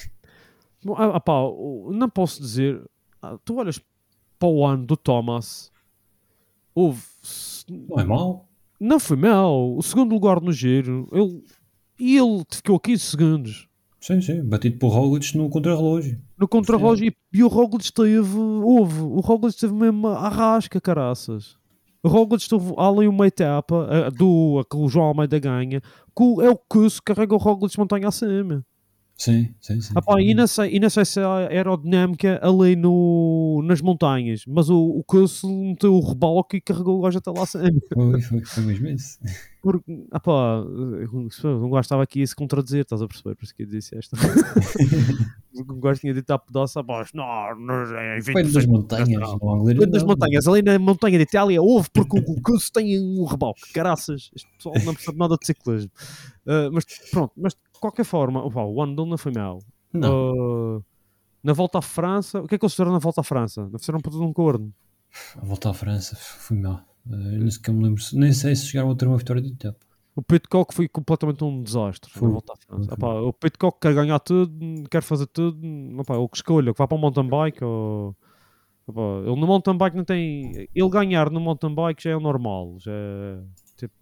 Bom, 0.84 0.94
ah, 0.96 1.16
ah, 1.16 1.20
pá, 1.20 1.32
não 1.90 2.08
posso 2.08 2.40
dizer 2.40 2.80
ah, 3.20 3.36
tu 3.44 3.56
olhas 3.56 3.80
para 4.38 4.48
o 4.48 4.64
ano 4.64 4.86
do 4.86 4.96
Thomas, 4.96 5.72
houve. 6.72 7.02
Não 7.68 7.98
é 7.98 8.04
mau. 8.04 8.48
Não 8.78 9.00
foi 9.00 9.16
mal. 9.16 9.76
O 9.76 9.82
segundo 9.82 10.12
lugar 10.12 10.40
no 10.40 10.52
giro, 10.52 11.08
ele, 11.10 11.44
e 11.98 12.16
ele 12.16 12.44
ficou 12.48 12.78
15 12.78 13.02
segundos. 13.02 13.68
Sim, 14.00 14.20
sim. 14.22 14.44
Batido 14.44 14.78
por 14.78 14.90
Roglic 14.90 15.36
no 15.36 15.50
contrarrelógio. 15.50 16.22
No 16.38 16.46
contrarrelógio 16.46 17.08
e, 17.08 17.16
e 17.36 17.42
o 17.42 17.48
Roglic 17.48 17.82
esteve, 17.84 18.38
houve, 18.38 19.00
o 19.00 19.18
Roglic 19.18 19.54
esteve 19.54 19.74
mesmo 19.74 20.06
à 20.06 20.28
rasca, 20.28 20.80
caraças. 20.80 21.58
Roglic 22.04 22.42
esteve 22.42 22.72
ali 22.76 23.06
uma 23.06 23.26
etapa 23.26 23.86
eh, 23.90 24.10
do 24.10 24.64
que 24.70 24.76
o 24.76 24.88
João 24.88 25.06
Almeida 25.06 25.38
ganha, 25.38 25.80
que 25.80 26.42
é 26.42 26.50
o 26.50 26.56
que 26.56 26.88
se 26.88 27.02
carrega 27.02 27.34
o 27.34 27.38
Roglic 27.38 27.78
montanha 27.78 28.08
acima. 28.08 28.64
Sim, 29.20 29.54
sim, 29.60 29.82
sim. 29.82 29.92
Ah, 29.94 30.00
pá, 30.00 30.18
e, 30.18 30.32
não 30.32 30.46
sei, 30.46 30.76
e 30.76 30.80
não 30.80 30.88
sei 30.88 31.04
se 31.04 31.20
a 31.20 31.48
aerodinâmica 31.48 32.40
ali 32.42 32.74
no, 32.74 33.60
nas 33.66 33.82
montanhas, 33.82 34.46
mas 34.46 34.70
o, 34.70 34.78
o 34.78 35.04
Kuss 35.04 35.42
meteu 35.44 35.94
o 35.94 36.00
reboque 36.00 36.56
e 36.56 36.60
carregou 36.62 36.98
o 36.98 37.02
gajo 37.02 37.18
até 37.18 37.30
lá 37.30 37.42
acima. 37.42 37.68
Foi, 37.92 38.22
foi, 38.22 38.44
foi 38.46 38.62
mesmo 38.62 38.88
isso. 38.88 39.18
Porque, 39.60 40.06
ah 40.10 40.18
pá, 40.18 40.62
um 40.62 41.70
gajo 41.70 41.80
estava 41.80 42.02
aqui 42.02 42.22
a 42.22 42.26
se 42.26 42.34
contradizer, 42.34 42.80
estás 42.80 43.02
a 43.02 43.06
perceber? 43.06 43.34
Por 43.34 43.44
isso 43.44 43.54
que 43.54 43.64
eu 43.64 43.66
disse 43.66 43.94
esta. 43.94 44.16
um 45.70 45.80
gajo 45.80 46.00
tinha 46.00 46.14
dito 46.14 46.30
à 46.30 46.38
pedaço 46.38 46.78
abaixo, 46.78 47.14
não, 47.14 47.26
não, 47.56 47.74
é 47.74 48.20
20%. 48.20 48.32
Foi 48.32 48.42
das 48.42 48.64
montanhas. 48.64 49.32
Dentro 49.66 49.90
das 49.90 50.02
montanhas, 50.02 50.48
ali 50.48 50.62
na 50.62 50.78
montanha 50.78 51.18
de 51.18 51.24
Itália, 51.24 51.60
houve 51.60 51.90
porque 51.92 52.18
o 52.18 52.40
Kuss 52.40 52.70
tem 52.70 52.98
um 52.98 53.26
reboque, 53.26 53.70
caraças. 53.74 54.30
Este 54.34 54.48
pessoal 54.56 54.76
não 54.82 54.94
percebe 54.94 55.18
nada 55.18 55.36
de 55.36 55.44
ciclismo. 55.44 55.90
Ah, 56.46 56.70
mas 56.72 56.86
pronto, 57.10 57.32
mas 57.36 57.54
qualquer 57.80 58.04
forma, 58.04 58.44
opá, 58.44 58.62
o 58.62 58.80
ano 58.82 58.94
dele 58.94 59.10
não 59.10 59.18
foi 59.18 59.32
mau. 59.32 59.58
Não, 59.92 60.78
Ah, 60.78 60.82
na 61.42 61.52
volta 61.52 61.78
à 61.78 61.82
França, 61.82 62.40
o 62.40 62.46
que 62.46 62.54
é 62.54 62.58
que 62.58 62.64
eles 62.64 62.72
fizeram 62.74 62.92
na 62.92 62.98
volta 62.98 63.20
à 63.22 63.24
França? 63.24 63.68
Não 63.68 63.78
fizeram 63.78 64.00
para 64.00 64.12
tudo 64.12 64.24
um 64.24 64.32
corno. 64.32 64.72
a 65.36 65.44
volta 65.44 65.70
à 65.70 65.74
França 65.74 66.14
foi 66.16 66.56
mal. 66.58 66.80
Eh, 67.10 67.16
nem 67.16 67.50
sequer 67.50 67.72
me 67.72 67.82
lembro, 67.84 68.02
nem 68.12 68.32
sei 68.32 68.54
se 68.54 68.66
chegaram 68.66 68.90
a 68.90 68.94
ter 68.94 69.06
uma 69.06 69.16
vitória 69.16 69.40
de 69.42 69.48
etapa. 69.50 69.78
O 70.14 70.22
Pitcock 70.22 70.74
foi 70.74 70.86
completamente 70.88 71.42
um 71.44 71.62
desastre 71.62 72.10
Foi. 72.12 72.28
na 72.28 72.32
volta 72.34 72.52
à 72.52 72.56
França. 72.56 72.92
Opá, 72.94 73.14
o 73.20 73.32
Pitcock 73.32 73.78
quer 73.80 73.94
ganhar 73.94 74.18
tudo, 74.18 74.88
quer 74.90 75.02
fazer 75.02 75.26
tudo, 75.28 75.58
opá, 75.98 76.16
o 76.16 76.28
que 76.28 76.36
escolha, 76.36 76.72
que 76.74 76.78
vá 76.78 76.86
para 76.86 76.96
o 76.96 77.00
mountain 77.00 77.26
bike 77.28 77.64
ou. 77.64 78.14
ele 78.88 79.40
no 79.40 79.46
mountain 79.46 79.76
bike 79.78 79.96
não 79.96 80.04
tem. 80.04 80.68
Ele 80.74 80.88
ganhar 80.90 81.30
no 81.30 81.40
mountain 81.40 81.74
bike 81.74 82.02
já 82.02 82.10
é 82.10 82.16
o 82.16 82.20
normal. 82.20 82.76
Já 82.80 82.92
é, 82.92 83.38
tipo, 83.76 83.94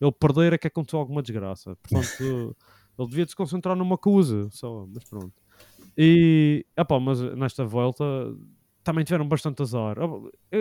ele 0.00 0.12
perder 0.12 0.52
é 0.52 0.58
que 0.58 0.68
aconteceu 0.68 1.00
alguma 1.00 1.22
desgraça. 1.22 1.76
Portanto, 1.82 2.56
ele 2.98 3.08
devia 3.08 3.26
se 3.26 3.36
concentrar 3.36 3.76
numa 3.76 3.98
coisa 3.98 4.48
só, 4.50 4.86
mas 4.92 5.04
pronto. 5.04 5.32
E, 5.96 6.64
opá, 6.78 7.00
mas 7.00 7.20
nesta 7.36 7.64
volta 7.64 8.04
também 8.84 9.04
tiveram 9.04 9.26
bastante 9.26 9.62
azar. 9.62 9.96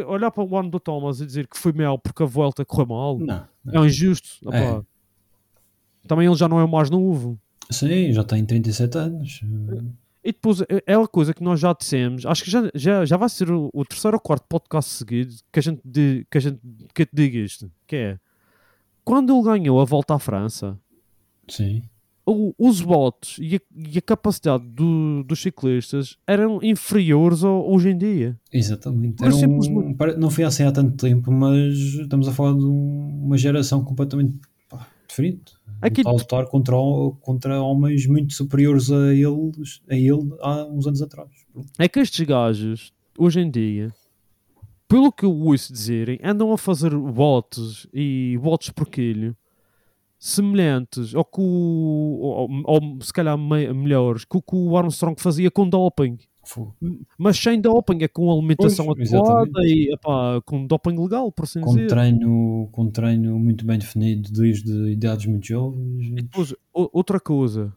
Olhar 0.07 0.31
para 0.31 0.43
o 0.43 0.57
ano 0.57 0.69
do 0.69 0.79
Thomas 0.79 1.19
e 1.19 1.25
dizer 1.25 1.47
que 1.47 1.57
foi 1.57 1.71
mal 1.73 1.99
porque 1.99 2.23
a 2.23 2.25
volta 2.25 2.63
correu 2.65 2.87
mal. 2.87 3.19
Não, 3.19 3.47
não. 3.63 3.83
É 3.83 3.87
injusto. 3.87 4.49
É. 4.51 4.81
Também 6.07 6.25
ele 6.27 6.35
já 6.35 6.47
não 6.47 6.59
é 6.59 6.63
o 6.63 6.67
mais 6.69 6.89
novo. 6.89 7.39
Sim, 7.69 8.11
já 8.13 8.23
tem 8.23 8.45
37 8.45 8.97
anos. 8.97 9.41
E 10.23 10.31
depois 10.31 10.61
é 10.61 10.65
é 10.87 10.97
uma 10.97 11.07
coisa 11.07 11.33
que 11.33 11.43
nós 11.43 11.59
já 11.59 11.73
dissemos. 11.73 12.25
Acho 12.25 12.43
que 12.43 12.49
já, 12.51 12.69
já, 12.73 13.05
já 13.05 13.17
vai 13.17 13.29
ser 13.29 13.51
o, 13.51 13.69
o 13.73 13.83
terceiro 13.85 14.15
ou 14.17 14.21
quarto 14.21 14.45
podcast 14.47 14.91
seguido 14.91 15.33
que 15.51 15.59
a 15.59 15.61
gente, 15.61 15.81
di- 15.85 16.25
que 16.31 16.37
a 16.37 16.41
gente 16.41 16.59
que 16.93 17.01
eu 17.03 17.05
te 17.05 17.11
diga 17.15 17.37
isto. 17.39 17.71
Que 17.85 17.95
é 17.95 18.19
quando 19.03 19.33
ele 19.33 19.43
ganhou 19.43 19.79
a 19.81 19.85
volta 19.85 20.15
à 20.15 20.19
França, 20.19 20.79
Sim. 21.47 21.83
Os 22.25 22.79
votos 22.81 23.37
e 23.39 23.55
a, 23.57 23.59
e 23.93 23.97
a 23.97 24.01
capacidade 24.01 24.63
do- 24.67 25.23
dos 25.23 25.39
ciclistas 25.41 26.17
eram 26.25 26.59
inferiores 26.63 27.43
ao, 27.43 27.71
hoje 27.71 27.89
em 27.89 27.97
dia. 27.97 28.39
Exatamente. 28.51 29.17
Mas 29.21 29.41
Era 29.41 29.51
um- 29.51 30.17
não 30.17 30.29
foi 30.31 30.43
assim 30.43 30.63
há 30.63 30.71
tanto 30.71 30.97
tempo, 30.97 31.31
mas 31.31 31.73
estamos 31.75 32.27
a 32.27 32.31
falar 32.31 32.53
de 32.57 32.65
um- 32.65 33.21
uma 33.25 33.37
geração 33.37 33.83
completamente 33.83 34.35
pá, 34.69 34.87
diferente. 35.07 35.53
Aqui- 35.81 36.01
Lutar, 36.01 36.13
lutar 36.13 36.45
contra, 36.47 36.75
contra 37.21 37.61
homens 37.61 38.07
muito 38.07 38.33
superiores 38.33 38.91
a, 38.91 39.13
eles, 39.13 39.81
a 39.89 39.95
ele 39.95 40.33
há 40.41 40.65
uns 40.65 40.87
anos 40.87 41.01
atrás. 41.01 41.29
É 41.77 41.87
que 41.87 41.99
estes 41.99 42.25
gajos, 42.25 42.91
hoje 43.17 43.39
em 43.41 43.51
dia, 43.51 43.93
pelo 44.87 45.11
que 45.11 45.25
eu 45.25 45.31
ouço 45.33 45.71
dizerem, 45.71 46.19
andam 46.23 46.51
a 46.51 46.57
fazer 46.57 46.95
votos 46.95 47.87
e 47.93 48.37
votos 48.41 48.69
por 48.69 48.87
quilho 48.87 49.35
semelhantes 50.29 51.13
ao 51.13 51.23
que 51.23 51.39
o, 51.39 51.43
ou, 52.19 52.49
ou 52.65 52.97
se 53.01 53.13
calhar 53.13 53.37
me- 53.37 53.71
melhores 53.73 54.25
que 54.25 54.35
o 54.37 54.41
que 54.41 54.55
o 54.55 54.75
Armstrong 54.75 55.21
fazia 55.21 55.51
com 55.51 55.69
doping. 55.69 56.17
Fogo. 56.43 56.75
Mas 57.17 57.37
sem 57.37 57.59
doping, 57.61 58.03
é 58.03 58.07
com 58.07 58.31
alimentação 58.31 58.85
Pois, 58.87 58.99
adequada 59.13 59.43
exatamente. 59.43 59.73
e 59.89 59.93
epá, 59.93 60.41
com 60.45 60.65
doping 60.65 60.95
legal, 60.99 61.31
por 61.31 61.43
assim 61.43 61.59
Com 61.61 61.73
dizer. 61.75 61.87
treino, 61.87 62.69
com 62.71 62.89
treino 62.89 63.37
muito 63.39 63.65
bem 63.65 63.77
definido 63.79 64.31
desde 64.31 64.71
idades 64.91 65.25
muito 65.27 65.45
jovens. 65.45 66.05
E 66.07 66.11
depois, 66.21 66.53
outra 66.73 67.19
coisa, 67.19 67.71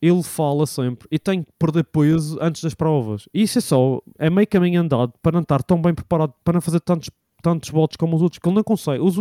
ele 0.00 0.22
fala 0.22 0.66
sempre 0.66 1.06
e 1.10 1.18
tem 1.18 1.42
que 1.42 1.50
perder 1.58 1.84
peso 1.84 2.38
antes 2.40 2.62
das 2.62 2.74
provas. 2.74 3.28
E 3.34 3.42
isso 3.42 3.58
é 3.58 3.62
só, 3.62 4.00
é 4.18 4.28
meio 4.30 4.46
caminho 4.46 4.80
andado 4.80 5.12
para 5.22 5.32
não 5.32 5.40
estar 5.42 5.62
tão 5.62 5.80
bem 5.80 5.94
preparado, 5.94 6.32
para 6.44 6.54
não 6.54 6.60
fazer 6.60 6.80
tantos, 6.80 7.10
tantos 7.42 7.70
votos 7.70 7.96
como 7.96 8.14
os 8.16 8.20
outros, 8.22 8.38
que 8.38 8.46
ele 8.48 8.56
não 8.56 8.64
consegue. 8.64 9.02
Os- 9.02 9.16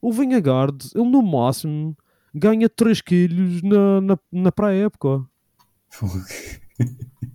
O, 0.00 0.12
Vingegaard, 0.12 0.76
ele 0.94 1.08
no 1.08 1.22
máximo 1.22 1.96
ganha 2.34 2.68
3 2.68 3.00
quilos 3.00 3.62
na, 3.62 4.00
na, 4.00 4.18
na 4.30 4.52
pré-época. 4.52 5.24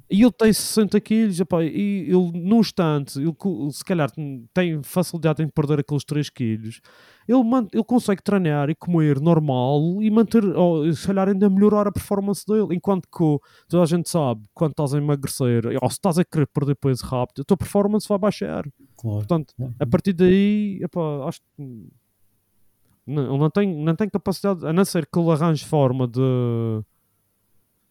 E 0.09 0.21
ele 0.21 0.31
tem 0.33 0.51
60 0.51 0.99
quilos, 0.99 1.39
epá, 1.39 1.63
e 1.63 2.01
ele, 2.01 2.31
no 2.33 2.59
instante, 2.59 3.17
ele, 3.17 3.33
se 3.71 3.83
calhar 3.83 4.11
tem 4.53 4.83
facilidade 4.83 5.41
em 5.41 5.47
perder 5.47 5.79
aqueles 5.79 6.03
3 6.03 6.29
quilos, 6.29 6.81
ele, 7.25 7.39
ele 7.73 7.83
consegue 7.85 8.21
treinar 8.21 8.69
e 8.69 8.75
comer 8.75 9.21
normal 9.21 9.79
e 10.01 10.11
manter, 10.11 10.43
ou 10.43 10.91
se 10.91 11.07
calhar 11.07 11.29
ainda 11.29 11.49
melhorar 11.49 11.87
a 11.87 11.91
performance 11.93 12.45
dele. 12.45 12.75
Enquanto 12.75 13.07
que 13.07 13.39
toda 13.69 13.83
a 13.83 13.85
gente 13.85 14.09
sabe, 14.09 14.43
quando 14.53 14.71
estás 14.71 14.93
a 14.93 14.97
emagrecer, 14.97 15.65
ou 15.81 15.89
se 15.89 15.95
estás 15.95 16.19
a 16.19 16.25
querer 16.25 16.47
perder 16.47 16.75
peso 16.75 17.05
rápido, 17.05 17.41
a 17.41 17.45
tua 17.45 17.55
performance 17.55 18.07
vai 18.07 18.19
baixar. 18.19 18.65
Claro. 18.97 19.17
Portanto, 19.19 19.53
a 19.79 19.85
partir 19.85 20.11
daí, 20.11 20.79
epá, 20.83 21.25
acho 21.25 21.39
que 21.55 21.87
não, 23.11 23.29
ele 23.29 23.37
não 23.37 23.49
tem, 23.49 23.75
não 23.75 23.95
tem 23.95 24.09
capacidade, 24.09 24.65
a 24.65 24.73
não 24.73 24.85
ser 24.85 25.05
que 25.05 25.19
ele 25.19 25.29
arranje 25.31 25.65
forma 25.65 26.07
de, 26.07 26.19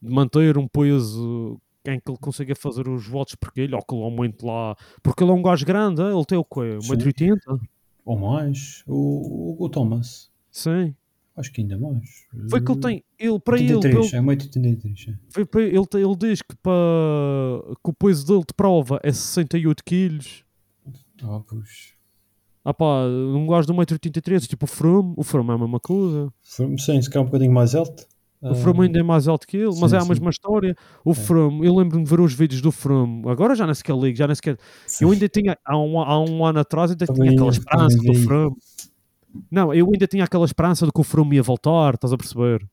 de 0.02 0.10
manter 0.12 0.56
um 0.58 0.66
peso 0.66 1.60
em 1.86 1.98
que 1.98 2.10
ele 2.10 2.18
consiga 2.18 2.54
fazer 2.54 2.88
os 2.88 3.06
votos 3.06 3.34
porque 3.34 3.62
ele, 3.62 3.74
ou 3.74 3.82
que 3.82 3.94
ele 3.94 4.04
aumente 4.04 4.44
lá, 4.44 4.76
porque 5.02 5.22
ele 5.24 5.30
é 5.30 5.34
um 5.34 5.42
gajo 5.42 5.64
grande, 5.64 6.02
ele 6.02 6.24
tem 6.24 6.38
o 6.38 6.44
quê? 6.44 6.78
Sim. 6.80 6.94
1,80m? 6.94 7.60
Ou 8.04 8.18
mais. 8.18 8.82
O, 8.86 9.56
o, 9.60 9.64
o 9.64 9.68
Thomas. 9.68 10.30
Sim. 10.50 10.94
Acho 11.36 11.52
que 11.52 11.62
ainda 11.62 11.78
mais. 11.78 12.26
Foi 12.50 12.60
que 12.60 12.70
ele 12.70 12.80
tem, 12.80 13.04
ele, 13.18 13.38
para 13.40 13.56
ele, 13.58 13.74
83, 13.76 14.10
para 14.10 14.18
é 14.18 14.22
1,83. 14.22 15.08
é. 15.08 15.18
Foi 15.30 15.44
para- 15.46 15.62
ele, 15.62 15.76
ele 15.94 16.16
diz 16.18 16.42
que, 16.42 16.54
para, 16.56 16.72
que 17.82 17.90
o 17.90 17.92
peso 17.94 18.26
dele 18.26 18.40
de 18.40 18.52
prova 18.54 19.00
é 19.02 19.10
68 19.12 19.82
quilos. 19.84 20.44
Ah, 21.22 21.40
pois. 21.48 21.94
Ah 22.64 22.74
pá, 22.74 23.04
um 23.06 23.46
gajo 23.46 23.66
de 23.66 23.72
1,83m, 23.72 24.46
tipo 24.46 24.64
o 24.64 24.68
Froome, 24.68 25.14
o 25.16 25.22
Froome 25.22 25.50
é 25.50 25.54
a 25.54 25.58
mesma 25.58 25.80
coisa. 25.80 26.32
Foi- 26.42 26.76
Sim, 26.78 27.00
se 27.00 27.08
calhar 27.08 27.22
um 27.24 27.26
bocadinho 27.26 27.52
mais 27.52 27.74
alto. 27.74 28.04
O 28.42 28.54
Froome 28.54 28.84
ainda 28.86 28.98
é 29.00 29.02
mais 29.02 29.28
alto 29.28 29.46
que 29.46 29.56
ele, 29.58 29.74
mas 29.78 29.90
sim, 29.90 29.96
é 29.96 29.98
a 29.98 30.02
sim. 30.02 30.08
mesma 30.08 30.30
história. 30.30 30.74
O 31.04 31.12
Froome, 31.12 31.66
eu 31.66 31.74
lembro-me 31.76 32.04
de 32.04 32.10
ver 32.10 32.20
os 32.20 32.32
vídeos 32.32 32.62
do 32.62 32.70
Froome, 32.72 33.28
agora 33.28 33.54
já 33.54 33.66
nem 33.66 33.74
sequer 33.74 33.94
ligo, 33.96 34.16
já 34.16 34.26
nem 34.26 34.34
sequer. 34.34 34.56
Eu 35.00 35.10
ainda 35.10 35.28
tinha, 35.28 35.58
há 35.64 35.76
um, 35.78 36.00
há 36.00 36.18
um 36.24 36.44
ano 36.44 36.58
atrás, 36.58 36.90
ainda 36.90 37.06
Também 37.06 37.22
tinha 37.22 37.32
aquela 37.34 37.50
esperança 37.50 37.96
do. 37.98 38.14
Froome. 38.14 38.56
Não, 39.50 39.72
eu 39.74 39.86
ainda 39.86 40.06
tinha 40.06 40.24
aquela 40.24 40.44
esperança 40.46 40.86
de 40.86 40.92
que 40.92 41.00
o 41.00 41.04
Froome 41.04 41.36
ia 41.36 41.42
voltar, 41.42 41.94
estás 41.94 42.12
a 42.12 42.16
perceber? 42.16 42.66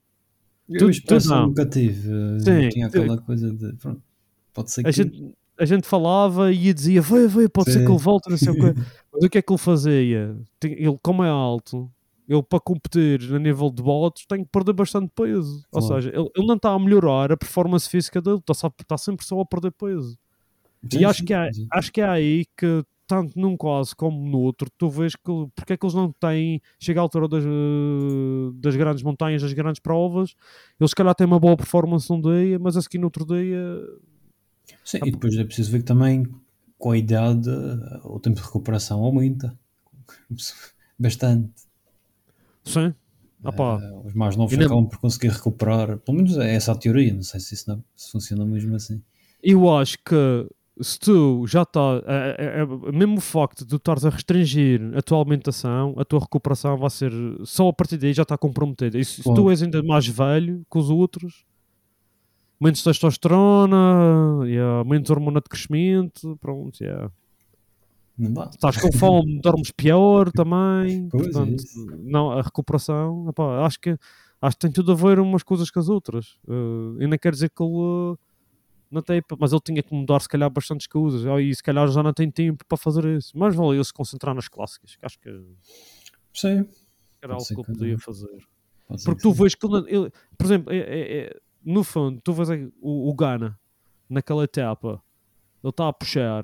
Eu 0.69 0.91
Tu- 0.91 1.01
tu 1.03 1.29
não. 1.29 1.47
nunca 1.47 1.65
tive. 1.65 2.09
Sim, 2.39 2.69
tinha 2.69 2.87
aquela 2.87 3.17
coisa 3.17 3.51
de. 3.53 3.73
Pronto, 3.73 4.01
pode 4.53 4.71
ser 4.71 4.83
que. 4.83 4.91
Gente, 4.91 5.33
a 5.59 5.65
gente 5.65 5.87
falava 5.87 6.51
e 6.51 6.73
dizia, 6.73 7.01
vai, 7.01 7.27
vai, 7.27 7.47
pode 7.49 7.71
ser 7.71 7.79
Sim. 7.79 7.85
que 7.85 7.91
ele 7.91 7.99
volte, 7.99 8.29
não 8.29 8.37
sei 8.37 8.49
o 8.51 8.55
quê. 8.55 8.73
Mas 9.11 9.23
o 9.23 9.29
que 9.29 9.37
é 9.37 9.41
que 9.41 9.51
ele 9.51 9.57
fazia? 9.57 10.37
Ele, 10.63 10.99
como 11.01 11.23
é 11.23 11.29
alto, 11.29 11.89
ele 12.27 12.43
para 12.43 12.59
competir 12.59 13.33
a 13.33 13.39
nível 13.39 13.69
de 13.71 13.81
votos 13.81 14.25
tem 14.25 14.43
que 14.43 14.49
perder 14.51 14.73
bastante 14.73 15.11
peso. 15.15 15.63
Ou 15.71 15.81
Claro. 15.81 16.01
seja, 16.01 16.15
ele, 16.15 16.29
ele 16.35 16.47
não 16.47 16.55
está 16.55 16.71
a 16.71 16.79
melhorar 16.79 17.31
a 17.31 17.37
performance 17.37 17.89
física 17.89 18.21
dele, 18.21 18.37
está, 18.37 18.53
está 18.81 18.97
sempre 18.97 19.25
só 19.25 19.39
a 19.39 19.45
perder 19.45 19.71
peso. 19.71 20.17
Sim, 20.91 20.99
e 20.99 21.05
acho 21.05 21.23
que, 21.23 21.33
é, 21.33 21.49
acho 21.73 21.91
que 21.91 22.01
é 22.01 22.05
aí 22.07 22.45
que, 22.55 22.83
tanto 23.07 23.39
num 23.39 23.57
caso 23.57 23.95
como 23.95 24.29
no 24.29 24.39
outro, 24.39 24.69
tu 24.77 24.89
vês 24.89 25.15
que 25.15 25.21
porque 25.55 25.73
é 25.73 25.77
que 25.77 25.85
eles 25.85 25.95
não 25.95 26.11
têm, 26.11 26.61
chega 26.79 26.99
à 26.99 27.03
altura 27.03 27.27
das, 27.27 27.43
das 28.55 28.75
grandes 28.75 29.03
montanhas, 29.03 29.41
das 29.41 29.53
grandes 29.53 29.79
provas, 29.79 30.35
eles 30.79 30.91
se 30.91 30.95
calhar 30.95 31.15
têm 31.15 31.25
uma 31.25 31.39
boa 31.39 31.57
performance 31.57 32.09
num 32.09 32.21
dia, 32.21 32.59
mas 32.59 32.77
a 32.77 32.81
seguir 32.81 32.99
no 32.99 33.05
outro 33.07 33.25
dia 33.25 33.57
Sim, 34.83 34.99
e 35.05 35.11
depois 35.11 35.35
é 35.35 35.43
preciso 35.43 35.71
ver 35.71 35.79
que 35.79 35.85
também 35.85 36.25
com 36.77 36.91
a 36.91 36.97
idade 36.97 37.49
eh, 37.49 37.99
o 38.03 38.19
tempo 38.19 38.37
de 38.37 38.43
recuperação 38.45 39.03
aumenta 39.03 39.57
bastante. 40.97 41.51
sim. 42.63 42.93
Eh, 43.45 44.01
os 44.03 44.13
mais 44.13 44.35
novos 44.35 44.53
Ainda- 44.53 44.65
acabam 44.65 44.87
por 44.87 44.97
conseguir 44.99 45.29
recuperar, 45.29 45.97
pelo 45.99 46.17
menos 46.17 46.37
é 46.37 46.55
essa 46.55 46.71
a 46.71 46.75
teoria, 46.75 47.13
não 47.13 47.21
sei 47.23 47.39
se 47.39 47.53
isso 47.53 47.69
não, 47.69 47.83
se 47.95 48.11
funciona 48.11 48.43
mesmo 48.45 48.75
assim. 48.75 49.01
eu 49.43 49.69
acho 49.77 49.97
que 50.03 50.15
se 50.81 50.99
tu 50.99 51.45
já 51.47 51.61
está, 51.61 52.01
é, 52.05 52.35
é, 52.37 52.61
é, 52.61 52.91
mesmo 52.91 53.17
o 53.17 53.21
facto 53.21 53.59
de 53.63 53.67
tu 53.69 53.75
estares 53.77 54.05
a 54.05 54.09
restringir 54.09 54.81
a 54.95 55.01
tua 55.01 55.19
alimentação, 55.21 55.93
a 55.97 56.03
tua 56.03 56.19
recuperação 56.19 56.77
vai 56.77 56.89
ser, 56.89 57.11
só 57.45 57.69
a 57.69 57.73
partir 57.73 57.97
daí 57.97 58.11
já 58.11 58.23
está 58.23 58.37
comprometida. 58.37 58.97
E 58.99 59.05
se, 59.05 59.23
se 59.23 59.33
tu 59.33 59.49
és 59.49 59.61
ainda 59.61 59.81
mais 59.83 60.07
velho 60.07 60.65
que 60.69 60.77
os 60.77 60.89
outros, 60.89 61.45
menos 62.59 62.83
testosterona, 62.83 64.45
yeah, 64.45 64.83
menos 64.83 65.09
hormona 65.09 65.39
de 65.41 65.49
crescimento, 65.49 66.37
pronto, 66.41 66.79
yeah. 66.81 67.11
Não 68.17 68.33
dá. 68.33 68.45
estás 68.51 68.77
com 68.77 68.91
fome, 68.91 69.39
dormes 69.41 69.71
pior 69.71 70.31
também, 70.31 71.07
Pois 71.09 71.27
é 71.27 71.31
portanto, 71.31 71.59
isso. 71.63 71.85
não, 71.99 72.31
a 72.31 72.41
recuperação, 72.41 73.29
epá, 73.29 73.65
acho 73.65 73.79
que 73.79 73.95
acho 74.41 74.55
que 74.55 74.61
tem 74.61 74.71
tudo 74.71 74.91
a 74.91 74.95
ver 74.95 75.19
umas 75.19 75.43
coisas 75.43 75.69
com 75.71 75.79
as 75.79 75.89
outras. 75.89 76.37
Uh, 76.47 76.95
e 77.01 77.07
não 77.07 77.17
quer 77.17 77.31
dizer 77.31 77.49
que 77.49 77.61
ele 77.61 77.71
uh, 77.73 78.17
não 78.89 79.01
tem, 79.01 79.21
mas 79.39 79.51
ele 79.51 79.61
tinha 79.63 79.83
que 79.83 79.93
mudar 79.93 80.19
se 80.19 80.29
calhar 80.29 80.49
bastantes 80.49 80.87
coisas, 80.87 81.25
oh, 81.25 81.39
e 81.39 81.53
se 81.53 81.61
calhar 81.61 81.87
já 81.87 82.01
não 82.01 82.13
tem 82.13 82.29
tempo 82.31 82.63
para 82.67 82.77
fazer 82.77 83.05
isso. 83.17 83.31
Mas 83.37 83.55
valeu 83.55 83.83
se 83.83 83.93
concentrar 83.93 84.33
nas 84.35 84.47
clássicas, 84.47 84.95
que 84.95 85.05
acho 85.05 85.19
que 85.19 85.29
Sim. 86.33 86.67
era 87.21 87.33
algo 87.33 87.45
que 87.45 87.53
ele 87.53 87.63
que 87.63 87.71
podia 87.73 87.99
fazer. 87.99 88.37
Porque 88.87 89.15
que 89.15 89.21
tu 89.21 89.33
vês 89.33 89.53
que 89.53 89.65
ele, 89.67 89.85
ele- 89.95 90.11
por 90.37 90.45
exemplo, 90.45 90.71
é- 90.73 90.77
é- 90.77 91.17
é- 91.25 91.37
no 91.63 91.83
fundo, 91.83 92.21
tu 92.23 92.33
vês 92.33 92.49
o, 92.81 93.09
o 93.09 93.13
Gana 93.13 93.59
naquela 94.09 94.43
etapa, 94.43 95.01
ele 95.63 95.69
está 95.69 95.87
a 95.87 95.93
puxar 95.93 96.43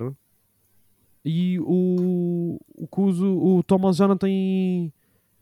e 1.23 1.57
o, 1.59 2.59
o, 2.75 2.87
Cuso, 2.87 3.25
o 3.25 3.63
Thomas 3.63 3.95
já 3.95 4.07
não 4.07 4.17
tem 4.17 4.91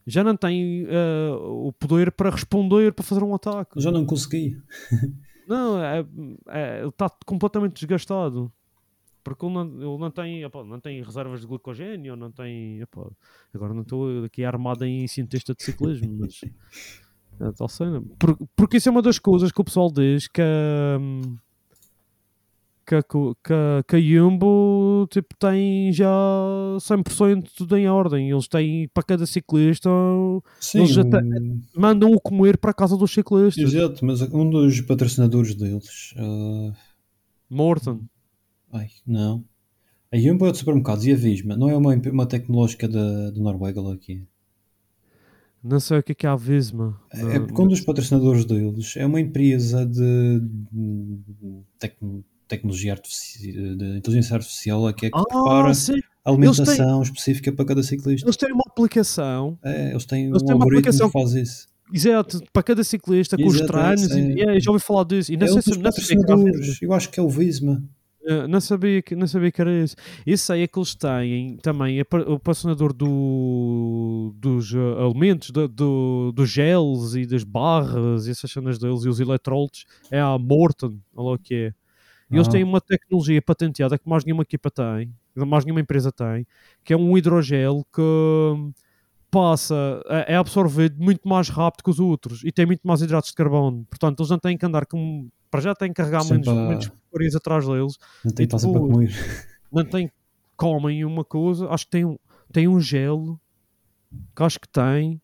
já 0.06 0.24
não 0.24 0.36
tem 0.36 0.86
eh, 0.88 1.32
o 1.32 1.72
poder 1.74 2.12
para 2.12 2.30
responder 2.30 2.94
para 2.94 3.04
fazer 3.04 3.24
um 3.24 3.34
ataque. 3.34 3.80
Já 3.80 3.92
não 3.92 4.06
consegui. 4.06 4.62
Não, 5.48 5.84
é, 5.84 6.06
é- 6.48 6.80
ele 6.80 6.90
está 6.90 7.10
completamente 7.26 7.74
desgastado. 7.74 8.50
Porque 9.22 9.46
ele 9.46 9.54
não, 9.54 9.64
ele 9.66 9.98
não 10.00 10.10
tem, 10.10 10.44
epá, 10.44 10.64
não 10.64 10.80
tem 10.80 11.04
reservas 11.04 11.42
de 11.42 11.48
glicogênio, 11.48 12.16
não 12.16 12.32
tem. 12.32 12.80
epá, 12.80 13.06
agora 13.54 13.74
não 13.74 13.82
estou 13.82 14.24
aqui 14.24 14.46
armado 14.46 14.86
em 14.86 15.06
cientista 15.08 15.54
de 15.54 15.62
ciclismo, 15.62 16.20
mas. 16.20 16.42
É 17.42 17.52
tal 17.54 17.68
cena. 17.68 18.02
Por- 18.20 18.38
porque 18.56 18.78
isso 18.78 18.88
é 18.89 18.92
uma 18.92 19.02
das 19.02 19.18
coisas 19.20 19.52
que 19.52 19.60
o 19.62 19.64
pessoal 19.64 19.92
diz 19.92 20.28
que. 20.28 20.42
hum, 21.00 21.36
Que, 22.86 22.96
a 22.96 23.04
co- 23.04 23.36
que, 23.44 23.54
a- 23.54 23.84
que 23.88 23.96
a 23.96 24.02
Jumbo 24.02 25.08
tipo, 25.10 25.34
tem 25.39 25.94
já 25.94 26.10
100% 26.80 27.50
tudo 27.56 27.78
em 27.78 27.88
ordem. 27.88 28.30
Eles 28.32 28.48
têm 28.50 28.88
para 28.89 29.04
cada 29.04 29.26
ciclista, 29.26 29.89
Sim, 30.60 30.80
Eles 30.80 30.89
já 30.92 31.04
têm- 31.04 31.62
mandam-o 31.78 32.20
comer 32.20 32.58
para 32.58 32.72
a 32.72 32.74
casa 32.74 32.98
dos 32.98 33.14
ciclistas. 33.14 33.64
exato, 33.74 34.04
mas 34.06 34.22
um 34.22 34.50
dos 34.50 34.82
patrocinadores 34.82 35.56
deles. 35.56 36.14
ah, 36.18 36.74
Morton. 37.50 38.02
ai, 38.74 38.89
não. 39.06 39.44
A 40.12 40.18
Jumbo 40.18 40.46
é 40.48 40.52
de 40.52 40.58
supermercados 40.58 41.06
e 41.06 41.14
a 41.14 41.16
Visma. 41.16 41.56
Não 41.56 41.70
é 41.70 41.78
uma, 41.78 41.94
uma 41.96 42.26
tecnológica 42.26 42.88
da, 42.89 43.30
da 43.32 43.39
Noruega 43.39 43.80
lá 43.82 43.94
aqui. 43.94 44.26
Não 45.64 45.80
sei 45.80 45.99
o 45.99 46.03
que 46.03 46.12
é 46.12 46.16
que 46.16 46.26
é 46.26 46.30
a 46.30 46.36
Visma. 46.36 46.99
É 47.12 47.39
porque 47.39 47.62
um 47.62 47.68
dos 47.68 47.82
patrocinadores 47.82 48.45
deles 48.45 48.95
é 48.97 49.05
uma 49.05 49.20
empresa 49.22 49.86
de, 49.86 50.39
de 50.72 51.20
tecno- 51.78 52.24
tecnologia 52.47 52.93
artificial, 52.93 53.76
de 53.76 53.97
inteligência 53.97 54.36
artificial 54.36 54.93
que 54.93 55.05
é 55.05 55.09
que 55.12 55.18
prepara 55.24 55.70
Ah, 55.70 55.74
sim. 55.74 55.99
alimentação 56.26 57.01
específica 57.03 57.51
para 57.51 57.66
cada 57.66 57.84
ciclista. 57.84 58.26
Eles 58.26 58.38
têm 58.38 58.51
uma 58.51 58.64
aplicação, 58.68 59.57
É, 59.64 59.91
eles 59.91 60.05
têm 60.05 60.26
eles 60.30 60.41
um 60.41 60.45
têm 60.45 60.55
uma 60.55 60.66
aplicação- 60.66 61.07
que 61.07 61.14
faz 61.14 61.34
isso. 61.34 61.68
exato, 61.93 62.41
para 62.51 62.64
cada 62.64 62.84
ciclista, 62.84 63.38
com 63.38 63.45
os 63.47 63.55
Exato, 63.55 63.72
treinos. 63.72 64.12
é, 64.12 64.20
e, 64.20 64.41
é. 64.41 64.57
é, 64.57 64.59
já 64.59 64.72
ouvi 64.72 64.84
falar 64.84 65.03
disso. 65.05 65.32
E 65.32 65.38
não, 65.38 65.45
É 65.45 65.49
sei 65.51 65.62
se, 65.62 65.70
Visma. 65.70 65.84
patrocinadores. 65.84 66.82
Eu 66.82 66.91
acho 66.93 67.09
que 67.09 67.20
é 67.20 67.24
o 67.24 67.30
Visma. 67.30 67.84
Eh, 68.24 68.48
não, 68.48 68.62
sabia 68.62 69.02
que, 69.02 69.16
não 69.16 69.26
sabia 69.28 69.52
que 69.52 69.60
era 69.62 69.72
isso. 69.84 69.96
Isso 70.26 70.54
aí 70.54 70.62
é 70.64 70.68
que 70.68 70.78
eles 70.78 70.94
têm 70.96 71.58
também 71.58 72.00
é 72.00 72.02
o 72.02 72.38
patrocinador 72.40 72.94
do, 72.94 74.34
dos 74.38 74.74
eh, 74.74 74.78
alimentos, 75.04 75.50
do, 75.50 75.68
do- 75.68 76.32
dos 76.32 76.50
gels 76.50 77.16
e 77.16 77.26
das 77.26 77.44
barras 77.44 78.28
e 78.28 78.32
essas 78.32 78.52
cenas 78.52 78.78
deles 78.78 79.04
e 79.06 79.10
os 79.10 79.20
eletrólitos. 79.20 79.86
É 80.12 80.20
a 80.20 80.38
Morton, 80.38 81.00
olha 81.16 81.28
lá 81.30 81.34
o 81.34 81.40
que 81.40 81.56
é. 81.56 81.74
E 82.32 82.38
eles 82.38 82.48
Ah. 82.48 82.52
têm 82.52 82.64
uma 82.64 82.82
tecnologia 82.82 83.42
patenteada 83.42 83.98
que 84.00 84.10
mais 84.10 84.26
nenhuma 84.26 84.44
equipa 84.44 84.72
tem, 84.72 85.14
mais 85.36 85.66
nenhuma 85.66 85.82
empresa 85.82 86.12
tem, 86.12 86.46
que 86.84 86.94
é 86.94 86.98
um 86.98 87.18
hidrogel 87.18 87.86
que 87.94 88.02
passa, 89.32 90.02
é 90.28 90.36
absorvido 90.36 91.02
muito 91.02 91.28
mais 91.28 91.48
rápido 91.50 91.84
que 91.84 91.90
os 91.90 92.00
outros 92.00 92.44
e 92.44 92.52
tem 92.52 92.66
muito 92.66 92.82
mais 92.84 93.02
hidratos 93.02 93.30
de 93.32 93.36
carbono. 93.36 93.86
Portanto, 93.90 94.20
eles 94.20 94.30
não 94.30 94.38
têm 94.38 94.58
que 94.58 94.66
andar 94.66 94.86
com. 94.86 95.30
Para 95.50 95.62
já 95.62 95.74
têm 95.74 95.90
que 95.90 95.96
carregar 95.96 96.24
menos, 96.26 96.46
Sempre 96.46 96.50
a- 96.64 96.68
menos 96.68 96.88
porcarias 96.88 97.36
atrás 97.36 97.66
deles, 97.68 97.98
Não 98.24 98.32
tem 98.32 98.44
E 98.44 98.48
que 98.48 98.56
estar 98.56 98.60
sempre 98.60 98.78
a 98.78 98.82
comer. 98.82 99.12
não 99.72 99.86
tem. 99.86 100.12
Comem 100.58 101.04
uma 101.06 101.24
coisa, 101.26 101.68
acho 101.70 101.86
que 101.86 101.92
tem 101.92 102.06
um, 102.06 102.18
tem 102.52 102.68
um 102.68 102.80
gelo 102.80 103.40
que 104.36 104.44
acho 104.44 104.60
que 104.60 104.68
tem. 104.70 105.20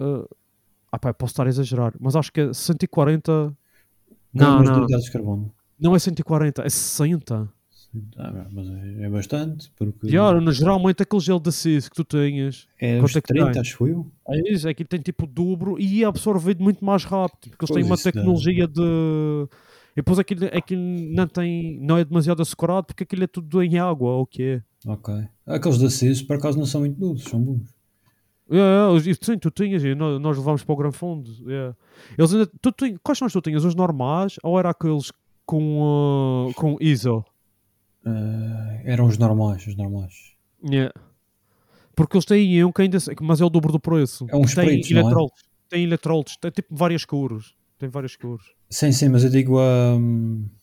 ah 0.00 0.24
ah, 0.92 0.98
pá, 0.98 1.12
posso 1.14 1.32
estar 1.32 1.46
a 1.46 1.48
exagerar, 1.48 1.94
mas 1.98 2.14
acho 2.16 2.30
que 2.32 2.40
é 2.40 2.52
140. 2.52 3.54
Não, 4.34 4.62
não, 4.62 4.86
de 4.86 5.10
carbono. 5.10 5.52
não 5.78 5.94
é 5.94 5.98
140, 5.98 6.62
é 6.62 6.68
60. 6.70 7.48
Ah, 8.16 8.46
mas 8.50 8.68
é, 8.68 9.02
é 9.04 9.08
bastante, 9.10 9.70
porque 9.76 10.06
E 10.08 10.16
ora, 10.16 10.40
no- 10.40 10.50
geralmente 10.52 11.02
aquele 11.02 11.20
gelo 11.22 11.40
de 11.40 11.52
CIS 11.52 11.88
que 11.90 11.94
tu 11.96 12.04
tenhas, 12.04 12.66
é 12.80 12.96
é 12.98 13.02
que 13.06 13.20
30, 13.20 13.50
tem? 13.52 13.60
acho 13.60 13.86
eu. 13.86 14.10
é 14.28 14.52
isso, 14.52 14.66
é 14.66 14.72
que 14.72 14.82
tem 14.84 14.98
tipo 15.00 15.26
dobro 15.26 15.78
e 15.78 16.02
é 16.02 16.06
absorvido 16.06 16.62
muito 16.64 16.82
mais 16.84 17.04
rápido, 17.04 17.50
porque 17.50 17.64
eles 17.66 17.74
têm 17.74 17.84
uma 17.84 17.96
dá. 17.96 18.02
tecnologia 18.02 18.66
de. 18.66 18.80
E 19.92 19.96
depois 19.96 20.18
aquilo, 20.18 20.46
aquilo 20.46 20.80
não, 20.80 21.26
tem, 21.26 21.78
não 21.82 21.98
é 21.98 22.04
demasiado 22.04 22.40
açucarado 22.40 22.86
porque 22.86 23.02
aquilo 23.02 23.24
é 23.24 23.26
tudo 23.26 23.62
em 23.62 23.78
água, 23.78 24.10
ou 24.12 24.22
o 24.22 24.26
que 24.26 24.42
é? 24.42 24.62
Ok. 24.86 25.12
Aqueles 25.46 25.76
da 25.76 25.90
CIS, 25.90 26.22
por 26.22 26.36
acaso, 26.36 26.58
não 26.58 26.64
são 26.64 26.80
muito 26.80 26.98
doces, 26.98 27.28
são 27.28 27.38
bons. 27.42 27.74
É, 28.50 28.56
é, 28.56 28.96
isso 29.10 29.20
sim, 29.22 29.36
tu 29.38 29.50
tinhas, 29.50 29.84
e 29.84 29.94
nós, 29.94 30.18
nós 30.18 30.38
levámos 30.38 30.64
para 30.64 30.72
o 30.72 30.76
Gran 30.76 30.92
Fundo. 30.92 31.30
é. 31.46 31.74
Eles 32.16 32.32
ainda, 32.32 32.50
tu, 32.60 32.72
tinha- 32.72 32.98
quais 33.02 33.18
são 33.18 33.26
os 33.26 33.32
que 33.34 33.38
tu 33.38 33.42
tinhas? 33.44 33.64
Os 33.66 33.74
normais 33.74 34.36
ou 34.42 34.58
era 34.58 34.70
aqueles 34.70 35.12
com, 35.44 36.48
ah, 36.50 36.54
com 36.54 36.78
ISO? 36.80 37.22
Ah, 38.04 38.80
eram 38.84 39.06
os 39.06 39.18
normais, 39.18 39.66
os 39.66 39.76
normais. 39.76 40.32
É. 40.70 40.92
Porque 41.94 42.16
eles 42.16 42.24
têm 42.24 42.64
um 42.64 42.72
que 42.72 42.82
ainda, 42.82 42.98
mas 43.20 43.40
é 43.40 43.44
o 43.44 43.50
dobro 43.50 43.72
do 43.72 43.80
preço. 43.80 44.26
É 44.28 44.36
uns 44.36 44.54
tem 44.54 44.64
pretos, 44.64 44.90
não 44.90 45.10
é? 45.10 45.26
tem 45.68 45.84
eletrólitos, 45.84 46.36
tem 46.36 46.50
tipo 46.50 46.74
várias 46.74 47.04
cores. 47.04 47.54
Tem 47.78 47.88
várias 47.88 48.14
cores. 48.14 48.44
Sim, 48.70 48.92
sim, 48.92 49.08
mas 49.08 49.24
eu 49.24 49.30
digo 49.30 49.58
a, 49.58 49.94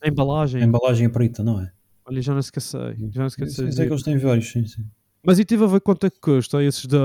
A 0.02 0.08
embalagem, 0.08 0.62
a 0.62 0.64
embalagem 0.64 1.06
é 1.06 1.08
preta, 1.08 1.42
não 1.42 1.60
é? 1.60 1.70
olha, 2.10 2.20
já 2.20 2.32
não 2.32 2.40
esqueci. 2.40 2.76
Já 3.10 3.20
não 3.20 3.26
esqueci. 3.26 3.54
Sim, 3.54 3.72
sei 3.72 3.86
que 3.86 3.92
eles 3.92 4.02
têm 4.02 4.18
vários, 4.18 4.50
sim, 4.50 4.66
sim. 4.66 4.84
Mas 5.22 5.38
e 5.38 5.44
tive 5.44 5.64
a 5.64 5.66
ver 5.66 5.80
quanto 5.80 6.06
é 6.06 6.10
que 6.10 6.18
custa 6.18 6.62
esses 6.62 6.86
da, 6.86 6.98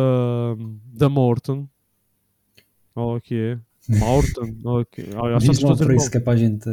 da 0.93 1.09
Morton. 1.09 1.67
Oh, 2.95 3.19
que 3.21 3.35
é? 3.35 3.59
Morton. 3.89 4.55
ok. 4.63 5.05
Já 5.11 5.37
Diz 5.37 5.45
sabes 5.45 5.61
lá 5.61 5.73
o 5.73 5.77
preço 5.77 6.11
que 6.11 6.17
é 6.17 6.19
para 6.19 6.33
a 6.33 6.35
gente. 6.35 6.69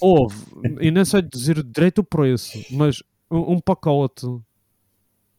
Houve, 0.00 0.36
e 0.80 0.90
não 0.90 1.04
sei 1.04 1.22
dizer 1.22 1.62
direito 1.62 1.98
o 1.98 2.04
preço, 2.04 2.58
mas 2.70 3.02
um, 3.30 3.54
um 3.54 3.60
pacote, 3.60 4.26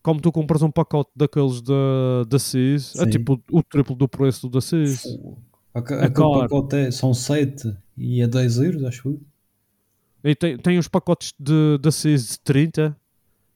como 0.01 0.21
tu 0.21 0.31
compras 0.31 0.61
um 0.61 0.71
pacote 0.71 1.11
daqueles 1.15 1.61
da, 1.61 2.23
da 2.27 2.39
CIS, 2.39 2.95
é 2.95 3.05
tipo 3.05 3.41
o, 3.51 3.63
triplo 3.63 3.95
do 3.95 4.07
preço 4.07 4.49
da 4.49 4.61
CIS. 4.61 5.05
É 5.05 5.79
Aquele 5.79 6.09
caro. 6.09 6.39
pacote 6.41 6.75
é, 6.75 6.91
são 6.91 7.13
7 7.13 7.75
e 7.97 8.21
é 8.21 8.27
10 8.27 8.57
euros, 8.59 8.83
acho 8.85 9.09
eu. 9.09 9.21
E 10.23 10.33
tem, 10.33 10.57
tem 10.57 10.77
os 10.79 10.87
pacotes 10.87 11.33
de, 11.39 11.77
da 11.79 11.91
CIS 11.91 12.29
de 12.29 12.39
30, 12.39 12.97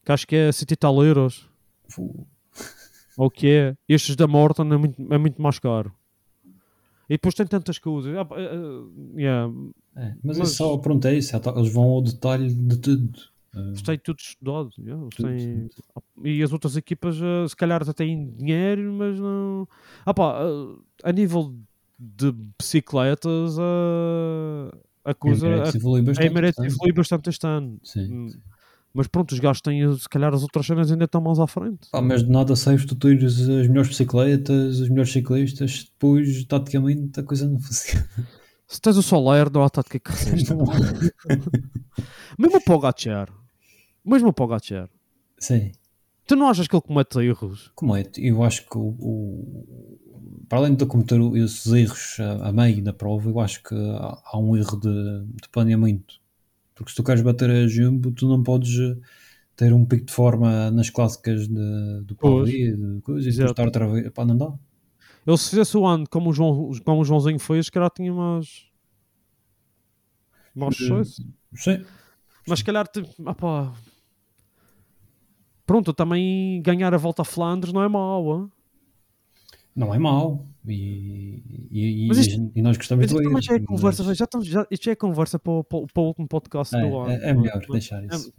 que 0.05 0.11
acho 0.11 0.27
que 0.27 0.35
é 0.35 0.51
100 0.51 0.67
e 0.69 0.75
tal 0.75 1.03
euros, 1.03 1.49
ou 1.97 3.27
o 3.27 3.29
que 3.29 3.47
é. 3.47 3.75
Estes 3.87 4.15
da 4.15 4.27
Morton 4.27 4.73
é 4.73 4.77
muito, 4.77 5.13
é 5.13 5.17
muito 5.17 5.41
mais 5.41 5.59
caro. 5.59 5.93
E 7.09 7.13
depois 7.13 7.33
tem 7.33 7.47
tantas 7.47 7.79
coisas. 7.79 8.15
Ah, 8.15 8.21
ah, 8.21 8.35
ah, 8.35 9.17
yeah, 9.17 9.51
É, 9.95 10.13
mas, 10.23 10.37
Mas- 10.37 10.51
é 10.51 10.53
só, 10.53 10.77
pronto, 10.77 11.05
é 11.07 11.15
isso. 11.15 11.35
é 11.35 11.39
tal- 11.39 11.57
Eles 11.57 11.73
vão 11.73 11.83
ao 11.85 12.01
detalhe 12.01 12.53
de 12.53 12.77
tudo. 12.77 13.19
Ah, 13.53 13.59
Eles 13.61 13.81
têm 13.81 13.97
tudo 13.97 14.19
estudado. 14.19 14.69
yeah, 14.77 15.07
Tudo, 15.15 15.27
têm- 15.27 15.69
E 16.23 16.43
as 16.43 16.53
outras 16.53 16.77
equipas, 16.77 17.15
eh, 17.17 17.47
se 17.47 17.55
calhar, 17.55 17.81
até 17.81 17.91
têm 17.93 18.29
dinheiro, 18.37 18.93
mas 18.93 19.19
não. 19.19 19.67
Ah, 20.05 20.13
pá, 20.13 20.39
eh, 20.41 20.79
a 21.03 21.11
nível 21.11 21.55
de 21.97 22.31
bicicletas, 22.59 23.57
eh, 23.57 24.77
a 25.03 25.13
coisa. 25.15 25.47
A, 25.47 25.63
a. 25.63 26.25
Emirates 26.25 26.55
portanto. 26.55 26.75
evolui 26.75 26.93
bastante 26.93 27.29
este 27.29 27.47
ano. 27.47 27.79
Sim. 27.83 28.29
Mas 28.99 29.07
pronto, 29.07 29.31
os 29.31 29.39
gajos 29.39 29.61
têm, 29.61 29.95
se 29.97 30.09
calhar, 30.09 30.33
as 30.33 30.43
outras 30.43 30.65
cenas 30.65 30.91
ainda 30.91 31.05
estão 31.05 31.21
mais 31.21 31.39
à 31.39 31.47
frente. 31.47 31.87
Ah, 31.93 32.01
mas 32.01 32.21
de 32.21 32.29
nada 32.29 32.53
saibas 32.53 32.83
tu 32.85 32.95
tens 32.95 33.23
as 33.23 33.39
melhores 33.69 33.87
bicicletas, 33.87 34.81
os 34.81 34.89
melhores 34.89 35.09
ciclistas, 35.13 35.85
depois 35.85 36.43
taticamente 36.43 37.17
a 37.17 37.23
coisa 37.23 37.47
não 37.47 37.57
funciona. 37.61 38.05
Se 38.67 38.81
tens 38.81 38.97
o 38.97 39.01
Soler, 39.01 39.49
não 39.49 39.63
há 39.63 39.69
tática 39.69 39.97
que 39.99 40.11
resista. 40.11 40.53
Não. 40.53 40.65
mesmo 42.37 42.61
para 42.61 42.75
o 42.75 42.79
Gatcher, 42.79 43.29
mesmo 44.03 44.33
para 44.33 44.43
o 44.43 44.47
Gatcher, 44.49 44.89
Sim. 45.37 45.71
tu 46.27 46.35
não 46.35 46.49
achas 46.49 46.67
que 46.67 46.75
ele 46.75 46.81
comete 46.83 47.19
erros? 47.19 47.71
Como 47.75 47.95
é? 47.95 48.03
Eu 48.17 48.43
acho 48.43 48.67
que 48.69 48.77
o, 48.77 48.81
o- 48.99 49.99
para 50.49 50.59
além 50.59 50.75
de 50.75 50.85
cometer 50.85 51.19
esses 51.37 51.71
erros 51.71 52.17
a, 52.19 52.49
a 52.49 52.51
meio 52.51 52.83
da 52.83 52.91
prova, 52.91 53.29
eu 53.29 53.39
acho 53.39 53.63
que 53.63 53.73
há, 53.75 54.17
há 54.25 54.37
um 54.37 54.57
erro 54.57 54.77
de, 54.77 55.23
de 55.41 55.47
planeamento. 55.51 56.18
Porque 56.79 56.91
se 56.91 56.95
tu 56.95 57.03
queres 57.03 57.21
bater 57.21 57.49
a 57.49 57.67
Jumbo, 57.67 58.09
tu 58.09 58.25
não 58.25 58.41
podes 58.41 58.79
eh, 58.79 58.97
ter 59.53 59.73
um 59.73 59.83
pico 59.85 60.05
de 60.05 60.13
forma 60.13 60.71
nas 60.71 60.89
clássicas 60.89 61.45
de, 61.45 62.01
do. 62.05 62.15
Pauli, 62.15 62.73
de 62.73 63.01
coisa, 63.01 63.27
e 63.27 63.31
estar 63.45 63.65
outra 63.65 63.85
vez. 63.85 64.09
Pá, 64.11 64.23
não 64.23 64.37
dá. 64.37 64.53
Ele 65.27 65.37
se 65.37 65.49
fizesse 65.49 65.75
o 65.75 65.85
ano 65.85 66.07
como 66.09 66.29
o, 66.29 66.33
João, 66.33 66.71
como 66.85 67.01
o 67.01 67.03
Joãozinho 67.03 67.37
fez, 67.37 67.65
se 67.65 67.71
calhar 67.73 67.89
tinha 67.93 68.13
mais. 68.13 68.65
Mais 70.55 70.73
Eh, 70.75 70.77
sucesso. 70.77 71.27
Sim. 71.53 71.83
Mas 72.47 72.59
se 72.59 72.65
calhar. 72.65 72.87
tipo. 72.87 73.09
Pronto, 75.65 75.93
também 75.93 76.61
ganhar 76.61 76.93
a 76.93 76.97
volta 76.97 77.23
a 77.23 77.25
Flandres 77.25 77.73
não 77.73 77.83
é 77.83 77.89
mau. 77.89 78.31
hã? 78.31 78.49
Não 79.75 79.93
é 79.93 79.99
mau. 79.99 80.43
E, 80.67 81.41
e, 81.71 82.07
Mas 82.07 82.17
isto- 82.19 82.51
e 82.55 82.61
nós 82.61 82.75
gostamos 82.77 83.03
Mas 83.11 83.11
de 83.21 83.27
ler. 83.27 83.41
já 83.41 83.55
é 83.55 83.59
mas- 83.59 83.67
conversa. 83.67 84.13
Já 84.13 84.25
estamos, 84.25 84.47
já, 84.47 84.67
isto 84.69 84.83
já 84.85 84.91
é 84.91 84.95
conversa 84.95 85.39
para, 85.39 85.51
o- 85.53 85.63
para, 85.63 85.79
para 85.93 86.03
o 86.03 86.05
último 86.07 86.27
podcast 86.27 86.75
É, 86.75 86.81
do 86.81 86.97
ano. 86.99 87.11
é, 87.11 87.29
é 87.29 87.33
melhor 87.33 87.59
deixar 87.69 88.03
isso. 88.03 88.33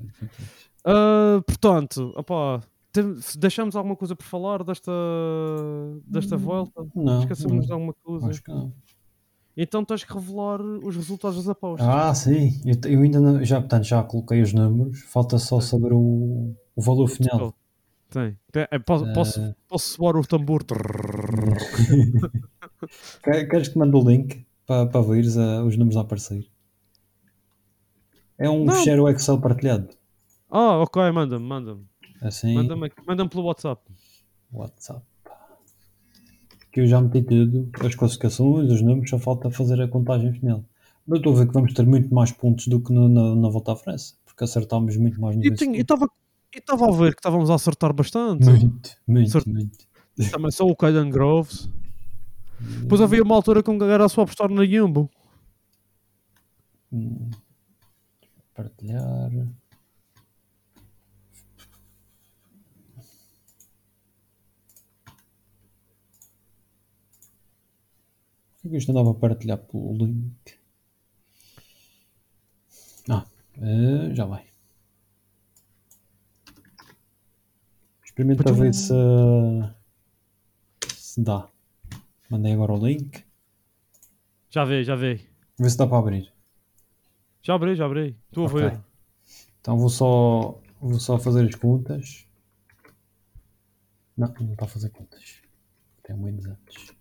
Ah, 0.85 1.43
portanto, 1.47 2.12
opá, 2.16 2.61
tem- 2.93 3.16
deixamos 3.39 3.74
alguma 3.77 3.97
coisa 3.97 4.15
por 4.16 4.24
falar 4.24 4.62
desta, 4.65 4.93
desta 6.07 6.36
volta? 6.36 6.86
Não, 6.94 7.20
Esquecemos 7.20 7.66
de 7.66 7.73
alguma 7.73 7.94
coisa? 8.05 8.28
acho 8.28 8.43
que 8.43 8.51
não. 8.51 8.73
Então 9.57 9.85
tens 9.85 10.05
que 10.05 10.12
revelar 10.15 10.61
os 10.62 10.97
resultados 10.97 11.36
das 11.36 11.48
apostas. 11.48 11.86
Ah, 11.86 12.15
sim. 12.15 12.61
Eu, 12.65 12.90
eu 12.90 13.02
ainda 13.02 13.20
não, 13.20 13.44
já, 13.44 13.61
portanto, 13.61 13.85
já 13.85 14.02
coloquei 14.02 14.40
os 14.40 14.52
números. 14.52 15.01
Falta 15.02 15.39
só 15.39 15.61
saber 15.61 15.93
o, 15.93 16.55
o 16.74 16.81
valor 16.82 17.09
final. 17.09 17.52
Tem. 18.10 18.36
É, 18.54 18.78
posso, 18.78 19.04
Ah. 19.04 19.12
posso, 19.12 19.54
posso 19.68 19.88
soar 19.94 20.16
o 20.16 20.26
tambor? 20.26 20.64
Quer- 23.22 23.48
Queres 23.48 23.68
que 23.68 23.78
mande 23.78 23.96
o 23.96 24.08
link 24.08 24.44
para, 24.66 24.86
para 24.86 25.00
veres 25.02 25.36
ah, 25.36 25.62
os 25.64 25.76
números 25.76 25.96
a 25.96 26.00
aparecer? 26.00 26.46
É 28.38 28.48
um 28.48 28.64
Não. 28.64 28.74
ficheiro 28.74 29.08
Excel 29.08 29.40
partilhado. 29.40 29.88
Ah, 30.50 30.78
ok, 30.78 31.10
manda-me, 31.12 31.44
manda-me. 31.46 31.84
Assim, 32.22 32.54
Manda-me 32.54 32.90
manda-me 33.06 33.30
pelo 33.30 33.44
WhatsApp. 33.44 33.82
WhatsApp. 34.52 35.02
Que 36.72 36.80
eu 36.80 36.86
já 36.86 37.00
meti 37.00 37.22
tudo, 37.22 37.68
as 37.84 37.94
classificações, 37.94 38.70
os 38.70 38.80
números, 38.82 39.10
só 39.10 39.18
falta 39.18 39.50
fazer 39.50 39.80
a 39.80 39.88
contagem 39.88 40.32
final. 40.32 40.64
Mas 41.06 41.16
eu 41.16 41.18
estou 41.18 41.34
a 41.34 41.38
ver 41.38 41.46
que 41.48 41.54
vamos 41.54 41.72
ter 41.74 41.86
muito 41.86 42.12
mais 42.14 42.30
pontos 42.32 42.66
do 42.68 42.80
que 42.80 42.92
no- 42.92 43.08
na, 43.08 43.34
na 43.34 43.48
volta 43.48 43.72
à 43.72 43.76
França, 43.76 44.14
porque 44.24 44.44
acertámos 44.44 44.96
muito 44.96 45.20
mais 45.20 45.36
no 45.36 45.44
E 45.44 45.52
tinha- 45.54 45.76
e 45.76 45.80
estava 45.80 46.08
e 46.55 46.59
estava 46.59 46.86
a 46.89 46.93
ver 46.93 47.14
que 47.14 47.20
estávamos 47.20 47.51
a 47.51 47.55
acertar 47.55 47.93
bastante. 47.93 48.44
Muito, 48.44 48.90
muito, 49.06 49.31
Certo. 49.31 49.48
muito. 49.48 49.78
Também 50.31 50.51
só 50.51 50.66
o 50.66 50.77
Caden 50.77 51.10
Groves. 51.10 51.68
Depois 52.60 53.01
havia 53.01 53.22
uma 53.22 53.35
altura 53.35 53.62
que 53.62 53.70
era 53.85 54.09
só 54.09 54.22
apostar 54.22 54.51
na 54.51 54.66
Jumbo. 54.66 55.09
Hum. 56.93 57.31
Partilhar. 58.55 59.31
Por 68.60 68.68
que 68.70 68.74
é 68.77 68.78
isto 68.78 68.90
andava 68.90 69.10
a 69.12 69.14
partilhar 69.14 69.59
pelo 69.59 69.94
link? 69.97 70.59
Ah, 73.09 73.24
eh, 73.62 74.14
já 74.14 74.27
vai. 74.27 74.49
Experimenta 78.20 78.52
ver 78.52 78.74
se, 78.74 78.92
se 80.94 81.22
dá. 81.22 81.48
Mandei 82.28 82.52
agora 82.52 82.74
o 82.74 82.86
link. 82.86 83.24
Já 84.51 84.62
vi, 84.62 84.84
já 84.84 84.94
vi. 84.94 85.26
Vê 85.59 85.70
se 85.70 85.78
dá 85.78 85.86
para 85.86 85.98
abrir. 85.98 86.30
Já 87.42 87.55
abri, 87.55 87.74
já 87.74 87.86
abri. 87.86 88.14
Estou 88.26 88.44
a 88.44 88.47
Ok. 88.51 88.60
ver. 88.60 88.80
Então 89.60 89.78
vou 89.78 89.88
só, 89.88 90.60
vou 90.78 91.01
só 91.01 91.18
fazer 91.18 91.48
as 91.48 91.55
contas. 91.55 92.26
Não, 94.18 94.34
não 94.38 94.52
está 94.52 94.66
a 94.66 94.68
fazer 94.68 94.90
contas. 94.90 95.40
Tem 96.02 96.14
muitos 96.14 96.44
antes. 96.44 96.94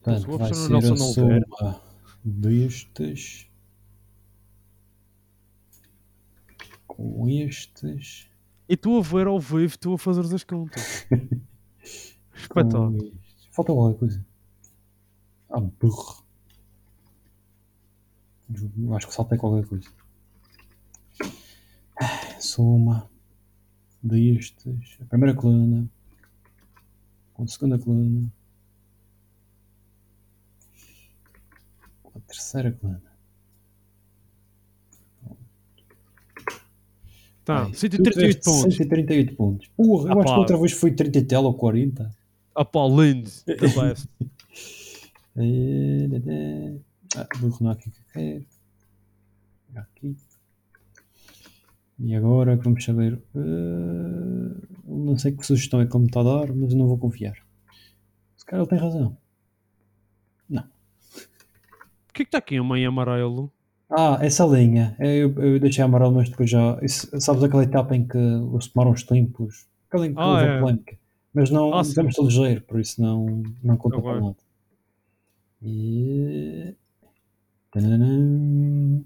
Portanto, 0.00 0.26
vou 0.26 0.38
vai 0.38 0.54
ser 0.54 0.76
a 0.76 0.96
soma 0.96 1.82
destes 2.24 3.50
com 6.96 7.28
estes. 7.28 8.30
E 8.68 8.76
tu 8.76 8.98
a 8.98 9.02
ver 9.02 9.26
ao 9.26 9.40
vivo, 9.40 9.76
tu 9.78 9.94
a 9.94 9.98
fazer 9.98 10.22
as 10.32 10.44
contas. 10.44 11.06
Espetáculo. 12.34 13.12
Falta 13.50 13.72
alguma 13.72 13.94
coisa. 13.94 14.24
Ah, 15.50 15.60
burro. 15.60 16.24
Acho 18.96 19.08
que 19.08 19.14
saltei 19.14 19.38
qualquer 19.38 19.68
coisa. 19.68 19.90
Soma 22.40 23.10
destes. 24.02 24.98
A 25.00 25.04
primeira 25.06 25.34
coluna. 25.34 25.88
Com 27.32 27.42
a 27.42 27.46
segunda 27.46 27.78
coluna. 27.78 28.32
Com 32.02 32.18
a 32.18 32.20
terceira 32.22 32.72
coluna. 32.72 33.13
Tá, 37.44 37.64
Ai, 37.66 37.74
138 37.74 38.02
tu 38.04 38.18
tiveste 38.20 38.42
pontos. 38.44 38.76
138 38.76 39.36
pontos. 39.36 39.68
Porra, 39.76 40.08
eu 40.10 40.12
Ah, 40.12 40.14
acho 40.22 40.24
que 40.24 40.30
pá. 40.34 40.38
outra 40.38 40.56
vez 40.58 40.72
foi 40.72 40.92
30 40.92 41.18
e 41.18 41.24
tal 41.24 41.44
ou 41.44 41.54
40. 41.54 42.10
Ah 42.56 42.64
pá, 42.64 42.86
lindo. 42.86 43.28
Best. 43.46 44.08
Ah, 47.16 47.26
burro 47.40 47.56
não 47.60 47.70
é 47.70 47.74
aqui 47.74 47.90
que. 48.12 48.46
Aqui. 49.76 50.16
E 51.98 52.14
agora 52.14 52.56
que 52.56 52.64
vamos 52.64 52.84
saber. 52.84 53.20
eh, 53.34 54.54
não 54.86 55.18
sei 55.18 55.32
que 55.32 55.44
sugestão 55.44 55.80
é 55.80 55.86
que 55.86 55.92
ele 55.96 56.02
me 56.02 56.06
está 56.06 56.20
a 56.20 56.22
dar, 56.24 56.52
mas 56.54 56.72
eu 56.72 56.78
não 56.78 56.86
vou 56.86 56.96
confiar. 56.98 57.34
Se 58.36 58.44
calhar 58.46 58.62
ele 58.62 58.70
tem 58.70 58.78
razão. 58.78 59.16
O 60.50 62.12
que 62.14 62.22
é 62.22 62.24
que 62.24 62.28
está 62.28 62.38
aqui 62.38 62.54
em 62.54 62.64
meio 62.68 62.88
amarelo? 62.88 63.52
Ah, 63.96 64.18
essa 64.20 64.44
linha. 64.44 64.96
Eu, 64.98 65.32
eu 65.40 65.60
deixei 65.60 65.84
amarelo, 65.84 66.14
mas 66.14 66.28
depois 66.28 66.50
já. 66.50 66.78
isso- 66.82 67.08
sabes 67.20 67.42
aquela 67.44 67.62
etapa 67.62 67.94
em 67.94 68.06
que 68.06 68.16
eles 68.18 68.66
tomaram 68.68 68.92
os 68.92 69.02
tempos? 69.02 69.66
Aquela 69.88 70.06
em 70.06 70.12
que 70.14 70.20
Ah, 70.20 70.26
houve 70.30 70.44
é. 70.44 70.56
a 70.56 70.60
polémica. 70.60 70.96
Mas 71.32 71.50
não 71.50 71.74
Ah, 71.76 71.80
estamos 71.82 72.16
ligeiro, 72.18 72.60
por 72.62 72.80
isso 72.80 73.00
não, 73.00 73.42
não 73.62 73.76
conta 73.76 74.00
para 74.00 74.20
nada. 74.20 74.36
E. 75.62 76.74
Tananã. 77.70 79.00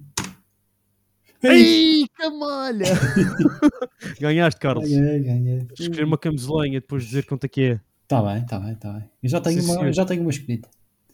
Ei, 1.42 2.04
camalha! 2.16 2.84
Ganhaste, 4.20 4.60
Carlos. 4.60 4.88
Ganhei, 4.88 5.20
ganhei. 5.20 5.66
Escolher 5.78 6.04
uma 6.04 6.18
camisolinha 6.18 6.80
depois 6.80 7.02
de 7.04 7.08
dizer 7.10 7.26
quanto 7.26 7.44
é 7.44 7.48
que 7.48 7.62
é. 7.62 7.80
Tá 8.08 8.20
bem, 8.22 8.44
tá 8.44 8.58
bem, 8.58 8.74
tá 8.74 8.92
bem. 8.92 9.04
Eu 9.22 9.28
já 9.28 9.40
tenho, 9.40 9.62
Sim, 9.62 9.70
uma, 9.76 9.92
já 9.92 10.04
tenho 10.04 10.22
uma 10.22 10.30
escolhida. 10.30 10.68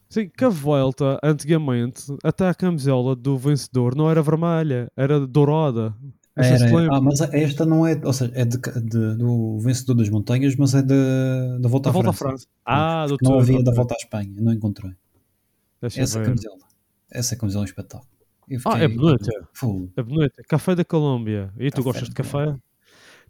Sim, 0.10 0.30
que 0.30 0.44
a 0.46 0.50
volta, 0.50 1.20
antigamente, 1.22 2.04
até 2.24 2.48
a 2.48 2.54
camisola 2.54 3.16
do 3.16 3.38
vencedor 3.38 3.94
não 3.96 4.10
era 4.10 4.22
vermelha, 4.22 4.90
era 4.96 5.20
dourada. 5.28 5.94
Se 6.40 6.64
Era- 6.64 6.96
ah, 6.96 7.02
mas 7.02 7.20
esta 7.20 7.66
não 7.66 7.86
é, 7.86 8.00
ou 8.04 8.14
seja, 8.14 8.32
é 8.36 8.46
de- 8.46 8.58
de- 8.58 9.18
do 9.18 9.58
vencedor 9.60 9.96
das 9.96 10.08
montanhas, 10.10 10.56
mas 10.56 10.74
é 10.76 10.82
de- 10.84 11.60
da 11.60 11.68
volta 11.68 11.86
da 11.86 11.90
à 11.90 11.94
volta 11.94 12.10
à 12.12 12.14
França. 12.14 12.46
França. 12.46 12.48
Ah, 12.66 13.06
do 13.08 13.18
Não 13.22 13.40
havia 13.40 13.62
da 13.64 13.72
volta 13.74 13.96
à 13.96 13.98
Espanha, 13.98 14.32
não 14.38 14.54
encontrei. 14.54 14.92
Deixa 15.82 16.02
Essa 16.02 16.20
ver. 16.20 16.26
camisola. 16.28 16.58
Essa 17.12 17.36
camisola 17.36 17.64
é 17.64 17.66
um 17.66 17.70
espetáculo. 17.70 18.10
Ah, 18.66 18.80
é 18.80 18.88
bonita. 18.88 19.32
Fogo. 19.52 19.92
É 19.98 20.02
bonita. 20.04 20.42
Café 20.48 20.76
da 20.76 20.86
Colômbia. 20.86 21.52
E 21.58 21.70
tu 21.70 21.78
Café 21.78 21.84
gostas 21.84 22.10
de 22.10 22.16
café? 22.16 22.56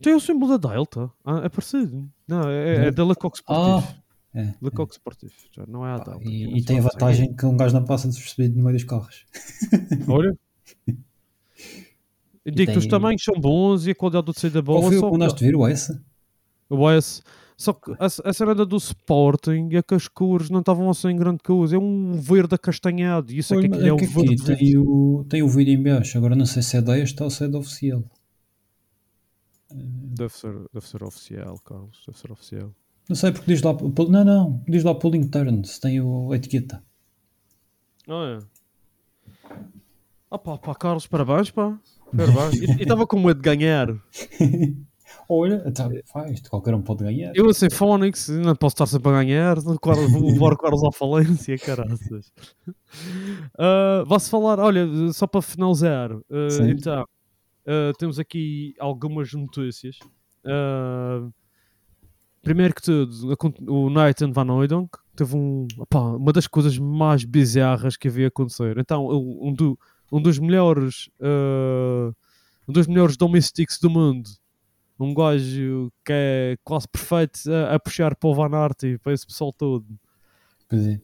Tem 0.01 0.13
o 0.13 0.19
símbolo 0.19 0.57
da 0.57 0.69
Delta. 0.73 1.09
Ah, 1.25 1.41
é 1.43 1.49
parecido. 1.49 2.07
Não, 2.27 2.47
é, 2.47 2.87
é 2.87 2.91
da 2.91 3.03
Lecoq 3.05 3.35
Sportif. 3.37 3.89
Ah, 3.89 3.95
é. 4.37 4.53
Lecoq 4.61 4.93
Sportif. 4.93 5.33
Já 5.51 5.65
não 5.65 5.83
é. 5.83 5.95
E, 5.95 6.23
que 6.23 6.57
e 6.59 6.63
tem 6.63 6.77
a 6.77 6.81
vantagem 6.81 7.33
que 7.35 7.45
um 7.45 7.57
gajo 7.57 7.73
não 7.73 7.83
passa 7.83 8.07
despercebido 8.07 8.55
no 8.55 8.63
meio 8.63 8.75
dos 8.75 8.83
carros. 8.83 9.25
Olha. 10.07 10.37
Eu 12.45 12.51
digo 12.53 12.71
que 12.71 12.77
os 12.77 12.83
tem- 12.83 12.91
tamanhos 12.91 13.23
são 13.23 13.33
bons 13.39 13.87
e 13.87 13.91
a 13.91 13.95
qualidade 13.95 14.27
do 14.27 14.33
tecido 14.33 14.59
é 14.59 14.61
boa. 14.61 14.79
Qual 14.79 14.91
foi 14.91 14.99
o 14.99 15.09
que 15.09 15.15
andaste 15.15 15.43
a 15.43 15.47
ver, 15.47 15.55
o 15.55 15.67
S? 15.67 15.99
O 16.69 16.89
S. 16.89 17.23
Só 17.57 17.73
que 17.73 17.91
a, 17.93 18.05
a 18.05 18.33
cena 18.33 18.53
da 18.53 18.63
do 18.63 18.77
Sporting 18.77 19.69
é 19.71 19.81
que 19.81 19.95
as 19.95 20.07
cores 20.07 20.51
não 20.51 20.59
estavam 20.59 20.87
assim 20.91 21.07
em 21.07 21.15
grande 21.15 21.41
coisa. 21.41 21.75
É 21.75 21.79
um 21.79 22.13
verde 22.13 22.53
acastanhado. 22.53 23.31
E 23.31 23.39
isso 23.39 23.55
é 23.55 23.57
que 23.57 23.65
Olha, 23.65 23.73
aquilo 23.73 23.87
é 23.87 23.93
o 23.93 23.97
que 23.97 24.05
verde. 24.05 24.43
verde. 24.43 24.63
tem 24.63 24.77
o, 24.77 25.25
tem 25.27 25.41
o 25.41 25.47
vídeo 25.47 25.73
em 25.73 25.81
baixo. 25.81 26.15
Agora 26.15 26.35
não 26.35 26.45
sei 26.45 26.61
se 26.61 26.77
é 26.77 26.81
deste 26.81 27.23
ou 27.23 27.31
se 27.31 27.43
é 27.43 27.47
do 27.47 27.57
oficial. 27.57 28.03
Deve 29.71 30.33
ser, 30.33 30.53
deve 30.71 30.87
ser 30.87 31.03
oficial, 31.03 31.57
Carlos. 31.65 32.03
Deve 32.05 32.19
ser 32.19 32.31
oficial. 32.31 32.71
Não 33.07 33.15
sei 33.15 33.31
porque 33.31 33.53
diz 33.53 33.61
lá. 33.61 33.73
Não, 34.09 34.23
não. 34.23 34.63
Diz 34.67 34.83
lá 34.83 34.93
Pulling 34.93 35.27
Turns. 35.27 35.79
Tem 35.79 36.01
o, 36.01 36.31
a 36.31 36.35
etiqueta. 36.35 36.83
Ah, 38.07 38.39
é. 38.39 38.57
Ah 40.29 40.37
pá, 40.37 40.57
pá, 40.57 40.75
Carlos, 40.75 41.07
parabéns, 41.07 41.49
pá. 41.51 41.79
Parabéns. 42.15 42.61
E 42.61 42.81
estava 42.81 43.07
com 43.07 43.19
medo 43.19 43.41
de 43.41 43.43
ganhar. 43.43 43.87
Olha, 45.29 45.63
então, 45.65 45.89
faz. 46.05 46.41
Qualquer 46.47 46.73
um 46.73 46.81
pode 46.81 47.03
ganhar. 47.03 47.31
Eu, 47.35 47.49
assim, 47.49 47.69
Fónix, 47.69 48.29
não 48.29 48.55
posso 48.55 48.73
estar 48.73 48.85
sempre 48.85 49.09
a 49.09 49.23
ganhar. 49.23 49.59
Vou 49.59 49.77
levar 50.29 50.53
o 50.53 50.57
Carlos 50.57 50.83
à 50.83 50.91
falência, 50.91 51.57
caraças. 51.57 52.31
Uh, 52.67 54.03
Vá-se 54.07 54.29
falar, 54.29 54.59
olha, 54.59 54.85
só 55.13 55.27
para 55.27 55.41
finalizar. 55.41 56.13
uh, 56.13 56.23
então, 56.69 57.03
uh, 57.03 57.93
temos 57.97 58.19
aqui 58.19 58.73
algumas 58.79 59.31
notícias. 59.33 59.97
Uh, 60.45 61.31
primeiro 62.47 62.73
que 62.75 62.81
tudo, 62.81 63.35
o 63.67 63.89
Nathan 63.89 64.31
Van 64.31 64.51
Oudonk 64.51 64.89
teve 65.15 65.35
um, 65.35 65.67
opá, 65.77 65.99
uma 65.99 66.31
das 66.31 66.47
coisas 66.47 66.77
mais 66.77 67.23
bizarras 67.25 67.97
que 67.97 68.07
havia 68.07 68.27
acontecer. 68.27 68.77
Então, 68.77 69.07
um, 69.09 69.53
do- 69.53 69.77
um 70.11 70.21
dos 70.21 70.39
melhores 70.39 71.09
uh, 71.19 72.13
um 72.67 72.73
dos 72.73 72.87
melhores 72.87 73.17
domestics 73.17 73.77
do 73.79 73.89
mundo 73.89 74.29
um 74.99 75.13
gajo 75.13 75.91
que 76.05 76.11
é 76.13 76.57
quase 76.63 76.87
perfeito 76.87 77.39
a, 77.51 77.75
a 77.75 77.79
puxar 77.79 78.15
para 78.15 78.29
o 78.29 78.33
Van 78.33 78.49
Aert 78.55 78.83
e 78.83 78.97
para 78.97 79.13
esse 79.13 79.27
pessoal 79.27 79.51
todo 79.53 79.85
Pois 80.69 80.87
é. 80.87 80.99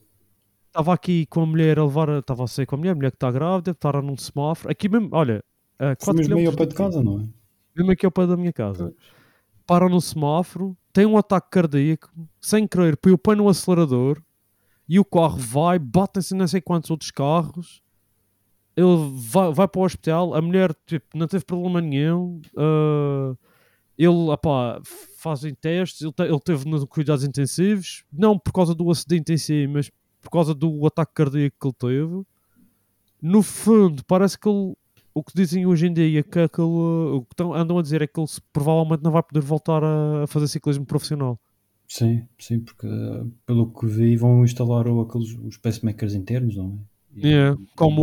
estava 0.68 0.94
aqui 0.94 1.26
com 1.28 1.42
a 1.42 1.46
mulher 1.46 1.78
a 1.80 1.84
levar, 1.86 2.10
estava 2.20 2.44
a 2.44 2.48
sair 2.48 2.66
com 2.66 2.76
a 2.76 2.78
mulher, 2.80 2.92
a 2.92 2.96
mulher 2.96 3.12
que 3.12 3.18
está 3.18 3.30
grávida, 3.32 3.72
estava 3.72 4.02
num 4.02 4.18
semáforo, 4.18 4.72
aqui 4.72 4.88
mesmo, 4.90 5.10
olha, 5.12 5.44
a 5.78 5.96
Foi 6.00 6.14
4 6.14 6.16
mesmo 6.18 6.36
km 6.38 6.48
ao 6.48 6.54
pé 6.56 6.66
de 6.66 6.76
casa, 6.76 7.04
não 7.04 7.20
é? 7.20 7.24
mesmo 7.76 7.92
aqui 7.92 8.06
ao 8.06 8.12
pé 8.12 8.26
da 8.28 8.36
minha 8.38 8.52
casa. 8.54 8.94
Para 9.68 9.88
no 9.90 10.02
semáforo, 10.02 10.76
tem 10.94 11.06
um 11.06 11.18
ataque 11.18 11.48
cardíaco, 11.50 12.10
sem 12.40 12.68
querer, 12.68 12.96
põe 12.96 13.12
o 13.12 13.18
pé 13.18 13.36
no 13.36 13.50
acelerador 13.50 14.22
e 14.88 15.00
o 15.00 15.04
carro 15.06 15.38
vai, 15.38 15.80
bate-se 15.80 16.36
não 16.36 16.48
sei 16.48 16.62
quantos 16.62 16.92
outros 16.92 17.10
carros. 17.12 17.82
Ele 18.76 19.12
vai, 19.16 19.52
vai 19.52 19.68
para 19.68 19.82
o 19.82 19.84
hospital, 19.86 20.34
a 20.34 20.42
mulher 20.42 20.76
tipo, 20.86 21.18
não 21.18 21.28
teve 21.28 21.44
problema 21.46 21.82
nenhum. 21.82 22.42
ah, 22.58 23.36
ele, 23.98 24.08
opá, 24.32 24.82
fazem 25.18 25.54
testes, 25.54 26.02
ele, 26.02 26.12
te- 26.12 26.24
ele 26.24 26.40
teve 26.40 26.68
nos 26.68 26.84
cuidados 26.86 27.24
intensivos, 27.24 28.04
não 28.12 28.38
por 28.38 28.52
causa 28.52 28.74
do 28.74 28.90
acidente 28.90 29.32
em 29.34 29.38
si, 29.38 29.68
mas 29.68 29.92
por 30.20 30.32
causa 30.32 30.54
do 30.56 30.86
ataque 30.88 31.14
cardíaco 31.14 31.56
que 31.60 31.68
ele 31.88 31.94
teve. 31.98 32.24
No 33.22 33.42
fundo, 33.44 34.04
parece 34.06 34.38
que 34.38 34.50
ele, 34.50 34.74
o 35.14 35.24
que 35.24 35.34
dizem 35.36 35.66
hoje 35.66 35.88
em 35.88 35.94
dia, 35.94 36.24
que 36.24 36.40
aquele, 36.40 36.68
o 36.68 37.26
que 37.30 37.36
tão- 37.36 37.54
andam 37.54 37.78
a 37.78 37.82
dizer 37.82 38.02
é 38.02 38.08
que 38.08 38.20
ele 38.20 38.28
provavelmente 38.52 39.04
não 39.04 39.12
vai 39.12 39.24
poder 39.24 39.42
voltar 39.42 39.84
a, 39.84 40.26
fazer 40.28 40.48
ciclismo 40.48 40.86
profissional. 40.86 41.40
Sim, 41.88 42.26
sim, 42.40 42.60
porque 42.60 42.88
uh, 42.88 43.32
pelo 43.46 43.72
que 43.72 43.86
vi 43.86 44.16
vão 44.18 44.44
instalar 44.44 44.88
o- 44.88 45.02
aqueles, 45.02 45.36
os 45.38 45.58
pacemakers 45.58 46.14
internos, 46.16 46.56
não 46.56 46.80
é? 46.80 46.94
E 47.16 47.28
Yeah, 47.28 47.56
como 47.76 48.02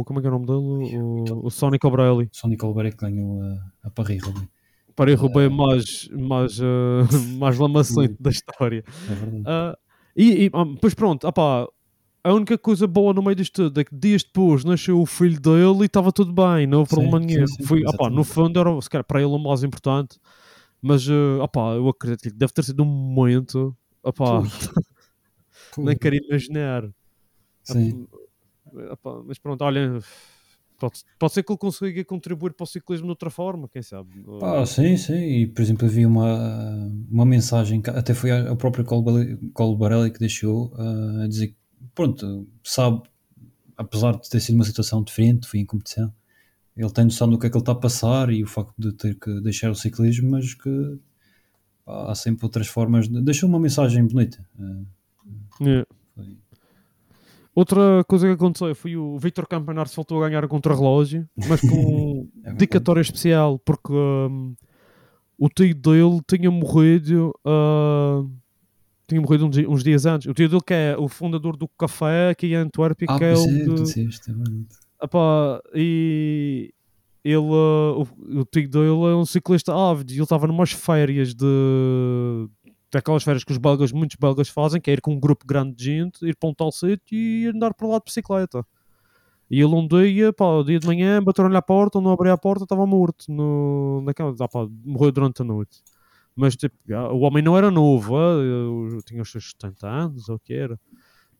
o, 0.00 0.04
como 0.04 0.20
é 0.20 0.22
que 0.22 0.28
é 0.28 0.30
o 0.30 0.38
nome 0.38 0.46
dele? 0.46 0.96
O, 0.96 1.46
o 1.46 1.50
Sonic 1.50 1.84
O'Brien. 1.84 2.28
Sonic 2.30 2.64
Albuquerque 2.64 2.96
ganhou 2.96 3.42
a, 3.42 3.88
a 3.88 3.90
parrilha 3.90 4.22
ali. 4.28 4.48
Para 4.94 5.14
Roubaix 5.16 5.50
mais, 5.52 6.08
mais, 6.12 6.60
ah, 6.60 7.08
mais 7.38 7.58
lamacente 7.58 8.14
da 8.20 8.30
história. 8.30 8.84
É 8.86 9.14
verdade. 9.14 9.42
Ah, 9.44 9.76
e, 10.16 10.44
e, 10.46 10.50
ah, 10.52 10.64
pois 10.80 10.94
pronto, 10.94 11.26
opá, 11.26 11.66
a 12.28 12.34
única 12.34 12.58
coisa 12.58 12.86
boa 12.86 13.12
no 13.12 13.22
meio 13.22 13.34
disto 13.34 13.64
tudo 13.64 13.80
é 13.80 13.84
que 13.84 13.94
dias 13.94 14.22
depois 14.22 14.64
nasceu 14.64 15.00
o 15.00 15.06
filho 15.06 15.40
dele 15.40 15.82
e 15.82 15.86
estava 15.86 16.12
tudo 16.12 16.32
bem, 16.32 16.66
não 16.66 16.80
houve 16.80 16.90
problema 16.90 17.18
nenhum. 17.18 17.46
Foi, 17.64 17.82
no 18.10 18.24
fundo 18.24 18.58
era 18.60 18.80
se 18.80 18.90
calhar, 18.90 19.04
para 19.04 19.20
ele 19.20 19.30
o 19.30 19.38
mais 19.38 19.62
importante, 19.62 20.18
mas 20.82 21.08
ah, 21.08 21.42
opá, 21.42 21.74
eu 21.74 21.88
acredito 21.88 22.22
que 22.22 22.30
deve 22.30 22.52
ter 22.52 22.64
sido 22.64 22.82
um 22.82 22.86
momento, 22.86 23.76
Pô, 24.14 24.42
nem 25.78 25.96
quero 25.96 26.16
imaginar. 26.16 26.88
Sim. 27.62 28.06
Opá, 28.92 29.22
mas 29.26 29.38
pronto, 29.38 29.62
olha, 29.62 29.98
pode, 30.78 31.00
pode 31.18 31.32
ser 31.32 31.42
que 31.42 31.52
ele 31.52 31.58
consiga 31.58 32.04
contribuir 32.04 32.52
para 32.52 32.64
o 32.64 32.66
ciclismo 32.66 33.06
de 33.06 33.10
outra 33.10 33.30
forma, 33.30 33.68
quem 33.68 33.82
sabe. 33.82 34.10
Ah, 34.42 34.64
sim, 34.64 34.96
sim. 34.96 35.14
E, 35.14 35.46
por 35.46 35.62
exemplo, 35.62 35.86
havia 35.86 36.06
uma, 36.06 36.90
uma 37.10 37.24
mensagem, 37.24 37.80
que 37.80 37.90
até 37.90 38.14
foi 38.14 38.30
o 38.32 38.56
próprio 38.56 38.84
Colbarelli 38.84 40.10
que 40.10 40.18
deixou 40.18 40.72
ah, 40.76 41.24
a 41.24 41.28
dizer 41.28 41.48
que, 41.48 41.56
pronto, 41.94 42.46
sabe, 42.64 43.02
apesar 43.76 44.16
de 44.16 44.28
ter 44.28 44.40
sido 44.40 44.56
uma 44.56 44.64
situação 44.64 45.02
diferente, 45.02 45.46
foi 45.48 45.60
em 45.60 45.66
competição, 45.66 46.12
ele 46.76 46.90
tem 46.90 47.04
noção 47.04 47.28
do 47.28 47.38
que 47.38 47.46
é 47.46 47.50
que 47.50 47.56
ele 47.56 47.62
está 47.62 47.72
a 47.72 47.76
passar 47.76 48.30
e 48.30 48.42
o 48.42 48.46
facto 48.46 48.72
de 48.78 48.92
ter 48.92 49.14
que 49.16 49.40
deixar 49.40 49.70
o 49.70 49.74
ciclismo, 49.74 50.30
mas 50.30 50.54
que 50.54 50.98
há 51.86 52.14
sempre 52.14 52.44
outras 52.46 52.68
formas. 52.68 53.08
De... 53.08 53.20
Deixou 53.20 53.48
uma 53.48 53.58
mensagem 53.60 54.06
bonita. 54.06 54.44
ah, 54.60 54.82
Yeah. 55.60 55.84
foi- 56.14 56.36
Outra 57.54 58.04
coisa 58.06 58.28
que 58.28 58.34
aconteceu 58.34 58.72
foi 58.76 58.96
o 58.96 59.18
Victor 59.18 59.46
Campanardes 59.48 59.92
voltou 59.94 60.22
a 60.22 60.28
ganhar 60.28 60.44
a 60.44 60.48
contrarrelógio, 60.48 61.28
mas 61.36 61.60
com 61.60 61.66
um 62.22 62.28
É 62.44 62.52
dedicatória 62.52 63.00
especial, 63.00 63.58
porque 63.58 63.92
hum, 63.92 64.54
o 65.36 65.48
tio 65.48 65.74
dele 65.74 66.20
tinha 66.28 66.48
morrido, 66.50 67.34
ah, 67.44 68.22
tinha 69.08 69.20
morrido 69.20 69.46
uns, 69.46 69.56
uns 69.56 69.82
dias 69.82 70.06
antes. 70.06 70.28
O 70.28 70.34
tio 70.34 70.48
dele 70.48 70.60
que 70.64 70.74
é 70.74 70.96
o 70.98 71.08
fundador 71.08 71.56
do 71.56 71.66
café 71.66 72.30
aqui 72.30 72.48
em 72.48 72.54
Antuérpia, 72.56 73.06
Ah, 73.08 73.18
que 73.18 73.24
é 73.24 73.34
o 73.34 73.44
é, 73.44 73.64
de- 73.64 73.82
disseste, 73.82 74.30
é 74.30 74.34
verdade. 74.34 74.66
Epá, 75.02 75.60
e 75.74 76.72
ele, 77.24 77.36
uh, 77.36 78.06
o, 78.26 78.40
o 78.40 78.44
tio 78.44 78.68
dele 78.68 78.86
é 78.86 79.14
um 79.14 79.24
ciclista 79.24 79.74
ávido 79.74 80.12
e 80.12 80.16
ele 80.16 80.22
estava 80.22 80.46
numas 80.46 80.72
férias 80.72 81.34
de 81.34 81.46
daquelas 82.90 83.22
férias 83.22 83.44
que 83.44 83.52
os 83.52 83.58
belgas, 83.58 83.92
muitos 83.92 84.16
belgas 84.18 84.48
fazem, 84.48 84.80
que 84.80 84.90
é 84.90 84.94
ir 84.94 85.00
com 85.02 85.12
um 85.12 85.20
grupo 85.20 85.46
grande 85.46 85.74
de 85.76 85.84
gente, 85.84 86.24
ir 86.26 86.34
para 86.36 86.48
um 86.48 86.54
tal 86.54 86.72
sítio 86.72 87.16
e 87.18 87.46
andar 87.46 87.74
para 87.74 87.86
lá 87.86 87.98
de 87.98 88.04
bicicleta. 88.06 88.64
E 89.50 89.60
ele 89.60 89.74
um 89.74 89.86
dia, 89.86 90.32
pá, 90.32 90.62
dia 90.64 90.78
de 90.78 90.86
manhã, 90.86 91.22
bateram-lhe 91.22 91.56
à 91.56 91.62
porta, 91.62 92.00
não 92.00 92.12
abria 92.12 92.32
a 92.32 92.38
porta, 92.38 92.64
estava 92.64 92.86
morto. 92.86 93.26
No, 93.30 94.00
naquela, 94.02 94.34
ah, 94.40 94.48
pá, 94.48 94.66
morreu 94.84 95.12
durante 95.12 95.42
a 95.42 95.44
noite. 95.44 95.82
Mas 96.38 96.54
tipo, 96.54 96.76
já, 96.86 97.08
o 97.10 97.18
homem 97.22 97.42
não 97.42 97.58
era 97.58 97.68
novo, 97.68 98.16
ah, 98.16 98.34
eu 98.40 99.00
tinha 99.04 99.20
os 99.20 99.28
seus 99.28 99.50
70 99.50 99.88
anos, 99.88 100.28
ou 100.28 100.36
o 100.36 100.38
que 100.38 100.54
era. 100.54 100.78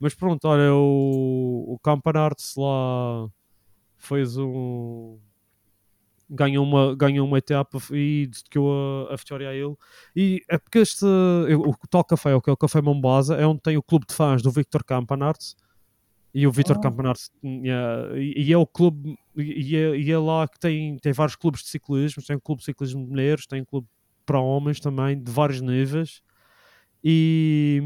Mas 0.01 0.13
pronto, 0.13 0.45
olha, 0.49 0.75
o, 0.75 1.75
o 1.75 1.79
Campanarts 1.79 2.55
lá 2.57 3.29
fez 3.97 4.37
um. 4.37 5.17
Ganhou 6.29 6.65
uma, 6.67 6.97
ganhou 6.97 7.27
uma 7.29 7.39
etapa 7.39 7.79
e 7.93 8.27
dedicou 8.27 9.07
a, 9.09 9.15
a 9.15 9.17
vitória 9.17 9.49
a 9.49 9.55
ele. 9.55 9.77
E 10.17 10.43
é 10.49 10.59
porque 10.59 10.81
este. 10.81 11.05
O 11.05 11.75
tal 11.89 12.03
café, 12.05 12.35
o 12.35 12.43
que 12.43 12.51
é 12.51 12.53
o 12.53 12.57
Café 12.57 12.83
Mombasa, 12.83 13.37
é 13.37 13.47
onde 13.47 13.61
tem 13.61 13.77
o 13.77 13.83
clube 13.83 14.05
de 14.05 14.15
fãs 14.15 14.43
do 14.43 14.51
Victor 14.51 14.83
Campanarts. 14.83 15.57
E 16.35 16.45
o 16.45 16.51
Victor 16.51 16.77
Ah. 16.77 16.81
Campanarts 16.81 17.31
yeah, 17.45 18.19
e, 18.19 18.49
e 18.49 18.53
é 18.53 18.59
o 18.59 18.67
clube. 18.67 19.17
E 19.37 19.77
é, 19.77 19.97
e 19.97 20.11
é 20.11 20.19
lá 20.19 20.49
que 20.49 20.59
tem, 20.59 20.97
tem 20.99 21.13
vários 21.13 21.37
clubes 21.37 21.63
de 21.63 21.69
ciclismo. 21.69 22.21
Tem 22.21 22.37
um 22.37 22.41
clube 22.41 22.59
de 22.61 22.65
ciclismo 22.65 23.05
de 23.05 23.11
mulheres, 23.11 23.47
tem 23.47 23.63
um 23.63 23.65
clube 23.65 23.87
para 24.29 24.39
homens 24.41 24.79
também, 24.79 25.19
de 25.19 25.33
vários 25.33 25.63
níveis. 25.63 26.21
E, 27.03 27.83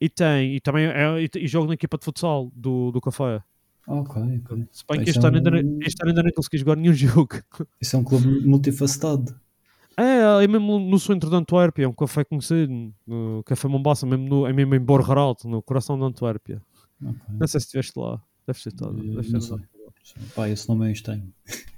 e 0.00 0.08
tem. 0.08 0.54
E 0.56 0.60
também 0.60 0.86
é, 0.86 1.22
e, 1.22 1.30
e 1.38 1.46
joga 1.46 1.68
na 1.68 1.74
equipa 1.74 1.98
de 1.98 2.04
futsal 2.06 2.50
do, 2.54 2.90
do 2.90 3.00
café. 3.00 3.42
Ok, 3.86 4.22
ok. 4.42 4.66
Se 4.72 4.82
bem 4.88 5.04
que 5.04 5.10
este 5.10 5.22
é 5.22 5.28
ano, 5.28 5.36
ainda, 5.36 5.50
um- 5.50 5.62
não- 5.62 5.78
este 5.82 6.02
ano 6.02 6.10
ainda 6.10 6.22
não 6.22 6.30
consegui 6.32 6.56
jogar 6.58 6.76
nenhum 6.76 6.94
jogo. 6.94 7.36
Isso 7.80 7.96
é 7.96 7.98
um 7.98 8.04
clube 8.04 8.26
multifacetado. 8.46 9.38
É, 9.96 10.42
é 10.42 10.48
mesmo 10.48 10.78
no 10.80 10.98
centro 10.98 11.28
de 11.30 11.36
Antuérpia, 11.36 11.84
é 11.84 11.88
um 11.88 11.92
café 11.92 12.24
conhecido, 12.24 12.92
no 13.06 13.42
Café 13.44 13.68
Mombasa, 13.68 14.06
mesmo 14.06 14.26
no, 14.28 14.46
é 14.46 14.52
mesmo 14.52 14.74
em 14.74 14.80
Borgeralto, 14.80 15.46
no 15.46 15.62
coração 15.62 15.96
de 15.98 16.04
Antuérpia. 16.04 16.60
Ok. 17.00 17.16
Não 17.38 17.46
sei 17.46 17.60
se 17.60 17.66
estiveste 17.66 17.96
lá, 17.98 18.20
deve 18.46 18.58
ser 18.60 18.72
todo. 18.72 18.98
Eh, 18.98 19.16
Deve 19.16 19.30
não 19.32 19.40
ser 19.40 19.54
sei. 20.02 20.24
Pá, 20.34 20.48
esse 20.48 20.68
nome 20.68 20.88
é 20.88 20.92
estranho. 20.92 21.32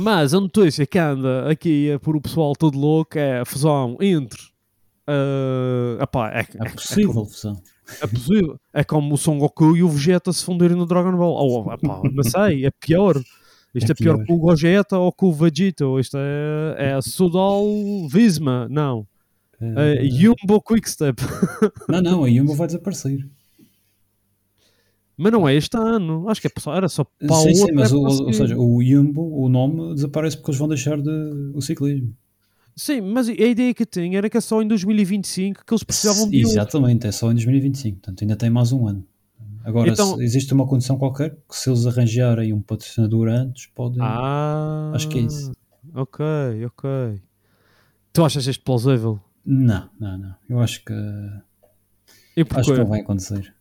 Mas 0.00 0.32
a 0.32 0.40
notícia 0.40 0.86
que 0.86 0.96
anda 0.96 1.50
aqui 1.50 1.90
é 1.90 1.98
por 1.98 2.14
o 2.14 2.20
pessoal 2.20 2.52
todo 2.52 2.78
louco 2.78 3.18
é 3.18 3.40
a 3.40 3.44
fusão 3.44 3.96
entre. 4.00 4.40
Uh, 5.08 6.00
epá, 6.00 6.30
é, 6.30 6.46
É 6.64 6.68
possível, 6.70 7.24
fusão. 7.24 7.60
É 8.00 8.06
possível. 8.06 8.60
É 8.72 8.84
como 8.84 9.14
o 9.14 9.18
Son 9.18 9.38
Goku 9.38 9.76
e 9.76 9.82
o 9.82 9.88
Vegeta 9.88 10.32
se 10.32 10.44
fundirem 10.44 10.76
no 10.76 10.86
Dragon 10.86 11.16
Ball. 11.16 11.34
Oh, 11.66 11.72
epá, 11.72 12.00
não 12.12 12.22
sei, 12.22 12.64
é 12.64 12.70
pior. 12.70 13.20
Isto 13.74 13.90
é, 13.90 13.92
É 13.92 13.94
pior. 13.94 14.14
pior. 14.18 14.26
que 14.26 14.32
o 14.32 14.38
Gogeta 14.38 14.98
ou 14.98 15.10
que 15.10 15.24
o 15.24 15.32
Vegeta. 15.32 15.84
Isto 15.98 16.16
é, 16.16 16.92
é 16.96 17.00
Sudal 17.02 17.64
Visma. 18.08 18.68
Não. 18.70 19.04
É 19.60 20.04
Yumbo 20.04 20.62
Quickstep. 20.62 21.20
Não, 21.88 22.00
não, 22.00 22.24
a 22.24 22.28
Yumbo 22.28 22.54
vai 22.54 22.68
desaparecer. 22.68 23.26
Mas 25.18 25.32
não 25.32 25.48
é 25.48 25.54
este 25.56 25.76
ano. 25.76 26.28
Acho 26.28 26.40
que 26.40 26.46
é, 26.46 26.50
era 26.76 26.88
só 26.88 27.02
para 27.02 27.32
o 27.32 27.42
sim, 27.42 27.54
sim, 27.54 27.60
outro 27.62 27.74
mas 27.74 27.92
o, 27.92 28.00
ou 28.00 28.32
seja, 28.32 28.56
o 28.56 28.80
Yumbo, 28.80 29.20
o 29.36 29.48
nome, 29.48 29.94
desaparece 29.94 30.36
porque 30.36 30.52
eles 30.52 30.58
vão 30.60 30.68
deixar 30.68 30.96
de, 31.02 31.10
o 31.52 31.60
ciclismo. 31.60 32.14
Sim, 32.76 33.00
mas 33.00 33.28
a 33.28 33.32
ideia 33.32 33.74
que 33.74 33.82
eu 33.82 33.86
tinha 33.86 34.16
era 34.18 34.30
que 34.30 34.36
é 34.36 34.40
só 34.40 34.62
em 34.62 34.68
2025 34.68 35.64
que 35.66 35.74
eles 35.74 35.82
precisavam 35.82 36.30
de. 36.30 36.40
Exatamente, 36.40 37.08
é 37.08 37.10
só 37.12 37.32
em 37.32 37.34
2025, 37.34 37.96
portanto 37.98 38.22
ainda 38.22 38.36
tem 38.36 38.48
mais 38.48 38.70
um 38.70 38.86
ano. 38.86 39.04
Agora, 39.64 39.90
Então- 39.90 40.22
existe 40.22 40.54
uma 40.54 40.66
condição 40.66 40.96
qualquer 40.96 41.30
que 41.48 41.56
se 41.56 41.68
eles 41.68 41.84
arranjarem 41.84 42.52
um 42.52 42.60
patrocinador 42.62 43.28
antes, 43.28 43.66
podem. 43.66 43.98
Ah, 44.00 44.92
Acho 44.94 45.08
que 45.08 45.18
é 45.18 45.22
isso. 45.22 45.52
Ok, 45.92 46.24
ok. 46.66 47.20
Tu 48.12 48.24
achas 48.24 48.46
isto 48.46 48.62
plausível? 48.62 49.20
Não, 49.44 49.88
não, 49.98 50.16
não. 50.16 50.34
Eu 50.48 50.60
acho 50.60 50.84
que 50.84 50.92
E 52.36 52.42
acho 52.48 52.72
que 52.72 52.78
não 52.78 52.86
vai 52.86 53.00
acontecer. 53.00 53.52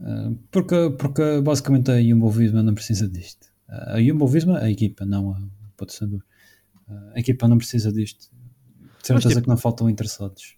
Ah, 0.00 0.30
porque, 0.50 0.90
porque 0.98 1.40
basicamente 1.40 1.90
a 1.90 2.02
Jumbo 2.02 2.30
Visma 2.30 2.62
não 2.62 2.74
precisa 2.74 3.08
disto. 3.08 3.46
A 3.68 4.00
Jumbo 4.00 4.26
Visma, 4.26 4.58
a 4.58 4.70
equipa, 4.70 5.04
não 5.04 5.32
a- 5.32 5.42
patrocinador. 5.76 6.20
Ah, 6.88 7.12
A 7.14 7.20
equipa 7.20 7.48
não 7.48 7.58
precisa 7.58 7.92
disto. 7.92 8.28
De 9.00 9.06
certeza 9.06 9.28
tipo- 9.30 9.42
que 9.42 9.48
não 9.48 9.56
faltam 9.56 9.88
interessados. 9.90 10.56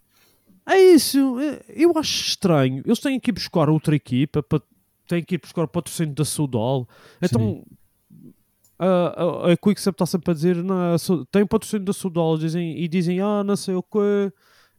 É 0.67 0.77
isso, 0.95 1.39
é- 1.41 1.63
eu 1.69 1.93
acho 1.97 2.29
estranho. 2.29 2.83
Eles 2.85 2.99
têm 2.99 3.19
que 3.19 3.31
ir 3.31 3.33
buscar 3.33 3.71
outra 3.71 3.95
equipa, 3.97 4.43
pa- 4.43 4.61
têm 5.07 5.23
que 5.25 5.37
ir 5.37 5.41
buscar 5.41 5.63
o 5.65 5.69
patrocínio 5.69 6.15
da 6.15 6.25
Sudal. 6.25 6.87
Então, 7.23 7.65
a, 8.79 8.87
a, 8.87 9.53
a 9.53 9.57
Quickstep 9.57 9.95
está 9.95 10.07
sempre 10.07 10.31
a 10.31 10.35
dizer: 10.35 10.57
não, 10.63 10.97
tem 11.31 11.47
patrocínio 11.47 11.85
da 11.87 11.93
Sudal 11.93 12.37
dizem, 12.39 12.79
e 12.79 12.87
dizem: 12.89 13.21
ah, 13.21 13.43
não 13.43 13.57
sei 13.57 13.75
o 13.75 13.83
quê. 13.83 14.33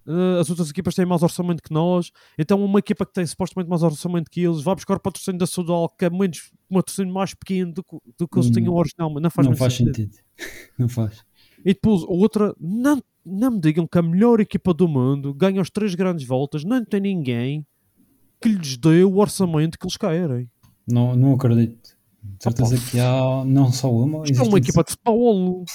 Eh, 0.08 0.40
As 0.40 0.50
outras 0.50 0.70
equipas 0.70 0.96
têm 0.96 1.06
mais 1.06 1.22
orçamento 1.24 1.62
que 1.62 1.74
nós, 1.74 2.12
então 2.38 2.64
uma 2.64 2.80
equipa 2.80 3.06
que 3.06 3.14
tem 3.14 3.26
supostamente 3.26 3.70
mais 3.70 3.84
orçamento 3.84 4.30
que 4.30 4.42
eles 4.42 4.62
vai 4.62 4.76
buscar 4.76 4.98
o 4.98 5.00
patrocínio 5.00 5.40
da 5.40 5.46
Sudal, 5.48 5.90
que 5.90 6.06
é 6.06 6.10
menos, 6.10 6.52
um 6.70 6.76
patrocínio 6.76 7.14
mais 7.14 7.34
pequeno 7.34 7.74
do 7.74 7.84
que, 7.84 7.98
do 8.18 8.28
que 8.28 8.38
eles 8.38 8.50
Hum, 8.50 8.54
tinham 8.54 8.74
originalmente. 8.74 9.22
Não 9.24 9.30
faz, 9.30 9.48
não 9.48 9.56
faz 9.56 9.74
sentido. 9.74 9.96
sentido. 9.96 10.18
Não 10.78 10.88
faz. 10.90 11.24
E 11.66 11.74
depois 11.74 12.04
a 12.04 12.08
outra, 12.08 12.56
não, 12.60 13.04
não 13.26 13.52
me 13.52 13.60
digam 13.60 13.86
que 13.86 13.98
a 13.98 14.02
melhor 14.02 14.40
equipa 14.40 14.74
do 14.74 14.88
mundo 14.88 15.34
ganha 15.34 15.62
as 15.62 15.70
três 15.70 15.94
grandes 15.94 16.26
voltas, 16.26 16.64
não 16.64 16.86
tem 16.86 17.02
ninguém 17.02 17.66
que 18.42 18.48
lhes 18.48 18.78
dê 18.78 19.04
o 19.04 19.18
orçamento 19.18 19.78
que 19.78 19.86
eles 19.86 19.98
querem. 19.98 20.50
Não, 20.88 21.14
não 21.18 21.34
acredito. 21.34 21.98
De 22.24 22.44
certeza 22.44 22.78
que 22.90 22.98
há 23.00 23.44
não 23.46 23.72
só 23.72 23.92
uma. 23.92 24.24
É 24.26 24.42
uma 24.42 24.58
equipa 24.58 24.84
de 24.84 24.92
futebol. 24.92 25.66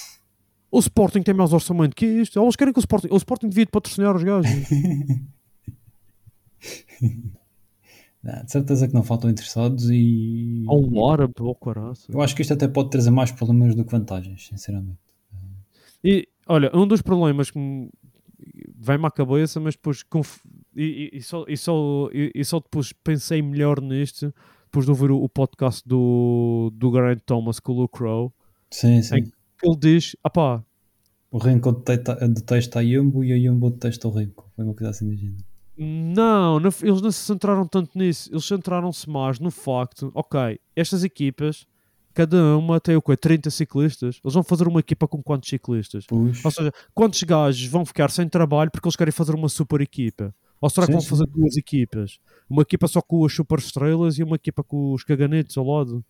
O 0.75 0.79
Sporting 0.81 1.23
tem 1.23 1.35
mais 1.35 1.53
orçamento 1.53 1.95
que 1.95 2.05
isto. 2.05 2.41
Eles 2.43 2.57
querem 2.57 2.73
que 2.73 2.79
o 2.79 2.81
Sporting, 2.81 3.09
o 3.11 3.17
Sporting 3.17 3.49
devia 3.49 3.67
patrocinar 3.67 4.17
os 4.17 4.23
gajos. 4.25 4.51
Não, 8.23 8.43
de 8.43 8.51
certeza 8.51 8.89
que 8.89 8.95
não 8.95 9.03
faltam 9.03 9.29
interessados 9.31 9.91
e. 9.91 10.65
Ou 10.67 10.87
um 10.91 11.11
árabe, 11.11 11.35
ou 11.41 11.55
caraça. 11.55 12.11
Eu 12.11 12.23
acho 12.23 12.35
que 12.35 12.41
isto 12.41 12.55
até 12.55 12.67
pode 12.67 12.89
trazer 12.89 13.11
mais 13.11 13.31
problemas 13.31 13.75
do 13.75 13.85
que 13.85 13.91
vantagens, 13.93 14.47
sinceramente. 14.49 14.97
E 16.03 16.27
olha, 16.47 16.71
um 16.75 16.87
dos 16.87 17.03
problemas 17.03 17.51
que 17.51 17.59
me 17.59 17.91
vem-me 18.79 19.07
à 19.07 19.11
cabeça, 19.11 19.61
mas 19.61 19.75
depois 19.75 20.03
conf- 20.03 20.43
e, 20.75 21.11
e- 21.13 21.19
e 21.19 21.23
só, 21.23 21.45
e, 21.47 21.57
só, 21.57 22.09
e, 22.13 22.45
só 22.45 22.61
depois 22.61 22.93
pensei 22.95 23.43
melhor 23.43 23.81
nisto, 23.83 24.33
depois 24.65 24.87
de 24.87 24.91
ouvir 24.91 25.11
o, 25.11 25.23
o 25.23 25.29
podcast 25.29 25.87
do, 25.87 26.73
do 26.75 26.91
Grant 26.91 27.21
Thomas 27.27 27.61
com 27.61 27.73
o 27.73 27.81
Luke 27.83 27.99
Crow, 27.99 28.33
Sim, 28.71 29.03
sim. 29.03 29.23
Que 29.25 29.33
ele 29.63 29.77
diz: 29.77 30.17
ah 30.23 30.31
pá, 30.31 30.65
O 31.31 31.39
Renko 31.39 31.73
detesta, 31.73 32.79
a 32.79 32.83
Yumbo 32.83 33.25
e 33.25 33.33
a 33.33 33.37
Yumbo 33.37 33.71
detesta 33.71 34.09
o 34.09 34.11
Renko. 34.11 34.51
Foi 34.55 34.65
uma 34.65 34.75
coisa 34.75 34.91
assim 34.91 35.09
da 35.09 35.15
gente. 35.17 35.45
não, 35.77 36.61
não, 36.61 36.71
eles 36.83 37.01
não 37.03 37.11
se 37.11 37.19
centraram 37.25 37.67
tanto 37.67 37.99
nisso, 37.99 38.31
eles 38.33 38.45
centraram-se 38.45 39.09
mais 39.11 39.41
no 39.41 39.51
facto, 39.51 40.11
ok, 40.15 40.59
estas 40.77 41.03
equipas, 41.03 41.67
cada 42.15 42.57
uma 42.57 42.81
tem 42.81 42.95
o 42.97 43.03
quê? 43.03 43.17
30 43.17 43.51
ciclistas, 43.51 44.21
eles 44.25 44.35
vão 44.35 44.45
fazer 44.45 44.69
uma 44.69 44.79
equipa 44.81 45.09
com 45.09 45.21
quantos 45.23 45.49
ciclistas? 45.49 46.07
Puxa. 46.07 46.43
Ou 46.45 46.51
seja, 46.53 46.73
quantos 46.95 47.21
gajos 47.25 47.67
vão 47.67 47.85
ficar 47.85 48.11
sem 48.11 48.29
trabalho 48.29 48.71
porque 48.71 48.87
eles 48.87 48.95
querem 48.97 49.11
fazer 49.13 49.35
uma 49.35 49.49
super 49.49 49.81
equipa? 49.81 50.33
Ou 50.61 50.71
será 50.71 50.87
que 50.87 50.93
Sim, 50.93 50.99
vão 50.99 51.01
sim. 51.03 51.09
fazer 51.09 51.27
duas 51.27 51.57
equipas? 51.57 52.19
Uma 52.49 52.63
equipa 52.63 52.87
só 52.87 53.03
com 53.03 53.25
as 53.25 53.33
super 53.35 53.59
estrelas 53.59 54.19
e 54.19 54.23
uma 54.23 54.37
equipa 54.37 54.63
com 54.63 54.93
os 54.93 55.03
caganetes 55.05 55.57
ao 55.59 55.67
lado? 55.67 56.05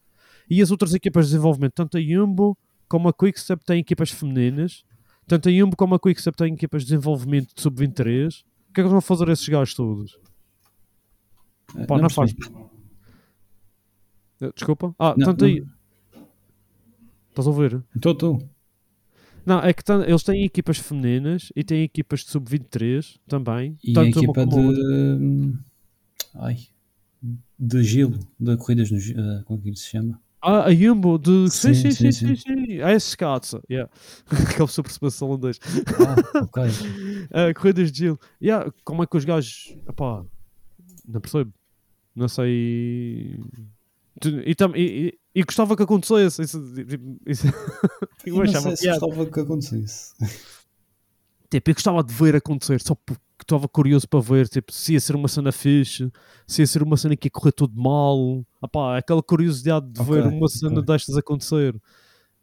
E 0.49 0.61
as 0.61 0.71
outras 0.71 0.93
equipas 0.95 1.25
de 1.27 1.31
desenvolvimento, 1.33 1.73
tanto 1.73 1.97
a 1.97 2.01
Jumbo 2.03 2.57
como 2.95 3.09
a 3.09 3.13
Quickstep 3.13 3.65
têm 3.65 3.81
equipas 3.81 4.13
femininas, 4.13 4.85
tanto 5.27 5.49
a 5.49 5.53
Jumbo 5.53 5.75
como 5.75 5.97
a 5.97 5.99
Quickstep 5.99 6.37
têm 6.37 6.55
equipas 6.55 6.83
de 6.83 6.91
desenvolvimento 6.91 7.53
de 7.53 7.61
sub-23. 7.61 8.29
O 8.29 8.45
que 8.45 8.45
é 8.71 8.73
que 8.75 8.81
eles 8.83 8.93
vão 8.93 9.01
fazer 9.01 9.29
a 9.29 9.33
esses 9.33 9.49
gajos 9.49 9.75
todos? 9.75 10.17
Pá, 11.89 11.99
não 12.01 12.09
faz. 12.09 12.33
Eh, 14.41 14.53
Desculpa? 14.55 14.95
Ah, 14.97 15.13
Não, 15.19 15.27
tanto 15.27 15.41
não. 15.41 15.49
aí. 15.49 15.65
Estás 17.31 17.49
a 17.49 17.51
ouvir? 17.51 17.83
Estou, 17.97 18.13
estou. 18.13 18.49
Não, 19.45 19.59
é 19.59 19.73
que 19.73 19.83
eles 20.07 20.23
têm 20.23 20.45
equipas 20.45 20.79
femininas 20.79 21.51
e 21.57 21.65
têm 21.65 21.83
equipas 21.83 22.21
de 22.21 22.31
sub-23 22.31 23.19
também. 23.27 23.77
E 23.83 23.91
a 23.91 23.95
tanto 23.95 24.21
uma 24.21 24.25
equipa 24.25 24.41
a 24.41 24.45
outra. 24.45 25.19
de. 25.19 25.53
Ai. 26.37 26.59
De 27.59 27.83
gelo, 27.83 28.21
de 28.39 28.57
corridas 28.57 28.89
no 28.93 29.01
gelo. 29.01 29.21
eh, 29.21 29.43
como 29.47 29.61
é 29.67 29.71
que 29.73 29.77
se 29.81 29.89
chama? 29.91 30.21
Ah, 30.47 30.65
a 30.67 30.75
Jumbo 30.75 31.19
de. 31.19 31.49
Sim, 31.51 31.73
sim, 31.75 31.91
sim, 31.91 32.13
Sim, 32.13 32.37
sim. 32.37 32.81
A 32.83 32.95
Skatsa. 32.95 33.63
Yeah. 33.71 33.91
Aquele 34.31 34.69
super 34.69 34.91
super 34.91 35.11
holandês. 35.25 35.59
Ah, 35.99 36.39
ok. 36.45 36.63
Ah, 37.33 37.55
corridas 37.55 37.91
de 37.91 37.99
gelo. 38.01 38.21
Yeah, 38.43 38.71
como 38.85 39.03
é 39.03 39.07
que 39.07 39.17
os 39.17 39.25
gajos. 39.25 39.75
Epá, 39.89 40.23
não 41.09 41.21
percebo. 41.21 41.53
Não 42.15 42.29
sei. 42.29 43.41
E, 44.47 44.55
tam- 44.55 44.77
e, 44.77 45.09
e- 45.09 45.19
e 45.35 45.43
gostava 45.43 45.75
que 45.77 45.83
acontecesse. 45.83 46.43
Isso, 46.43 46.63
isso, 47.27 47.47
eu 48.27 48.35
Eu 48.35 48.35
não 48.37 48.43
achava 48.43 48.61
sei 48.69 48.77
se 48.77 48.83
piada. 48.83 49.01
gostava 49.01 49.27
que 49.31 49.41
acontecesse. 49.41 50.13
Tipo, 51.51 51.71
eu 51.71 51.75
gostava 51.75 52.05
de 52.05 52.13
ver 52.15 52.37
acontecer, 52.37 52.81
só 52.83 52.95
porque 53.37 53.45
estava 53.45 53.69
curioso 53.69 54.09
para 54.09 54.21
ver 54.21 54.49
tipo, 54.49 54.73
se 54.73 54.93
ia 54.95 55.01
ser 55.01 55.17
uma 55.17 55.29
cena 55.29 55.51
fixe, 55.53 56.11
se 56.47 56.63
ia 56.63 56.67
ser 56.67 56.83
uma 56.83 56.97
cena 56.97 57.17
que 57.17 57.27
ia 57.27 57.31
correr 57.31 57.53
tudo 57.53 57.81
mal. 57.81 58.45
Apá, 58.63 58.97
aquela 58.99 59.23
curiosidade 59.23 59.87
de 59.91 60.01
Ok, 60.01 60.15
ver 60.15 60.27
uma 60.27 60.49
cena 60.49 60.81
ok. 60.81 60.85
destas 60.85 61.17
acontecer. 61.17 61.75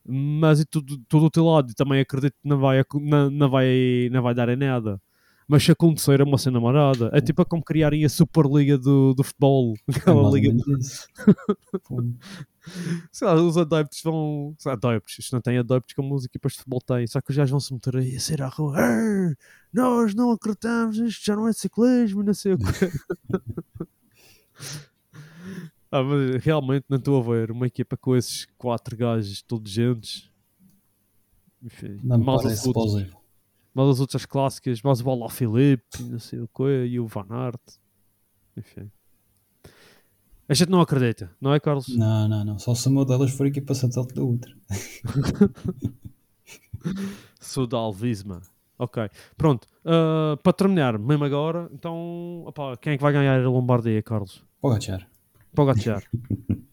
Mas 0.06 0.60
e 0.60 0.66
tudo, 0.66 0.98
tudo 1.08 1.24
do 1.26 1.30
teu 1.32 1.46
lado, 1.46 1.72
e 1.72 1.76
também 1.76 2.02
acredito 2.02 2.34
que 2.42 2.50
não 2.50 2.60
vai, 2.60 2.84
não, 2.96 3.30
não 3.30 3.50
vai, 3.50 4.10
não 4.12 4.22
vai 4.22 4.34
dar 4.34 4.50
em 4.50 4.56
nada. 4.58 5.00
Mas 5.48 5.64
se 5.64 5.72
acontecer 5.72 6.20
é 6.20 6.24
uma 6.24 6.38
cena 6.38 6.60
marada. 6.60 7.10
É 7.14 7.20
tipo 7.20 7.44
como 7.46 7.64
criarem 7.64 8.06
a 8.06 8.10
Superliga 8.10 8.78
do, 8.78 9.14
do 9.14 9.24
futebol. 9.24 9.74
É 9.88 9.98
Aquela 9.98 10.22
ou 10.22 10.36
liga. 10.36 10.54
Sei 13.12 13.28
lá, 13.28 13.34
os 13.36 13.58
adeptos 13.58 14.02
vão. 14.04 14.56
lá, 14.66 14.74
Adeptos, 14.74 15.18
isto 15.20 15.34
não 15.34 15.42
tem 15.42 15.58
adeptos 15.58 15.94
como 15.96 16.16
as 16.16 16.26
equipas 16.26 16.54
de 16.54 16.60
futebol 16.60 16.80
têm. 16.82 17.08
Só 17.08 17.20
que 17.20 17.32
os 17.32 17.36
gajos 17.36 17.52
vão 17.52 17.60
se 17.60 17.74
meter 17.74 17.98
aí 17.98 18.16
a 18.16 18.20
sair 18.20 18.42
à 18.42 18.48
rua. 18.48 18.78
"Arr, 18.78 19.36
nós 19.74 20.14
não 20.14 20.32
acreditamos, 20.32 20.98
isto 20.98 21.26
já 21.26 21.36
não 21.36 21.48
é 21.48 21.54
ciclismo, 21.54 22.24
não 22.24 22.34
sei 22.34 22.54
o 22.54 22.58
quê. 22.58 22.64
ah, 25.92 26.04
mas 26.04 26.44
realmente 26.44 26.86
não 26.88 26.98
estou 26.98 27.20
a 27.20 27.24
ver 27.24 27.52
uma 27.52 27.68
equipa 27.68 27.98
com 27.98 28.16
esses 28.16 28.46
quatro 28.58 28.96
gajos 28.96 29.42
todos 29.42 29.72
gentes. 29.72 30.30
Enfim, 31.64 32.00
Não 32.04 32.18
me 32.20 32.26
parece 32.26 32.72
plausível. 32.72 33.21
Mais 33.74 33.90
as 33.90 34.00
outras 34.00 34.26
clássicas, 34.26 34.82
mais 34.82 35.02
o 35.02 35.04
Bola 35.04 35.30
Filipe, 35.30 36.02
não 36.02 36.20
sei 36.20 36.40
o 36.40 36.48
quê, 36.48 36.86
e 36.88 37.00
o 37.00 37.08
Van 37.08 37.28
Aert. 37.30 37.62
Enfim. 38.58 38.92
A 40.48 40.54
gente 40.54 40.70
não 40.70 40.82
acredita, 40.82 41.32
não 41.40 41.54
é, 41.54 41.60
Carlos? 41.60 41.88
Não, 41.96 42.28
não, 42.28 42.44
não. 42.44 42.60
Só 42.60 42.76
se 42.76 42.88
uma 42.90 43.06
delas 43.06 43.32
for 43.32 43.48
equipa 43.48 43.74
satélite 43.74 44.14
da 44.16 44.24
outra. 44.24 44.54
Sudal 47.40 47.94
Visma. 47.94 48.42
Ok, 48.78 49.10
pronto. 49.38 49.68
Ah, 49.86 50.38
para 50.42 50.54
terminar, 50.54 50.98
mesmo 50.98 51.24
agora, 51.24 51.70
então, 51.72 52.44
opá, 52.46 52.76
quem 52.78 52.94
é 52.94 52.98
que 52.98 53.04
vai 53.04 53.14
ganhar 53.14 53.40
a 53.40 53.50
Lombardia, 53.50 54.02
Carlos? 54.02 54.44
Pogachar. 54.60 55.08
Para 55.54 56.02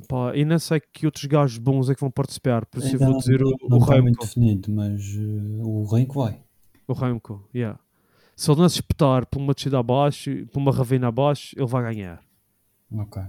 o. 0.00 0.04
Opá, 0.04 0.36
e 0.36 0.44
não 0.44 0.58
sei 0.58 0.80
que 0.80 1.06
outros 1.06 1.24
gajos 1.24 1.58
bons 1.58 1.88
é 1.90 1.94
que 1.94 2.00
vão 2.00 2.10
participar, 2.10 2.64
por 2.66 2.78
isso 2.82 2.94
eu 2.94 2.98
vou 2.98 3.10
não- 3.10 3.18
dizer 3.18 3.42
o, 3.42 3.50
não 3.68 3.78
o 3.78 3.80
está 3.80 3.92
muito 4.02 4.04
Remco. 4.16 4.24
definido, 4.26 4.72
mas 4.72 5.00
eh, 5.16 5.62
o 5.62 5.84
Renko 5.84 6.14
vai. 6.22 6.42
O 6.88 6.92
Remco, 6.92 7.48
yeah. 7.54 7.78
Se 8.36 8.50
ele 8.50 8.60
não 8.60 8.68
se 8.68 8.76
espetar 8.76 9.26
por 9.26 9.38
uma 9.38 9.52
descida 9.54 9.78
abaixo, 9.78 10.30
por 10.52 10.58
uma 10.60 10.72
ravena 10.72 11.08
abaixo, 11.08 11.54
ele 11.56 11.66
vai 11.66 11.82
ganhar. 11.82 12.22
Ok. 12.92 13.22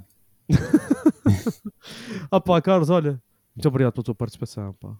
Ah 2.29 2.39
pá, 2.39 2.61
Carlos, 2.61 2.89
olha, 2.89 3.21
muito 3.55 3.67
obrigado 3.67 3.93
pela 3.93 4.03
tua 4.03 4.15
participação, 4.15 4.73
pá. 4.73 4.95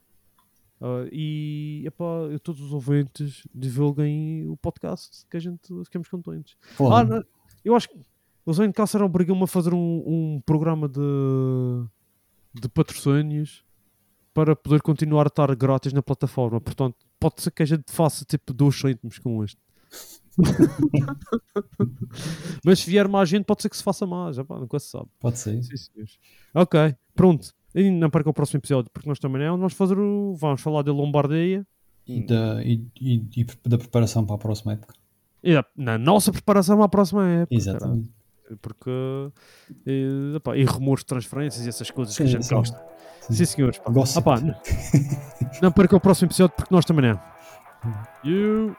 Ah, 0.82 1.08
e, 1.12 1.84
epá, 1.86 2.06
todos 2.44 2.60
os 2.62 2.74
ouvintes 2.74 3.48
divulguem 3.54 4.48
o 4.50 4.58
podcast, 4.58 5.26
que 5.30 5.38
a 5.38 5.40
gente 5.40 5.62
ficamos 5.86 6.08
contentes. 6.10 6.56
Ah, 6.80 7.04
não, 7.04 7.24
Eu 7.64 7.76
acho 7.76 7.88
que 7.90 8.00
o 8.46 8.54
Zencaster 8.54 9.02
obrigam-me 9.02 9.44
a 9.44 9.48
fazer 9.48 9.74
um, 9.74 10.04
um 10.06 10.42
programa 10.46 10.88
de, 10.90 11.00
de 12.54 12.68
patrocínios 12.70 13.64
para 14.34 14.56
poder 14.56 14.82
continuar 14.82 15.26
a 15.26 15.28
estar 15.28 15.54
grátis 15.56 15.92
na 15.94 16.02
plataforma. 16.02 16.60
Portanto, 16.62 16.96
pode 17.20 17.42
ser 17.42 17.52
que 17.52 17.64
a 17.64 17.66
gente 17.66 17.84
faça 17.92 18.24
tipo 18.26 18.54
2 18.54 18.74
cêntimos 18.80 19.20
com 19.20 19.44
este. 19.44 19.60
Mas 22.66 22.80
se 22.80 22.90
vier 22.90 23.08
mais 23.08 23.30
gente, 23.30 23.46
pode 23.46 23.62
ser 23.62 23.70
que 23.70 23.78
se 23.78 23.84
faça 23.84 24.06
mais. 24.06 24.38
Epá, 24.38 24.58
nunca 24.60 24.80
se 24.80 24.88
sabe. 24.90 25.08
Pode 25.20 25.38
ser. 25.40 25.62
Sim, 25.64 25.76
senhores. 25.78 26.18
Ok, 26.54 26.96
pronto. 27.16 27.54
E 27.74 27.90
não 27.90 28.10
perca 28.10 28.30
o 28.30 28.34
próximo 28.34 28.60
episódio, 28.60 28.92
porque 28.92 29.08
nós 29.08 29.20
também 29.20 29.44
é 29.44 29.52
onde 29.52 29.60
vamos 29.60 29.74
fazer 29.74 29.98
o. 29.98 30.36
Vamos 30.36 30.62
falar 30.62 30.82
da 30.84 30.92
Lombardia 30.92 31.66
E 32.08 32.26
da, 32.26 32.62
e, 32.64 32.86
e- 33.00 33.26
e 33.38 33.46
da 33.70 33.78
preparação 33.78 34.26
para 34.26 34.36
a 34.36 34.40
próxima 34.40 34.74
época. 34.74 34.94
e 35.44 35.54
da- 35.54 35.66
na 35.76 35.98
nossa 35.98 36.32
preparação 36.32 36.82
à 36.84 36.90
próxima 36.90 37.28
época. 37.28 37.56
Exatamente. 37.56 38.10
caralho. 38.10 38.21
Porque. 38.62 38.90
E, 39.86 40.34
epá, 40.36 40.56
e 40.58 40.64
rumores 40.64 41.04
de 41.04 41.08
transferências 41.08 41.66
e 41.66 41.70
essas 41.70 41.90
coisas 41.92 42.16
que 42.16 42.24
a 42.24 42.26
Sim, 42.26 42.32
gente 42.32 42.46
sim. 42.46 42.56
gosta. 42.56 42.78
Sim. 43.22 43.34
Sim, 43.34 43.46
senhores. 43.46 43.78
Pá. 43.80 43.92
Ah, 44.16 44.22
pá, 44.22 44.40
não, 44.40 44.56
não 45.62 45.72
perca 45.72 45.96
o 45.96 46.00
próximo 46.00 46.28
episódio, 46.28 46.56
porque 46.56 46.74
nós 46.74 46.86
também 46.86 47.12
é. 47.12 47.20
You. 48.28 48.76